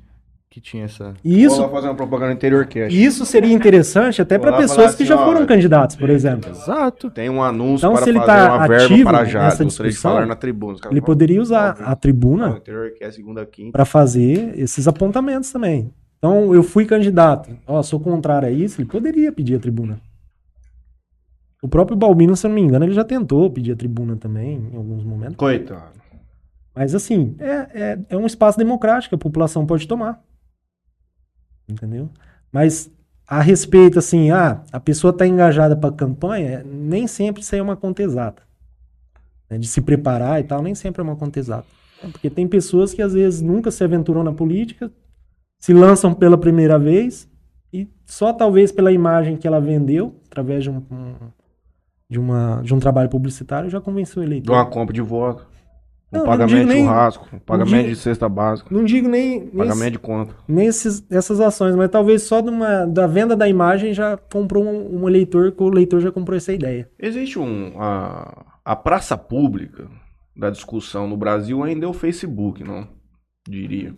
que 0.50 0.62
tinha 0.62 0.86
essa. 0.86 1.14
E 1.24 1.46
Vou 1.46 1.54
isso, 1.56 1.62
lá 1.62 1.70
fazer 1.70 1.88
uma 1.88 1.96
propaganda 1.96 2.34
interior 2.34 2.66
cash. 2.68 2.94
isso 2.94 3.26
seria 3.26 3.52
interessante 3.54 4.22
até 4.22 4.38
para 4.38 4.56
pessoas 4.58 4.94
que 4.96 5.04
assim, 5.04 5.06
já 5.10 5.18
foram 5.18 5.42
ó, 5.44 5.46
candidatos, 5.48 5.96
por 5.96 6.10
exemplo. 6.10 6.52
Exato. 6.52 7.10
Tem 7.10 7.30
um 7.30 7.42
anúncio 7.44 7.78
Então, 7.88 7.94
para 7.94 8.04
se 8.04 8.10
ele 8.10 8.20
fazer 8.20 8.32
tá 8.32 8.56
uma 8.56 8.68
verba 8.68 8.84
ativo 8.86 9.10
para 9.10 9.26
já. 9.26 9.44
nessa 9.44 9.64
Gostaria 9.64 9.90
de 9.90 9.96
discussão, 9.96 10.12
falar 10.14 10.26
na 10.28 10.36
tribuna. 10.36 10.74
Ele 10.74 10.82
falam, 10.82 11.02
poderia 11.02 11.42
usar 11.42 11.78
"Ó, 11.80 11.84
a 11.84 11.96
tribuna 11.96 12.54
ó, 12.54 12.58
interior 12.58 12.92
cash, 13.00 13.16
segunda, 13.16 13.46
quinta. 13.46 13.72
para 13.72 13.86
fazer 13.86 14.58
esses 14.58 14.88
apontamentos 14.88 15.52
também. 15.52 15.92
Então, 16.20 16.54
eu 16.54 16.62
fui 16.62 16.86
candidato. 16.86 17.58
Ó, 17.66 17.82
sou 17.82 18.00
contrário 18.00 18.48
a 18.48 18.52
isso, 18.52 18.80
ele 18.80 18.88
poderia 18.88 19.32
pedir 19.32 19.56
a 19.56 19.60
tribuna. 19.60 20.00
O 21.62 21.68
próprio 21.68 21.98
Balbino, 21.98 22.36
se 22.36 22.46
eu 22.46 22.50
não 22.50 22.56
me 22.56 22.62
engano, 22.62 22.86
ele 22.86 22.94
já 22.94 23.04
tentou 23.04 23.50
pedir 23.50 23.72
a 23.72 23.76
tribuna 23.76 24.16
também, 24.16 24.70
em 24.72 24.76
alguns 24.76 25.04
momentos. 25.04 25.36
Coitado. 25.36 26.00
Mas 26.76 26.94
assim, 26.94 27.36
é, 27.40 27.54
é, 27.74 28.00
é 28.10 28.18
um 28.18 28.26
espaço 28.26 28.58
democrático, 28.58 29.16
a 29.16 29.18
população 29.18 29.66
pode 29.66 29.88
tomar. 29.88 30.22
Entendeu? 31.68 32.10
Mas 32.52 32.90
a 33.28 33.42
respeito, 33.42 34.00
assim, 34.00 34.32
ah, 34.32 34.64
a 34.72 34.80
pessoa 34.80 35.12
está 35.12 35.28
engajada 35.28 35.76
para 35.76 35.90
a 35.90 35.94
campanha, 35.94 36.64
nem 36.66 37.06
sempre 37.08 37.42
isso 37.42 37.54
aí 37.54 37.60
é 37.60 37.64
uma 37.64 37.76
conta 37.78 38.02
exata. 38.02 38.44
Né? 39.50 39.58
De 39.58 39.68
se 39.68 39.82
preparar 39.82 40.40
e 40.40 40.44
tal, 40.44 40.62
nem 40.62 40.74
sempre 40.74 41.02
é 41.02 41.04
uma 41.04 41.16
conta 41.16 41.40
exata. 41.40 41.68
Porque 42.12 42.30
tem 42.30 42.48
pessoas 42.48 42.94
que 42.94 43.02
às 43.02 43.14
vezes 43.14 43.42
nunca 43.42 43.72
se 43.72 43.84
aventuram 43.84 44.24
na 44.24 44.32
política, 44.32 44.92
se 45.60 45.74
lançam 45.74 46.14
pela 46.14 46.38
primeira 46.38 46.80
vez 46.80 47.28
e 47.72 47.88
só 48.06 48.32
talvez 48.34 48.72
pela 48.72 48.92
imagem 48.92 49.38
que 49.38 49.48
ela 49.48 49.60
vendeu, 49.60 50.16
através 50.28 50.64
de 50.64 50.70
um, 50.70 50.78
um 50.92 51.14
de, 52.10 52.18
uma, 52.20 52.62
de 52.64 52.74
um 52.74 52.80
trabalho 52.80 53.10
publicitário, 53.10 53.70
já 53.70 53.80
convenceu 53.80 54.22
o 54.22 54.26
eleitor. 54.26 54.46
De 54.46 54.52
uma 54.52 54.66
compra 54.66 54.94
de 54.94 55.02
voto. 55.02 55.48
Um 56.12 56.18
Não, 56.18 56.20
não 56.22 56.32
pagamento 56.32 56.58
digo 56.68 56.72
de 56.74 56.80
churrasco, 56.80 57.28
um 57.36 57.38
pagamento 57.40 57.84
digo- 57.84 57.90
de 57.90 57.96
cesta 57.98 58.28
básica, 58.28 58.74
Não 58.74 58.84
digo 58.84 59.08
nem, 59.08 59.46
pagamento 59.50 59.92
de 59.92 60.00
conta. 60.00 60.34
nesses, 60.48 61.08
nessas 61.08 61.40
ações, 61.40 61.76
mas 61.76 61.88
talvez 61.92 62.24
só 62.24 62.42
de 62.42 62.50
uma, 62.50 62.86
da 62.88 63.06
venda 63.06 63.36
da 63.36 63.48
imagem 63.48 63.94
já 63.94 64.18
comprou 64.18 64.64
um, 64.66 65.04
um 65.04 65.08
eleitor, 65.08 65.52
que 65.52 65.62
o 65.62 65.68
eleitor 65.68 66.00
já 66.00 66.12
comprou 66.12 66.36
essa 66.36 66.52
ideia. 66.52 66.90
Existe 66.98 67.38
um. 67.38 67.80
A, 67.80 68.44
a 68.66 68.76
praça 68.76 69.16
pública 69.16 69.88
da 70.36 70.50
discussão 70.50 71.08
no 71.08 71.16
Brasil 71.16 71.62
ainda 71.64 71.86
é 71.86 71.88
o 71.88 71.94
Facebook, 71.94 72.64
não? 72.64 72.88
Diria. 73.48 73.94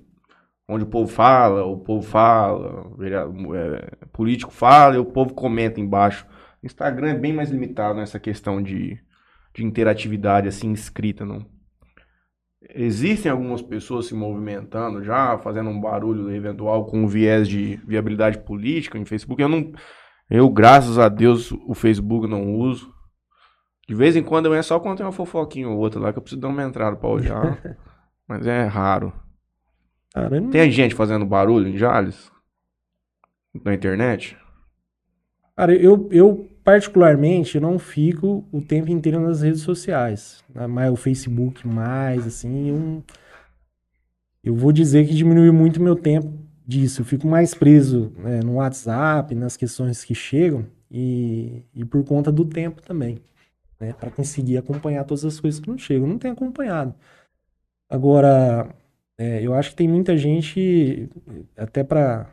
Onde 0.73 0.85
o 0.85 0.87
povo 0.87 1.11
fala, 1.11 1.65
o 1.65 1.77
povo 1.77 2.01
fala, 2.01 2.87
o 2.87 3.55
é, 3.55 3.91
político 4.13 4.53
fala 4.53 4.95
e 4.95 4.99
o 4.99 5.03
povo 5.03 5.33
comenta 5.33 5.81
embaixo. 5.81 6.25
Instagram 6.63 7.09
é 7.09 7.13
bem 7.13 7.33
mais 7.33 7.51
limitado 7.51 7.99
nessa 7.99 8.17
questão 8.17 8.61
de, 8.61 8.97
de 9.53 9.65
interatividade 9.65 10.47
assim 10.47 10.71
escrita, 10.71 11.25
não? 11.25 11.45
Existem 12.73 13.29
algumas 13.29 13.61
pessoas 13.61 14.05
se 14.05 14.15
movimentando 14.15 15.03
já, 15.03 15.37
fazendo 15.39 15.69
um 15.69 15.81
barulho 15.81 16.33
eventual 16.33 16.85
com 16.85 17.05
viés 17.05 17.49
de 17.49 17.75
viabilidade 17.85 18.37
política 18.37 18.97
em 18.97 19.03
Facebook. 19.03 19.41
Eu 19.41 19.49
não, 19.49 19.73
eu 20.29 20.49
graças 20.49 20.97
a 20.97 21.09
Deus 21.09 21.51
o 21.51 21.73
Facebook 21.73 22.29
não 22.29 22.55
uso. 22.55 22.93
De 23.89 23.93
vez 23.93 24.15
em 24.15 24.23
quando 24.23 24.45
eu 24.45 24.53
entro 24.53 24.67
só 24.67 24.79
quando 24.79 24.99
tem 24.99 25.05
uma 25.05 25.11
fofoquinha 25.11 25.67
ou 25.67 25.77
outra 25.77 25.99
lá 25.99 26.13
que 26.13 26.17
eu 26.17 26.21
preciso 26.21 26.39
dar 26.39 26.47
uma 26.47 26.63
entrada 26.63 26.95
pra 26.95 27.09
olhar. 27.09 27.61
mas 28.25 28.47
é 28.47 28.63
raro. 28.63 29.11
Tem 30.51 30.71
gente 30.71 30.95
fazendo 30.95 31.25
barulho 31.25 31.67
em 31.67 31.77
Jales? 31.77 32.31
Na 33.63 33.73
internet? 33.73 34.37
Cara, 35.55 35.75
eu, 35.75 36.09
eu 36.11 36.49
particularmente 36.63 37.59
não 37.59 37.77
fico 37.77 38.47
o 38.51 38.61
tempo 38.61 38.89
inteiro 38.89 39.19
nas 39.19 39.41
redes 39.41 39.61
sociais. 39.61 40.43
né? 40.53 40.67
Mas 40.67 40.91
o 40.91 40.95
Facebook 40.95 41.67
mais, 41.67 42.25
assim, 42.25 42.69
eu, 42.69 43.03
eu 44.43 44.55
vou 44.55 44.71
dizer 44.71 45.07
que 45.07 45.13
diminuiu 45.13 45.53
muito 45.53 45.81
meu 45.81 45.95
tempo 45.95 46.33
disso. 46.65 47.01
Eu 47.01 47.05
fico 47.05 47.27
mais 47.27 47.53
preso 47.53 48.11
né, 48.17 48.39
no 48.41 48.55
WhatsApp, 48.55 49.33
nas 49.35 49.57
questões 49.57 50.03
que 50.03 50.15
chegam, 50.15 50.65
e, 50.89 51.63
e 51.73 51.85
por 51.85 52.03
conta 52.03 52.31
do 52.31 52.45
tempo 52.45 52.81
também. 52.81 53.19
Né, 53.79 53.93
para 53.93 54.11
conseguir 54.11 54.57
acompanhar 54.57 55.03
todas 55.03 55.25
as 55.25 55.39
coisas 55.39 55.59
que 55.59 55.69
não 55.69 55.77
chegam. 55.77 56.03
Eu 56.03 56.11
não 56.11 56.19
tenho 56.19 56.33
acompanhado. 56.33 56.93
Agora, 57.89 58.73
é, 59.23 59.39
eu 59.45 59.53
acho 59.53 59.69
que 59.69 59.75
tem 59.75 59.87
muita 59.87 60.17
gente, 60.17 61.07
até 61.55 61.83
para 61.83 62.25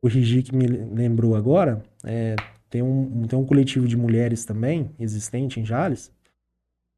corrigir 0.00 0.44
que 0.44 0.54
me 0.54 0.64
lembrou 0.66 1.34
agora, 1.34 1.82
é, 2.04 2.36
tem, 2.70 2.82
um, 2.82 3.22
tem 3.26 3.36
um 3.36 3.44
coletivo 3.44 3.88
de 3.88 3.96
mulheres 3.96 4.44
também, 4.44 4.90
existente 4.98 5.58
em 5.58 5.64
Jales. 5.64 6.12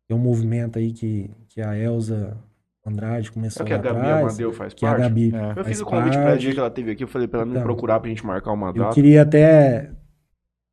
É 0.09 0.15
um 0.15 0.19
movimento 0.19 0.79
aí 0.79 0.93
que, 0.93 1.31
que 1.49 1.63
a 1.63 1.75
Elza 1.79 2.37
Andrade 2.87 3.31
É 3.31 3.33
começou 3.33 3.63
o 3.63 3.67
que 3.67 3.73
a 3.73 3.79
Gabi 3.79 3.99
atrás. 4.01 4.23
Amadeu 4.25 4.53
faz 4.53 4.75
Que 4.75 4.85
a 4.85 4.91
parte? 4.91 5.03
Gabi 5.03 5.33
É. 5.35 5.59
Eu 5.61 5.65
fiz 5.65 5.81
o 5.81 5.87
convite 5.87 6.17
ela 6.17 6.27
parte. 6.27 6.41
dia 6.41 6.53
que 6.53 6.59
ela 6.61 6.71
teve 6.71 6.91
aqui, 6.91 7.05
eu 7.05 7.09
falei 7.09 7.27
pra 7.27 7.39
ela 7.41 7.47
me 7.47 7.53
Então, 7.53 7.63
procurar 7.63 8.01
pra 8.01 8.11
gente 8.11 8.25
marcar 8.27 8.53
uma 8.53 8.69
Eu 8.69 8.75
data. 8.75 8.95
queria 8.95 9.23
até, 9.23 9.91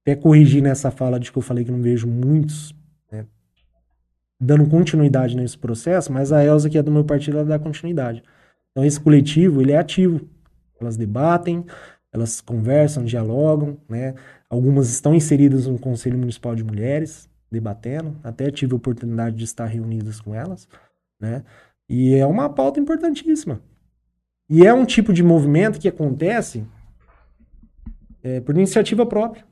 até 0.01 0.15
corrigir 0.17 0.61
nessa 0.61 0.91
fala 0.91 1.17
de 1.17 1.31
que 1.31 1.37
eu 1.37 1.41
falei 1.41 1.63
que 1.63 1.71
não 1.71 1.81
vejo 1.81 2.07
muitos 2.07 2.75
dando 4.41 4.67
continuidade 4.67 5.37
nesse 5.37 5.55
processo, 5.55 6.11
mas 6.11 6.31
a 6.31 6.43
Elza, 6.43 6.67
que 6.67 6.77
é 6.77 6.81
do 6.81 6.91
meu 6.91 7.05
partido, 7.05 7.37
ela 7.37 7.45
dá 7.45 7.59
continuidade. 7.59 8.23
Então 8.71 8.83
esse 8.83 8.99
coletivo, 8.99 9.61
ele 9.61 9.71
é 9.71 9.77
ativo. 9.77 10.27
Elas 10.79 10.97
debatem, 10.97 11.63
elas 12.11 12.41
conversam, 12.41 13.05
dialogam, 13.05 13.77
né? 13.87 14.15
Algumas 14.49 14.89
estão 14.89 15.13
inseridas 15.13 15.67
no 15.67 15.77
Conselho 15.77 16.17
Municipal 16.17 16.55
de 16.55 16.63
Mulheres, 16.63 17.29
debatendo. 17.51 18.17
Até 18.23 18.49
tive 18.49 18.73
a 18.73 18.77
oportunidade 18.77 19.35
de 19.35 19.43
estar 19.43 19.67
reunidas 19.67 20.19
com 20.19 20.33
elas, 20.33 20.67
né? 21.19 21.43
E 21.87 22.15
é 22.15 22.25
uma 22.25 22.49
pauta 22.49 22.79
importantíssima. 22.79 23.61
E 24.49 24.65
é 24.65 24.73
um 24.73 24.85
tipo 24.85 25.13
de 25.13 25.21
movimento 25.21 25.79
que 25.79 25.87
acontece 25.87 26.65
é, 28.23 28.39
por 28.39 28.55
iniciativa 28.55 29.05
própria. 29.05 29.45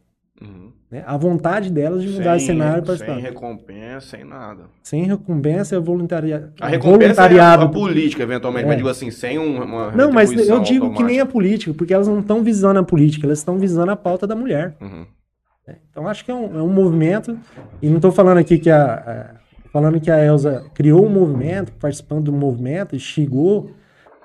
Né? 0.92 1.04
A 1.06 1.16
vontade 1.18 1.70
delas 1.70 2.02
de 2.02 2.10
mudar 2.10 2.38
esse 2.38 2.48
cenário 2.48 2.82
para 2.82 2.98
sem 2.98 3.20
recompensa, 3.20 4.08
sem 4.18 4.24
nada. 4.24 4.64
Sem 4.82 5.04
recompensa 5.04 5.76
é 5.76 5.80
voluntaria... 5.80 6.52
A 6.60 6.68
recompensa 6.68 7.14
voluntariado. 7.22 7.64
é 7.64 7.66
a 7.66 7.70
política, 7.70 8.24
eventualmente, 8.24 8.66
É. 8.66 8.68
mas 8.68 8.78
digo 8.78 8.90
assim, 8.90 9.12
sem 9.12 9.38
um- 9.38 9.62
uma 9.64 9.92
Não, 9.92 10.12
mas 10.12 10.32
eu 10.32 10.60
digo 10.60 10.92
que 10.96 11.04
nem 11.04 11.20
a 11.20 11.26
política, 11.28 11.74
porque 11.76 11.94
elas 11.94 12.08
não 12.08 12.20
estão 12.22 12.42
visando 12.44 12.80
a 12.80 12.84
política, 12.84 13.28
elas 13.28 13.38
estão 13.38 13.60
visando 13.60 13.92
a 13.92 13.96
pauta 13.96 14.26
da 14.26 14.36
mulher. 14.36 14.76
automática. 14.80 14.96
Uhum. 14.98 15.76
Então 15.92 16.08
acho 16.08 16.26
que 16.26 16.32
é 16.32 16.34
um, 16.34 16.58
é 16.58 16.64
um 16.64 16.74
movimento, 16.74 17.38
e 17.80 17.88
não 17.88 17.98
estou 17.98 18.12
falando 18.12 18.40
aqui 18.40 18.58
que 18.58 18.72
a, 18.72 18.94
a- 19.36 19.40
falando 19.72 20.02
que 20.02 20.10
a 20.10 20.18
Elza 20.26 20.66
criou 20.74 21.06
um 21.06 21.10
movimento, 21.10 21.72
participando 21.74 22.24
do 22.24 22.34
movimento, 22.34 22.96
instigou 22.96 23.70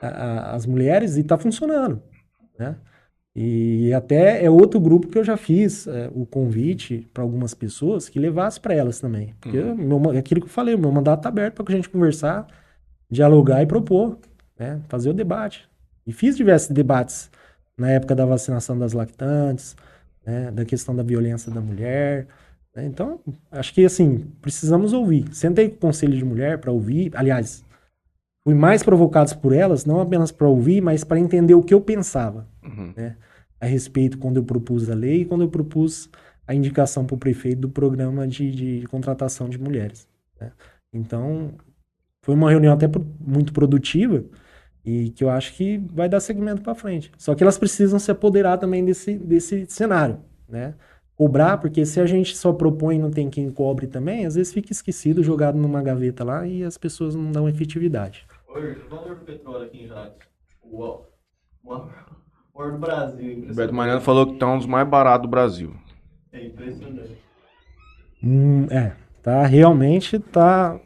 a- 0.01 0.07
a- 0.09 0.55
as 0.55 0.65
mulheres 0.65 1.19
e 1.19 1.21
está 1.21 1.37
funcionando, 1.37 2.01
né? 2.59 2.75
E 3.37 3.93
até 3.93 4.45
é 4.45 4.49
outro 4.49 4.79
grupo 4.79 5.09
que 5.09 5.19
eu 5.19 5.25
já 5.25 5.37
fiz 5.37 5.89
é, 5.89 6.09
o 6.15 6.25
convite 6.25 7.09
para 7.13 7.23
algumas 7.25 7.53
pessoas 7.53 8.09
que 8.09 8.19
levasse 8.19 8.61
para 8.61 8.75
elas 8.75 9.01
também. 9.01 9.35
Porque 9.41 9.59
Uhum. 9.59 9.75
meu 9.75 10.13
é 10.13 10.19
aquilo 10.19 10.41
que 10.41 10.47
eu 10.47 10.51
falei, 10.51 10.75
o 10.75 10.79
meu 10.79 10.93
mandato 10.93 11.19
está 11.21 11.31
aberto 11.31 11.65
para 11.65 11.73
a 11.73 11.77
gente 11.77 11.89
conversar, 11.89 12.47
dialogar 13.11 13.61
e 13.63 13.67
propor, 13.67 14.19
né? 14.59 14.81
fazer 14.89 15.11
o 15.11 15.15
debate. 15.15 15.69
E 16.07 16.13
fiz 16.13 16.37
diversos 16.37 16.71
debates 16.71 17.29
na 17.77 17.91
época 17.91 18.15
da 18.15 18.25
vacinação 18.25 18.79
das 18.79 18.93
lactantes, 18.93 19.75
né? 20.25 20.53
da 20.53 20.65
questão 20.65 20.95
da 20.95 21.03
violência 21.03 21.51
da 21.51 21.61
mulher. 21.61 22.29
né? 22.75 22.85
Então, 22.87 23.19
acho 23.51 23.75
que 23.75 23.85
assim, 23.85 24.27
precisamos 24.41 24.93
ouvir. 24.93 25.35
Sentei 25.35 25.69
com 25.69 25.75
o 25.75 25.79
Conselho 25.81 26.17
de 26.17 26.25
Mulher 26.25 26.59
para 26.59 26.71
ouvir, 26.71 27.11
aliás, 27.17 27.65
fui 28.45 28.55
mais 28.55 28.85
provocados 28.85 29.33
por 29.33 29.53
elas, 29.53 29.85
não 29.85 30.01
apenas 30.01 30.31
para 30.31 30.47
ouvir, 30.47 30.81
mas 30.81 31.03
para 31.03 31.19
entender 31.19 31.55
o 31.55 31.63
que 31.65 31.75
eu 31.75 31.81
pensava 31.81 32.47
Uhum. 32.65 32.95
a 33.61 33.67
respeito 33.67 34.19
quando 34.19 34.37
eu 34.39 34.45
propus 34.45 34.89
a 34.91 34.95
lei 34.95 35.23
e 35.23 35.25
quando 35.25 35.43
eu 35.43 35.49
propus 35.49 36.09
a 36.47 36.55
indicação 36.55 37.07
para 37.07 37.15
o 37.15 37.19
prefeito 37.19 37.61
do 37.61 37.69
programa 37.69 38.27
de, 38.27 38.51
de 38.81 38.87
contratação 38.89 39.49
de 39.49 39.59
mulheres. 39.59 40.07
né? 40.41 40.53
Então, 40.93 41.55
foi 42.25 42.35
uma 42.35 42.51
reunião 42.51 42.73
até 42.75 42.87
muito 43.21 43.53
produtiva 43.53 44.25
e 44.85 45.11
que 45.11 45.25
eu 45.25 45.31
acho 45.31 45.55
que 45.55 45.79
vai 45.93 46.09
dar 46.09 46.21
segmento 46.21 46.63
para 46.63 46.75
frente. 46.75 47.11
Só 47.17 47.35
que 47.35 47.43
elas 47.43 47.57
precisam 47.59 47.99
se 47.99 48.11
apoderar 48.11 48.59
também 48.59 48.85
desse, 48.85 49.17
desse 49.17 49.67
cenário, 49.67 50.21
né? 50.49 50.75
Cobrar, 51.17 51.59
porque 51.59 51.87
se 51.87 52.01
a 52.01 52.07
gente 52.07 52.37
só 52.37 52.53
propõe 52.53 52.97
e 52.97 52.99
não 52.99 53.11
tem 53.11 53.31
quem 53.31 53.49
cobre 53.51 53.87
também, 53.87 54.27
às 54.27 54.35
vezes 54.35 54.53
fica 54.53 54.73
esquecido, 54.73 55.23
jogado 55.23 55.57
numa 55.57 55.81
gaveta 55.81 56.25
lá 56.25 56.47
e 56.47 56.65
as 56.65 56.77
pessoas 56.77 57.15
não 57.15 57.31
dão 57.31 57.49
efetividade. 57.49 58.27
Hoje, 58.49 58.81
o 58.85 58.89
valor 58.91 59.15
do 59.17 59.25
petróleo 59.25 59.65
aqui 59.65 59.85
em 59.85 59.87
Jales. 59.87 60.13
Uau. 60.65 61.09
Uma- 61.63 61.89
O 62.55 62.59
maior 62.59 62.73
do 62.73 62.79
Brasil, 62.79 63.47
O 63.51 63.55
Beto. 63.55 63.75
Mariano 63.75 64.01
falou 64.01 64.27
que 64.27 64.39
tá 64.39 64.47
um 64.47 64.59
dos 64.59 64.67
mais 64.67 64.87
baratos 64.89 65.23
do 65.27 65.31
Brasil. 65.31 65.75
É 66.33 66.47
impressionante. 66.47 67.19
Hum, 68.23 68.67
é, 68.71 68.93
tá 69.23 69.45
realmente 69.47 70.19
tá 70.19 70.79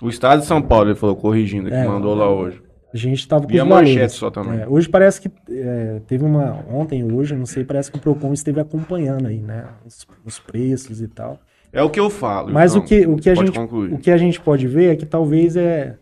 O 0.00 0.08
estado 0.08 0.40
de 0.40 0.46
São 0.46 0.60
Paulo, 0.60 0.90
ele 0.90 0.94
falou, 0.98 1.16
corrigindo, 1.16 1.68
que 1.68 1.74
É. 1.74 1.86
mandou 1.86 2.14
lá 2.14 2.28
hoje. 2.28 2.60
A 2.92 2.96
gente 2.96 3.26
tava 3.26 3.46
com 3.46 3.52
E 3.52 3.58
a 3.58 3.62
os 3.62 3.68
manchete 3.70 4.12
só 4.12 4.30
também. 4.30 4.60
É, 4.60 4.68
hoje 4.68 4.86
parece 4.86 5.18
que 5.20 5.30
é, 5.50 6.02
teve 6.06 6.24
uma. 6.24 6.62
Ontem, 6.68 7.02
hoje, 7.10 7.34
não 7.34 7.46
sei, 7.46 7.64
parece 7.64 7.90
que 7.90 7.96
o 7.96 8.00
Procon 8.00 8.34
esteve 8.34 8.60
acompanhando 8.60 9.28
aí, 9.28 9.40
né? 9.40 9.66
Os, 9.86 10.06
os 10.26 10.38
preços 10.38 11.00
e 11.00 11.08
tal. 11.08 11.40
É 11.72 11.82
o 11.82 11.88
que 11.88 11.98
eu 11.98 12.10
falo. 12.10 12.52
Mas 12.52 12.72
então, 12.72 12.84
o, 12.84 12.86
que, 12.86 13.06
o, 13.06 13.16
que 13.16 13.30
a 13.30 13.34
gente, 13.34 13.52
concluir. 13.52 13.94
o 13.94 13.98
que 13.98 14.10
a 14.10 14.18
gente 14.18 14.38
pode 14.38 14.68
ver 14.68 14.92
é 14.92 14.96
que 14.96 15.06
talvez 15.06 15.56
é, 15.56 15.96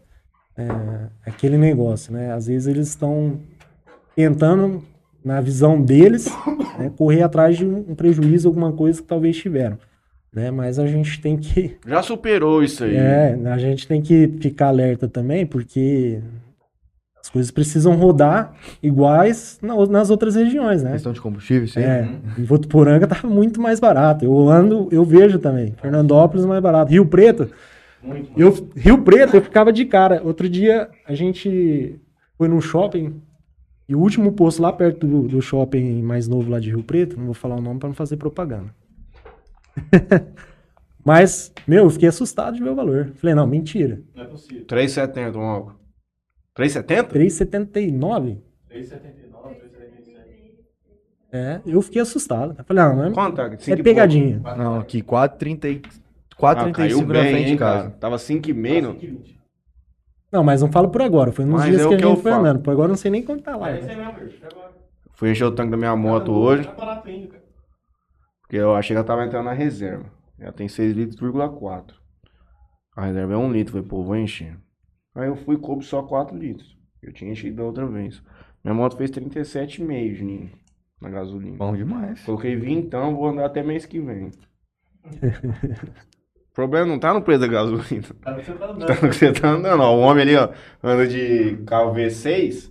é 0.57 0.67
aquele 1.25 1.57
negócio, 1.57 2.13
né? 2.13 2.33
Às 2.33 2.49
vezes 2.49 2.67
eles 2.67 2.89
estão 2.89 3.39
tentando, 4.29 4.83
na 5.25 5.41
visão 5.41 5.81
deles, 5.81 6.27
né, 6.79 6.91
correr 6.97 7.23
atrás 7.23 7.57
de 7.57 7.65
um, 7.67 7.85
um 7.89 7.95
prejuízo, 7.95 8.49
alguma 8.49 8.73
coisa 8.73 9.01
que 9.01 9.07
talvez 9.09 9.37
tiveram. 9.37 9.79
Né? 10.33 10.51
Mas 10.51 10.79
a 10.79 10.87
gente 10.87 11.21
tem 11.21 11.37
que. 11.37 11.77
Já 11.87 12.03
superou 12.03 12.63
isso 12.63 12.85
aí. 12.85 12.97
É, 12.97 13.39
a 13.47 13.59
gente 13.59 13.87
tem 13.89 14.01
que 14.01 14.29
ficar 14.41 14.69
alerta 14.69 15.09
também, 15.09 15.45
porque 15.47 16.21
As 17.23 17.29
coisas 17.29 17.51
precisam 17.51 17.97
rodar 17.97 18.55
iguais 18.83 19.59
na- 19.61 19.87
nas 19.87 20.09
outras 20.09 20.37
regiões, 20.37 20.83
né? 20.83 20.93
Questão 20.93 21.13
de 21.13 21.21
combustível, 21.21 21.69
sim. 21.69 21.81
É, 21.81 22.09
em 22.39 22.45
Votuporanga 22.45 23.07
tá 23.07 23.27
muito 23.29 23.61
mais 23.61 23.79
barato. 23.79 24.25
Eu 24.25 24.49
ando, 24.49 24.89
eu 24.91 25.05
vejo 25.05 25.39
também. 25.39 25.75
Fernandópolis 25.83 26.47
mais 26.47 26.63
barato. 26.63 26.91
Rio 26.91 27.05
Preto, 27.05 27.51
Muito. 28.03 28.31
eu, 28.41 28.69
Rio 28.75 29.03
Preto, 29.03 29.35
eu 29.37 29.43
ficava 29.43 29.71
de 29.71 29.85
cara. 29.85 30.23
Outro 30.25 30.49
dia 30.49 30.89
a 31.07 31.15
gente 31.15 32.01
foi 32.39 32.49
num 32.49 32.61
shopping 32.61 33.21
e 33.91 33.95
o 33.97 33.99
último 33.99 34.31
posto 34.31 34.63
lá 34.63 34.73
perto 34.73 35.05
do, 35.05 35.27
do 35.27 35.43
shopping 35.43 36.01
mais 36.01 36.29
novo 36.29 36.49
lá 36.49 36.61
de 36.61 36.71
Rio 36.71 36.81
Preto, 36.81 37.17
não 37.19 37.25
vou 37.25 37.35
falar 37.35 37.57
o 37.57 37.61
nome 37.61 37.81
para 37.81 37.89
não 37.89 37.95
fazer 37.97 38.17
propaganda. 38.17 38.73
Mas, 41.05 41.53
meu, 41.67 41.83
eu 41.83 41.91
fiquei 41.91 42.09
assustado 42.09 42.55
de 42.55 42.63
ver 42.63 42.71
o 42.71 42.75
valor. 42.77 43.11
Falei, 43.17 43.35
não, 43.35 43.49
mentira. 43.49 44.01
Não 44.15 44.23
é 44.23 44.27
possível. 44.27 44.65
3,70 44.65 45.35
um 45.35 45.41
álcool. 45.41 45.75
3,70? 46.57 47.09
3,79? 47.09 47.09
3,79, 47.11 48.39
3,77. 48.71 48.97
É, 51.33 51.61
eu 51.67 51.83
fiquei 51.83 52.01
assustado. 52.01 52.55
Falei, 52.63 52.85
não, 52.85 52.95
não 52.95 53.05
é, 53.07 53.11
Quanto 53.11 53.35
tá? 53.35 53.51
é 53.73 53.77
pegadinha. 53.77 54.41
Não, 54.57 54.79
aqui 54.79 55.03
4,30 55.03 55.65
e- 55.65 55.81
pouco. 55.81 55.89
Ah, 56.47 56.55
4,35 56.55 56.73
caiu 56.73 57.01
na 57.01 57.07
bem, 57.13 57.23
frente 57.33 57.47
hein, 57.49 57.53
de 57.55 57.57
casa. 57.59 57.83
cara. 57.89 57.91
Tava 57.99 58.17
5,5, 58.19 59.40
não? 60.33 60.45
Mas 60.45 60.63
não 60.63 60.71
falo 60.71 60.89
por 60.91 61.03
agora. 61.03 61.33
Foi 61.33 61.45
nos 61.45 61.55
Mas 61.61 61.71
dias 61.71 61.81
é 61.83 61.87
o 61.87 61.89
que 61.89 61.95
a 61.95 61.99
que 61.99 62.05
gente 62.05 62.17
eu 62.17 62.23
foi 62.23 62.33
falo. 62.33 62.45
andando. 62.45 62.63
Por 62.63 62.71
agora 62.71 62.87
eu 62.87 62.91
não 62.91 62.97
sei 62.97 63.11
nem 63.11 63.23
quanto 63.23 63.43
tá 63.43 63.57
lá. 63.57 63.71
É 63.71 63.73
né? 63.75 63.79
isso 63.81 63.89
aí 63.91 63.97
mesmo, 63.97 64.11
agora. 64.51 64.71
Fui 65.15 65.31
encher 65.31 65.45
o 65.45 65.53
tanque 65.53 65.71
da 65.71 65.77
minha 65.77 65.95
moto 65.97 66.33
hoje, 66.33 66.65
Tá 66.67 67.03
ainda, 67.05 67.29
cara. 67.29 67.45
porque 68.41 68.57
eu 68.57 68.75
achei 68.75 68.95
que 68.95 68.99
ela 68.99 69.07
tava 69.07 69.25
entrando 69.25 69.45
na 69.45 69.53
reserva. 69.53 70.07
Ela 70.39 70.53
tem 70.53 70.67
6 70.69 70.97
litros,4. 70.97 71.93
A 72.97 73.05
reserva 73.07 73.35
é 73.35 73.37
1 73.37 73.53
litro. 73.53 73.73
Falei, 73.73 73.87
pô, 73.87 74.03
vou 74.03 74.17
encher. 74.17 74.57
Aí 75.15 75.29
eu 75.29 75.37
fui 75.37 75.57
e 75.57 75.59
coube 75.59 75.85
só 75.85 76.03
4 76.03 76.37
litros. 76.37 76.77
Eu 77.03 77.13
tinha 77.13 77.31
enchido 77.31 77.57
da 77.57 77.65
outra 77.65 77.87
vez. 77.87 78.23
Minha 78.65 78.75
moto 78.75 78.97
fez 78.97 79.11
37,5, 79.11 80.15
Juninho, 80.15 80.51
na 81.01 81.09
gasolina. 81.11 81.57
Bom 81.57 81.75
demais. 81.77 82.23
Coloquei 82.25 82.57
20, 82.57 82.87
então 82.87 83.15
vou 83.17 83.29
andar 83.29 83.47
até 83.47 83.63
mês 83.63 83.85
que 83.87 84.01
vem. 84.01 84.31
o 86.51 86.55
problema 86.55 86.87
não 86.87 86.99
tá 86.99 87.15
no 87.15 87.23
preço 87.23 87.41
da 87.41 87.47
gasolina. 87.47 88.05
Cara, 88.23 88.43
você 88.43 88.53
tá 88.53 88.67
andando. 88.67 88.87
Tá 88.87 88.95
no 88.95 89.09
que 89.09 89.17
você 89.17 89.33
tá 89.33 89.49
andando, 89.49 89.83
ó. 89.83 89.95
O 89.97 90.01
homem 90.01 90.23
ali, 90.23 90.37
ó, 90.37 90.49
anda 90.83 91.07
de 91.07 91.59
carro 91.67 91.95
V6, 91.95 92.71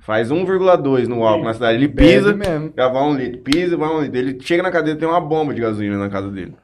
faz 0.00 0.30
1,2 0.30 1.06
no 1.08 1.24
álcool 1.24 1.44
na 1.44 1.52
cidade. 1.54 1.76
Ele 1.76 1.88
pisa, 1.88 2.32
Bebe 2.32 2.48
mesmo. 2.48 2.72
já 2.76 2.88
vai 2.88 3.02
um 3.02 3.14
litro. 3.14 3.40
Pisa, 3.40 3.76
vai 3.76 3.88
um 3.88 4.00
litro. 4.02 4.16
Ele 4.18 4.38
chega 4.40 4.62
na 4.62 4.70
cadeira, 4.70 4.98
tem 4.98 5.08
uma 5.08 5.20
bomba 5.20 5.52
de 5.52 5.60
gasolina 5.60 5.98
na 5.98 6.08
casa 6.08 6.30
dele. 6.30 6.54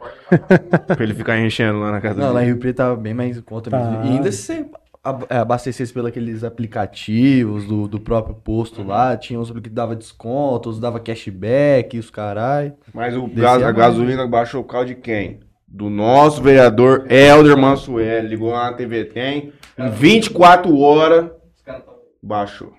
pra 0.86 1.02
ele 1.04 1.14
ficar 1.14 1.38
enchendo 1.38 1.80
lá 1.80 1.90
na 1.90 2.00
casa 2.00 2.20
Não, 2.20 2.32
lá 2.32 2.40
em 2.40 2.44
dele. 2.44 2.52
Rio 2.52 2.60
Preto 2.60 2.76
tava 2.76 2.96
bem 2.96 3.12
mais 3.14 3.36
em 3.36 3.42
conta 3.42 3.68
Tá. 3.70 3.78
mesmo. 3.78 4.04
E 4.04 4.08
ainda 4.16 4.30
se 4.32 4.42
você 4.42 4.66
ab- 5.02 5.26
é, 5.28 5.38
abastecesse 5.38 5.92
pelos 5.92 6.08
aqueles 6.08 6.44
aplicativos 6.44 7.66
do, 7.66 7.88
do 7.88 7.98
próprio 8.00 8.34
posto 8.36 8.82
lá, 8.84 9.16
tinha 9.16 9.38
uns 9.40 9.50
que 9.50 9.68
dava 9.68 9.96
desconto, 9.96 10.70
uns 10.70 10.78
dava 10.78 11.00
cashback, 11.00 11.98
os 11.98 12.08
carai. 12.10 12.72
Mas 12.94 13.16
o 13.16 13.26
Descia 13.26 13.42
gás, 13.42 13.62
a 13.62 13.64
mais. 13.66 13.76
gasolina 13.76 14.26
baixou 14.28 14.60
o 14.60 14.64
carro 14.64 14.84
de 14.84 14.94
quem? 14.94 15.40
Do 15.74 15.88
nosso 15.88 16.42
vereador 16.42 17.06
Helder 17.10 17.56
Mansueli. 17.56 18.28
Ligou 18.28 18.50
lá 18.50 18.70
na 18.70 18.76
TV 18.76 19.06
Tem. 19.06 19.52
Em 19.78 19.88
24 19.90 20.76
horas, 20.78 21.30
Os 21.56 21.62
caras 21.62 21.82
tão. 21.84 21.94
baixou. 22.22 22.74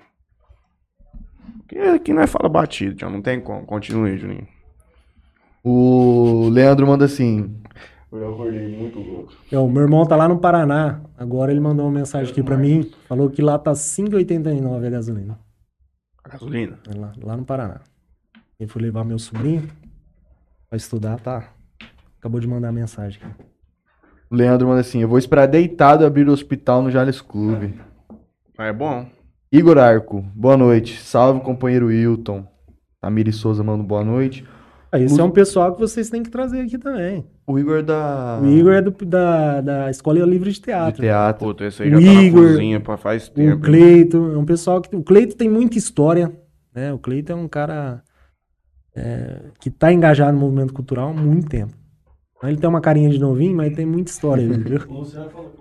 Aqui, 1.66 1.80
aqui 1.80 2.14
nós 2.14 2.30
fala 2.30 2.48
batido, 2.48 3.00
já 3.00 3.10
não 3.10 3.20
tem 3.22 3.42
como. 3.42 3.66
Continue, 3.66 4.16
Juninho. 4.18 4.48
O 5.64 6.50
Leandro 6.50 6.86
manda 6.86 7.06
assim: 7.06 7.56
Eu 8.12 8.34
acordei 8.34 8.68
muito 8.78 9.00
louco. 9.00 9.34
Então, 9.48 9.68
meu 9.68 9.82
irmão 9.82 10.06
tá 10.06 10.16
lá 10.16 10.28
no 10.28 10.38
Paraná. 10.38 11.02
Agora 11.18 11.52
ele 11.52 11.60
mandou 11.62 11.86
uma 11.88 11.92
mensagem 12.00 12.32
aqui 12.32 12.44
pra 12.44 12.58
mim. 12.58 12.92
Falou 13.08 13.30
que 13.30 13.42
lá 13.42 13.58
tá 13.58 13.72
5,89 13.72 14.86
a 14.86 14.90
gasolina. 14.90 15.40
Gasolina? 16.30 16.80
É 16.94 17.00
Lá, 17.00 17.12
lá 17.24 17.36
no 17.38 17.44
Paraná. 17.46 17.82
Ele 18.60 18.70
foi 18.70 18.82
levar 18.84 19.04
meu 19.04 19.18
sobrinho 19.18 19.68
pra 20.70 20.78
estudar, 20.78 21.20
tá? 21.20 21.53
Acabou 22.24 22.40
de 22.40 22.48
mandar 22.48 22.70
a 22.70 22.72
mensagem 22.72 23.20
aqui. 23.22 23.44
O 24.32 24.36
Leandro 24.38 24.70
manda 24.70 24.80
assim: 24.80 25.02
Eu 25.02 25.10
vou 25.10 25.18
esperar 25.18 25.46
deitado 25.46 26.06
abrir 26.06 26.26
o 26.30 26.32
hospital 26.32 26.82
no 26.82 26.90
Jales 26.90 27.20
Clube. 27.20 27.74
Ah, 28.58 28.68
é 28.68 28.72
bom. 28.72 29.06
Igor 29.52 29.78
Arco, 29.78 30.24
boa 30.34 30.56
noite. 30.56 31.02
Salve, 31.02 31.42
companheiro 31.42 31.88
Wilton. 31.88 32.48
Tamiri 33.02 33.34
Souza 33.34 33.62
manda 33.62 33.84
boa 33.84 34.06
noite. 34.06 34.48
Ah, 34.90 34.98
Esse 34.98 35.16
Lu- 35.16 35.20
é 35.20 35.24
um 35.26 35.32
pessoal 35.32 35.74
que 35.74 35.82
vocês 35.82 36.10
têm 36.10 36.24
que 36.24 36.30
trazer 36.30 36.62
aqui 36.62 36.78
também. 36.78 37.28
O 37.46 37.60
Igor 37.60 37.84
da. 37.84 38.40
O 38.42 38.48
Igor 38.48 38.72
é 38.72 38.82
do- 38.82 39.06
da, 39.06 39.60
da 39.60 39.90
Escola 39.92 40.20
Livre 40.22 40.50
de 40.50 40.56
de 40.56 40.62
Teatro. 40.62 41.02
teatro. 41.02 41.46
Puta, 41.46 41.66
esse 41.66 41.84
aí 41.84 41.94
O 41.94 42.00
já 42.00 42.08
tá 42.14 42.22
Igor, 42.24 42.42
na 42.44 42.50
cozinha 42.52 42.80
pra 42.80 42.96
faz 42.96 43.28
O 43.28 43.32
tempo. 43.32 43.62
Cleito, 43.64 44.16
é 44.34 44.38
um 44.38 44.46
pessoal 44.46 44.80
que. 44.82 44.96
O 44.96 45.04
Cleito 45.04 45.36
tem 45.36 45.50
muita 45.50 45.78
história, 45.78 46.32
né? 46.74 46.94
O 46.94 46.98
Cleito 47.00 47.34
é 47.34 47.36
um 47.36 47.50
cara 47.50 48.02
é, 48.96 49.42
que 49.60 49.70
tá 49.70 49.92
engajado 49.92 50.32
no 50.32 50.40
movimento 50.40 50.74
cultural 50.74 51.10
há 51.10 51.14
muito 51.14 51.50
tempo. 51.50 51.74
Ele 52.50 52.58
tem 52.58 52.70
uma 52.70 52.82
carinha 52.82 53.10
de 53.10 53.20
novinho, 53.20 53.56
mas 53.56 53.74
tem 53.76 53.86
muita 53.86 54.12
história, 54.12 54.46
viu? 54.48 54.80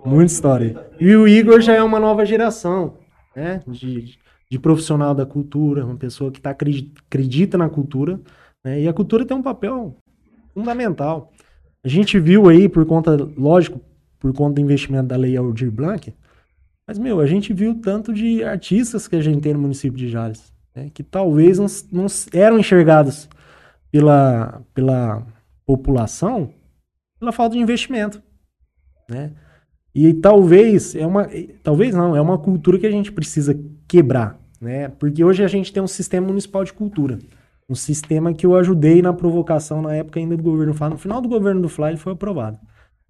Muita 0.05 0.31
história. 0.31 0.85
E 0.99 1.15
o 1.15 1.27
Igor 1.27 1.61
já 1.61 1.73
é 1.73 1.81
uma 1.83 1.99
nova 1.99 2.25
geração, 2.25 2.95
né? 3.35 3.61
De, 3.67 4.17
de 4.49 4.59
profissional 4.59 5.15
da 5.15 5.25
cultura, 5.25 5.85
uma 5.85 5.95
pessoa 5.95 6.31
que 6.31 6.41
tá, 6.41 6.49
acredi- 6.51 6.91
acredita 7.07 7.57
na 7.57 7.69
cultura, 7.69 8.19
né? 8.63 8.81
E 8.81 8.87
a 8.87 8.93
cultura 8.93 9.25
tem 9.25 9.35
um 9.35 9.41
papel 9.41 9.95
fundamental. 10.53 11.31
A 11.83 11.87
gente 11.87 12.19
viu 12.19 12.47
aí, 12.49 12.69
por 12.69 12.85
conta, 12.85 13.15
lógico, 13.37 13.81
por 14.19 14.33
conta 14.33 14.55
do 14.55 14.61
investimento 14.61 15.07
da 15.07 15.17
Lei 15.17 15.35
Aldir 15.35 15.71
Blanc, 15.71 16.13
mas, 16.87 16.99
meu, 16.99 17.19
a 17.21 17.25
gente 17.25 17.53
viu 17.53 17.75
tanto 17.75 18.13
de 18.13 18.43
artistas 18.43 19.07
que 19.07 19.15
a 19.15 19.21
gente 19.21 19.41
tem 19.41 19.53
no 19.53 19.59
município 19.59 19.97
de 19.97 20.09
Jales, 20.09 20.51
né? 20.75 20.89
Que 20.93 21.01
talvez 21.01 21.59
não, 21.59 21.67
não 21.91 22.05
eram 22.33 22.59
enxergados 22.59 23.29
pela, 23.91 24.61
pela 24.73 25.25
população 25.65 26.53
pela 27.23 27.31
falta 27.31 27.55
de 27.55 27.61
investimento, 27.61 28.21
né? 29.09 29.31
E 29.95 30.13
talvez 30.13 30.95
é 30.95 31.05
uma, 31.05 31.27
talvez 31.61 31.95
não, 31.95 32.15
é 32.15 32.21
uma 32.21 32.37
cultura 32.37 32.77
que 32.77 32.85
a 32.85 32.91
gente 32.91 33.11
precisa 33.11 33.57
quebrar, 33.87 34.37
né? 34.59 34.89
Porque 34.89 35.23
hoje 35.23 35.43
a 35.43 35.47
gente 35.47 35.71
tem 35.71 35.81
um 35.81 35.87
sistema 35.87 36.27
municipal 36.27 36.63
de 36.63 36.73
cultura, 36.73 37.19
um 37.69 37.75
sistema 37.75 38.33
que 38.33 38.45
eu 38.45 38.55
ajudei 38.55 39.01
na 39.01 39.13
provocação 39.13 39.81
na 39.81 39.95
época 39.95 40.19
ainda 40.19 40.35
do 40.35 40.43
governo 40.43 40.73
Flá. 40.73 40.89
No 40.89 40.97
final 40.97 41.21
do 41.21 41.29
governo 41.29 41.61
do 41.61 41.69
Flá 41.69 41.89
ele 41.89 41.97
foi 41.97 42.11
aprovado. 42.13 42.59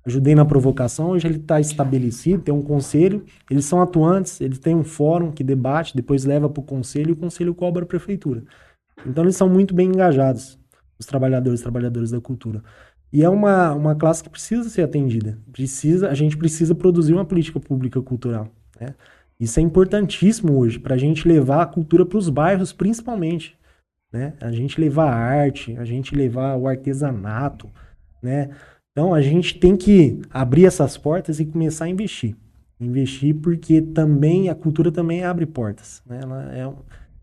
Ajudei 0.06 0.35
na 0.35 0.45
provocação, 0.45 1.11
hoje 1.11 1.26
ele 1.26 1.38
está 1.38 1.61
estabelecido, 1.61 2.44
tem 2.44 2.53
um 2.53 2.61
conselho, 2.61 3.23
eles 3.49 3.64
são 3.64 3.81
atuantes, 3.81 4.41
eles 4.41 4.60
têm 4.60 4.76
um 4.76 4.84
fórum 4.84 5.31
que 5.31 5.44
debate, 5.44 5.95
depois 5.95 6.26
leva 6.26 6.49
para 6.49 6.60
o 6.60 6.65
conselho 6.65 7.11
e 7.11 7.14
o 7.14 7.15
conselho 7.15 7.56
cobra 7.56 7.84
a 7.84 7.88
prefeitura. 7.88 8.44
Então 9.07 9.23
eles 9.23 9.38
são 9.38 9.48
muito 9.48 9.73
bem 9.73 9.88
engajados, 9.88 10.60
os 10.99 11.06
trabalhadores, 11.06 11.61
trabalhadoras 11.61 12.11
da 12.11 12.19
cultura. 12.19 12.61
E 13.14 13.23
é 13.23 13.30
uma, 13.30 13.76
uma 13.76 13.95
classe 13.95 14.23
que 14.23 14.30
precisa 14.30 14.68
ser 14.69 14.81
atendida. 14.81 15.38
Precisa, 15.52 16.10
a 16.10 16.15
gente 16.15 16.35
precisa 16.35 16.73
produzir 16.73 17.14
uma 17.14 17.23
política 17.23 17.60
pública 17.60 18.02
cultural. 18.02 18.49
né? 18.81 18.95
Isso 19.40 19.60
é 19.60 19.64
importantíssimo 19.64 20.57
hoje, 20.57 20.80
para 20.80 20.95
a 20.95 20.98
gente 20.98 21.27
levar 21.27 21.61
a 21.61 21.65
cultura 21.68 22.07
para 22.07 22.18
os 22.18 22.27
bairros, 22.27 22.73
principalmente. 22.73 23.56
Né? 24.11 24.34
A 24.41 24.52
gente 24.52 24.81
levar 24.81 25.11
a 25.11 25.15
arte, 25.15 25.77
a 25.77 25.85
gente 25.85 26.15
levar 26.15 26.56
o 26.56 26.68
artesanato. 26.68 27.69
Né? 28.19 28.49
Então 28.91 29.14
a 29.14 29.22
gente 29.22 29.60
tem 29.60 29.77
que 29.77 30.19
abrir 30.31 30.65
essas 30.65 30.98
portas 30.98 31.40
e 31.40 31.45
começar 31.45 31.85
a 31.85 31.90
investir. 31.90 32.35
Investir 32.80 33.35
porque 33.35 33.80
também 33.80 34.49
a 34.49 34.56
cultura 34.56 34.91
também 34.91 35.23
abre 35.23 35.45
portas. 35.45 36.02
Né? 36.07 36.19
Ela, 36.23 36.52
é, 36.52 36.73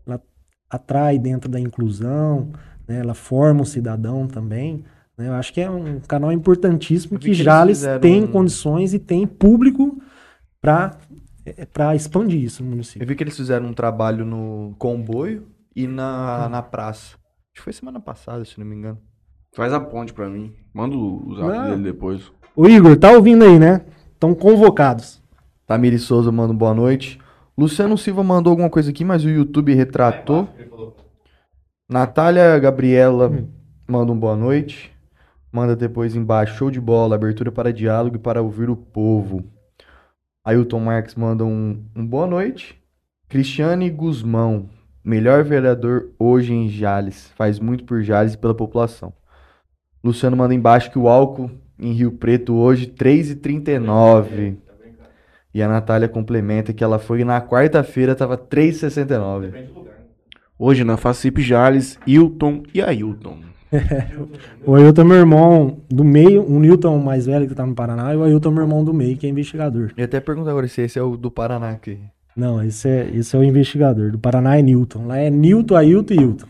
ela 0.07 0.21
atrai 0.69 1.19
dentro 1.19 1.49
da 1.49 1.59
inclusão, 1.59 2.49
né? 2.87 2.99
ela 2.99 3.13
forma 3.13 3.63
o 3.63 3.65
cidadão 3.65 4.25
também. 4.25 4.85
Né? 5.21 5.29
Eu 5.29 5.33
acho 5.33 5.53
que 5.53 5.61
é 5.61 5.69
um 5.69 5.99
canal 6.01 6.31
importantíssimo 6.31 7.15
Eu 7.15 7.19
que 7.19 7.25
que 7.25 7.31
eles 7.31 7.37
Jales 7.43 7.83
tem 8.01 8.23
um- 8.23 8.27
condições 8.27 8.93
e 8.93 8.99
tem 8.99 9.25
público 9.27 10.01
para 10.61 10.97
para 11.73 11.95
expandir 11.95 12.39
isso 12.43 12.61
no 12.61 12.67
Eu 12.67 12.71
município. 12.71 13.07
vi 13.07 13.15
que 13.15 13.23
eles 13.23 13.35
fizeram 13.35 13.65
um 13.67 13.73
trabalho 13.73 14.23
no 14.23 14.75
comboio 14.77 15.47
e 15.75 15.87
na, 15.87 16.47
na 16.47 16.61
praça. 16.61 17.15
Acho 17.15 17.53
que 17.55 17.61
foi 17.61 17.73
semana 17.73 17.99
passada, 17.99 18.45
se 18.45 18.59
não 18.59 18.65
me 18.65 18.75
engano. 18.75 18.99
Faz 19.55 19.73
a 19.73 19.79
ponte 19.79 20.13
pra 20.13 20.29
mim. 20.29 20.53
Manda 20.73 20.95
o 20.95 21.35
zap 21.35 21.47
Não. 21.49 21.69
dele 21.71 21.83
depois. 21.83 22.31
Ô 22.55 22.67
Igor, 22.67 22.95
tá 22.95 23.11
ouvindo 23.11 23.43
aí, 23.43 23.57
né? 23.57 23.83
Estão 24.13 24.35
convocados. 24.35 25.19
Tamiri 25.65 25.97
Souza 25.97 26.31
manda 26.31 26.53
um 26.53 26.55
boa 26.57 26.73
noite. 26.75 27.17
Luciano 27.57 27.97
Silva 27.97 28.23
mandou 28.23 28.51
alguma 28.51 28.69
coisa 28.69 28.91
aqui, 28.91 29.03
mas 29.03 29.25
o 29.25 29.29
YouTube 29.29 29.73
retratou. 29.73 30.47
Falou. 30.69 30.95
Natália 31.89 32.57
Gabriela 32.59 33.29
Hum. 33.29 33.47
manda 33.87 34.11
um 34.11 34.17
boa 34.17 34.35
noite. 34.35 34.91
Manda 35.51 35.75
depois 35.75 36.15
embaixo, 36.15 36.55
show 36.55 36.71
de 36.71 36.79
bola, 36.79 37.15
abertura 37.15 37.51
para 37.51 37.73
diálogo 37.73 38.15
e 38.15 38.19
para 38.19 38.41
ouvir 38.41 38.69
o 38.69 38.75
povo. 38.75 39.43
Ailton 40.43 40.79
Marques 40.79 41.15
manda 41.15 41.43
um, 41.43 41.83
um 41.95 42.05
boa 42.05 42.25
noite. 42.25 42.81
Cristiane 43.27 43.89
Guzmão, 43.89 44.69
melhor 45.03 45.43
vereador 45.43 46.11
hoje 46.17 46.53
em 46.53 46.69
Jales. 46.69 47.31
Faz 47.35 47.59
muito 47.59 47.83
por 47.83 48.01
Jales 48.01 48.33
e 48.33 48.37
pela 48.37 48.55
população. 48.55 49.13
Luciano 50.03 50.35
manda 50.37 50.53
embaixo 50.53 50.89
que 50.89 50.97
o 50.97 51.07
álcool 51.07 51.51
em 51.77 51.91
Rio 51.91 52.13
Preto 52.13 52.55
hoje 52.55 52.87
3,39. 52.87 54.57
E 55.53 55.61
a 55.61 55.67
Natália 55.67 56.07
complementa 56.07 56.71
que 56.71 56.83
ela 56.83 56.97
foi 56.97 57.25
na 57.25 57.41
quarta-feira, 57.41 58.15
tava 58.15 58.37
3,69. 58.37 59.67
Hoje 60.57 60.83
na 60.83 60.95
Facip 60.95 61.41
Jales, 61.41 61.99
Hilton 62.07 62.63
e 62.73 62.81
Ailton. 62.81 63.50
O 64.65 64.75
Ailton 64.75 65.01
é 65.01 65.05
meu 65.05 65.17
irmão 65.17 65.77
do 65.89 66.03
meio, 66.03 66.43
o 66.43 66.59
Newton 66.59 66.99
mais 66.99 67.25
velho 67.25 67.47
que 67.47 67.55
tá 67.55 67.65
no 67.65 67.73
Paraná, 67.73 68.13
e 68.13 68.17
o 68.17 68.23
Ailton 68.23 68.49
é 68.49 68.53
meu 68.53 68.63
irmão 68.63 68.83
do 68.83 68.93
meio, 68.93 69.17
que 69.17 69.25
é 69.25 69.29
investigador. 69.29 69.91
E 69.97 70.03
até 70.03 70.19
pergunta 70.19 70.49
agora 70.49 70.67
se 70.67 70.81
esse 70.81 70.99
é 70.99 71.01
o 71.01 71.15
do 71.15 71.31
Paraná 71.31 71.71
aqui. 71.71 71.99
Não, 72.35 72.63
esse 72.63 72.87
é, 72.87 73.09
esse 73.13 73.35
é 73.35 73.39
o 73.39 73.43
investigador. 73.43 74.11
Do 74.11 74.19
Paraná 74.19 74.57
é 74.57 74.61
Newton. 74.61 75.07
Lá 75.07 75.17
é 75.17 75.29
Newton, 75.29 75.75
Ailton 75.75 76.13
e 76.13 76.17
Hilton. 76.17 76.47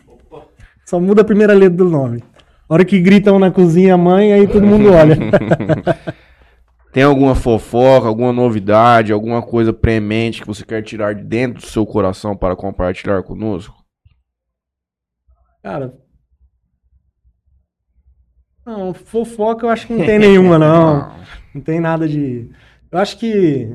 Só 0.84 1.00
muda 1.00 1.22
a 1.22 1.24
primeira 1.24 1.54
letra 1.54 1.76
do 1.76 1.88
nome. 1.88 2.22
A 2.68 2.74
hora 2.74 2.84
que 2.84 3.00
gritam 3.00 3.38
na 3.38 3.50
cozinha 3.50 3.96
mãe, 3.96 4.32
aí 4.32 4.46
todo 4.46 4.66
mundo 4.66 4.92
olha. 4.92 5.16
Tem 6.92 7.02
alguma 7.02 7.34
fofoca, 7.34 8.06
alguma 8.06 8.32
novidade, 8.32 9.12
alguma 9.12 9.40
coisa 9.40 9.72
premente 9.72 10.42
que 10.42 10.46
você 10.46 10.64
quer 10.64 10.82
tirar 10.82 11.14
de 11.14 11.24
dentro 11.24 11.62
do 11.62 11.66
seu 11.66 11.86
coração 11.86 12.36
para 12.36 12.54
compartilhar 12.54 13.22
conosco? 13.22 13.82
Cara. 15.62 16.01
Não, 18.64 18.94
fofoca 18.94 19.66
eu 19.66 19.70
acho 19.70 19.86
que 19.86 19.92
não 19.92 20.04
tem 20.06 20.18
nenhuma, 20.18 20.58
não. 20.58 21.12
Não 21.54 21.60
tem 21.60 21.80
nada 21.80 22.08
de. 22.08 22.48
Eu 22.90 22.98
acho 22.98 23.18
que. 23.18 23.68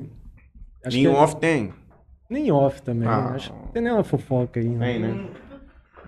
Acho 0.84 0.97
Em 0.97 1.01
que 1.01 1.05
é- 1.07 1.09
off 1.11 1.35
tem. 1.35 1.72
Nem 2.27 2.51
off 2.51 2.81
também. 2.81 3.07
Ah. 3.07 3.34
Acho 3.35 3.51
que 3.53 3.59
não 3.59 3.68
tem 3.68 3.81
nenhuma 3.84 4.03
fofoca 4.03 4.59
aí. 4.59 4.65
Tem, 4.65 4.77
Né? 4.77 4.97
né? 4.99 5.26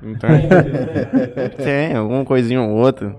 Não 0.01 0.15
tem? 0.15 0.49
tem, 1.63 1.95
alguma 1.95 2.25
coisinha 2.25 2.59
ou 2.61 2.71
outra. 2.71 3.15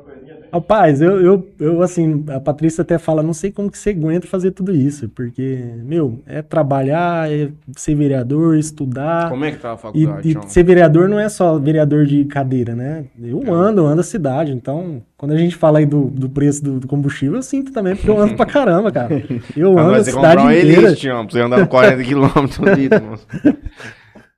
Rapaz, 0.53 1.01
eu, 1.01 1.21
eu, 1.21 1.49
eu, 1.61 1.83
assim, 1.83 2.25
a 2.29 2.41
Patrícia 2.41 2.83
até 2.83 2.99
fala, 2.99 3.23
não 3.23 3.33
sei 3.33 3.53
como 3.53 3.71
que 3.71 3.79
você 3.79 3.91
aguenta 3.91 4.27
fazer 4.27 4.51
tudo 4.51 4.75
isso, 4.75 5.09
porque, 5.11 5.65
meu, 5.85 6.21
é 6.27 6.43
trabalhar, 6.43 7.31
é 7.31 7.51
ser 7.77 7.95
vereador, 7.95 8.57
estudar. 8.57 9.29
Como 9.29 9.45
é 9.45 9.53
que 9.53 9.59
tá 9.59 9.71
a 9.71 9.75
E, 9.75 9.79
faculdade, 9.79 10.29
e 10.29 10.33
João? 10.33 10.49
ser 10.49 10.65
vereador 10.65 11.09
não 11.09 11.21
é 11.21 11.29
só 11.29 11.57
vereador 11.59 12.05
de 12.05 12.25
cadeira, 12.25 12.75
né? 12.75 13.05
Eu 13.23 13.53
ando, 13.53 13.83
eu 13.83 13.87
ando 13.87 14.01
a 14.01 14.05
cidade. 14.05 14.51
Então, 14.53 15.03
quando 15.17 15.33
a 15.33 15.37
gente 15.37 15.55
fala 15.55 15.79
aí 15.79 15.87
do, 15.87 16.07
do 16.07 16.29
preço 16.29 16.65
do, 16.65 16.81
do 16.81 16.89
combustível, 16.89 17.37
eu 17.37 17.43
sinto 17.43 17.73
também, 17.73 17.95
porque 17.95 18.11
eu 18.11 18.19
ando 18.19 18.35
pra 18.35 18.45
caramba, 18.47 18.91
cara. 18.91 19.23
Eu 19.57 19.79
Ah, 19.79 19.83
ando 19.83 19.95
a 20.01 20.05
cidade 20.05 20.43
comprar 20.43 20.47
um 20.47 20.51
inteira. 20.51 20.89
Elite, 20.89 21.03
João, 21.05 21.27
pra 21.27 21.33
você 21.33 21.41
andar 21.43 21.67
40 21.69 22.03
km 22.05 22.75
litro, 22.77 23.05
moço. 23.05 23.27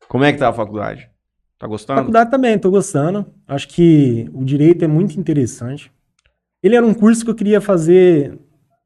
Como 0.08 0.24
é 0.24 0.32
que 0.32 0.38
tá 0.38 0.48
a 0.50 0.52
faculdade? 0.52 1.08
Tá 1.58 1.66
gostando? 1.66 2.00
Faculdade 2.00 2.30
também, 2.30 2.58
tô 2.58 2.70
gostando. 2.70 3.24
Acho 3.46 3.68
que 3.68 4.28
o 4.34 4.44
direito 4.44 4.84
é 4.84 4.88
muito 4.88 5.18
interessante. 5.18 5.90
Ele 6.62 6.76
era 6.76 6.86
um 6.86 6.94
curso 6.94 7.24
que 7.24 7.30
eu 7.30 7.34
queria 7.34 7.60
fazer 7.60 8.38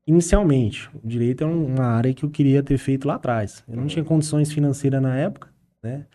inicialmente. 0.06 0.88
O 1.02 1.06
direito 1.06 1.44
é 1.44 1.46
um- 1.46 1.66
uma 1.74 1.84
área 1.84 2.14
que 2.14 2.24
eu 2.24 2.30
queria 2.30 2.62
ter 2.62 2.78
feito 2.78 3.06
lá 3.06 3.16
atrás. 3.16 3.62
Eu 3.68 3.76
não 3.76 3.86
tinha 3.86 4.04
condições 4.04 4.52
financeiras 4.52 5.02
na 5.02 5.16
época, 5.16 5.48
né? 5.82 6.06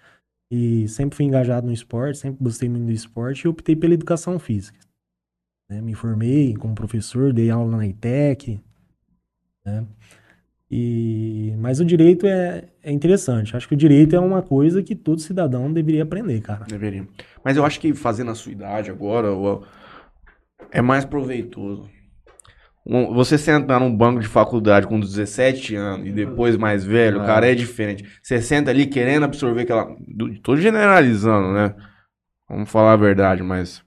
E 0.50 0.88
sempre 0.88 1.16
fui 1.16 1.26
engajado 1.26 1.68
no 1.68 1.74
esporte, 1.74 2.18
sempre 2.18 2.44
gostei 2.44 2.68
muito 2.68 2.86
do 2.86 2.92
esporte 2.92 3.42
e 3.44 3.48
optei 3.48 3.76
pela 3.76 3.94
educação 3.94 4.38
física. 4.40 4.80
né? 5.70 5.80
Me 5.82 5.94
formei 5.94 6.54
como 6.56 6.76
professor, 6.76 7.32
dei 7.32 7.50
aula 7.50 7.78
na 7.78 7.88
ITEC, 7.88 8.60
né? 9.66 9.86
E, 10.70 11.54
mas 11.60 11.80
o 11.80 11.86
direito 11.86 12.26
é, 12.26 12.66
é 12.84 12.92
interessante. 12.92 13.56
Acho 13.56 13.68
que 13.68 13.74
o 13.74 13.78
direito 13.78 14.16
é 14.16 14.20
uma 14.20 14.42
coisa 14.42 14.82
que 14.84 14.96
todo 14.96 15.20
cidadão 15.22 15.72
deveria 15.72 16.04
aprender, 16.04 16.42
cara. 16.42 16.66
Deveria. 16.66 17.08
Mas 17.44 17.56
eu 17.58 17.66
acho 17.66 17.80
que 17.80 17.94
fazendo 17.94 18.32
a 18.32 18.36
sua 18.36 18.52
idade 18.52 18.90
agora 18.92 19.32
o- 19.34 19.64
é 20.72 20.82
mais 20.82 21.06
proveitoso. 21.06 21.90
Um- 22.86 23.14
Você 23.14 23.38
sentar 23.38 23.80
num 23.80 23.96
banco 23.96 24.20
de 24.20 24.28
faculdade 24.28 24.88
com 24.88 25.00
17 25.00 25.76
anos 25.76 26.08
e 26.08 26.12
depois 26.12 26.58
mais 26.58 26.84
velho, 26.84 27.22
Ah. 27.22 27.26
cara, 27.26 27.50
é 27.52 27.54
diferente. 27.56 28.04
Você 28.24 28.42
senta 28.42 28.72
ali 28.72 28.86
querendo 28.88 29.24
absorver 29.24 29.62
aquela. 29.62 29.96
do- 30.08 30.40
Tô 30.42 30.56
generalizando, 30.58 31.54
né? 31.54 31.76
Vamos 32.50 32.70
falar 32.70 32.94
a 32.94 32.98
verdade, 32.98 33.44
mas 33.44 33.84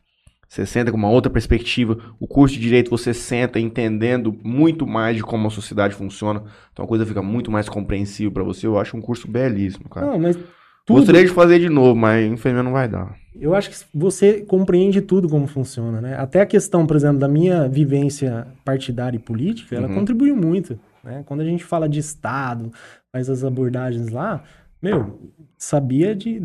você 0.49 0.65
senta 0.65 0.93
com 0.93 0.97
uma 0.97 1.11
outra 1.11 1.31
perspectiva. 1.31 1.99
O 2.21 2.27
curso 2.29 2.55
de 2.55 2.61
direito 2.61 2.89
você 2.91 3.13
senta 3.13 3.59
entendendo 3.59 4.33
muito 4.45 4.87
mais 4.87 5.17
de 5.17 5.23
como 5.23 5.49
a 5.49 5.51
sociedade 5.51 5.95
funciona. 5.95 6.45
Então 6.73 6.85
a 6.85 6.89
coisa 6.89 7.05
fica 7.05 7.21
muito 7.21 7.51
mais 7.51 7.69
compreensível 7.69 8.31
pra 8.31 8.45
você. 8.45 8.67
Eu 8.67 8.79
acho 8.79 8.97
um 8.97 9.01
curso 9.03 9.29
belíssimo, 9.29 9.89
cara. 9.89 10.07
Não, 10.07 10.19
mas 10.21 10.39
tudo, 10.85 10.97
Gostaria 10.99 11.23
de 11.25 11.31
fazer 11.33 11.59
de 11.59 11.69
novo, 11.69 11.95
mas 11.99 12.25
infelizmente 12.27 12.65
não 12.65 12.73
vai 12.73 12.87
dar. 12.89 13.15
eu 13.35 13.55
acho 13.55 13.71
que 13.71 13.77
você 13.95 14.41
compreende 14.43 15.01
tudo 15.01 15.29
como 15.29 15.47
funciona, 15.47 16.01
né? 16.01 16.15
Até 16.17 16.41
a 16.41 16.47
questão, 16.47 16.87
por 16.87 16.95
exemplo, 16.97 17.19
da 17.19 17.29
minha 17.29 17.69
vivência 17.69 18.47
partidária 18.65 19.17
e 19.17 19.21
política, 19.21 19.75
ela 19.75 19.89
Uhum. 19.89 19.95
contribuiu 19.95 20.37
muito, 20.37 20.79
né? 21.03 21.23
Quando 21.27 21.41
a 21.41 21.45
gente 21.45 21.65
fala 21.65 21.89
de 21.89 21.99
Estado, 22.01 22.71
faz 23.13 23.29
as 23.31 23.43
abordagens 23.45 24.09
lá, 24.11 24.43
meu, 24.83 25.19
sabia 25.57 26.15
de 26.15 26.41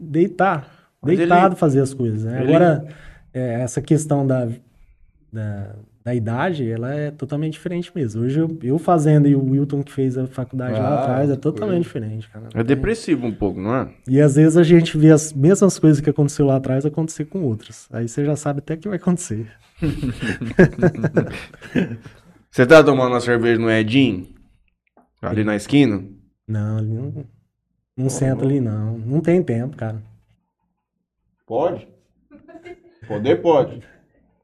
deitar, 0.00 0.66
Mas 1.02 1.18
deitado 1.18 1.52
ele- 1.52 1.56
fazer 1.60 1.80
as 1.80 1.92
coisas, 1.92 2.24
né? 2.24 2.42
ele- 2.42 2.48
Agora, 2.54 2.86
é, 3.34 3.60
essa 3.60 3.82
questão 3.82 4.26
da, 4.26 4.48
da, 5.32 5.74
da 6.04 6.14
idade, 6.14 6.68
ela 6.68 6.92
é 6.92 7.10
totalmente 7.10 7.52
diferente 7.52 7.92
mesmo. 7.94 8.22
Hoje 8.22 8.40
eu, 8.40 8.58
eu 8.62 8.78
fazendo 8.78 9.28
e 9.28 9.36
o 9.36 9.50
Wilton 9.50 9.82
que 9.82 9.92
fez 9.92 10.18
a 10.18 10.26
faculdade 10.26 10.72
lá 10.72 10.88
Ah, 10.88 11.02
atrás 11.02 11.30
é 11.30 11.36
totalmente 11.36 11.88
coisa. 11.88 12.06
diferente, 12.06 12.28
cara. 12.28 12.48
É 12.54 12.64
depressivo 12.64 13.26
um 13.26 13.32
pouco, 13.32 13.60
não 13.60 13.74
é? 13.74 13.88
E 14.08 14.20
às 14.20 14.34
vezes 14.34 14.56
a 14.56 14.62
gente 14.64 14.98
vê 14.98 15.10
as 15.12 15.32
mesmas 15.32 15.78
coisas 15.78 16.00
que 16.00 16.10
aconteceu 16.10 16.44
lá 16.46 16.56
atrás 16.56 16.84
acontecer 16.84 17.26
com 17.26 17.42
outras. 17.44 17.88
Aí 17.92 18.08
você 18.08 18.24
já 18.24 18.34
sabe 18.34 18.58
até 18.58 18.74
o 18.74 18.78
que 18.78 18.88
vai 18.88 18.96
acontecer. 18.98 19.46
Você 22.50 22.66
tá 22.66 22.84
tomando 22.84 23.12
uma 23.12 23.20
cerveja 23.20 23.58
no 23.58 23.70
Edinho? 23.70 24.28
Ali 25.20 25.42
na 25.44 25.56
esquina? 25.56 26.04
Não, 26.46 26.78
ele 26.78 26.88
não, 26.92 27.24
não 27.96 28.10
senta 28.10 28.44
ali, 28.44 28.60
não. 28.60 28.98
Não 28.98 29.20
tem 29.20 29.42
tempo, 29.42 29.76
cara. 29.76 30.02
Pode. 31.46 31.88
Poder 33.06 33.36
pode. 33.40 33.82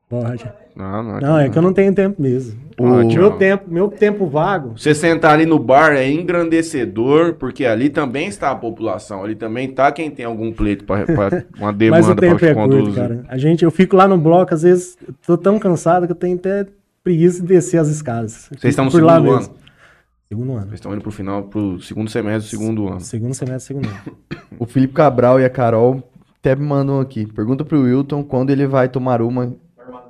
Pode. 0.09 0.51
Não, 0.75 1.03
não. 1.03 1.21
Não, 1.21 1.39
é 1.39 1.51
que 1.51 1.59
eu 1.59 1.63
não 1.63 1.73
tenho 1.73 1.95
tempo 1.95 2.23
mesmo. 2.23 2.59
Pode, 2.77 3.19
meu 3.19 3.33
tempo, 3.33 3.65
meu 3.69 3.89
tempo 3.89 4.27
vago. 4.27 4.73
Você 4.77 4.95
sentar 4.95 5.35
ali 5.35 5.45
no 5.45 5.59
bar 5.59 5.93
é 5.93 6.09
engrandecedor, 6.09 7.35
porque 7.35 7.67
ali 7.67 7.91
também 7.91 8.29
está 8.29 8.51
a 8.51 8.55
população. 8.55 9.23
Ali 9.23 9.35
também 9.35 9.69
tá 9.71 9.93
quem 9.93 10.11
tem 10.11 10.25
algum 10.25 10.53
pleito 10.53 10.85
para 10.85 11.05
uma 11.59 11.73
Mas 11.73 11.75
o 11.75 12.15
demanda 12.15 12.15
tempo 12.17 12.39
para 12.39 12.49
é 12.49 12.55
curto, 12.55 12.93
cara. 12.95 13.25
A 13.29 13.37
gente, 13.37 13.65
eu 13.65 13.71
fico 13.71 13.97
lá 13.97 14.09
no 14.09 14.17
bloco, 14.17 14.55
às 14.55 14.63
vezes, 14.63 14.97
tô 15.27 15.37
tão 15.37 15.59
cansado 15.59 16.07
que 16.07 16.13
eu 16.13 16.17
tenho 16.17 16.37
até 16.37 16.67
preguiça 17.05 17.43
de 17.43 17.49
descer 17.49 17.79
as 17.79 17.89
escadas. 17.89 18.49
Vocês 18.51 18.73
estão 18.73 18.87
no 18.87 18.91
Por 18.91 19.03
lá 19.03 19.17
segundo 19.17 19.33
mesmo. 19.33 19.51
ano? 19.51 19.59
Segundo 20.29 20.53
ano. 20.53 20.63
Vocês 20.63 20.75
estão 20.75 20.93
indo 20.93 21.03
pro 21.03 21.11
final, 21.11 21.43
pro 21.45 21.81
segundo 21.81 22.09
semestre 22.11 22.43
do 22.43 22.61
segundo 22.61 22.89
ano. 22.89 23.01
Segundo 23.01 23.35
semestre, 23.35 23.63
segundo 23.63 23.89
ano. 23.89 24.17
O 24.59 24.65
Felipe 24.65 24.95
Cabral 24.95 25.41
e 25.41 25.45
a 25.45 25.51
Carol 25.51 26.03
até 26.39 26.55
me 26.55 26.65
mandam 26.65 27.01
aqui. 27.01 27.27
Pergunta 27.27 27.65
pro 27.65 27.83
Wilton 27.83 28.23
quando 28.23 28.51
ele 28.51 28.67
vai 28.67 28.89
tomar 28.89 29.21
uma 29.21 29.55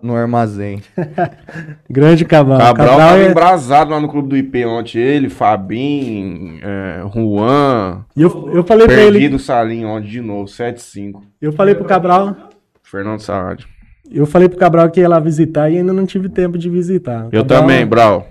no 0.02 0.14
armazém. 0.16 0.82
Grande 1.88 2.24
Cabral. 2.24 2.58
Cabral, 2.58 2.88
Cabral 2.88 2.98
tava 3.08 3.22
é- 3.22 3.30
embrasado 3.30 3.90
lá 3.90 4.00
no 4.00 4.08
clube 4.08 4.28
do 4.28 4.36
IP 4.36 4.64
ontem. 4.64 4.98
Ele, 4.98 5.28
Fabinho, 5.28 6.58
é, 6.62 7.02
Juan. 7.14 8.04
E 8.16 8.22
eu, 8.22 8.50
eu 8.52 8.64
falei 8.64 8.86
pra 8.86 8.96
ele, 8.96 9.12
Perdido 9.12 9.36
o 9.36 9.38
Salinho 9.40 9.88
ontem 9.88 10.08
de 10.08 10.20
novo, 10.20 10.44
7-5. 10.46 11.20
eu 11.40 11.52
falei 11.52 11.74
pro 11.74 11.84
Cabral, 11.84 12.34
Fernando 12.82 13.20
Saad. 13.20 13.66
eu 14.10 14.26
falei 14.26 14.48
pro 14.48 14.58
Cabral 14.58 14.90
que 14.90 15.00
ia 15.00 15.08
lá 15.08 15.18
visitar 15.20 15.70
e 15.70 15.76
ainda 15.78 15.92
não 15.92 16.06
tive 16.06 16.28
tempo 16.28 16.56
de 16.58 16.68
visitar. 16.70 17.24
O 17.24 17.28
Eu 17.32 17.42
Cabral- 17.42 17.60
também, 17.60 17.86
Brau. 17.86 18.26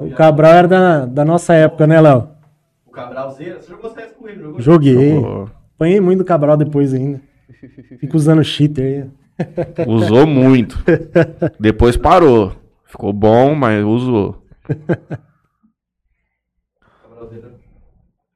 O. 0.00 0.10
Cabral 0.10 0.52
era 0.52 0.68
da, 0.68 1.06
da 1.06 1.24
nossa 1.24 1.54
época, 1.54 1.86
né, 1.86 2.00
Léo? 2.00 2.28
O 2.86 2.90
Cabral 2.90 3.30
Zera, 3.32 3.60
você 3.60 3.70
jogou 3.70 3.90
CS 3.90 4.12
com 4.18 4.28
ele, 4.28 4.40
jogou? 4.40 4.60
Joguei. 4.60 5.14
Apanhei 5.76 6.00
muito 6.00 6.18
do 6.20 6.24
Cabral 6.24 6.56
depois 6.56 6.94
ainda. 6.94 7.20
Fico 7.98 8.16
usando 8.16 8.42
cheater 8.44 8.84
aí. 9.04 9.10
Usou 9.86 10.26
muito. 10.26 10.76
Depois 11.58 11.96
parou. 11.96 12.54
Ficou 12.84 13.12
bom, 13.12 13.54
mas 13.54 13.84
usou. 13.84 14.44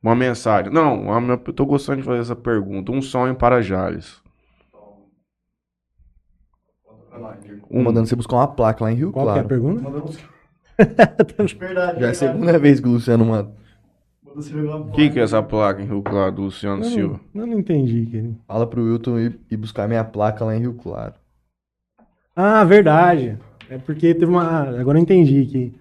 Uma 0.02 0.14
mensagem. 0.14 0.72
Não, 0.72 1.12
a 1.12 1.20
minha- 1.20 1.40
eu 1.44 1.52
tô 1.52 1.66
gostando 1.66 1.98
de 1.98 2.04
fazer 2.04 2.20
essa 2.20 2.36
pergunta. 2.36 2.92
Um 2.92 3.02
sonho 3.02 3.34
para 3.34 3.60
Jales. 3.62 4.20
Um. 7.70 7.82
Mandando 7.82 8.06
você 8.08 8.16
buscar 8.16 8.36
uma 8.36 8.48
placa 8.48 8.84
lá 8.84 8.92
em 8.92 8.94
Rio 8.94 9.12
Qual 9.12 9.26
que 9.26 9.30
é 9.30 9.32
a 9.32 9.44
Claro. 9.44 9.48
pergunta? 9.48 9.82
Verdade, 11.58 12.00
Já 12.00 12.06
é 12.06 12.10
a 12.10 12.14
segunda 12.14 12.58
vez 12.58 12.78
que 12.80 12.88
o 12.88 12.92
Luciano 12.92 13.24
manda. 13.24 13.50
Você 14.42 14.50
jogar 14.52 14.76
uma 14.76 14.86
O 14.86 14.90
que, 14.92 15.10
que 15.10 15.18
é 15.18 15.22
essa 15.22 15.42
placa 15.42 15.82
em 15.82 15.86
Rio 15.86 16.02
Claro 16.02 16.32
do 16.32 16.42
Luciano 16.42 16.82
Eu 16.82 16.90
Silva? 16.90 17.20
não, 17.34 17.42
eu 17.42 17.46
não 17.48 17.58
entendi, 17.58 18.06
querido. 18.06 18.36
Fala 18.46 18.66
pro 18.66 18.84
Wilton 18.84 19.18
ir, 19.18 19.38
ir 19.50 19.56
buscar 19.56 19.88
minha 19.88 20.04
placa 20.04 20.44
lá 20.44 20.54
em 20.56 20.60
Rio 20.60 20.74
Claro. 20.74 21.14
Ah, 22.36 22.62
verdade. 22.64 23.36
É 23.68 23.78
porque 23.78 24.14
teve 24.14 24.30
uma. 24.30 24.62
Agora 24.78 24.98
eu 24.98 25.02
entendi 25.02 25.44
que. 25.46 25.74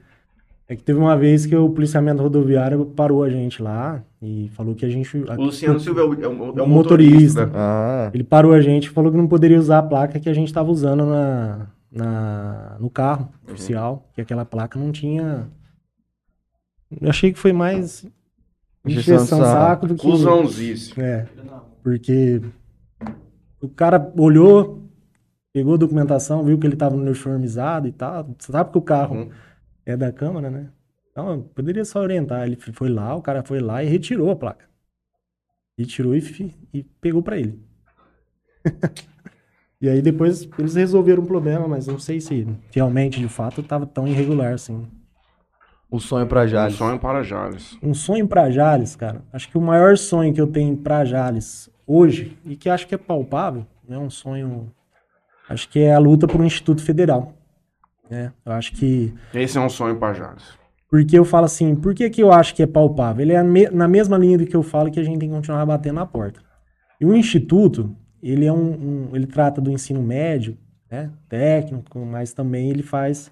É 0.70 0.76
que 0.76 0.84
teve 0.84 1.00
uma 1.00 1.16
vez 1.16 1.46
que 1.46 1.56
o 1.56 1.70
policiamento 1.70 2.22
rodoviário 2.22 2.86
parou 2.88 3.24
a 3.24 3.30
gente 3.30 3.62
lá 3.62 4.04
e 4.22 4.50
falou 4.54 4.76
que 4.76 4.86
a 4.86 4.90
gente. 4.90 5.16
O 5.18 5.36
Luciano 5.42 5.80
Silva 5.80 6.02
é 6.02 6.04
o, 6.04 6.14
é 6.14 6.28
o- 6.28 6.60
é 6.60 6.62
o 6.62 6.68
motorista. 6.68 6.68
motorista. 6.68 7.46
né? 7.46 7.52
Ah, 7.56 8.12
Ele 8.14 8.24
parou 8.24 8.52
a 8.54 8.60
gente 8.60 8.86
e 8.88 8.90
falou 8.90 9.12
que 9.12 9.18
não 9.18 9.28
poderia 9.28 9.58
usar 9.60 9.78
a 9.78 9.84
placa 9.84 10.20
que 10.20 10.28
a 10.28 10.34
gente 10.34 10.48
estava 10.48 10.70
usando 10.70 11.06
na, 11.06 11.68
na, 11.92 12.76
no 12.82 12.90
carro 12.90 13.30
Uhum. 13.48 13.54
oficial, 13.54 14.10
que 14.14 14.20
aquela 14.20 14.44
placa 14.44 14.78
não 14.78 14.92
tinha 14.92 15.48
Eu 17.00 17.10
achei 17.10 17.32
que 17.32 17.40
foi 17.40 17.54
mais 17.54 18.06
Injeção 18.92 19.40
saco. 19.40 19.88
do 19.88 19.96
que. 19.96 20.02
Cusãozice. 20.02 21.00
É, 21.00 21.26
porque 21.84 22.42
o 23.62 23.70
cara 23.70 24.12
olhou, 24.18 24.84
pegou 25.54 25.74
a 25.76 25.78
documentação, 25.78 26.44
viu 26.44 26.58
que 26.58 26.68
ele 26.68 26.74
estava 26.76 26.96
uniformizado 26.96 27.88
e 27.88 27.92
tal. 27.92 28.36
Você 28.38 28.52
sabe 28.52 28.72
que 28.72 28.78
o 28.78 28.82
carro 28.82 29.16
Uhum. 29.16 29.30
é 29.86 29.96
da 29.98 30.12
Câmara, 30.12 30.50
né? 30.50 30.70
Então, 31.12 31.32
eu 31.32 31.42
poderia 31.56 31.84
só 31.86 32.00
orientar. 32.02 32.46
Ele 32.46 32.56
foi 32.56 32.90
lá, 32.90 33.16
o 33.16 33.22
cara 33.22 33.44
foi 33.44 33.60
lá 33.60 33.84
e 33.84 33.88
retirou 33.88 34.30
a 34.30 34.36
placa. 34.36 34.66
Retirou 35.78 36.16
e, 36.16 36.56
e 36.74 36.84
pegou 36.84 37.22
pra 37.24 37.38
ele. 37.38 37.60
e 39.82 39.90
aí 39.90 40.02
depois 40.02 40.48
eles 40.58 40.76
resolveram 40.76 41.24
o 41.24 41.28
problema, 41.28 41.68
mas 41.68 41.88
não 41.88 42.00
sei 42.00 42.20
se 42.20 42.48
realmente, 42.72 43.20
de 43.20 43.28
fato, 43.28 43.62
estava 43.62 43.86
tão 43.86 44.08
irregular 44.08 44.54
assim. 44.54 44.88
O 45.90 46.00
sonho 46.00 46.28
pra 46.28 46.44
Um 46.44 46.48
Jales. 46.48 46.76
sonho 46.76 47.00
para 47.00 47.24
Jales. 47.24 47.78
Um 47.82 47.94
sonho 47.94 48.28
pra 48.28 48.50
Jales, 48.52 48.96
cara. 48.96 49.22
Acho 49.32 49.50
que 49.50 49.58
o 49.58 49.62
maior 49.62 49.98
sonho 49.98 50.34
que 50.34 50.42
eu 50.42 50.48
tenho 50.48 50.76
pra 50.76 51.06
Jales 51.06 51.70
hoje, 51.86 52.38
e 52.46 52.56
que 52.58 52.70
acho 52.70 52.86
que 52.88 52.94
é 52.96 52.98
palpável, 52.98 53.66
é 53.90 53.98
um 53.98 54.10
sonho. 54.10 54.72
Acho 55.50 55.70
que 55.70 55.80
é 55.80 55.94
a 55.94 56.00
luta 56.00 56.28
por 56.28 56.42
um 56.42 56.46
Instituto 56.46 56.82
Federal. 56.84 57.34
né? 58.10 58.34
Eu 58.46 58.52
acho 58.54 58.74
que. 58.74 59.14
Esse 59.34 59.58
é 59.58 59.62
um 59.62 59.70
sonho 59.70 59.96
para 59.98 60.14
Jales. 60.14 60.44
Porque 60.90 61.18
eu 61.18 61.26
falo 61.26 61.46
assim, 61.46 61.76
por 61.76 61.94
que, 61.94 62.10
que 62.10 62.22
eu 62.24 62.32
acho 62.32 62.54
que 62.56 62.64
é 62.64 62.68
palpável? 62.68 63.22
Ele 63.22 63.34
é 63.34 63.44
me- 63.44 63.70
na 63.70 63.88
mesma 63.88 64.18
linha 64.18 64.38
do 64.38 64.46
que 64.46 64.56
eu 64.56 64.64
falo 64.64 64.90
que 64.92 65.00
a 65.00 65.04
gente 65.04 65.20
tem 65.20 65.28
que 65.30 65.36
continuar 65.36 65.66
batendo 65.66 65.96
na 65.96 66.06
porta. 66.06 66.40
E 67.00 67.06
o 67.06 67.14
Instituto, 67.16 67.94
ele 68.24 68.46
é 68.46 68.52
um, 68.54 69.10
um- 69.10 69.10
ele 69.16 69.26
trata 69.28 69.60
do 69.62 69.70
ensino 69.72 70.02
médio, 70.02 70.58
né, 70.90 71.12
técnico, 71.28 72.00
mas 72.06 72.34
também 72.34 72.70
ele 72.70 72.82
faz 72.84 73.30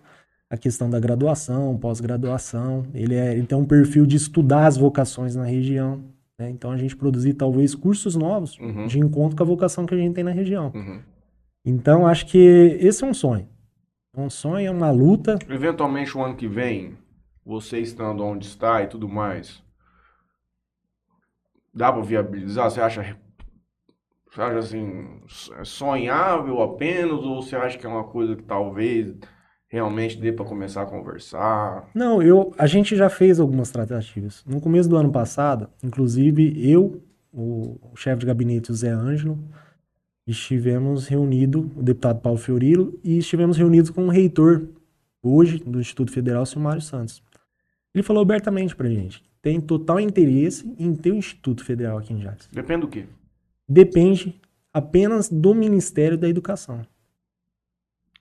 a 0.49 0.57
questão 0.57 0.89
da 0.89 0.99
graduação, 0.99 1.77
pós-graduação. 1.77 2.85
Ele, 2.93 3.15
é, 3.15 3.33
ele 3.33 3.47
tem 3.47 3.57
um 3.57 3.65
perfil 3.65 4.05
de 4.05 4.15
estudar 4.15 4.67
as 4.67 4.77
vocações 4.77 5.35
na 5.35 5.43
região. 5.45 6.03
né? 6.37 6.49
Então 6.49 6.71
a 6.71 6.77
gente 6.77 6.95
produzir 6.95 7.33
talvez 7.33 7.73
cursos 7.73 8.15
novos 8.15 8.57
Uhum. 8.59 8.87
de 8.87 8.99
encontro 8.99 9.35
com 9.35 9.43
a 9.43 9.45
vocação 9.45 9.85
que 9.85 9.93
a 9.93 9.97
gente 9.97 10.13
tem 10.13 10.23
na 10.23 10.31
região. 10.31 10.71
Uhum. 10.75 11.01
Então 11.65 12.05
acho 12.05 12.27
que 12.27 12.37
esse 12.79 13.03
é 13.03 13.07
um 13.07 13.13
sonho. 13.13 13.47
É 14.15 14.21
um 14.21 14.29
sonho, 14.29 14.67
é 14.67 14.71
uma 14.71 14.91
luta. 14.91 15.37
Eventualmente, 15.49 16.15
o 16.17 16.23
ano 16.23 16.35
que 16.35 16.47
vem, 16.47 16.95
você 17.45 17.79
estando 17.79 18.23
onde 18.23 18.45
está 18.45 18.81
e 18.83 18.87
tudo 18.87 19.09
mais, 19.09 19.61
dá 21.73 21.91
para 21.91 22.01
viabilizar? 22.01 22.69
Você 22.69 22.79
acha, 22.81 23.17
você 24.31 24.41
acha 24.41 24.59
assim, 24.59 25.21
sonhável 25.63 26.61
apenas? 26.61 27.19
Ou 27.23 27.41
você 27.41 27.55
acha 27.55 27.77
que 27.77 27.85
é 27.85 27.89
uma 27.89 28.03
coisa 28.05 28.35
que 28.35 28.43
talvez 28.43 29.15
realmente 29.75 30.17
dê 30.17 30.31
para 30.31 30.45
começar 30.45 30.83
a 30.83 30.85
conversar? 30.85 31.89
Não, 31.93 32.23
eu, 32.23 32.53
a 32.57 32.65
gente 32.65 32.95
já 32.95 33.09
fez 33.09 33.41
algumas 33.41 33.69
tratativas. 33.71 34.41
No 34.47 34.61
começo 34.61 34.87
do 34.87 34.95
ano 34.95 35.11
passado, 35.11 35.69
inclusive 35.83 36.53
eu, 36.65 37.01
o, 37.33 37.77
o 37.91 37.95
chefe 37.97 38.21
de 38.21 38.25
gabinete, 38.25 38.71
o 38.71 38.73
Zé 38.73 38.89
Ângelo, 38.89 39.37
estivemos 40.25 41.07
reunidos, 41.07 41.65
o 41.75 41.83
deputado 41.83 42.21
Paulo 42.21 42.39
Fiorilo, 42.39 42.97
e 43.03 43.17
estivemos 43.17 43.57
reunidos 43.57 43.91
com 43.91 44.05
o 44.05 44.09
reitor, 44.09 44.65
hoje, 45.21 45.57
do 45.57 45.81
Instituto 45.81 46.09
Federal, 46.09 46.45
Silmário 46.45 46.81
Santos. 46.81 47.21
Ele 47.93 48.01
falou 48.01 48.21
abertamente 48.21 48.73
pra 48.73 48.87
gente, 48.87 49.21
tem 49.41 49.59
total 49.59 49.99
interesse 49.99 50.73
em 50.79 50.95
ter 50.95 51.11
o 51.11 51.15
Instituto 51.15 51.65
Federal 51.65 51.97
aqui 51.97 52.13
em 52.13 52.21
Jales. 52.21 52.47
Depende 52.49 52.81
do 52.81 52.87
quê? 52.87 53.05
Depende 53.67 54.39
apenas 54.71 55.29
do 55.29 55.53
Ministério 55.53 56.17
da 56.17 56.29
Educação. 56.29 56.85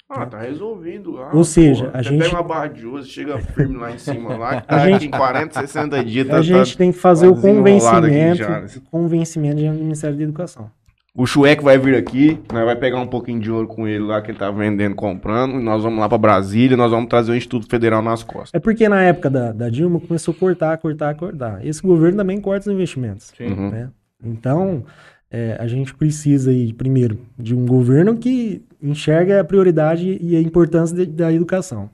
Ah, 0.08 0.26
tá 0.26 0.38
resolvido 0.40 1.12
lá. 1.12 1.30
Ou 1.32 1.44
seja, 1.44 1.86
pô. 1.86 1.96
a 1.96 2.02
gente- 2.02 2.22
pega 2.22 2.34
uma 2.36 2.42
barra 2.42 2.66
de 2.68 2.86
ouro, 2.86 3.02
chega 3.04 3.38
firme 3.38 3.76
lá 3.76 3.90
em 3.92 3.98
cima, 3.98 4.36
lá, 4.36 4.60
que 4.60 4.66
A 4.68 4.78
tá 4.78 4.78
gente- 4.86 4.94
aqui 4.96 5.06
em 5.06 5.10
40, 5.10 5.60
60 5.60 6.04
dias. 6.04 6.26
Tá, 6.28 6.36
a 6.36 6.42
gente 6.42 6.76
tem 6.76 6.92
que 6.92 6.98
fazer 6.98 7.26
o 7.26 7.32
tá 7.32 7.38
aqui 7.38 7.48
convencimento, 7.48 8.42
o 8.78 8.80
convencimento 8.90 9.56
do 9.56 9.72
Ministério 9.72 10.16
da 10.16 10.22
Educação. 10.22 10.70
O 11.16 11.26
Chueco 11.26 11.62
vai 11.62 11.78
vir 11.78 11.94
aqui, 11.94 12.40
nós 12.52 12.64
vai 12.64 12.74
pegar 12.74 12.98
um 12.98 13.06
pouquinho 13.06 13.38
de 13.40 13.48
ouro 13.50 13.68
com 13.68 13.86
ele 13.86 14.02
lá 14.04 14.20
que 14.20 14.32
ele 14.32 14.38
tá 14.38 14.50
vendendo, 14.50 14.96
comprando, 14.96 15.60
e 15.60 15.62
nós 15.62 15.82
vamos 15.84 16.00
lá 16.00 16.08
pra 16.08 16.18
Brasília, 16.18 16.76
nós 16.76 16.90
vamos 16.90 17.08
trazer 17.08 17.30
o 17.30 17.36
Instituto 17.36 17.68
Federal 17.68 18.02
nas 18.02 18.24
costas. 18.24 18.50
É 18.52 18.58
porque 18.58 18.88
na 18.88 19.00
época 19.00 19.30
da, 19.30 19.52
da 19.52 19.68
Dilma 19.70 20.00
começou 20.00 20.34
a 20.34 20.36
cortar, 20.36 20.76
cortar, 20.78 21.14
cortar. 21.14 21.64
Esse 21.64 21.80
governo 21.80 22.18
também 22.18 22.40
corta 22.40 22.68
os 22.68 22.74
investimentos. 22.74 23.32
Uhum. 23.40 23.70
né? 23.70 23.90
Então, 24.24 24.84
é, 25.30 25.56
a 25.60 25.68
gente 25.68 25.94
precisa 25.94 26.50
aí, 26.50 26.72
primeiro, 26.72 27.18
de 27.38 27.54
um 27.54 27.64
governo 27.64 28.16
que 28.16 28.64
enxerga 28.90 29.40
a 29.40 29.44
prioridade 29.44 30.18
e 30.20 30.36
a 30.36 30.40
importância 30.40 30.94
de- 30.96 31.06
da 31.06 31.32
educação. 31.32 31.90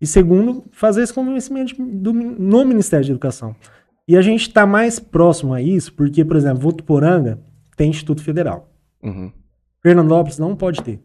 E 0.00 0.06
segundo, 0.06 0.64
fazer 0.72 1.02
esse 1.02 1.12
convencimento 1.14 1.74
do- 1.78 2.12
no 2.12 2.64
Ministério 2.64 3.06
da 3.06 3.12
Educação. 3.12 3.54
E 4.08 4.16
a 4.16 4.22
gente 4.22 4.42
está 4.42 4.66
mais 4.66 4.98
próximo 5.00 5.52
a 5.54 5.60
isso, 5.62 5.92
porque, 5.94 6.24
por 6.24 6.36
exemplo, 6.36 6.60
Votuporanga 6.60 7.38
tem 7.76 7.90
Instituto 7.90 8.22
Federal. 8.22 8.68
Uhum. 9.02 9.32
Fernandópolis 9.82 10.38
não 10.38 10.54
pode 10.54 10.82
ter. 10.82 11.00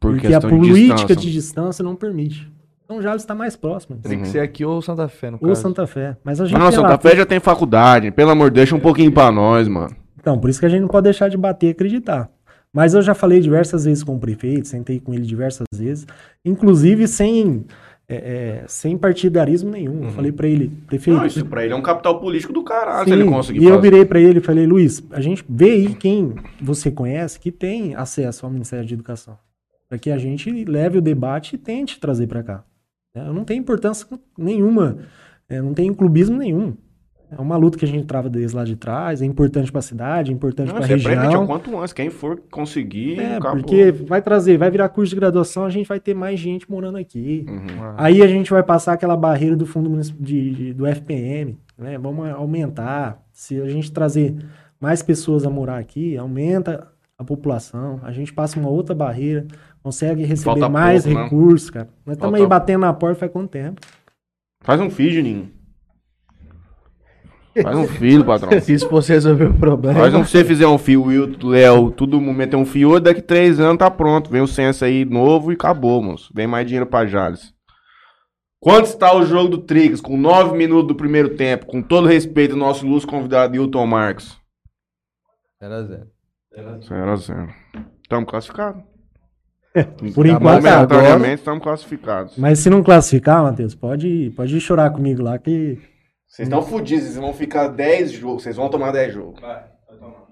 Por 0.00 0.12
porque 0.12 0.26
a 0.26 0.30
questão 0.30 0.50
de 0.50 0.56
política 0.68 0.94
distância. 0.94 1.16
de 1.16 1.32
distância 1.32 1.82
não 1.84 1.94
permite. 1.94 2.50
Então 2.84 3.00
Jales 3.00 3.22
está 3.22 3.34
mais 3.34 3.54
próximo. 3.56 3.96
Tem 4.02 4.16
Uhum. 4.16 4.22
que 4.22 4.28
ser 4.28 4.40
aqui 4.40 4.64
ou 4.64 4.82
Santa 4.82 5.08
Fé, 5.08 5.30
no 5.30 5.38
Ou 5.40 5.48
caso. 5.48 5.62
Santa 5.62 5.86
Fé. 5.86 6.16
Mas 6.24 6.40
a 6.40 6.44
gente 6.46 6.58
não, 6.58 6.68
tem 6.70 6.78
lá- 6.80 6.88
Santa 6.90 6.98
Fé 7.02 7.16
já 7.16 7.24
tem 7.24 7.38
faculdade, 7.40 8.10
pelo 8.10 8.30
amor 8.30 8.50
de 8.50 8.54
Deus, 8.56 8.64
deixa 8.68 8.76
um 8.76 8.80
pouquinho 8.80 9.12
pra 9.12 9.30
nós, 9.30 9.68
mano. 9.68 9.94
Então, 10.18 10.38
por 10.38 10.50
isso 10.50 10.58
que 10.60 10.66
a 10.66 10.68
gente 10.68 10.80
não 10.82 10.88
pode 10.88 11.04
deixar 11.04 11.28
de 11.28 11.36
bater 11.36 11.68
e 11.68 11.70
acreditar. 11.70 12.28
Mas 12.74 12.94
eu 12.94 13.02
já 13.02 13.14
falei 13.14 13.38
diversas 13.40 13.84
vezes 13.84 14.02
com 14.02 14.16
o 14.16 14.18
prefeito, 14.18 14.66
sentei 14.68 14.98
com 14.98 15.12
ele 15.12 15.26
diversas 15.26 15.66
vezes, 15.74 16.06
inclusive 16.44 17.06
sem, 17.06 17.66
é, 18.08 18.14
é, 18.16 18.64
sem 18.66 18.96
partidarismo 18.96 19.70
nenhum. 19.70 20.04
Eu 20.04 20.10
falei 20.12 20.32
pra 20.32 20.48
ele, 20.48 20.72
prefeito. 20.86 21.18
Não, 21.18 21.26
isso 21.26 21.44
pra 21.44 21.64
ele 21.64 21.74
é 21.74 21.76
um 21.76 21.82
capital 21.82 22.18
político 22.18 22.52
do 22.52 22.64
caralho, 22.64 23.04
sim, 23.06 23.12
ele 23.12 23.24
conseguir 23.26 23.60
e 23.60 23.64
eu 23.64 23.74
fazer. 23.74 23.82
virei 23.82 24.04
pra 24.06 24.18
ele 24.20 24.38
e 24.38 24.42
falei, 24.42 24.66
Luiz, 24.66 25.02
a 25.10 25.20
gente 25.20 25.44
vê 25.48 25.70
aí 25.72 25.94
quem 25.94 26.34
você 26.60 26.90
conhece 26.90 27.38
que 27.38 27.52
tem 27.52 27.94
acesso 27.94 28.46
ao 28.46 28.52
Ministério 28.52 28.86
de 28.86 28.94
Educação. 28.94 29.36
Para 29.88 29.98
que 29.98 30.10
a 30.10 30.16
gente 30.16 30.50
leve 30.64 30.96
o 30.96 31.02
debate 31.02 31.56
e 31.56 31.58
tente 31.58 32.00
trazer 32.00 32.26
pra 32.26 32.42
cá. 32.42 32.64
né? 33.14 33.28
Eu 33.28 33.34
não 33.34 33.44
tenho 33.44 33.60
importância 33.60 34.06
nenhuma, 34.38 34.96
é, 35.46 35.60
não 35.60 35.74
tenho 35.74 35.94
clubismo 35.94 36.38
nenhum. 36.38 36.74
É 37.36 37.40
uma 37.40 37.56
luta 37.56 37.78
que 37.78 37.84
a 37.84 37.88
gente 37.88 38.04
trava 38.06 38.28
desde 38.28 38.54
lá 38.56 38.62
de 38.64 38.76
trás, 38.76 39.22
é 39.22 39.24
importante 39.24 39.72
pra 39.72 39.80
cidade, 39.80 40.30
é 40.30 40.34
importante 40.34 40.70
você 40.70 40.78
pretende 40.96 41.08
região. 41.08 41.44
o 41.44 41.46
quanto 41.46 41.78
antes, 41.78 41.92
quem 41.92 42.10
for 42.10 42.40
conseguir, 42.50 43.18
É, 43.18 43.36
acabou. 43.36 43.58
porque 43.62 43.90
vai 43.90 44.20
trazer, 44.20 44.58
vai 44.58 44.70
virar 44.70 44.88
curso 44.90 45.10
de 45.10 45.16
graduação, 45.16 45.64
a 45.64 45.70
gente 45.70 45.86
vai 45.88 45.98
ter 45.98 46.14
mais 46.14 46.38
gente 46.38 46.70
morando 46.70 46.98
aqui. 46.98 47.46
Uhum. 47.48 47.94
Aí 47.96 48.22
a 48.22 48.26
gente 48.26 48.50
vai 48.50 48.62
passar 48.62 48.92
aquela 48.92 49.16
barreira 49.16 49.56
do 49.56 49.64
fundo 49.66 49.98
de, 50.20 50.50
de- 50.54 50.72
do 50.74 50.86
FPM, 50.86 51.58
né? 51.78 51.96
Vamos 51.98 52.28
aumentar. 52.30 53.22
Se 53.32 53.60
a 53.60 53.68
gente 53.68 53.90
trazer 53.90 54.36
mais 54.80 55.02
pessoas 55.02 55.46
a 55.46 55.50
morar 55.50 55.78
aqui, 55.78 56.16
aumenta 56.16 56.88
a 57.18 57.24
população, 57.24 58.00
a 58.02 58.12
gente 58.12 58.32
passa 58.32 58.58
uma 58.58 58.68
outra 58.68 58.94
barreira, 58.94 59.46
consegue 59.82 60.22
receber 60.24 60.44
Falta 60.44 60.68
mais 60.68 61.04
pouco, 61.04 61.18
né? 61.18 61.24
recursos, 61.24 61.70
cara. 61.70 61.88
Nós 62.04 62.16
estamos 62.16 62.38
aí 62.40 62.46
batendo 62.46 62.80
na 62.80 62.92
porta 62.92 63.20
faz 63.20 63.32
quanto 63.32 63.48
tempo? 63.48 63.80
Faz 64.60 64.80
um 64.80 64.90
feed, 64.90 65.22
Ninho. 65.22 65.48
Faz 67.60 67.76
um 67.76 67.86
filho, 67.86 68.24
patrão. 68.24 68.60
Se 68.60 68.72
isso 68.74 68.88
fosse 68.88 69.12
resolver 69.12 69.46
o 69.46 69.54
problema. 69.54 70.06
Um, 70.06 70.24
se 70.24 70.30
você 70.30 70.44
fizer 70.44 70.66
um 70.66 70.78
fio, 70.78 71.02
Will, 71.04 71.36
Léo, 71.42 71.90
todo 71.90 72.20
mundo 72.20 72.36
meter 72.36 72.56
um 72.56 72.64
fio, 72.64 72.98
daqui 72.98 73.20
três 73.20 73.60
anos 73.60 73.78
tá 73.78 73.90
pronto. 73.90 74.30
Vem 74.30 74.40
o 74.40 74.46
censo 74.46 74.84
aí 74.84 75.04
novo 75.04 75.52
e 75.52 75.54
acabou, 75.54 76.02
moço. 76.02 76.32
Vem 76.34 76.46
mais 76.46 76.66
dinheiro 76.66 76.86
pra 76.86 77.06
Jales. 77.06 77.52
Quanto 78.58 78.86
está 78.86 79.14
o 79.14 79.26
jogo 79.26 79.48
do 79.48 79.58
Trix? 79.58 80.00
Com 80.00 80.16
nove 80.16 80.56
minutos 80.56 80.88
do 80.88 80.94
primeiro 80.94 81.30
tempo, 81.30 81.66
com 81.66 81.82
todo 81.82 82.06
respeito 82.06 82.52
ao 82.52 82.58
nosso 82.58 82.86
luz 82.86 83.04
convidado 83.04 83.56
Hilton 83.56 83.86
Marcos. 83.86 84.38
0x0. 85.60 86.06
0 86.88 87.10
a 87.10 87.16
0 87.16 87.48
Estamos 88.02 88.30
classificados. 88.30 88.82
Por 90.14 90.26
enquanto, 90.26 90.62
tá. 90.62 90.76
Momentaneamente 90.76 91.40
estamos 91.40 91.62
classificados. 91.62 92.36
Mas 92.36 92.58
se 92.58 92.68
não 92.68 92.82
classificar, 92.82 93.42
Matheus, 93.42 93.74
pode, 93.74 94.32
pode 94.36 94.60
chorar 94.60 94.90
comigo 94.90 95.22
lá 95.22 95.38
que 95.38 95.78
Vocês 96.32 96.48
estão 96.48 96.62
fodidos, 96.62 97.04
vocês 97.04 97.16
vão 97.16 97.34
ficar 97.34 97.68
10 97.68 98.12
jogos, 98.12 98.42
vocês 98.42 98.56
vão 98.56 98.70
tomar 98.70 98.90
10 98.90 99.12
jogos. 99.12 99.38
Vai, 99.38 99.50
vai 99.86 99.98
tomar. 99.98 100.22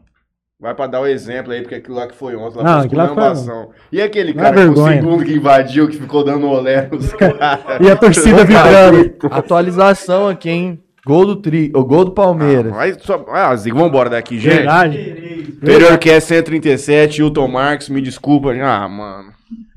Vai 0.58 0.74
pra 0.74 0.86
dar 0.86 1.00
o 1.02 1.06
exemplo 1.06 1.52
aí, 1.52 1.60
porque 1.60 1.74
aquilo 1.74 1.96
lá 1.96 2.06
que 2.08 2.14
foi 2.14 2.34
ontem, 2.36 2.56
lá 2.56 2.64
Não, 2.64 2.76
foi 2.78 2.86
aquilo 2.86 3.00
lá 3.02 3.06
foi- 3.08 3.14
esculhambação. 3.16 3.70
E 3.92 4.00
aquele 4.00 4.32
Não 4.32 4.40
é 4.40 4.44
cara 4.46 4.56
que 4.68 4.74
foi 4.74 4.82
o 4.82 4.88
segundo 4.88 5.24
que 5.26 5.34
invadiu, 5.34 5.88
que 5.88 5.98
ficou 5.98 6.24
dando 6.24 6.48
olé 6.48 6.88
nos 6.90 7.12
caras. 7.12 7.60
E 7.86 7.90
a 7.90 7.96
torcida 7.96 8.44
vibrando. 8.46 9.14
Atualização 9.30 10.26
aqui, 10.26 10.48
hein? 10.48 10.82
Gol 11.06 11.26
do 11.26 11.36
Tri, 11.36 11.70
o 11.74 11.84
gol 11.84 12.06
do 12.06 12.12
Palmeiras. 12.12 12.72
Vai 12.72 12.94
só... 12.98 13.22
Ah, 13.28 13.54
Zico, 13.56 13.76
vambora 13.76 14.08
daqui, 14.08 14.38
gente. 14.38 14.54
Verdade. 14.56 15.50
Interior 15.62 15.98
que 15.98 16.08
é 16.10 16.18
137, 16.18 17.20
Hilton 17.20 17.46
Marques, 17.48 17.90
me 17.90 18.00
desculpa. 18.00 18.52
Ah, 18.54 18.88
mano. 18.88 19.28
Né? 19.28 19.34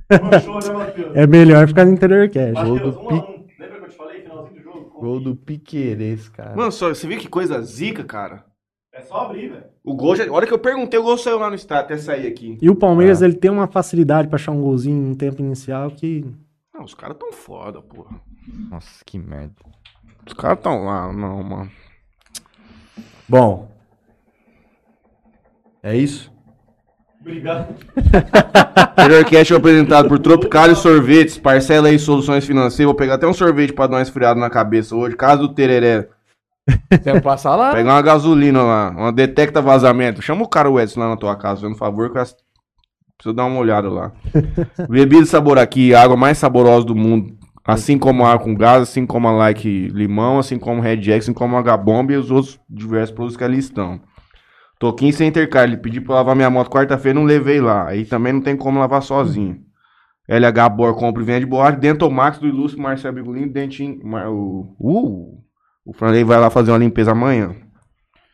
É 1.15 1.27
melhor 1.27 1.67
ficar 1.67 1.83
no 1.83 1.91
interior 1.91 2.29
cash. 2.29 2.53
Gol 2.53 2.75
Matheus, 2.75 2.93
do 2.95 2.99
1 3.01 3.09
a 3.09 3.13
1. 3.13 3.15
Lembra 3.59 3.77
que 3.79 3.85
eu 3.85 3.89
te 3.89 3.95
falei, 3.97 4.21
finalzinho 4.21 4.53
do 4.55 4.63
jogo? 4.63 4.91
Gol 5.03 5.19
do 5.19 5.35
Piqueires, 5.35 6.29
cara. 6.29 6.55
Mano, 6.55 6.71
só, 6.71 6.87
você 6.87 7.05
viu 7.05 7.19
que 7.19 7.27
coisa 7.27 7.61
zica, 7.61 8.05
cara? 8.05 8.45
É 8.93 9.01
só 9.01 9.25
abrir, 9.25 9.49
velho. 9.49 9.65
O 9.83 9.93
gol 9.93 10.15
já. 10.15 10.25
A 10.25 10.31
hora 10.31 10.47
que 10.47 10.53
eu 10.53 10.59
perguntei, 10.59 10.97
o 10.97 11.03
gol 11.03 11.17
saiu 11.17 11.39
lá 11.39 11.49
no 11.49 11.55
estádio, 11.55 11.83
até 11.83 11.97
sair 11.97 12.25
aqui. 12.25 12.57
E 12.61 12.69
o 12.69 12.75
Palmeiras, 12.75 13.21
ele 13.21 13.33
tem 13.33 13.51
uma 13.51 13.67
facilidade 13.67 14.29
pra 14.29 14.37
achar 14.37 14.53
um 14.53 14.61
golzinho 14.61 15.09
no 15.09 15.13
tempo 15.13 15.41
inicial 15.41 15.91
que 15.91 16.25
Não, 16.73 16.85
os 16.85 16.93
caras 16.93 17.17
tão 17.17 17.33
foda, 17.33 17.81
porra. 17.81 18.17
Nossa, 18.69 19.03
que 19.05 19.19
merda. 19.19 19.55
Os 20.25 20.31
caras 20.31 20.59
tão 20.61 20.85
lá, 20.85 21.11
não, 21.11 21.43
mano. 21.43 21.71
Bom. 23.27 23.69
É 25.81 25.97
isso? 25.97 26.31
Obrigado. 27.23 27.73
Melhorcast 28.97 29.53
é 29.53 29.55
apresentado 29.55 30.09
por 30.09 30.19
Tropicário 30.19 30.75
Sorvetes, 30.75 31.37
parcela 31.37 31.87
aí 31.87 31.97
soluções 31.97 32.45
financeiras. 32.45 32.85
Vou 32.85 32.95
pegar 32.95 33.13
até 33.13 33.25
um 33.25 33.33
sorvete 33.33 33.71
pra 33.71 33.87
dar 33.87 33.95
uma 33.95 34.01
esfriada 34.01 34.37
na 34.37 34.49
cabeça 34.49 34.93
hoje. 34.93 35.15
Caso 35.15 35.47
do 35.47 35.53
Tereré. 35.53 36.09
Tem 36.89 37.13
que 37.13 37.21
passar 37.21 37.55
lá? 37.55 37.73
Pegar 37.73 37.93
uma 37.93 38.01
gasolina 38.01 38.61
lá, 38.61 38.89
uma 38.89 39.11
detecta 39.11 39.61
vazamento. 39.61 40.21
Chama 40.21 40.43
o 40.43 40.47
cara 40.47 40.69
o 40.69 40.79
Edson 40.79 40.99
lá 40.99 41.09
na 41.09 41.17
tua 41.17 41.35
casa, 41.37 41.61
fazendo 41.61 41.77
favor, 41.77 42.11
que 42.11 42.17
eu 42.17 42.23
preciso 43.17 43.33
dar 43.33 43.45
uma 43.45 43.59
olhada 43.59 43.89
lá. 43.89 44.11
Bebida 44.89 45.25
sabor 45.25 45.57
aqui, 45.57 45.95
a 45.95 46.03
água 46.03 46.17
mais 46.17 46.37
saborosa 46.37 46.85
do 46.85 46.95
mundo. 46.95 47.37
Assim 47.65 47.97
como 47.97 48.25
a 48.25 48.33
água 48.33 48.43
com 48.43 48.53
gás, 48.55 48.81
assim 48.81 49.05
como 49.05 49.29
a 49.29 49.31
like 49.31 49.87
limão, 49.93 50.39
assim 50.39 50.59
como 50.59 50.81
Red 50.81 50.97
Jack, 50.97 51.19
assim 51.19 51.33
como 51.33 51.55
a 51.55 51.59
H-Bomb 51.59 52.11
e 52.11 52.17
os 52.17 52.29
outros 52.29 52.59
diversos 52.69 53.15
produtos 53.15 53.37
que 53.37 53.43
ali 53.45 53.59
estão. 53.59 54.01
Toquinho 54.79 55.13
Center 55.13 55.49
Car, 55.49 55.63
ele 55.63 55.77
pediu 55.77 56.03
pra 56.03 56.15
lavar 56.15 56.35
minha 56.35 56.49
moto 56.49 56.69
quarta-feira, 56.69 57.17
não 57.17 57.25
levei 57.25 57.61
lá. 57.61 57.87
Aí 57.87 58.05
também 58.05 58.33
não 58.33 58.41
tem 58.41 58.55
como 58.57 58.79
lavar 58.79 59.01
sozinho. 59.01 59.59
LH 60.27 60.69
Bor 60.69 60.95
compra 60.95 61.21
e 61.21 61.25
vende 61.25 61.45
borracha. 61.45 61.77
Dentomax 61.77 62.37
do 62.39 62.47
Ilustre 62.47 62.81
Marcelo 62.81 63.15
Bigolino, 63.15 63.51
dentinho. 63.51 63.99
Mar- 64.05 64.29
O, 64.29 64.75
uh, 64.79 65.37
o 65.85 65.93
Franley 65.93 66.23
vai 66.23 66.39
lá 66.39 66.49
fazer 66.49 66.71
uma 66.71 66.77
limpeza 66.77 67.11
amanhã. 67.11 67.55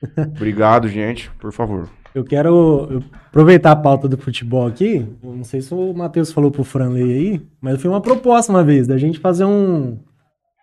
Obrigado, 0.36 0.88
gente. 0.88 1.30
Por 1.40 1.52
favor. 1.52 1.90
Eu 2.16 2.24
quero 2.24 2.88
eu- 2.90 3.04
aproveitar 3.28 3.72
a 3.72 3.76
pauta 3.76 4.08
do 4.08 4.18
futebol 4.18 4.66
aqui. 4.68 5.06
Eu 5.24 5.36
não 5.36 5.44
sei 5.44 5.62
se 5.62 5.74
o 5.74 5.94
Matheus 5.94 6.32
falou 6.32 6.50
pro 6.52 6.64
Franley 6.64 7.04
aí, 7.04 7.48
mas 7.62 7.82
foi 7.82 7.90
uma 7.92 8.02
proposta 8.02 8.52
uma 8.52 8.64
vez 8.64 8.88
da 8.88 8.98
gente 8.98 9.20
fazer 9.20 9.46
um 9.46 10.00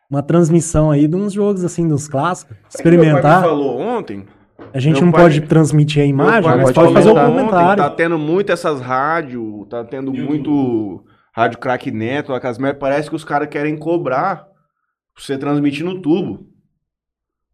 uma 0.08 0.22
transmissão 0.22 0.88
aí 0.92 1.08
de 1.08 1.16
uns 1.16 1.32
jogos 1.32 1.64
assim, 1.64 1.88
dos 1.88 2.06
clássicos, 2.06 2.52
Meu 2.56 2.62
pai 2.62 2.70
experimentar. 2.76 3.42
me 3.42 3.48
falou 3.48 3.80
ontem. 3.80 4.24
A 4.72 4.78
gente 4.78 4.94
meu 4.94 5.06
não 5.06 5.12
pai- 5.12 5.22
pode 5.22 5.40
transmitir 5.42 6.02
a 6.02 6.06
imagem, 6.06 6.50
mas 6.56 6.72
pode 6.72 6.92
fazer 6.92 7.10
o 7.10 7.12
ontem, 7.12 7.26
comentário. 7.46 7.82
Tá 7.82 7.90
tendo 7.90 8.18
muito 8.18 8.50
essas 8.52 8.80
rádios, 8.80 9.66
tá 9.68 9.84
tendo 9.84 10.12
muito 10.12 11.04
rádio 11.34 11.58
crack 11.58 11.90
neto, 11.90 12.32
parece 12.78 13.08
que 13.10 13.16
os 13.16 13.24
caras 13.24 13.48
querem 13.48 13.76
cobrar 13.76 14.36
pra 14.36 15.22
você 15.22 15.36
transmitir 15.36 15.84
no 15.84 16.00
tubo. 16.00 16.46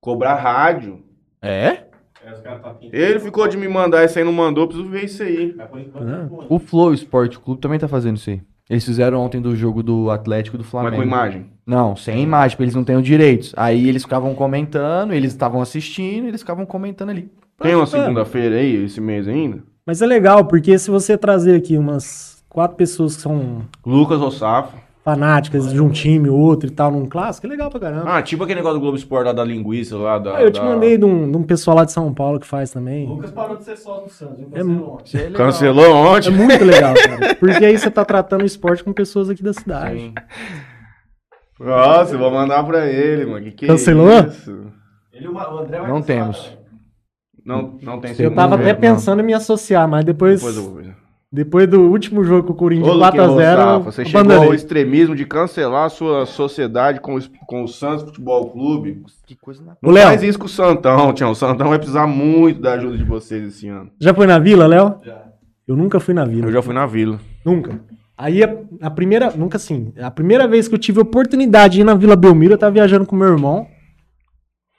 Cobrar 0.01 0.35
rádio. 0.35 1.05
É? 1.41 1.85
É, 2.25 2.31
tá. 2.43 2.77
Ele 2.81 3.19
ficou 3.19 3.49
de 3.49 3.57
me 3.57 3.67
mandar, 3.67 4.05
esse 4.05 4.19
aí 4.19 4.25
não 4.25 4.33
mandou, 4.33 4.69
preciso 4.69 4.89
ver 4.89 5.05
isso 5.05 5.23
aí. 5.23 5.57
Ah. 5.59 5.67
tá. 5.67 6.47
O 6.49 6.59
Flow 6.59 6.95
Sport 6.95 7.37
Clube 7.39 7.61
também 7.61 7.79
tá 7.79 7.89
fazendo 7.89 8.17
isso 8.17 8.31
aí. 8.31 8.43
Eles 8.71 8.85
fizeram 8.85 9.19
ontem 9.21 9.41
do 9.41 9.55
jogo 9.57 9.83
do 9.83 10.11
Atlético 10.11 10.57
do 10.57 10.63
Mas 10.63 10.71
Flamengo. 10.71 10.97
com 10.97 11.03
imagem. 11.03 11.47
Não, 11.67 11.95
sem 11.97 12.23
imagem, 12.23 12.57
porque 12.57 12.65
eles 12.65 12.75
não 12.75 12.85
têm 12.85 12.97
os 12.97 13.05
direitos. 13.05 13.53
Aí 13.57 13.89
eles 13.89 14.03
ficavam 14.03 14.35
comentando, 14.35 15.13
eles 15.13 15.33
estavam 15.33 15.61
assistindo, 15.61 16.27
eles 16.27 16.41
ficavam 16.41 16.65
comentando 16.65 17.11
ali. 17.11 17.31
Tem 17.61 17.75
uma 17.75 17.87
segunda-feira 17.87 18.57
aí, 18.57 18.85
esse 18.85 19.01
mês 19.01 19.29
ainda? 19.29 19.63
Mas 19.87 20.01
é 20.01 20.07
legal, 20.07 20.45
porque 20.45 20.79
se 20.79 20.91
você 20.91 21.17
trazer 21.19 21.57
aqui 21.57 21.77
umas 21.77 22.43
quatro 22.49 22.77
pessoas 22.77 23.17
que 23.17 23.23
são 23.23 23.63
Lucas 23.85 24.21
Rossafo. 24.21 24.77
Fanáticas 25.05 25.73
de 25.73 25.81
um 25.81 25.91
time, 25.91 26.29
outro 26.29 26.69
e 26.69 26.71
tal, 26.71 26.91
num 26.91 27.07
clássico, 27.07 27.47
é 27.47 27.51
legal 27.51 27.69
pra 27.69 27.81
caramba. 27.81 28.05
Ah, 28.17 28.23
tipo 28.23 28.45
aquele 28.45 28.61
negócio 28.61 28.79
do 28.79 28.81
Globo 28.83 28.97
Esporte 28.97 29.27
lá 29.27 29.33
da 29.33 29.45
linguiça 29.45 29.97
lá. 29.97 30.19
Da, 30.19 30.37
Ah, 30.37 30.43
eu 30.43 30.51
te 30.51 30.61
da- 30.61 30.65
mandei 30.67 30.97
de 30.97 31.05
um, 31.05 31.31
de 31.31 31.37
um 31.37 31.43
pessoal 31.43 31.77
lá 31.79 31.85
de 31.85 31.91
São 31.93 32.13
Paulo 32.15 32.39
que 32.39 32.47
faz 32.47 32.71
O 32.71 32.75
também. 32.75 33.09
Lucas 33.09 33.31
parou 33.33 33.57
de 33.57 33.65
ser 33.65 33.77
sócio 33.77 34.05
do 34.05 34.11
Santos? 34.11 34.39
É 34.53 34.59
Cancelou 34.61 34.95
ontem. 34.95 35.33
Cancelou 35.33 35.85
É 35.85 35.89
ontem. 35.89 36.31
muito 36.31 36.65
legal, 36.65 36.95
cara. 36.95 37.35
Porque 37.35 37.65
aí 37.65 37.77
você 37.77 37.91
tá 37.91 38.05
tratando 38.05 38.43
o 38.43 38.47
esporte 38.47 38.85
com 38.85 38.93
pessoas 38.93 39.29
aqui 39.29 39.43
da 39.43 39.53
cidade. 39.53 39.99
Sim. 39.99 40.15
Nossa, 41.59 42.15
eu 42.15 42.19
vou 42.19 42.31
mandar 42.31 42.63
pra 42.65 42.87
ele, 42.87 43.27
mano. 43.27 43.45
Que 43.45 43.53
que 43.53 43.67
Cancelou? 43.67 44.11
É 44.11 44.27
isso? 44.29 44.67
Ele 45.13 45.27
e 45.27 45.29
o 45.29 45.35
o 45.35 45.59
André 45.59 45.81
vai 45.81 45.89
Não 45.91 46.01
temos. 46.03 46.39
cara. 46.41 46.63
Não, 47.45 47.77
não 47.83 48.01
tem 48.01 48.15
Eu 48.21 48.33
tava 48.35 48.55
até 48.55 48.73
pensando 48.73 49.21
em 49.21 49.25
me 49.25 49.35
associar, 49.35 49.89
mas 49.89 50.05
depois, 50.05 50.37
Depois 50.41 50.57
eu 50.57 50.63
vou 50.63 50.75
ver. 50.75 50.95
Depois 51.33 51.67
do 51.67 51.81
último 51.81 52.23
jogo 52.23 52.47
com 52.49 52.53
o 52.53 52.57
Corinthians 52.57 52.89
Ô, 52.89 52.93
de 52.93 53.05
Luquinha 53.05 53.23
4x0, 53.23 53.29
Rossafo, 53.29 53.85
você 53.85 54.05
chegou 54.05 54.33
ao 54.37 54.55
extremismo 54.55 55.17
de 55.17 55.25
cancelar 55.25 55.87
a 55.87 55.89
sua 55.89 56.27
sociedade 56.27 57.01
com, 57.01 57.15
os- 57.15 57.31
com 57.47 57.65
o 57.65 57.69
Santos 57.69 58.05
Futebol 58.05 58.51
Clube. 58.51 59.03
Que 59.27 59.35
coisa 59.35 59.63
na... 59.65 59.73
Não 59.81 59.91
Léo. 59.91 60.09
faz 60.09 60.23
isso 60.23 60.39
com 60.39 60.45
o 60.47 60.49
Santão, 60.49 61.13
Tião. 61.15 61.31
O 61.31 61.35
Santão 61.35 61.69
vai 61.71 61.79
precisar 61.79 62.07
muito 62.07 62.61
da 62.61 62.75
ajuda 62.75 62.99
de 62.99 63.05
vocês 63.05 63.45
esse 63.49 63.67
ano. 63.69 63.91
Já 63.99 64.13
foi 64.13 64.27
na 64.27 64.39
Vila, 64.39 64.67
Léo? 64.67 64.97
Já. 65.03 65.23
Eu 65.67 65.77
nunca 65.77 65.99
fui 65.99 66.13
na 66.13 66.25
Vila. 66.25 66.49
Eu 66.49 66.53
já 66.53 66.61
fui 66.61 66.75
na 66.75 66.85
Vila. 66.87 67.19
Nunca. 67.45 67.81
Aí 68.19 68.45
a, 68.45 68.55
a 68.83 68.91
primeira, 68.91 69.31
nunca 69.35 69.57
assim, 69.57 69.93
a 70.01 70.11
primeira 70.11 70.47
vez 70.47 70.69
que 70.69 70.75
eu 70.75 70.79
tive 70.79 71.01
oportunidade 71.01 71.75
de 71.75 71.81
ir 71.81 71.85
na 71.85 71.95
Vila 71.95 72.15
Belmiro, 72.15 72.55
eu 72.55 72.59
tava 72.59 72.73
viajando 72.73 73.07
com 73.07 73.17
meu 73.17 73.29
irmão. 73.29 73.67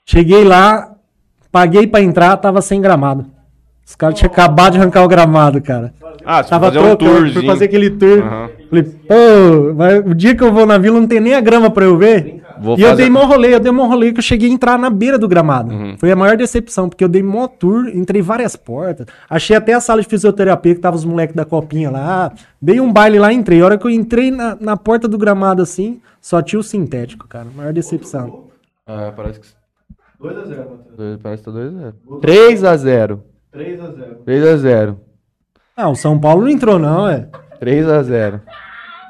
Cheguei 0.06 0.44
lá, 0.44 0.94
paguei 1.50 1.86
pra 1.86 2.00
entrar, 2.00 2.36
tava 2.36 2.60
sem 2.62 2.80
gramado. 2.80 3.26
Os 3.86 3.94
caras 3.96 4.18
tinham 4.18 4.30
acabado 4.30 4.72
de 4.74 4.78
arrancar 4.78 5.02
o 5.04 5.08
gramado, 5.08 5.60
cara. 5.60 5.92
Ah, 6.24 6.42
você 6.42 6.50
Tava 6.50 6.66
fazer 6.66 6.78
um 6.78 6.82
trocando, 6.82 7.10
tourzinho. 7.10 7.34
fui 7.34 7.46
fazer 7.46 7.64
aquele 7.66 7.90
tour. 7.90 8.18
Aham. 8.22 8.50
Falei, 8.70 8.82
pô, 8.84 9.74
mas 9.76 10.06
o 10.06 10.14
dia 10.14 10.34
que 10.34 10.42
eu 10.42 10.52
vou 10.52 10.66
na 10.66 10.78
Vila 10.78 11.00
não 11.00 11.06
tem 11.06 11.20
nem 11.20 11.34
a 11.34 11.40
grama 11.40 11.70
pra 11.70 11.84
eu 11.84 11.96
ver. 11.96 12.42
Vou 12.60 12.78
e 12.78 12.82
eu 12.82 12.88
fazer- 12.90 13.02
dei 13.02 13.10
mó 13.10 13.24
rolê, 13.24 13.54
eu 13.54 13.60
dei 13.60 13.72
mó 13.72 13.84
rolê 13.86 14.12
que 14.12 14.18
eu 14.18 14.22
cheguei 14.22 14.48
a 14.48 14.52
entrar 14.52 14.78
na 14.78 14.88
beira 14.88 15.18
do 15.18 15.26
gramado. 15.28 15.74
Uhum. 15.74 15.96
Foi 15.98 16.10
a 16.10 16.16
maior 16.16 16.36
decepção, 16.36 16.88
porque 16.88 17.02
eu 17.02 17.08
dei 17.08 17.22
mó 17.22 17.46
tour, 17.48 17.88
entrei 17.88 18.22
várias 18.22 18.54
portas. 18.56 19.06
Achei 19.28 19.56
até 19.56 19.72
a 19.74 19.80
sala 19.80 20.00
de 20.00 20.08
fisioterapia 20.08 20.74
que 20.74 20.80
tava 20.80 20.96
os 20.96 21.04
moleques 21.04 21.34
da 21.34 21.44
copinha 21.44 21.90
lá. 21.90 22.32
Dei 22.62 22.80
um 22.80 22.92
baile 22.92 23.18
lá, 23.18 23.32
entrei. 23.32 23.60
A 23.60 23.64
hora 23.64 23.78
que 23.78 23.84
eu 23.86 23.90
entrei 23.90 24.30
na, 24.30 24.56
na 24.60 24.76
porta 24.76 25.08
do 25.08 25.18
gramado 25.18 25.60
assim, 25.62 26.00
só 26.20 26.40
tinha 26.40 26.60
o 26.60 26.62
sintético, 26.62 27.26
cara. 27.28 27.46
Maior 27.56 27.72
decepção. 27.72 28.44
Ah, 28.86 29.12
parece 29.14 29.40
que... 29.40 29.46
2x0, 30.22 30.48
Matheus. 30.48 30.96
dois- 30.96 31.18
Parece 31.22 31.42
que 31.42 31.50
tá 31.50 31.56
2x0. 31.58 31.92
3x0. 32.22 33.18
3x0. 33.54 34.14
3x0. 34.26 34.96
Ah, 35.76 35.88
o 35.88 35.94
São 35.94 36.18
Paulo 36.18 36.42
não 36.42 36.48
entrou 36.48 36.78
não, 36.78 37.08
é. 37.08 37.28
3x0. 37.60 38.40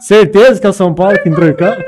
Certeza 0.01 0.61
que 0.61 0.66
é 0.66 0.70
o 0.70 0.73
São 0.73 0.95
Paulo 0.95 1.19
que 1.23 1.28
entrou 1.28 1.49
em 1.49 1.55
campo? 1.55 1.82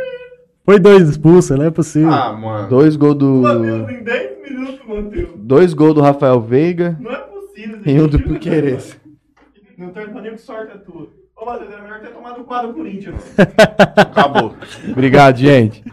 Foi 0.65 0.79
dois 0.79 1.09
expulsos, 1.09 1.57
não 1.57 1.65
é 1.67 1.71
possível. 1.71 2.13
Ah, 2.13 2.33
mano. 2.33 2.69
Dois 2.69 2.97
gols 2.97 3.17
do... 3.17 3.43
Matheus, 3.43 3.89
em 3.91 4.03
10 4.03 4.43
minutos, 4.51 4.87
Matheus. 4.87 5.31
Dois 5.37 5.75
gols 5.75 5.95
do 5.95 6.01
Rafael 6.01 6.41
Veiga 6.41 6.97
Não 7.01 7.13
é 7.13 7.17
possível. 7.19 7.81
e 7.87 8.01
um 8.01 8.07
do. 8.09 8.19
Piqueires. 8.19 8.99
Não 9.79 9.91
tô 9.91 10.01
nem 10.21 10.33
que 10.33 10.39
sorte 10.41 10.73
é 10.73 10.79
tua. 10.79 11.09
Ô, 11.37 11.45
Matheus, 11.47 11.71
era 11.73 11.83
melhor 11.83 12.01
ter 12.01 12.09
tomado 12.09 12.41
o 12.41 12.45
quadro 12.45 12.69
do 12.69 12.75
Corinthians. 12.75 13.23
Acabou. 13.97 14.55
Obrigado, 14.91 15.37
gente. 15.37 15.85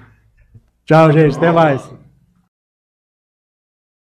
Tchau, 0.85 1.11
gente. 1.11 1.38
Até 1.38 1.51
mais. 1.51 1.93